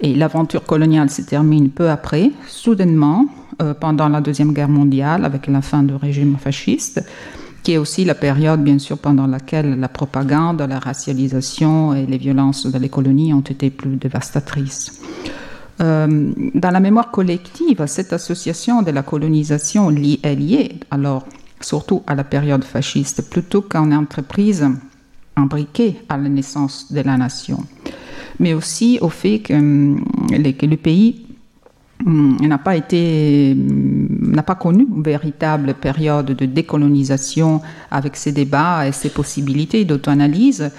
Et 0.00 0.14
l'aventure 0.14 0.64
coloniale 0.64 1.10
se 1.10 1.22
termine 1.22 1.70
peu 1.70 1.88
après, 1.90 2.32
soudainement, 2.48 3.26
euh, 3.62 3.74
pendant 3.74 4.08
la 4.08 4.20
Deuxième 4.20 4.52
Guerre 4.52 4.68
mondiale, 4.68 5.24
avec 5.24 5.46
la 5.46 5.62
fin 5.62 5.82
du 5.82 5.94
régime 5.94 6.36
fasciste, 6.38 7.04
qui 7.62 7.72
est 7.72 7.78
aussi 7.78 8.04
la 8.04 8.14
période, 8.14 8.62
bien 8.62 8.78
sûr, 8.78 8.98
pendant 8.98 9.26
laquelle 9.26 9.78
la 9.78 9.88
propagande, 9.88 10.62
la 10.62 10.78
racialisation 10.78 11.94
et 11.94 12.06
les 12.06 12.18
violences 12.18 12.66
dans 12.66 12.78
les 12.78 12.88
colonies 12.88 13.34
ont 13.34 13.40
été 13.40 13.70
plus 13.70 13.96
dévastatrices. 13.96 15.00
Euh, 15.80 16.32
dans 16.54 16.70
la 16.70 16.80
mémoire 16.80 17.10
collective, 17.10 17.84
cette 17.86 18.12
association 18.12 18.82
de 18.82 18.90
la 18.90 19.02
colonisation 19.02 19.90
est. 19.90 20.34
Liée, 20.34 20.80
alors 20.90 21.26
surtout 21.60 22.02
à 22.06 22.14
la 22.14 22.24
période 22.24 22.64
fasciste, 22.64 23.30
plutôt 23.30 23.62
qu'à 23.62 23.78
une 23.78 23.94
entreprise 23.94 24.66
imbriquée 25.36 26.00
à 26.08 26.16
la 26.16 26.28
naissance 26.28 26.92
de 26.92 27.00
la 27.00 27.16
nation. 27.16 27.64
Mais 28.40 28.54
aussi 28.54 28.98
au 29.00 29.08
fait 29.08 29.40
que, 29.40 29.54
hum, 29.54 30.04
le 30.30 30.76
pays 30.76 31.27
n'a 32.06 32.58
pas 32.58 32.76
hum, 32.76 34.08
n'a 34.20 34.42
pas 34.42 34.54
connu 34.54 34.86
une 34.94 35.02
véritable 35.02 35.74
période 35.74 36.26
de 36.26 36.46
décolonisation 36.46 37.60
avec 37.90 38.16
ses 38.16 38.32
débats 38.32 38.86
et 38.86 38.92
ses 38.92 39.10
possibilités 39.10 39.84
d'auto-analyse. 39.84 40.70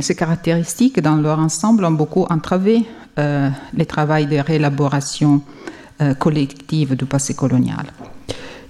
ces 0.00 0.14
caractéristiques 0.14 1.00
dans 1.00 1.16
leur 1.16 1.38
ensemble 1.38 1.84
ont 1.84 1.92
beaucoup 1.92 2.26
entravé 2.30 2.84
euh, 3.18 3.48
le 3.74 4.26
de 4.26 4.36
réélaboration 4.38 5.40
euh, 6.02 6.12
collective 6.12 6.94
du 6.94 7.06
passé 7.06 7.32
colonial. 7.32 7.86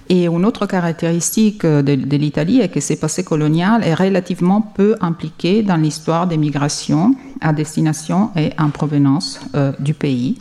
Et 0.07 0.27
une 0.27 0.45
autre 0.45 0.65
caractéristique 0.65 1.65
de, 1.65 2.15
l'Italie 2.15 2.61
est 2.61 2.69
que 2.69 2.79
ce 2.79 2.93
passé 2.93 3.25
colonial 3.25 3.83
est 3.83 3.93
relativement 3.93 4.61
peu 4.61 4.95
impliqué 5.01 5.63
dans 5.63 5.75
l'histoire 5.75 6.27
des 6.27 6.37
migrations 6.37 7.13
à 7.41 7.51
destination 7.51 8.29
et 8.37 8.51
en 8.57 8.69
provenance 8.69 9.41
euh, 9.55 9.73
du 9.79 9.93
pays. 9.93 10.37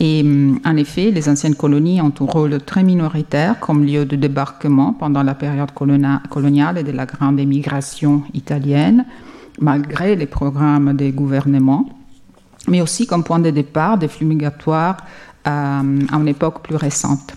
Et 0.00 0.22
mm, 0.22 0.60
en 0.64 0.76
effet, 0.76 1.10
les 1.10 1.28
anciennes 1.28 1.54
colonies 1.54 2.00
ont 2.00 2.12
un 2.20 2.24
rôle 2.24 2.58
très 2.60 2.82
minoritaire 2.82 3.60
comme 3.60 3.84
lieu 3.84 4.04
de 4.04 4.16
débarquement 4.16 4.92
pendant 4.92 5.22
la 5.22 5.34
période 5.34 5.70
coloniale 5.72 6.78
et 6.78 6.82
de 6.82 6.92
la 6.92 7.06
grande 7.06 7.38
émigration 7.38 8.22
italienne, 8.34 9.04
malgré 9.60 10.16
les 10.16 10.26
programmes 10.26 10.94
des 10.94 11.12
gouvernements, 11.12 11.88
mais 12.68 12.80
aussi 12.80 13.06
comme 13.06 13.24
point 13.24 13.38
de 13.38 13.50
départ 13.50 13.98
des 13.98 14.08
flux 14.08 14.26
migratoires 14.26 14.96
euh, 15.46 16.00
à 16.12 16.16
une 16.16 16.28
époque 16.28 16.62
plus 16.62 16.76
récente. 16.76 17.34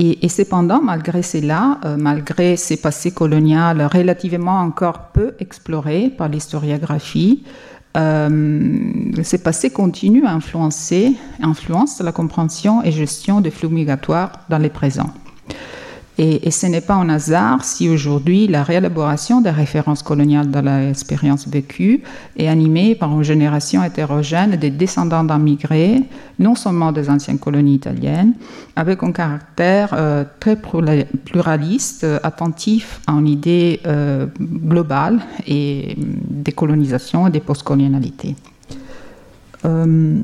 Et, 0.00 0.28
cependant, 0.28 0.80
malgré 0.80 1.22
cela, 1.22 1.78
euh, 1.84 1.96
malgré 1.98 2.56
ces 2.56 2.76
passés 2.76 3.10
coloniales 3.10 3.84
relativement 3.92 4.60
encore 4.60 5.08
peu 5.12 5.34
explorés 5.40 6.08
par 6.16 6.28
l'historiographie, 6.28 7.42
euh, 7.96 9.22
ce 9.22 9.36
passé 9.36 9.70
continue 9.70 10.24
à 10.26 10.32
influencer 10.32 11.14
influence 11.40 12.00
la 12.00 12.12
compréhension 12.12 12.82
et 12.84 12.92
gestion 12.92 13.40
des 13.40 13.50
flux 13.50 13.68
migratoires 13.68 14.32
dans 14.48 14.58
les 14.58 14.68
présents. 14.68 15.10
Et, 16.20 16.50
ce 16.50 16.66
n'est 16.66 16.80
pas 16.80 16.94
un 16.94 17.08
hasard 17.10 17.64
si 17.64 17.88
aujourd'hui 17.88 18.48
la 18.48 18.64
réélaboration 18.64 19.40
des 19.40 19.50
références 19.50 20.02
coloniales 20.02 20.50
dans 20.50 20.62
l'expérience 20.62 21.46
vécue 21.46 22.02
est 22.36 22.48
animée 22.48 22.96
par 22.96 23.12
une 23.12 23.22
génération 23.22 23.84
hétérogène 23.84 24.56
des 24.56 24.70
descendants 24.70 25.22
d'immigrés, 25.22 26.02
non 26.40 26.56
seulement 26.56 26.90
des 26.90 27.08
anciennes 27.08 27.38
colonies 27.38 27.76
italiennes, 27.76 28.32
avec 28.74 29.04
un 29.04 29.12
caractère 29.12 29.90
euh, 29.92 30.24
très 30.40 30.56
pluraliste, 30.56 32.04
attentif 32.24 33.00
à 33.06 33.12
une 33.12 33.28
idée 33.28 33.78
euh, 33.86 34.26
globale 34.40 35.20
et 35.46 35.94
hum, 35.96 36.04
des 36.42 36.52
colonisations 36.52 37.28
et 37.28 37.30
des 37.30 37.40
postcolonialités. 37.40 38.34
Euh, 39.64 40.20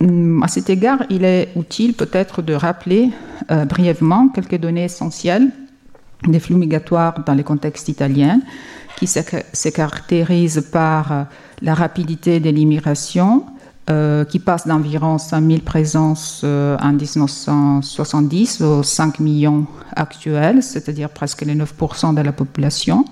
à 0.00 0.48
cet 0.48 0.70
égard, 0.70 1.02
il 1.10 1.24
est 1.24 1.50
utile 1.56 1.94
peut-être 1.94 2.40
de 2.42 2.54
rappeler 2.54 3.10
euh, 3.50 3.64
brièvement 3.64 4.28
quelques 4.28 4.56
données 4.56 4.84
essentielles 4.84 5.50
des 6.26 6.40
flux 6.40 6.54
migratoires 6.54 7.24
dans 7.24 7.34
les 7.34 7.44
contextes 7.44 7.88
italiens, 7.88 8.40
qui 8.96 9.06
se, 9.06 9.68
caractérisent 9.68 10.66
par 10.72 11.12
euh, 11.12 11.22
la 11.62 11.74
rapidité 11.74 12.40
de 12.40 12.50
l'immigration, 12.50 13.44
euh, 13.90 14.24
qui 14.24 14.38
passe 14.38 14.66
d'environ 14.66 15.18
5 15.18 15.44
000 15.44 15.60
présences 15.60 16.44
en 16.44 16.92
1970 16.92 18.60
aux 18.62 18.82
5 18.82 19.18
millions 19.20 19.66
actuels, 19.96 20.62
c'est-à-dire 20.62 21.08
presque 21.08 21.42
les 21.42 21.54
9% 21.56 22.14
de 22.14 22.20
la 22.20 22.32
population, 22.32 23.04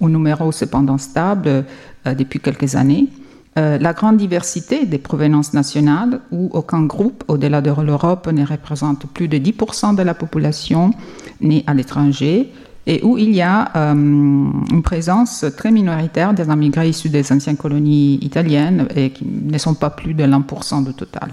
au 0.00 0.08
numéro 0.08 0.50
cependant 0.52 0.98
stable 0.98 1.64
depuis 2.04 2.40
quelques 2.40 2.74
années. 2.74 3.08
Euh, 3.58 3.78
la 3.78 3.94
grande 3.94 4.18
diversité 4.18 4.84
des 4.84 4.98
provenances 4.98 5.54
nationales, 5.54 6.20
où 6.30 6.50
aucun 6.52 6.82
groupe 6.82 7.24
au-delà 7.26 7.62
de 7.62 7.70
l'Europe 7.82 8.26
ne 8.30 8.44
représente 8.44 9.06
plus 9.06 9.28
de 9.28 9.38
10% 9.38 9.94
de 9.94 10.02
la 10.02 10.12
population 10.12 10.90
née 11.40 11.64
à 11.66 11.72
l'étranger, 11.72 12.52
et 12.86 13.02
où 13.02 13.16
il 13.16 13.34
y 13.34 13.40
a 13.40 13.70
euh, 13.74 13.94
une 13.94 14.82
présence 14.82 15.46
très 15.56 15.70
minoritaire 15.70 16.34
des 16.34 16.44
immigrés 16.44 16.90
issus 16.90 17.08
des 17.08 17.32
anciennes 17.32 17.56
colonies 17.56 18.18
italiennes 18.20 18.88
et 18.94 19.10
qui 19.10 19.24
ne 19.24 19.58
sont 19.58 19.74
pas 19.74 19.90
plus 19.90 20.12
de 20.12 20.24
l'1% 20.24 20.84
du 20.84 20.92
total. 20.92 21.32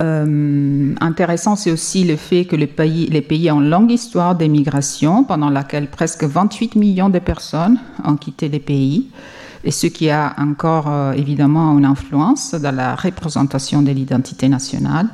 Euh, 0.00 0.94
intéressant, 1.00 1.56
c'est 1.56 1.72
aussi 1.72 2.04
le 2.04 2.16
fait 2.16 2.44
que 2.44 2.54
les 2.54 2.66
pays 2.68 3.50
ont 3.50 3.60
une 3.60 3.70
longue 3.70 3.90
histoire 3.90 4.36
d'émigration 4.36 5.24
pendant 5.24 5.50
laquelle 5.50 5.88
presque 5.88 6.24
28 6.24 6.76
millions 6.76 7.08
de 7.08 7.18
personnes 7.18 7.78
ont 8.04 8.16
quitté 8.16 8.48
les 8.48 8.60
pays 8.60 9.08
et 9.64 9.70
ce 9.70 9.86
qui 9.86 10.10
a 10.10 10.34
encore 10.38 10.86
euh, 10.88 11.12
évidemment 11.12 11.76
une 11.76 11.84
influence 11.84 12.54
dans 12.54 12.74
la 12.74 12.94
représentation 12.94 13.82
de 13.82 13.90
l'identité 13.90 14.48
nationale, 14.48 15.08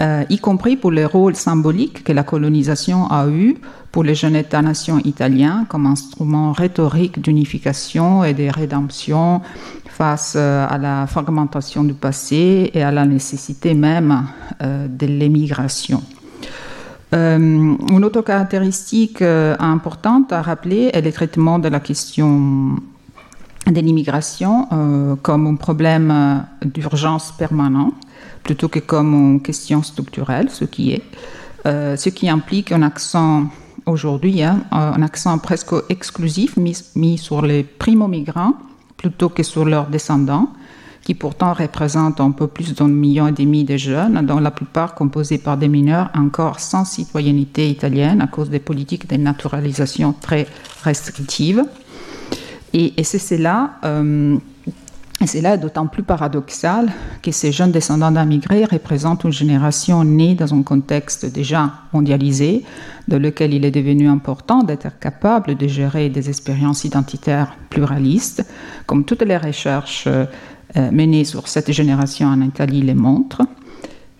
euh, 0.00 0.24
y 0.28 0.38
compris 0.38 0.76
pour 0.76 0.90
le 0.90 1.06
rôle 1.06 1.36
symbolique 1.36 2.02
que 2.02 2.12
la 2.12 2.24
colonisation 2.24 3.06
a 3.10 3.28
eu 3.28 3.56
pour 3.92 4.02
les 4.02 4.16
jeunes 4.16 4.34
États-nations 4.34 4.98
italiens 5.04 5.66
comme 5.68 5.86
instrument 5.86 6.50
rhétorique 6.52 7.20
d'unification 7.20 8.24
et 8.24 8.34
de 8.34 8.48
rédemption 8.48 9.40
face 9.88 10.34
euh, 10.36 10.66
à 10.68 10.78
la 10.78 11.06
fragmentation 11.06 11.84
du 11.84 11.94
passé 11.94 12.72
et 12.74 12.82
à 12.82 12.90
la 12.90 13.06
nécessité 13.06 13.74
même 13.74 14.26
de 14.60 15.06
l'émigration. 15.06 16.02
une 17.12 18.04
autre 18.04 18.22
caractéristique 18.22 19.22
importante 19.22 20.32
à 20.32 20.42
rappeler 20.42 20.90
est 20.92 21.02
le 21.02 21.12
traitement 21.12 21.60
de 21.60 21.68
la 21.68 21.78
question 21.78 22.76
de 23.72 23.80
l'immigration 23.80 24.68
euh, 24.72 25.16
comme 25.16 25.46
un 25.46 25.54
problème 25.56 26.10
euh, 26.10 26.66
d'urgence 26.66 27.32
permanent 27.32 27.92
plutôt 28.42 28.68
que 28.68 28.78
comme 28.78 29.14
une 29.14 29.42
question 29.42 29.82
structurelle, 29.82 30.50
ce 30.50 30.64
qui 30.66 30.92
est, 30.92 31.02
euh, 31.66 31.96
ce 31.96 32.10
qui 32.10 32.28
implique 32.28 32.72
un 32.72 32.82
accent 32.82 33.44
aujourd'hui, 33.86 34.42
hein, 34.42 34.64
un 34.70 35.02
accent 35.02 35.38
presque 35.38 35.74
exclusif 35.88 36.56
mis, 36.58 36.76
mis 36.94 37.16
sur 37.16 37.40
les 37.42 37.62
primo-migrants 37.64 38.54
plutôt 38.98 39.30
que 39.30 39.42
sur 39.42 39.64
leurs 39.64 39.86
descendants, 39.86 40.48
qui 41.02 41.14
pourtant 41.14 41.52
représentent 41.52 42.20
un 42.20 42.30
peu 42.30 42.46
plus 42.46 42.74
d'un 42.74 42.88
million 42.88 43.28
et 43.28 43.32
demi 43.32 43.64
de 43.64 43.76
jeunes, 43.76 44.24
dont 44.26 44.40
la 44.40 44.50
plupart 44.50 44.94
composés 44.94 45.38
par 45.38 45.56
des 45.56 45.68
mineurs 45.68 46.10
encore 46.14 46.60
sans 46.60 46.84
citoyenneté 46.84 47.68
italienne 47.68 48.20
à 48.22 48.26
cause 48.26 48.48
des 48.48 48.58
politiques 48.58 49.08
de 49.08 49.16
naturalisation 49.16 50.14
très 50.18 50.46
restrictives. 50.82 51.64
Et, 52.74 53.04
c'est 53.04 53.20
cela. 53.20 53.76
Euh, 53.84 54.36
là 55.40 55.56
d'autant 55.56 55.86
plus 55.86 56.02
paradoxal 56.02 56.92
que 57.22 57.30
ces 57.30 57.50
jeunes 57.50 57.70
descendants 57.70 58.10
d'immigrés 58.10 58.64
représentent 58.64 59.24
une 59.24 59.32
génération 59.32 60.04
née 60.04 60.34
dans 60.34 60.52
un 60.52 60.62
contexte 60.62 61.24
déjà 61.24 61.72
mondialisé, 61.94 62.62
dans 63.08 63.18
lequel 63.18 63.54
il 63.54 63.64
est 63.64 63.70
devenu 63.70 64.08
important 64.08 64.62
d'être 64.62 64.98
capable 64.98 65.54
de 65.54 65.66
gérer 65.66 66.10
des 66.10 66.28
expériences 66.28 66.84
identitaires 66.84 67.56
pluralistes, 67.70 68.44
comme 68.86 69.04
toutes 69.04 69.22
les 69.22 69.38
recherches 69.38 70.06
euh, 70.08 70.26
menées 70.90 71.24
sur 71.24 71.48
cette 71.48 71.72
génération 71.72 72.28
en 72.28 72.42
Italie 72.42 72.82
les 72.82 72.94
montrent. 72.94 73.42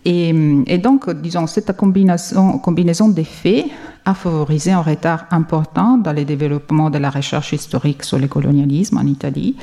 Et, 0.07 0.79
donc, 0.79 1.09
disons, 1.11 1.47
cette 1.47 1.75
combinaison, 1.77 2.59
combinaison 2.59 3.09
des 3.09 3.25
faits 3.25 3.67
a 4.05 4.13
favorisé 4.13 4.71
un 4.73 4.83
retard 4.83 5.25
important 5.31 5.97
dans 5.97 6.13
le 6.13 6.25
développement 6.25 6.91
de 6.91 6.99
la 6.99 7.09
recherche 7.09 7.55
historique 7.55 8.03
sur 8.05 8.19
le 8.19 8.29
colonialisme 8.29 8.99
en 8.99 9.07
Italie, 9.07 9.57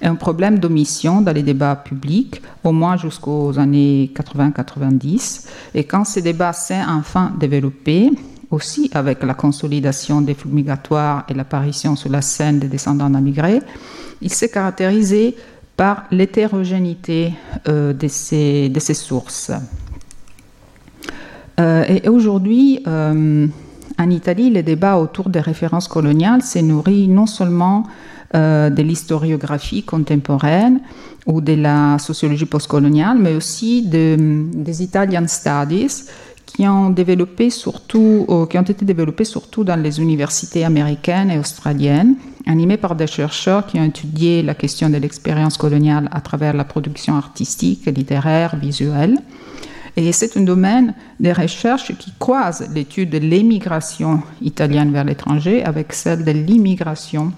et 0.00 0.06
un 0.06 0.14
problème 0.14 0.60
d'omission 0.60 1.20
dans 1.20 1.32
les 1.32 1.42
débats 1.42 1.74
publics, 1.76 2.40
au 2.62 2.72
moins 2.72 2.96
jusqu'aux 2.96 3.58
années 3.58 4.12
80-90. 4.14 5.46
Et 5.74 5.84
quand 5.84 6.04
ces 6.04 6.22
débats 6.22 6.52
s'est 6.52 6.82
enfin 6.88 7.32
développé, 7.38 8.10
aussi 8.50 8.90
avec 8.94 9.22
la 9.22 9.34
consolidation 9.34 10.20
des 10.20 10.34
flux 10.34 10.50
migratoires 10.50 11.24
et 11.28 11.34
l'apparition 11.34 11.96
sur 11.96 12.10
la 12.10 12.22
scène 12.22 12.58
des 12.58 12.68
descendants 12.68 13.10
d'immigrés, 13.10 13.60
il 14.22 14.32
s'est 14.32 14.48
caractérisé 14.48 15.36
par 15.76 16.04
l'hétérogénéité 16.10 17.32
euh, 17.68 17.92
de, 17.92 18.08
ces, 18.08 18.68
de, 18.68 18.80
ces, 18.80 18.94
sources. 18.94 19.50
Euh, 21.60 21.84
et 21.86 22.08
aujourd'hui, 22.08 22.80
euh, 22.86 23.46
en 23.98 24.10
Italie, 24.10 24.50
le 24.50 24.62
débat 24.62 24.96
autour 24.96 25.28
des 25.28 25.40
références 25.40 25.88
coloniales 25.88 26.42
s'est 26.42 26.62
nourri 26.62 27.06
non 27.08 27.26
seulement 27.26 27.84
de 28.32 28.80
l'historiographie 28.80 29.82
contemporaine 29.82 30.78
ou 31.26 31.40
de 31.40 31.54
la 31.54 31.98
sociologie 31.98 32.46
postcoloniale, 32.46 33.18
mais 33.18 33.34
aussi 33.34 33.82
de, 33.82 34.46
des 34.54 34.84
Italian 34.84 35.26
Studies, 35.26 36.04
qui 36.46 36.66
ont, 36.66 36.92
été 36.92 38.84
développés 38.84 39.24
surtout 39.24 39.64
dans 39.64 39.80
les 39.80 40.00
universités 40.00 40.64
américaines 40.64 41.30
et 41.30 41.38
australiennes, 41.38 42.16
animés 42.46 42.76
par 42.76 42.94
des 42.94 43.06
chercheurs 43.06 43.66
qui 43.66 43.78
ont 43.78 43.84
étudié 43.84 44.42
la 44.42 44.54
question 44.54 44.90
de 44.90 44.96
l'expérience 44.96 45.56
coloniale 45.56 46.08
à 46.12 46.20
travers 46.20 46.54
la 46.54 46.64
production 46.64 47.16
artistique, 47.16 47.86
littéraire, 47.86 48.56
visuelle. 48.56 49.18
Et 50.00 50.12
c'est 50.12 50.34
un 50.38 50.40
domaine 50.40 50.94
de 51.20 51.28
recherche 51.28 51.94
qui 51.98 52.10
croise 52.18 52.66
l'étude 52.74 53.10
de 53.10 53.18
l'émigration 53.18 54.22
italienne 54.40 54.92
vers 54.92 55.04
l'étranger 55.04 55.62
avec 55.62 55.92
celle 55.92 56.24
de 56.24 56.30
l'immigration 56.30 57.32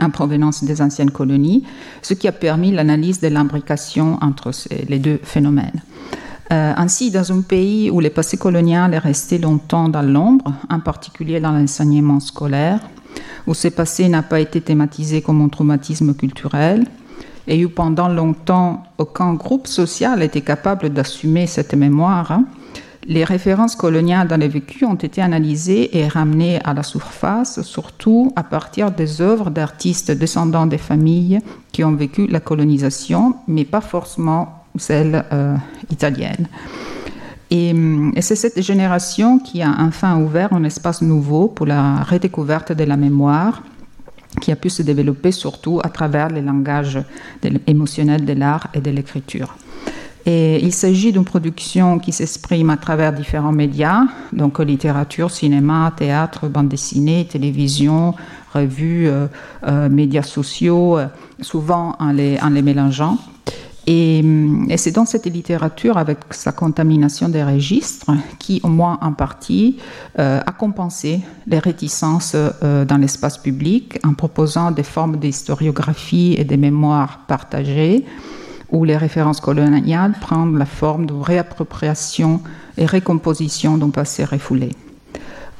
en 0.00 0.08
provenance 0.08 0.64
des 0.64 0.80
anciennes 0.80 1.10
colonies, 1.10 1.64
ce 2.00 2.14
qui 2.14 2.26
a 2.26 2.32
permis 2.32 2.72
l'analyse 2.72 3.20
de 3.20 3.28
l'imbrication 3.28 4.16
entre 4.22 4.52
les 4.88 4.98
deux 4.98 5.20
phénomènes. 5.22 5.82
Euh, 6.50 6.72
ainsi, 6.78 7.10
dans 7.10 7.30
un 7.30 7.42
pays 7.42 7.90
où 7.90 8.00
le 8.00 8.08
passé 8.08 8.38
colonial 8.38 8.94
est 8.94 8.98
resté 8.98 9.36
longtemps 9.36 9.90
dans 9.90 10.00
l'ombre, 10.00 10.50
en 10.70 10.80
particulier 10.80 11.40
dans 11.40 11.52
l'enseignement 11.52 12.20
scolaire, 12.20 12.80
où 13.46 13.52
ce 13.52 13.68
passé 13.68 14.08
n'a 14.08 14.22
pas 14.22 14.40
été 14.40 14.62
thématisé 14.62 15.20
comme 15.20 15.42
un 15.42 15.48
traumatisme 15.50 16.14
culturel, 16.14 16.86
et 17.46 17.64
où 17.64 17.68
pendant 17.68 18.08
longtemps 18.08 18.84
aucun 18.98 19.34
groupe 19.34 19.66
social 19.66 20.22
était 20.22 20.40
capable 20.40 20.90
d'assumer 20.90 21.46
cette 21.46 21.74
mémoire, 21.74 22.32
hein, 22.32 22.44
les 23.06 23.24
références 23.24 23.74
coloniales 23.74 24.28
dans 24.28 24.36
les 24.36 24.48
vécus 24.48 24.86
ont 24.86 24.94
été 24.94 25.20
analysées 25.20 25.98
et 25.98 26.06
ramenées 26.06 26.60
à 26.62 26.72
la 26.72 26.84
surface, 26.84 27.62
surtout 27.62 28.32
à 28.36 28.44
partir 28.44 28.92
des 28.92 29.20
œuvres 29.20 29.50
d'artistes 29.50 30.12
descendants 30.12 30.66
des 30.66 30.78
familles 30.78 31.40
qui 31.72 31.82
ont 31.82 31.94
vécu 31.94 32.28
la 32.28 32.38
colonisation, 32.38 33.34
mais 33.48 33.64
pas 33.64 33.80
forcément 33.80 34.64
celle 34.78 35.24
euh, 35.32 35.56
italienne. 35.90 36.46
Hum, 37.52 38.12
et, 38.16 38.22
c'est 38.22 38.36
cette 38.36 38.62
génération 38.62 39.38
qui 39.38 39.62
a 39.62 39.74
enfin 39.80 40.18
ouvert 40.18 40.52
un 40.52 40.64
espace 40.64 41.02
nouveau 41.02 41.48
pour 41.48 41.66
la 41.66 42.02
redécouverte 42.02 42.72
de 42.72 42.84
la 42.84 42.96
mémoire, 42.96 43.62
qui 44.40 44.50
a 44.52 44.56
pu 44.56 44.70
se 44.70 44.82
développer 44.82 45.32
surtout 45.32 45.80
à 45.82 45.88
travers 45.88 46.28
les 46.28 46.40
langages 46.40 46.98
émotionnels 47.66 48.24
de 48.24 48.32
l'art 48.32 48.68
et 48.74 48.80
de 48.80 48.90
l'écriture. 48.90 49.56
Et 50.24 50.62
il 50.62 50.72
s'agit 50.72 51.12
d'une 51.12 51.24
production 51.24 51.98
qui 51.98 52.12
s'exprime 52.12 52.70
à 52.70 52.76
travers 52.76 53.12
différents 53.12 53.50
médias, 53.50 54.04
donc 54.32 54.60
littérature, 54.60 55.32
cinéma, 55.32 55.92
théâtre, 55.96 56.46
bande 56.46 56.68
dessinée, 56.68 57.26
télévision, 57.28 58.14
revues, 58.54 59.08
médias 59.90 60.22
sociaux, 60.22 60.98
souvent 61.40 61.96
en 61.98 62.12
les, 62.12 62.38
en 62.40 62.50
les 62.50 62.62
mélangeant. 62.62 63.18
Et, 63.86 64.24
c'est 64.76 64.92
dans 64.92 65.04
cette 65.04 65.26
littérature, 65.26 65.98
avec 65.98 66.18
sa 66.30 66.52
contamination 66.52 67.28
des 67.28 67.42
registres, 67.42 68.12
qui, 68.38 68.60
au 68.62 68.68
moins 68.68 68.98
en 69.02 69.12
partie, 69.12 69.78
a 70.16 70.52
compensé 70.56 71.20
les 71.46 71.58
réticences 71.58 72.36
dans 72.62 72.96
l'espace 72.96 73.38
public 73.38 73.98
en 74.04 74.14
proposant 74.14 74.70
des 74.70 74.84
formes 74.84 75.16
d'historiographie 75.16 76.36
et 76.38 76.44
des 76.44 76.56
mémoires 76.56 77.20
partagées 77.26 78.04
où 78.72 78.84
les 78.84 78.96
références 78.96 79.40
coloniales 79.40 80.14
prennent 80.20 80.58
la 80.58 80.64
forme 80.64 81.06
de 81.06 81.12
réappropriation 81.12 82.40
et 82.76 82.86
récomposition 82.86 83.76
d'un 83.76 83.90
passé 83.90 84.24
refoulé. 84.24 84.70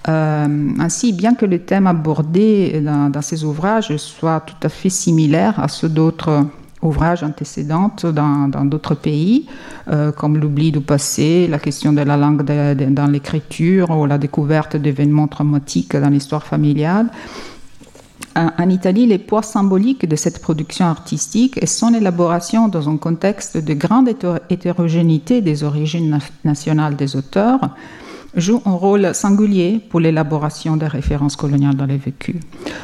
Euh, 0.08 0.70
ainsi, 0.80 1.12
bien 1.12 1.34
que 1.34 1.46
les 1.46 1.60
thèmes 1.60 1.86
abordés 1.86 2.80
dans, 2.80 3.22
ces 3.22 3.44
ouvrages 3.44 3.96
soient 3.98 4.40
tout 4.40 4.56
à 4.66 4.68
fait 4.68 4.88
similaires 4.88 5.60
à 5.60 5.68
ceux 5.68 5.88
d'autres 5.88 6.46
ouvrages 6.82 7.22
antécédents 7.22 7.90
dans 8.02 8.64
d'autres 8.64 8.94
pays, 8.94 9.46
euh, 9.88 10.12
comme 10.12 10.36
l'oubli 10.38 10.72
du 10.72 10.80
passé, 10.80 11.46
la 11.48 11.58
question 11.58 11.92
de 11.92 12.02
la 12.02 12.16
langue 12.16 12.42
dans 12.42 13.06
l'écriture 13.10 13.90
ou 13.90 14.06
la 14.06 14.18
découverte 14.18 14.76
d'événements 14.76 15.28
traumatiques 15.28 15.96
dans 15.96 16.10
l'histoire 16.10 16.44
familiale, 16.44 17.08
en 18.34 18.70
Italie, 18.70 19.06
les 19.06 19.18
poids 19.18 19.42
symboliques 19.42 20.08
de 20.08 20.16
cette 20.16 20.40
production 20.40 20.86
artistique 20.86 21.58
et 21.60 21.66
son 21.66 21.92
élaboration 21.92 22.68
dans 22.68 22.88
un 22.88 22.96
contexte 22.96 23.58
de 23.58 23.74
grande 23.74 24.08
hétérogénéité 24.48 25.42
des 25.42 25.64
origines 25.64 26.18
nationales 26.42 26.96
des 26.96 27.14
auteurs 27.14 27.60
joue 28.34 28.62
un 28.64 28.72
rôle 28.72 29.14
singulier 29.14 29.80
pour 29.90 30.00
l'élaboration 30.00 30.76
des 30.76 30.86
références 30.86 31.36
coloniales 31.36 31.76
dans 31.76 31.86
les 31.86 31.98
vécus. 31.98 32.36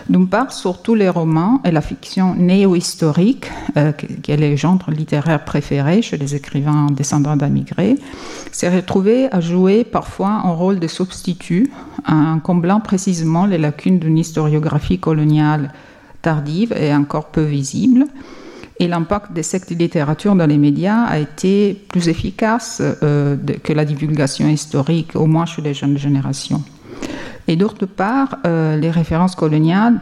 D'une 0.08 0.28
part, 0.28 0.52
surtout 0.52 0.94
les 0.94 1.08
romans 1.08 1.60
et 1.64 1.70
la 1.70 1.80
fiction 1.80 2.34
néo-historique, 2.34 3.50
euh, 3.76 3.92
qui 3.92 4.30
est 4.30 4.36
le 4.36 4.56
genre 4.56 4.78
littéraire 4.88 5.44
préféré 5.44 6.02
chez 6.02 6.16
les 6.16 6.34
écrivains 6.34 6.86
descendants 6.90 7.36
d'immigrés, 7.36 7.96
s'est 8.52 8.74
retrouvé 8.74 9.32
à 9.32 9.40
jouer 9.40 9.84
parfois 9.84 10.42
un 10.44 10.50
rôle 10.50 10.78
de 10.78 10.86
substitut 10.86 11.70
en 12.06 12.38
comblant 12.40 12.80
précisément 12.80 13.46
les 13.46 13.58
lacunes 13.58 13.98
d'une 13.98 14.18
historiographie 14.18 14.98
coloniale 14.98 15.72
tardive 16.22 16.72
et 16.72 16.94
encore 16.94 17.26
peu 17.26 17.42
visible 17.42 18.06
et 18.80 18.86
l'impact 18.86 19.32
de 19.32 19.42
cette 19.42 19.70
littérature 19.70 20.34
dans 20.34 20.46
les 20.46 20.58
médias 20.58 21.02
a 21.02 21.18
été 21.18 21.74
plus 21.88 22.08
efficace 22.08 22.80
euh, 22.80 23.36
que 23.62 23.72
la 23.72 23.84
divulgation 23.84 24.48
historique, 24.48 25.16
au 25.16 25.26
moins 25.26 25.46
chez 25.46 25.62
les 25.62 25.74
jeunes 25.74 25.98
générations. 25.98 26.62
Et 27.48 27.56
d'autre 27.56 27.86
part, 27.86 28.36
euh, 28.46 28.76
les 28.76 28.90
références 28.90 29.34
coloniales 29.34 30.00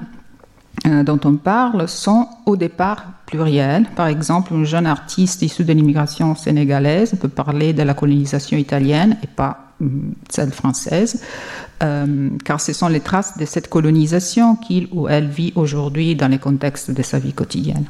euh, 0.87 1.03
dont 1.05 1.21
on 1.25 1.37
parle 1.37 1.89
sont 1.89 2.29
au 2.45 2.57
départ 2.57 3.05
plurielles. 3.25 3.87
Par 3.97 4.09
exemple, 4.09 4.53
un 4.53 4.65
jeune 4.65 4.87
artiste 4.87 5.41
issu 5.43 5.65
de 5.65 5.73
l'immigration 5.73 6.35
sénégalaise 6.35 7.15
peut 7.19 7.29
parler 7.29 7.73
de 7.73 7.83
la 7.83 7.95
colonisation 7.95 8.59
italienne 8.59 9.17
et 9.23 9.27
pas 9.27 9.73
hum, 9.81 10.13
celle 10.29 10.51
française, 10.51 11.23
car 11.79 12.61
ce 12.61 12.73
sont 12.73 12.89
les 12.89 13.01
traces 13.01 13.37
de 13.37 13.45
cette 13.45 13.69
colonisation 13.69 14.57
qu'il 14.57 14.89
ou 14.93 15.09
elle 15.09 15.29
vit 15.29 15.53
aujourd'hui 15.57 16.15
dans 16.15 16.29
les 16.29 16.39
contextes 16.39 16.91
de 16.91 17.03
sa 17.03 17.19
vie 17.19 17.35
quotidienne. 17.35 17.85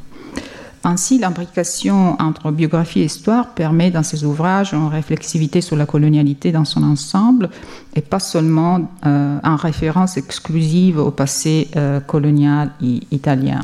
Ainsi, 0.88 1.18
l'imbrication 1.18 2.16
entre 2.22 2.52
biographie 2.52 3.00
et 3.00 3.06
histoire 3.06 3.48
permet 3.48 3.90
dans 3.90 4.04
ses 4.04 4.22
ouvrages 4.22 4.72
une 4.72 4.86
réflexivité 4.86 5.60
sur 5.60 5.74
la 5.74 5.84
colonialité 5.84 6.52
dans 6.52 6.64
son 6.64 6.84
ensemble 6.84 7.50
et 7.96 8.00
pas 8.00 8.20
seulement 8.20 8.88
euh, 9.04 9.40
en 9.42 9.56
référence 9.56 10.16
exclusive 10.16 10.98
au 10.98 11.10
passé 11.10 11.66
euh, 11.74 11.98
colonial 11.98 12.70
italien. 13.10 13.62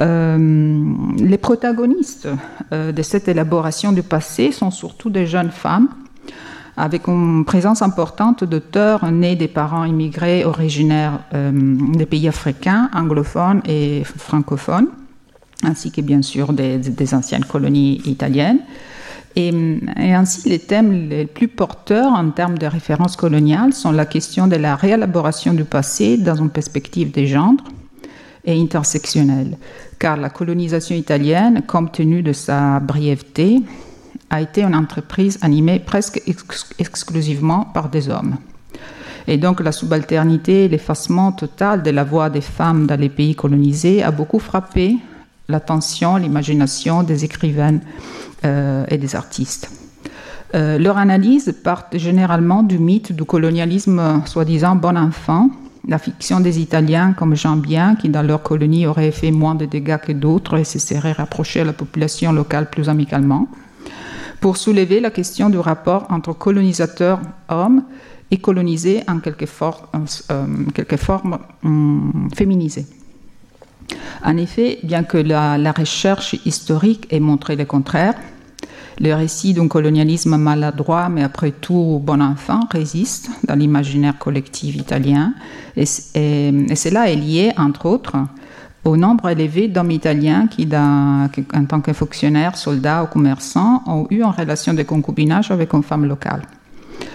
Euh, 0.00 0.94
les 1.18 1.36
protagonistes 1.36 2.26
de 2.72 3.02
cette 3.02 3.28
élaboration 3.28 3.92
du 3.92 4.02
passé 4.02 4.50
sont 4.50 4.70
surtout 4.70 5.10
des 5.10 5.26
jeunes 5.26 5.50
femmes 5.50 5.88
avec 6.78 7.06
une 7.06 7.44
présence 7.44 7.82
importante 7.82 8.44
d'auteurs 8.44 9.04
nés 9.10 9.36
des 9.36 9.48
parents 9.48 9.84
immigrés 9.84 10.46
originaires 10.46 11.20
des 11.32 12.06
pays 12.06 12.28
africains, 12.28 12.88
anglophones 12.94 13.60
et 13.66 14.04
francophones 14.04 14.88
ainsi 15.62 15.90
que 15.90 16.00
bien 16.00 16.22
sûr 16.22 16.52
des, 16.52 17.14
anciennes 17.14 17.44
colonies 17.44 18.00
italiennes. 18.04 18.60
Et, 19.36 19.52
ainsi, 19.96 20.48
les 20.48 20.58
thèmes 20.58 21.08
les 21.08 21.26
plus 21.26 21.48
porteurs 21.48 22.12
en 22.12 22.30
termes 22.30 22.58
de 22.58 22.66
références 22.66 23.16
coloniales 23.16 23.72
sont 23.72 23.92
la 23.92 24.06
question 24.06 24.46
de 24.46 24.56
la 24.56 24.74
réélaboration 24.74 25.54
du 25.54 25.64
passé 25.64 26.16
dans 26.16 26.36
une 26.36 26.50
perspective 26.50 27.10
des 27.12 27.26
genres 27.26 27.54
et 28.44 28.60
intersectionnelle, 28.60 29.58
car 29.98 30.16
la 30.16 30.30
colonisation 30.30 30.96
italienne, 30.96 31.62
compte 31.66 31.92
tenu 31.92 32.22
de 32.22 32.32
sa 32.32 32.80
brièveté, 32.80 33.62
a 34.30 34.40
été 34.40 34.62
une 34.62 34.74
entreprise 34.74 35.38
animée 35.42 35.78
presque 35.78 36.22
exclusivement 36.78 37.64
par 37.74 37.88
des 37.88 38.08
hommes. 38.08 38.36
Et 39.26 39.36
donc 39.36 39.60
la 39.60 39.72
subalternité, 39.72 40.68
l'effacement 40.68 41.32
total 41.32 41.82
de 41.82 41.90
la 41.90 42.04
voix 42.04 42.30
des 42.30 42.40
femmes 42.40 42.86
dans 42.86 42.98
les 42.98 43.10
pays 43.10 43.34
colonisés 43.34 44.02
a 44.02 44.10
beaucoup 44.10 44.38
frappé 44.38 44.96
l'attention, 45.48 46.16
l'imagination 46.16 47.02
des 47.02 47.24
écrivaines 47.24 47.80
euh, 48.44 48.84
et 48.88 48.98
des 48.98 49.16
artistes. 49.16 49.70
Euh, 50.54 50.78
leur 50.78 50.98
analyse 50.98 51.54
part 51.64 51.86
généralement 51.92 52.62
du 52.62 52.78
mythe 52.78 53.12
du 53.12 53.24
colonialisme 53.24 54.22
soi-disant 54.26 54.76
bon 54.76 54.96
enfant, 54.96 55.50
la 55.86 55.98
fiction 55.98 56.40
des 56.40 56.60
Italiens 56.60 57.14
comme 57.14 57.34
Jean 57.34 57.56
Bien, 57.56 57.94
qui 57.94 58.10
dans 58.10 58.22
leur 58.22 58.42
colonie 58.42 58.86
auraient 58.86 59.10
fait 59.10 59.30
moins 59.30 59.54
de 59.54 59.64
dégâts 59.64 59.98
que 59.98 60.12
d'autres 60.12 60.58
et 60.58 60.64
se 60.64 60.78
seraient 60.78 61.12
rapprochés 61.12 61.60
à 61.60 61.64
la 61.64 61.72
population 61.72 62.32
locale 62.32 62.68
plus 62.68 62.90
amicalement, 62.90 63.48
pour 64.40 64.58
soulever 64.58 65.00
la 65.00 65.10
question 65.10 65.48
du 65.48 65.58
rapport 65.58 66.06
entre 66.10 66.34
colonisateurs 66.34 67.20
hommes 67.48 67.84
et 68.30 68.36
colonisés 68.36 69.02
en 69.08 69.20
quelque, 69.20 69.46
euh, 69.46 70.96
forme 70.98 71.38
hum, 71.64 72.28
féminisée. 72.34 72.84
En 74.24 74.36
effet, 74.36 74.78
bien 74.82 75.04
que 75.04 75.18
la, 75.18 75.72
recherche 75.72 76.36
historique 76.44 77.06
ait 77.10 77.20
montré 77.20 77.56
le 77.56 77.64
contraire, 77.64 78.14
le 79.00 79.14
récit 79.14 79.54
d'un 79.54 79.68
colonialisme 79.68 80.36
maladroit, 80.36 81.08
mais 81.08 81.22
après 81.22 81.52
tout 81.52 82.00
bon 82.02 82.20
enfant, 82.20 82.60
résiste 82.70 83.30
dans 83.46 83.54
l'imaginaire 83.54 84.18
collectif 84.18 84.74
italien. 84.74 85.34
Et, 85.76 85.86
cela 85.86 87.10
est 87.10 87.16
lié, 87.16 87.52
entre 87.56 87.86
autres, 87.86 88.16
au 88.84 88.96
nombre 88.96 89.28
élevé 89.28 89.68
d'hommes 89.68 89.90
italiens 89.90 90.48
qui, 90.48 90.68
en 90.74 91.64
tant 91.68 91.80
que 91.80 91.92
fonctionnaires, 91.92 92.56
soldats 92.56 93.04
ou 93.04 93.06
commerçants, 93.06 93.82
ont 93.86 94.06
eu 94.10 94.22
en 94.22 94.30
relation 94.30 94.74
de 94.74 94.82
concubinage 94.82 95.50
avec 95.50 95.72
une 95.74 95.82
femme 95.82 96.04
locale 96.04 96.42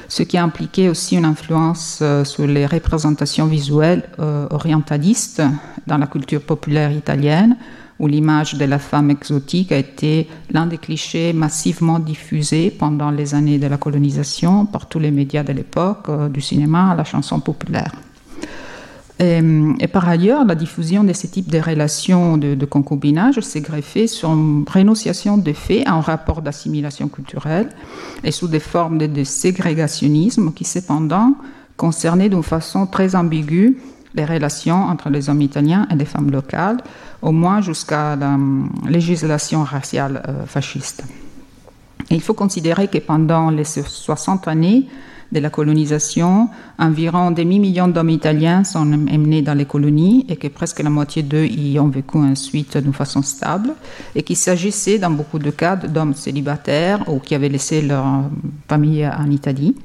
ce 0.07 0.23
qui 0.23 0.37
a 0.37 0.43
impliqué 0.43 0.89
aussi 0.89 1.15
une 1.15 1.25
influence 1.25 1.99
euh, 2.01 2.23
sur 2.23 2.45
les 2.45 2.65
représentations 2.65 3.47
visuelles 3.47 4.03
euh, 4.19 4.47
orientalistes 4.51 5.41
dans 5.87 5.97
la 5.97 6.07
culture 6.07 6.41
populaire 6.41 6.91
italienne, 6.91 7.57
où 7.99 8.07
l'image 8.07 8.55
de 8.55 8.65
la 8.65 8.79
femme 8.79 9.09
exotique 9.11 9.71
a 9.71 9.77
été 9.77 10.27
l'un 10.51 10.65
des 10.65 10.77
clichés 10.77 11.33
massivement 11.33 11.99
diffusés 11.99 12.69
pendant 12.71 13.11
les 13.11 13.33
années 13.35 13.59
de 13.59 13.67
la 13.67 13.77
colonisation 13.77 14.65
par 14.65 14.87
tous 14.87 14.99
les 14.99 15.11
médias 15.11 15.43
de 15.43 15.53
l'époque, 15.53 16.05
euh, 16.09 16.29
du 16.29 16.41
cinéma 16.41 16.91
à 16.91 16.95
la 16.95 17.03
chanson 17.03 17.39
populaire. 17.39 17.91
Et, 19.79 19.87
par 19.87 20.09
ailleurs, 20.09 20.43
la 20.45 20.55
diffusion 20.55 21.03
de 21.03 21.13
ce 21.13 21.27
type 21.27 21.49
de 21.49 21.59
relations 21.59 22.37
de, 22.37 22.65
concubinage 22.65 23.39
s'est 23.39 23.61
greffée 23.61 24.07
sur 24.07 24.31
une 24.31 24.65
rénonciation 24.67 25.37
des 25.37 25.53
faits 25.53 25.87
en 25.87 26.01
rapport 26.01 26.41
d'assimilation 26.41 27.07
culturelle 27.07 27.69
et 28.23 28.31
sous 28.31 28.47
des 28.47 28.59
formes 28.59 28.97
de, 28.97 29.23
ségrégationnisme 29.23 30.51
qui, 30.53 30.65
cependant, 30.65 31.35
concernaient 31.77 32.29
d'une 32.29 32.43
façon 32.43 32.85
très 32.85 33.15
ambiguë 33.15 33.77
les 34.15 34.25
relations 34.25 34.83
entre 34.83 35.09
les 35.09 35.29
hommes 35.29 35.41
italiens 35.41 35.87
et 35.89 35.95
les 35.95 36.05
femmes 36.05 36.29
locales, 36.29 36.77
au 37.21 37.31
moins 37.31 37.61
jusqu'à 37.61 38.15
la 38.15 38.35
hum, 38.35 38.69
législation 38.87 39.63
raciale 39.63 40.21
euh, 40.27 40.45
fasciste. 40.45 41.03
il 42.11 42.21
faut 42.21 42.35
considérer 42.35 42.87
que 42.87 42.99
pendant 42.99 43.49
les 43.49 43.63
60 43.63 44.47
années, 44.47 44.87
de 45.33 45.39
la 45.39 45.49
colonisation, 45.49 46.47
environ 46.77 47.31
demi-million 47.31 47.87
d'hommes 47.87 48.11
italiens 48.11 48.63
sont 48.63 48.81
emmenés 48.81 49.41
dans 49.41 49.55
les 49.55 49.65
colonies 49.65 50.25
et 50.29 50.35
que 50.35 50.47
presque 50.47 50.79
la 50.79 50.89
moitié 50.89 51.23
d'eux 51.23 51.45
y 51.45 51.79
ont 51.79 51.89
vécu 51.89 52.17
ensuite 52.17 52.77
de 52.77 52.91
façon 52.91 53.21
stable 53.23 53.73
et 54.15 54.21
qu'il 54.23 54.37
s'agissait 54.37 54.99
dans 54.99 55.11
beaucoup 55.11 55.39
de 55.39 55.49
cas 55.49 55.75
d'hommes 55.75 56.13
célibataires 56.13 57.03
ou 57.09 57.19
qui 57.19 57.33
avaient 57.33 57.49
laissé 57.49 57.81
leur 57.81 58.05
famille 58.67 59.07
en 59.07 59.29
Italie. 59.31 59.75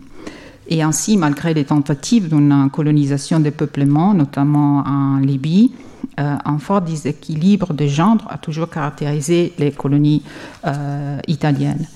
Et 0.69 0.83
ainsi, 0.83 1.17
malgré 1.17 1.55
les 1.55 1.65
tentatives 1.65 2.29
d'une 2.29 2.69
colonisation 2.71 3.41
des 3.41 3.51
peuplements, 3.51 4.13
notamment 4.13 4.85
en 4.87 5.17
Libye, 5.17 5.73
euh, 6.21 6.37
un 6.45 6.59
fort 6.59 6.83
déséquilibre 6.83 7.73
de 7.73 7.87
genre 7.87 8.19
a 8.29 8.37
toujours 8.39 8.69
caractérisé 8.69 9.55
les 9.59 9.73
colonies 9.73 10.23
euh, 10.67 11.19
italiennes. 11.27 11.87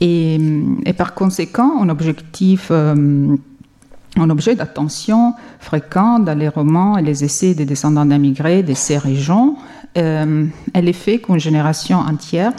Et, 0.00 0.38
par 0.96 1.14
conséquent, 1.14 1.82
un 1.82 1.88
euh, 2.70 3.36
objet 4.18 4.54
d'attention 4.54 5.34
fréquent 5.58 6.18
dans 6.18 6.38
les 6.38 6.48
romans 6.48 6.96
et 6.96 7.02
les 7.02 7.22
essais 7.22 7.54
des 7.54 7.66
descendants 7.66 8.06
d'immigrés 8.06 8.62
de 8.62 8.74
ces 8.74 8.96
régions. 8.96 9.56
Euh, 9.98 10.46
est 10.72 10.92
faite 10.92 11.22
qu'une 11.22 11.40
génération 11.40 11.98
entière 11.98 12.52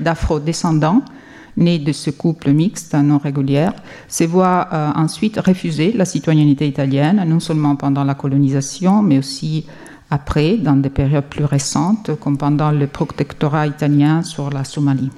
d'afro-descendants 0.00 1.02
nés 1.56 1.78
de 1.78 1.92
ce 1.92 2.10
couple 2.10 2.52
mixte 2.52 2.94
non 2.94 3.18
régulier 3.18 3.68
se 4.08 4.24
voit 4.24 4.68
euh, 4.72 4.90
ensuite 4.94 5.38
refuser 5.38 5.92
la 5.92 6.04
citoyenneté 6.04 6.66
italienne, 6.66 7.22
non 7.26 7.38
seulement 7.38 7.76
pendant 7.76 8.02
la 8.02 8.14
colonisation, 8.14 9.02
mais 9.02 9.18
aussi 9.18 9.66
après, 10.10 10.56
dans 10.56 10.76
des 10.76 10.90
périodes 10.90 11.24
plus 11.24 11.44
récentes, 11.44 12.10
comme 12.20 12.38
pendant 12.38 12.70
le 12.70 12.86
protectorat 12.86 13.66
italien 13.66 14.22
sur 14.22 14.50
la 14.50 14.64
Somalie. 14.64 15.10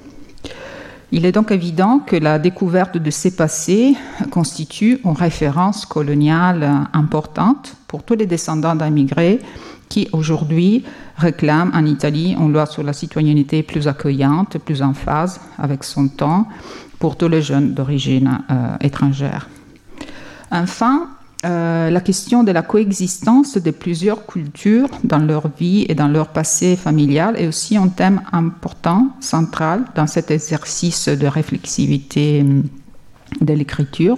Il 1.11 1.25
est 1.25 1.31
donc 1.31 1.51
évident 1.51 1.99
que 1.99 2.17
la 2.17 2.37
découverte 2.37 2.97
de 2.97 3.09
ces 3.11 3.33
passés 3.35 3.95
constitue 4.29 4.99
une 5.05 5.11
référence 5.11 5.85
coloniale 5.85 6.87
importante 6.91 7.77
pour 7.87 8.03
tous 8.03 8.15
les 8.15 8.25
descendants 8.25 8.75
d'immigrés 8.75 9.39
qui 9.87 10.09
aujourd'hui 10.11 10.83
réclament 11.15 11.71
en 11.73 11.85
Italie 11.85 12.35
une 12.37 12.51
loi 12.51 12.65
sur 12.65 12.83
la 12.83 12.91
citoyenneté 12.91 13.63
plus 13.63 13.87
accueillante, 13.87 14.57
plus 14.57 14.81
en 14.81 14.93
phase 14.93 15.39
avec 15.57 15.85
son 15.85 16.09
temps 16.09 16.47
pour 16.99 17.15
tous 17.15 17.29
les 17.29 17.41
jeunes 17.41 17.73
d'origine 17.73 18.39
euh, 18.51 18.75
étrangère. 18.81 19.47
Enfin, 20.51 21.07
euh, 21.45 21.91
la 21.91 22.01
question 22.01 22.43
de 22.43 22.51
la 22.51 22.63
coexistence 22.63 23.57
de 23.57 23.71
plusieurs 23.71 24.25
cultures 24.25 24.89
dans 25.03 25.19
leur 25.19 25.49
vie 25.49 25.85
et 25.87 25.93
dans 25.93 26.07
leur 26.07 26.29
passé 26.29 26.75
familial 26.75 27.35
est 27.37 27.47
aussi 27.47 27.77
un 27.77 27.89
thème 27.89 28.21
important, 28.31 29.09
central 29.19 29.83
dans 29.95 30.07
cet 30.07 30.31
exercice 30.31 31.09
de 31.09 31.27
réflexivité 31.27 32.41
hum, 32.41 32.63
de 33.39 33.53
l'écriture. 33.53 34.17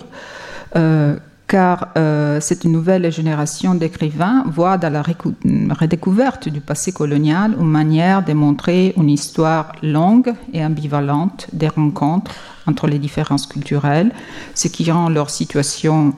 Euh, 0.75 1.17
car 1.49 1.89
euh, 1.97 2.39
cette 2.39 2.63
nouvelle 2.65 3.11
génération 3.11 3.73
d'écrivains 3.73 4.43
voit 4.45 4.77
dans 4.77 4.93
la 4.93 5.01
redécouverte 5.01 6.47
du 6.47 6.61
passé 6.61 6.91
colonial 6.91 7.55
une 7.59 7.67
manière 7.67 8.23
de 8.23 8.33
montrer 8.33 8.93
une 8.95 9.09
histoire 9.09 9.71
longue 9.81 10.31
et 10.53 10.63
ambivalente 10.63 11.47
des 11.51 11.67
rencontres 11.67 12.31
entre 12.67 12.85
les 12.85 12.99
différences 12.99 13.47
culturelles, 13.47 14.11
ce 14.53 14.67
qui 14.67 14.89
rend 14.91 15.09
leur 15.09 15.31
situation 15.31 16.13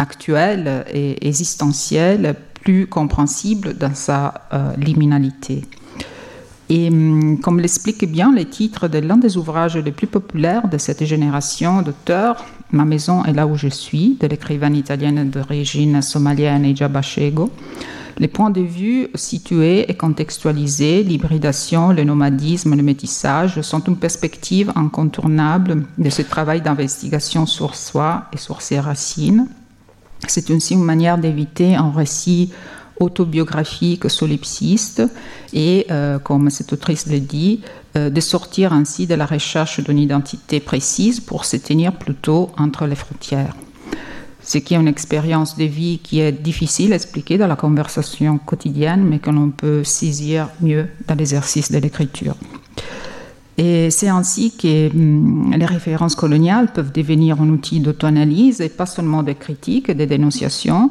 actuelle 0.00 0.84
et 0.92 1.28
existentielle 1.28 2.34
plus 2.62 2.86
compréhensible 2.86 3.74
dans 3.74 3.94
sa 3.94 4.34
euh, 4.52 4.72
liminalité. 4.76 5.64
Et 6.68 6.88
hum, 6.88 7.38
comme 7.40 7.60
l'explique 7.60 8.10
bien 8.10 8.32
le 8.32 8.44
titre 8.44 8.88
de 8.88 8.98
l'un 8.98 9.16
des 9.16 9.36
ouvrages 9.36 9.76
les 9.76 9.92
plus 9.92 10.06
populaires 10.06 10.68
de 10.68 10.78
cette 10.78 11.04
génération 11.04 11.82
d'auteurs, 11.82 12.44
Ma 12.72 12.84
maison 12.84 13.24
est 13.24 13.32
là 13.32 13.48
où 13.48 13.56
je 13.56 13.66
suis, 13.66 14.16
de 14.20 14.28
l'écrivaine 14.28 14.76
italienne 14.76 15.28
d'origine 15.28 16.02
somalienne 16.02 16.64
Eja 16.64 16.86
Bashego, 16.86 17.50
les 18.18 18.28
points 18.28 18.50
de 18.50 18.60
vue 18.60 19.08
situés 19.14 19.90
et 19.90 19.94
contextualisés, 19.94 21.02
l'hybridation, 21.02 21.90
le 21.90 22.04
nomadisme, 22.04 22.76
le 22.76 22.82
métissage, 22.82 23.60
sont 23.62 23.82
une 23.84 23.96
perspective 23.96 24.72
incontournable 24.76 25.84
de 25.98 26.10
ce 26.10 26.22
travail 26.22 26.60
d'investigation 26.60 27.44
sur 27.44 27.74
soi 27.74 28.26
et 28.32 28.36
sur 28.36 28.62
ses 28.62 28.78
racines. 28.78 29.48
C'est 30.26 30.50
aussi 30.50 30.74
une 30.74 30.84
manière 30.84 31.18
d'éviter 31.18 31.74
un 31.74 31.90
récit 31.90 32.50
autobiographique 33.00 34.08
solipsiste 34.10 35.02
et, 35.52 35.86
euh, 35.90 36.18
comme 36.18 36.50
cette 36.50 36.72
autrice 36.72 37.06
le 37.06 37.18
dit, 37.18 37.62
euh, 37.96 38.10
de 38.10 38.20
sortir 38.20 38.72
ainsi 38.72 39.06
de 39.06 39.14
la 39.14 39.26
recherche 39.26 39.80
d'une 39.80 39.98
identité 39.98 40.60
précise 40.60 41.18
pour 41.18 41.44
se 41.44 41.56
tenir 41.56 41.92
plutôt 41.94 42.50
entre 42.58 42.86
les 42.86 42.94
frontières. 42.94 43.56
Ce 44.42 44.58
qui 44.58 44.74
est 44.74 44.78
une 44.78 44.88
expérience 44.88 45.56
de 45.56 45.64
vie 45.64 45.98
qui 46.02 46.20
est 46.20 46.32
difficile 46.32 46.92
à 46.92 46.96
expliquer 46.96 47.38
dans 47.38 47.46
la 47.46 47.56
conversation 47.56 48.38
quotidienne, 48.38 49.02
mais 49.04 49.18
que 49.18 49.30
l'on 49.30 49.50
peut 49.50 49.84
saisir 49.84 50.48
mieux 50.60 50.86
dans 51.06 51.14
l'exercice 51.14 51.70
de 51.72 51.78
l'écriture. 51.78 52.36
Et 53.62 53.90
c'est 53.90 54.08
ainsi 54.08 54.56
que 54.56 54.88
hum, 54.90 55.52
les 55.54 55.66
références 55.66 56.14
coloniales 56.14 56.72
peuvent 56.72 56.92
devenir 56.92 57.42
un 57.42 57.50
outil 57.50 57.80
d'auto-analyse 57.80 58.62
et 58.62 58.70
pas 58.70 58.86
seulement 58.86 59.22
de 59.22 59.34
critique 59.34 59.90
de 59.90 60.06
dénonciation. 60.06 60.90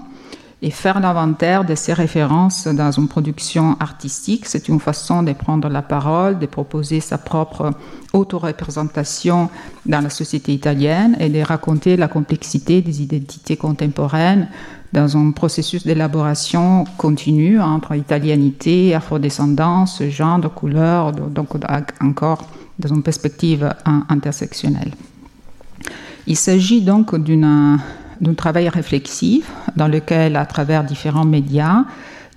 Et 0.62 0.70
faire 0.70 1.00
l'inventaire 1.00 1.66
de 1.66 1.74
ces 1.74 1.94
références 1.94 2.68
dans 2.68 2.92
une 2.92 3.08
production 3.08 3.76
artistique, 3.80 4.46
c'est 4.46 4.68
une 4.68 4.80
façon 4.80 5.24
de 5.24 5.34
prendre 5.34 5.68
la 5.68 5.82
parole, 5.82 6.38
de 6.38 6.46
proposer 6.46 7.00
sa 7.00 7.18
propre 7.18 7.72
auto-représentation 8.14 9.50
dans 9.88 10.02
la 10.02 10.10
société 10.12 10.54
italienne 10.54 11.16
et 11.20 11.30
de 11.30 11.42
raconter 11.42 11.98
la 11.98 12.10
complexité 12.10 12.82
des 12.82 13.02
identités 13.02 13.58
contemporaines 13.58 14.48
dans 14.94 15.18
un 15.18 15.32
processus 15.32 15.86
d'élaboration 15.86 16.84
continue 16.98 17.60
entre 17.60 17.96
italianité, 17.96 18.94
afrodescendance, 18.94 20.04
genre, 20.10 20.54
couleur, 20.54 21.14
donc 21.14 21.50
encore 22.02 22.44
dans 22.80 22.90
une 22.90 23.04
perspective 23.04 23.74
intersectionnelle. 24.08 24.92
Il 26.28 26.38
s'agit 26.38 26.82
donc 26.82 27.16
d'un 27.16 27.80
travail 28.36 28.70
réflexif 28.70 29.52
dans 29.76 29.88
lequel, 29.88 30.36
à 30.36 30.46
travers 30.46 30.84
différents 30.84 31.26
médias, 31.26 31.86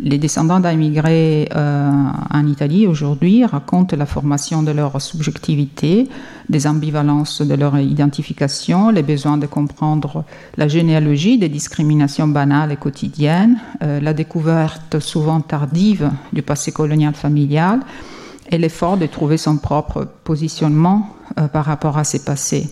les 0.00 0.18
descendants 0.18 0.58
d'immigrés 0.58 1.48
euh, 1.54 1.90
en 2.30 2.46
Italie 2.46 2.86
aujourd'hui 2.86 3.44
racontent 3.44 3.96
la 3.96 4.06
formation 4.06 4.62
de 4.62 4.72
leur 4.72 5.00
subjectivité, 5.00 6.08
des 6.48 6.66
ambivalences 6.66 7.42
de 7.42 7.54
leur 7.54 7.78
identification, 7.78 8.90
les 8.90 9.02
besoins 9.02 9.36
de 9.36 9.46
comprendre 9.46 10.24
la 10.56 10.66
généalogie 10.66 11.38
des 11.38 11.48
discriminations 11.48 12.26
banales 12.26 12.72
et 12.72 12.76
quotidiennes, 12.76 13.58
euh, 13.82 14.00
la 14.00 14.12
découverte 14.12 14.98
souvent 14.98 15.40
tardive 15.40 16.10
du 16.32 16.42
passé 16.42 16.72
colonial 16.72 17.14
familial 17.14 17.80
et 18.52 18.58
l'effort 18.58 18.96
de 18.96 19.06
trouver 19.06 19.38
son 19.38 19.56
propre 19.56 20.06
positionnement 20.24 21.08
euh, 21.40 21.48
par 21.48 21.64
rapport 21.64 21.98
à 21.98 22.04
ces 22.04 22.22
passés. 22.22 22.68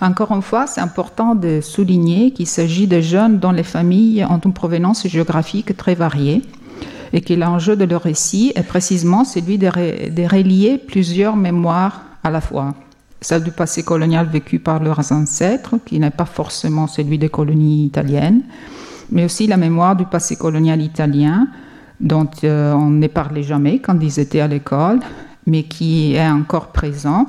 Encore 0.00 0.32
une 0.32 0.42
fois, 0.42 0.66
c'est 0.66 0.80
important 0.80 1.34
de 1.34 1.60
souligner 1.62 2.32
qu'il 2.32 2.48
s'agit 2.48 2.86
de 2.86 3.00
jeunes 3.00 3.38
dont 3.38 3.52
les 3.52 3.62
familles 3.62 4.26
ont 4.28 4.40
une 4.44 4.52
provenance 4.52 5.06
géographique 5.06 5.76
très 5.76 5.94
variée 5.94 6.42
et 7.12 7.20
que 7.20 7.32
l'enjeu 7.32 7.76
de 7.76 7.84
leur 7.84 8.02
récit 8.02 8.52
est 8.56 8.64
précisément 8.64 9.24
celui 9.24 9.56
de, 9.56 9.68
relier 9.68 10.78
plusieurs 10.78 11.36
mémoires 11.36 12.02
à 12.24 12.30
la 12.30 12.40
fois. 12.40 12.74
Celle 13.20 13.44
du 13.44 13.52
passé 13.52 13.84
colonial 13.84 14.26
vécu 14.26 14.58
par 14.58 14.82
leurs 14.82 15.12
ancêtres, 15.12 15.76
qui 15.86 15.98
n'est 16.00 16.10
pas 16.10 16.26
forcément 16.26 16.88
celui 16.88 17.16
des 17.16 17.28
colonies 17.28 17.86
italiennes, 17.86 18.42
mais 19.10 19.24
aussi 19.24 19.46
la 19.46 19.56
mémoire 19.56 19.94
du 19.94 20.04
passé 20.04 20.34
colonial 20.34 20.82
italien, 20.82 21.46
dont 22.00 22.30
euh, 22.44 22.72
on 22.72 22.90
ne 22.90 23.06
parlait 23.06 23.42
jamais 23.42 23.78
quand 23.78 23.98
ils 24.00 24.18
étaient 24.18 24.40
à 24.40 24.48
l'école, 24.48 25.00
mais 25.46 25.64
qui 25.64 26.14
est 26.14 26.28
encore 26.28 26.68
présent, 26.68 27.26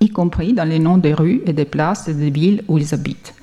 y 0.00 0.08
compris 0.08 0.52
dans 0.52 0.68
les 0.68 0.78
noms 0.78 0.98
des 0.98 1.14
rues 1.14 1.42
et 1.46 1.52
des 1.52 1.64
places 1.64 2.08
et 2.08 2.14
des 2.14 2.30
villes 2.30 2.62
où 2.68 2.78
ils 2.78 2.94
habitent. 2.94 3.34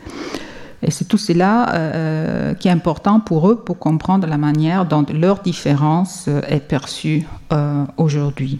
Et 0.81 0.91
c'est 0.91 1.05
tout 1.05 1.17
cela 1.17 1.73
euh, 1.73 2.53
qui 2.55 2.67
est 2.67 2.71
important 2.71 3.21
pour 3.21 3.49
eux 3.49 3.55
pour 3.55 3.79
comprendre 3.79 4.27
la 4.27 4.37
manière 4.37 4.85
dont 4.85 5.05
leur 5.13 5.39
différence 5.39 6.25
euh, 6.27 6.41
est 6.47 6.59
perçue 6.59 7.25
aujourd'hui. 7.97 8.59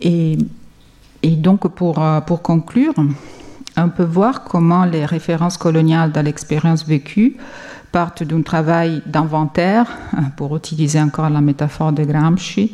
Et, 0.00 0.38
et, 1.24 1.30
donc 1.30 1.66
pour, 1.74 2.00
pour 2.24 2.40
conclure, 2.40 2.94
on 3.76 3.88
peut 3.88 4.04
voir 4.04 4.44
comment 4.44 4.84
les 4.84 5.04
références 5.04 5.56
coloniales 5.56 6.12
dans 6.12 6.24
l'expérience 6.24 6.86
vécue 6.86 7.36
partent 7.92 8.22
d'un 8.22 8.42
travail 8.42 9.02
d'inventaire, 9.06 9.86
pour 10.36 10.56
utiliser 10.56 11.00
encore 11.00 11.30
la 11.30 11.40
métaphore 11.40 11.92
de 11.92 12.04
Gramsci, 12.04 12.72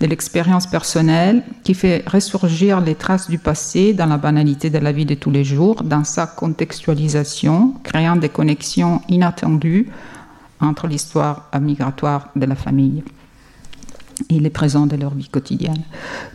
de 0.00 0.06
l'expérience 0.06 0.66
personnelle 0.66 1.42
qui 1.62 1.74
fait 1.74 2.02
ressurgir 2.06 2.80
les 2.80 2.94
traces 2.94 3.28
du 3.28 3.38
passé 3.38 3.92
dans 3.92 4.06
la 4.06 4.16
banalité 4.16 4.70
de 4.70 4.78
la 4.78 4.92
vie 4.92 5.04
de 5.04 5.14
tous 5.14 5.30
les 5.30 5.44
jours, 5.44 5.82
dans 5.82 6.04
sa 6.04 6.26
contextualisation, 6.26 7.74
créant 7.82 8.16
des 8.16 8.30
connexions 8.30 9.02
inattendues 9.08 9.88
entre 10.60 10.86
l'histoire 10.86 11.48
migratoire 11.60 12.28
de 12.36 12.46
la 12.46 12.54
famille 12.54 13.02
il 14.28 14.46
est 14.46 14.50
présent 14.50 14.86
dans 14.86 14.96
leur 14.96 15.14
vie 15.14 15.28
quotidienne. 15.28 15.82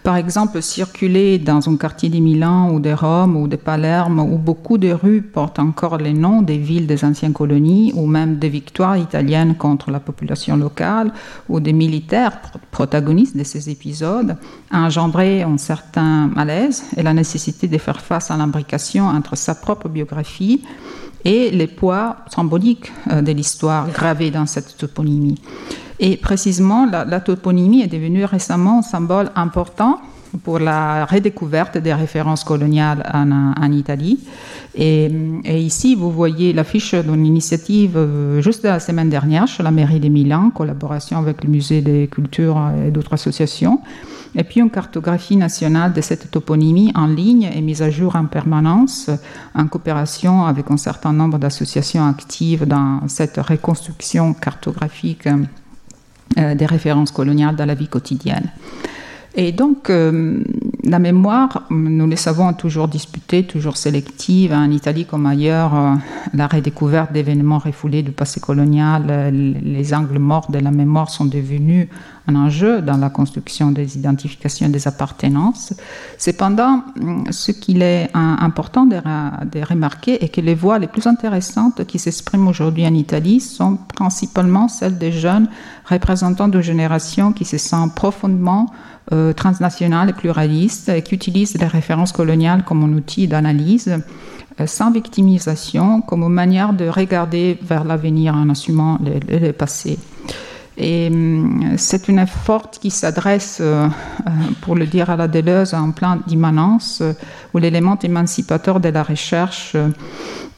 Par 0.03 0.15
exemple, 0.15 0.61
circuler 0.61 1.37
dans 1.37 1.69
un 1.69 1.77
quartier 1.77 2.09
de 2.09 2.17
Milan 2.19 2.71
ou 2.71 2.79
de 2.79 2.91
Rome 2.91 3.35
ou 3.37 3.47
de 3.47 3.55
Palerme 3.55 4.19
où 4.19 4.37
beaucoup 4.37 4.77
de 4.77 4.91
rues 4.91 5.21
portent 5.21 5.59
encore 5.59 5.97
les 5.97 6.13
noms 6.13 6.41
des 6.41 6.57
villes 6.57 6.87
des 6.87 7.03
anciennes 7.05 7.33
colonies 7.33 7.91
ou 7.95 8.05
même 8.05 8.37
des 8.37 8.49
victoires 8.49 8.97
italiennes 8.97 9.55
contre 9.55 9.91
la 9.91 9.99
population 9.99 10.57
locale 10.57 11.11
ou 11.49 11.59
des 11.59 11.73
militaires 11.73 12.39
protagonistes 12.71 13.37
de 13.37 13.43
ces 13.43 13.69
épisodes 13.69 14.37
a 14.71 14.79
engendré 14.79 15.43
un 15.43 15.57
certain 15.57 16.27
malaise 16.27 16.83
et 16.97 17.03
la 17.03 17.13
nécessité 17.13 17.67
de 17.67 17.77
faire 17.77 18.01
face 18.01 18.31
à 18.31 18.37
l'imbrication 18.37 19.05
entre 19.07 19.35
sa 19.35 19.55
propre 19.55 19.89
biographie 19.89 20.61
et 21.25 21.49
les 21.49 21.67
poids 21.67 22.17
symboliques 22.33 22.91
euh, 23.11 23.21
de 23.21 23.31
l'histoire 23.31 23.89
gravés 23.89 24.31
dans 24.31 24.45
cette 24.45 24.77
toponymie. 24.77 25.41
Et 25.99 26.17
précisément, 26.17 26.85
la, 26.85 27.19
toponymie 27.19 27.81
est 27.81 27.87
devenue 27.87 28.25
récemment 28.25 28.79
un 28.79 28.81
symbole 28.81 29.31
important 29.35 29.99
pour 30.43 30.59
la 30.59 31.05
redécouverte 31.05 31.77
des 31.77 31.93
références 31.93 32.43
coloniales 32.43 33.09
en, 33.13 33.71
Italie. 33.71 34.19
Et, 34.75 35.09
ici, 35.45 35.95
vous 35.95 36.11
voyez 36.11 36.51
l'affiche 36.51 36.93
d'une 36.93 37.25
initiative 37.25 37.93
euh, 37.95 38.41
juste 38.41 38.63
la 38.63 38.81
semaine 38.81 39.09
dernière 39.09 39.47
chez 39.47 39.63
la 39.63 39.71
mairie 39.71 40.01
de 40.01 40.09
Milan, 40.09 40.47
en 40.47 40.49
collaboration 40.49 41.17
avec 41.17 41.43
le 41.45 41.49
musée 41.49 41.81
des 41.81 42.09
cultures 42.11 42.59
et 42.85 42.91
d'autres 42.91 43.13
associations. 43.13 43.79
Et 44.35 44.43
puis 44.43 44.59
une 44.59 44.69
cartographie 44.69 45.37
nationale 45.37 45.93
de 45.93 46.01
cette 46.01 46.29
toponymie 46.29 46.91
en 46.95 47.07
ligne 47.07 47.43
est 47.43 47.61
mise 47.61 47.81
à 47.81 47.89
jour 47.89 48.15
en 48.15 48.25
permanence 48.25 49.09
en 49.53 49.67
coopération 49.67 50.45
avec 50.45 50.69
un 50.69 50.77
certain 50.77 51.13
nombre 51.13 51.37
d'associations 51.37 52.05
actives 52.05 52.65
dans 52.65 53.07
cette 53.07 53.37
reconstruction 53.37 54.33
cartographique 54.33 55.27
euh, 56.37 56.55
des 56.55 56.65
références 56.65 57.11
coloniales 57.11 57.55
dans 57.55 57.65
la 57.65 57.75
vie 57.75 57.87
quotidienne. 57.87 58.51
Et 59.37 59.51
donc, 59.51 59.89
euh, 59.89 60.39
la 60.85 60.97
mémoire, 60.97 61.63
nous 61.69 62.07
le 62.07 62.15
savons, 62.15 62.53
toujours 62.53 62.87
disputée, 62.87 63.45
toujours 63.45 63.75
sélective. 63.75 64.53
En 64.53 64.71
Italie 64.71 65.05
comme 65.05 65.25
ailleurs, 65.25 65.75
euh, 65.75 65.93
la 66.33 66.47
redécouverte 66.47 67.11
d'événements 67.11 67.57
refoulés 67.57 68.01
du 68.01 68.11
passé 68.11 68.39
colonial, 68.39 69.03
euh, 69.09 69.29
les 69.31 69.93
angles 69.93 70.19
morts 70.19 70.49
de 70.49 70.59
la 70.59 70.71
mémoire 70.71 71.09
sont 71.09 71.25
devenus 71.25 71.89
un 72.27 72.35
enjeu 72.35 72.81
dans 72.81 72.95
la 72.95 73.09
construction 73.09 73.71
des 73.71 73.97
identifications 73.97 74.69
des 74.69 74.87
appartenances. 74.87 75.73
Cependant, 76.17 76.83
ce 77.29 77.51
qu'il 77.51 77.83
est 77.83 78.09
important 78.13 78.85
de, 78.85 78.95
de, 78.95 79.63
remarquer 79.63 80.23
est 80.23 80.29
que 80.29 80.41
les 80.41 80.55
voix 80.55 80.79
les 80.79 80.87
plus 80.87 81.05
intéressantes 81.05 81.85
qui 81.85 81.99
s'expriment 81.99 82.47
aujourd'hui 82.47 82.87
en 82.87 82.95
Italie 82.95 83.41
sont 83.41 83.77
principalement 83.93 84.67
celles 84.67 84.97
des 84.97 85.11
jeunes 85.11 85.47
représentants 85.87 86.47
de 86.47 86.61
générations 86.61 87.31
qui 87.31 87.45
se 87.45 87.59
sentent 87.59 87.93
profondément 87.93 88.71
euh, 89.11 89.33
transnationales 89.33 90.09
et 90.09 90.13
pluralistes 90.13 90.89
et 90.89 91.03
qui 91.03 91.13
utilisent 91.13 91.55
les 91.59 91.67
références 91.67 92.11
coloniales 92.11 92.63
comme 92.63 92.83
un 92.83 92.91
outil 92.93 93.27
d'analyse 93.27 94.01
euh, 94.59 94.65
sans 94.65 94.89
victimisation, 94.89 96.01
comme 96.01 96.23
une 96.23 96.33
manière 96.33 96.73
de 96.73 96.87
regarder 96.87 97.59
vers 97.61 97.83
l'avenir 97.83 98.33
en 98.33 98.49
assumant 98.49 98.97
le, 99.03 99.51
passé. 99.51 99.99
Et 100.79 101.09
hum, 101.11 101.75
c'est 101.77 102.07
une 102.07 102.17
effort 102.17 102.71
qui 102.71 102.89
s'adresse, 102.89 103.59
euh, 103.61 103.87
pour 104.61 104.73
le 104.73 104.87
dire 104.87 105.11
à 105.11 105.15
la 105.15 105.27
Deleuze, 105.27 105.75
en 105.75 105.91
plein 105.91 106.19
d'immanence, 106.25 107.03
où 107.53 107.59
l'élément 107.59 107.99
émancipateur 107.99 108.79
de 108.79 108.89
la 108.89 109.03
recherche 109.03 109.75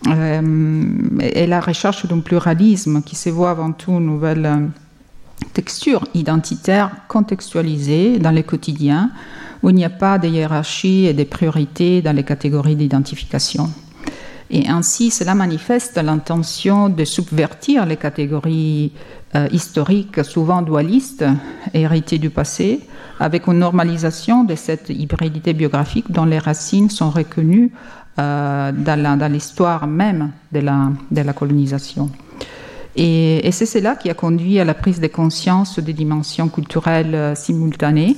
est 0.09 1.47
la 1.47 1.59
recherche 1.59 2.05
d'un 2.05 2.21
pluralisme 2.21 3.01
qui 3.01 3.17
se 3.17 3.29
voit 3.29 3.49
avant 3.49 3.73
tout 3.73 3.91
une 3.91 4.05
nouvelle 4.05 4.69
texture 5.53 6.05
identitaire 6.13 6.91
contextualisée 7.07 8.19
dans 8.19 8.31
les 8.31 8.43
quotidiens, 8.43 9.11
où 9.63 9.69
il 9.69 9.75
n'y 9.75 9.85
a 9.85 9.89
pas 9.89 10.19
de 10.19 10.27
hiérarchie 10.27 11.05
et 11.05 11.13
de 11.13 11.23
priorités 11.23 12.01
dans 12.01 12.15
les 12.15 12.23
catégories 12.23 12.75
d'identification. 12.75 13.69
Et 14.49 14.67
ainsi, 14.69 15.11
cela 15.11 15.35
manifeste 15.35 15.97
l'intention 15.97 16.89
de 16.89 17.03
subvertir 17.03 17.85
les 17.85 17.97
catégories 17.97 18.93
euh, 19.35 19.47
historiques, 19.51 20.23
souvent 20.23 20.61
dualistes, 20.61 21.25
héritées 21.73 22.17
du 22.17 22.29
passé, 22.29 22.79
avec 23.19 23.47
une 23.47 23.59
normalisation 23.59 24.45
de 24.45 24.55
cette 24.55 24.89
hybridité 24.89 25.53
biographique 25.53 26.11
dont 26.11 26.25
les 26.25 26.39
racines 26.39 26.89
sont 26.89 27.09
reconnues 27.09 27.71
euh, 28.19 28.71
dans 28.71 29.31
l'histoire 29.31 29.85
même 29.85 30.31
de 30.51 30.59
la 30.61 31.33
colonisation. 31.33 32.09
Et, 32.97 33.51
c'est 33.51 33.67
cela 33.67 33.95
qui 33.95 34.09
a 34.09 34.15
conduit 34.15 34.59
à 34.59 34.65
la 34.65 34.73
prise 34.73 34.99
de 34.99 35.07
conscience 35.07 35.77
des 35.77 35.93
dimensions 35.93 36.49
culturelles 36.49 37.13
euh, 37.13 37.35
simultanées, 37.35 38.17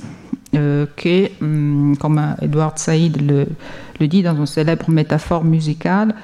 euh, 0.54 0.86
que, 0.96 1.28
hum, 1.42 1.96
comme 2.00 2.34
Edward 2.40 2.78
Said 2.78 3.20
le, 3.20 4.06
dit 4.06 4.22
dans 4.22 4.34
une 4.34 4.46
célèbre 4.46 4.88
métaphore 4.90 5.44
musicale, 5.44 6.14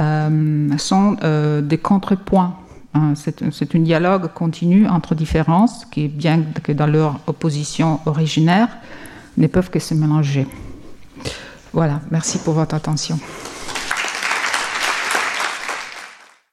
euh, 0.00 0.76
sont 0.78 1.16
des 1.62 1.78
contrepoints. 1.78 2.56
Hein. 2.94 3.12
c'est 3.14 3.74
un 3.74 3.78
dialogue 3.80 4.32
continu 4.32 4.88
entre 4.88 5.14
différences 5.14 5.84
qui, 5.84 6.08
bien 6.08 6.42
que 6.62 6.72
dans 6.72 6.86
leur 6.86 7.20
opposition 7.26 8.00
originaire, 8.06 8.68
ne 9.36 9.46
peuvent 9.46 9.68
que 9.68 9.78
se 9.78 9.92
mélanger. 9.92 10.46
Voilà, 11.74 12.00
merci 12.10 12.38
pour 12.38 12.54
votre 12.54 12.74
attention. 12.74 13.18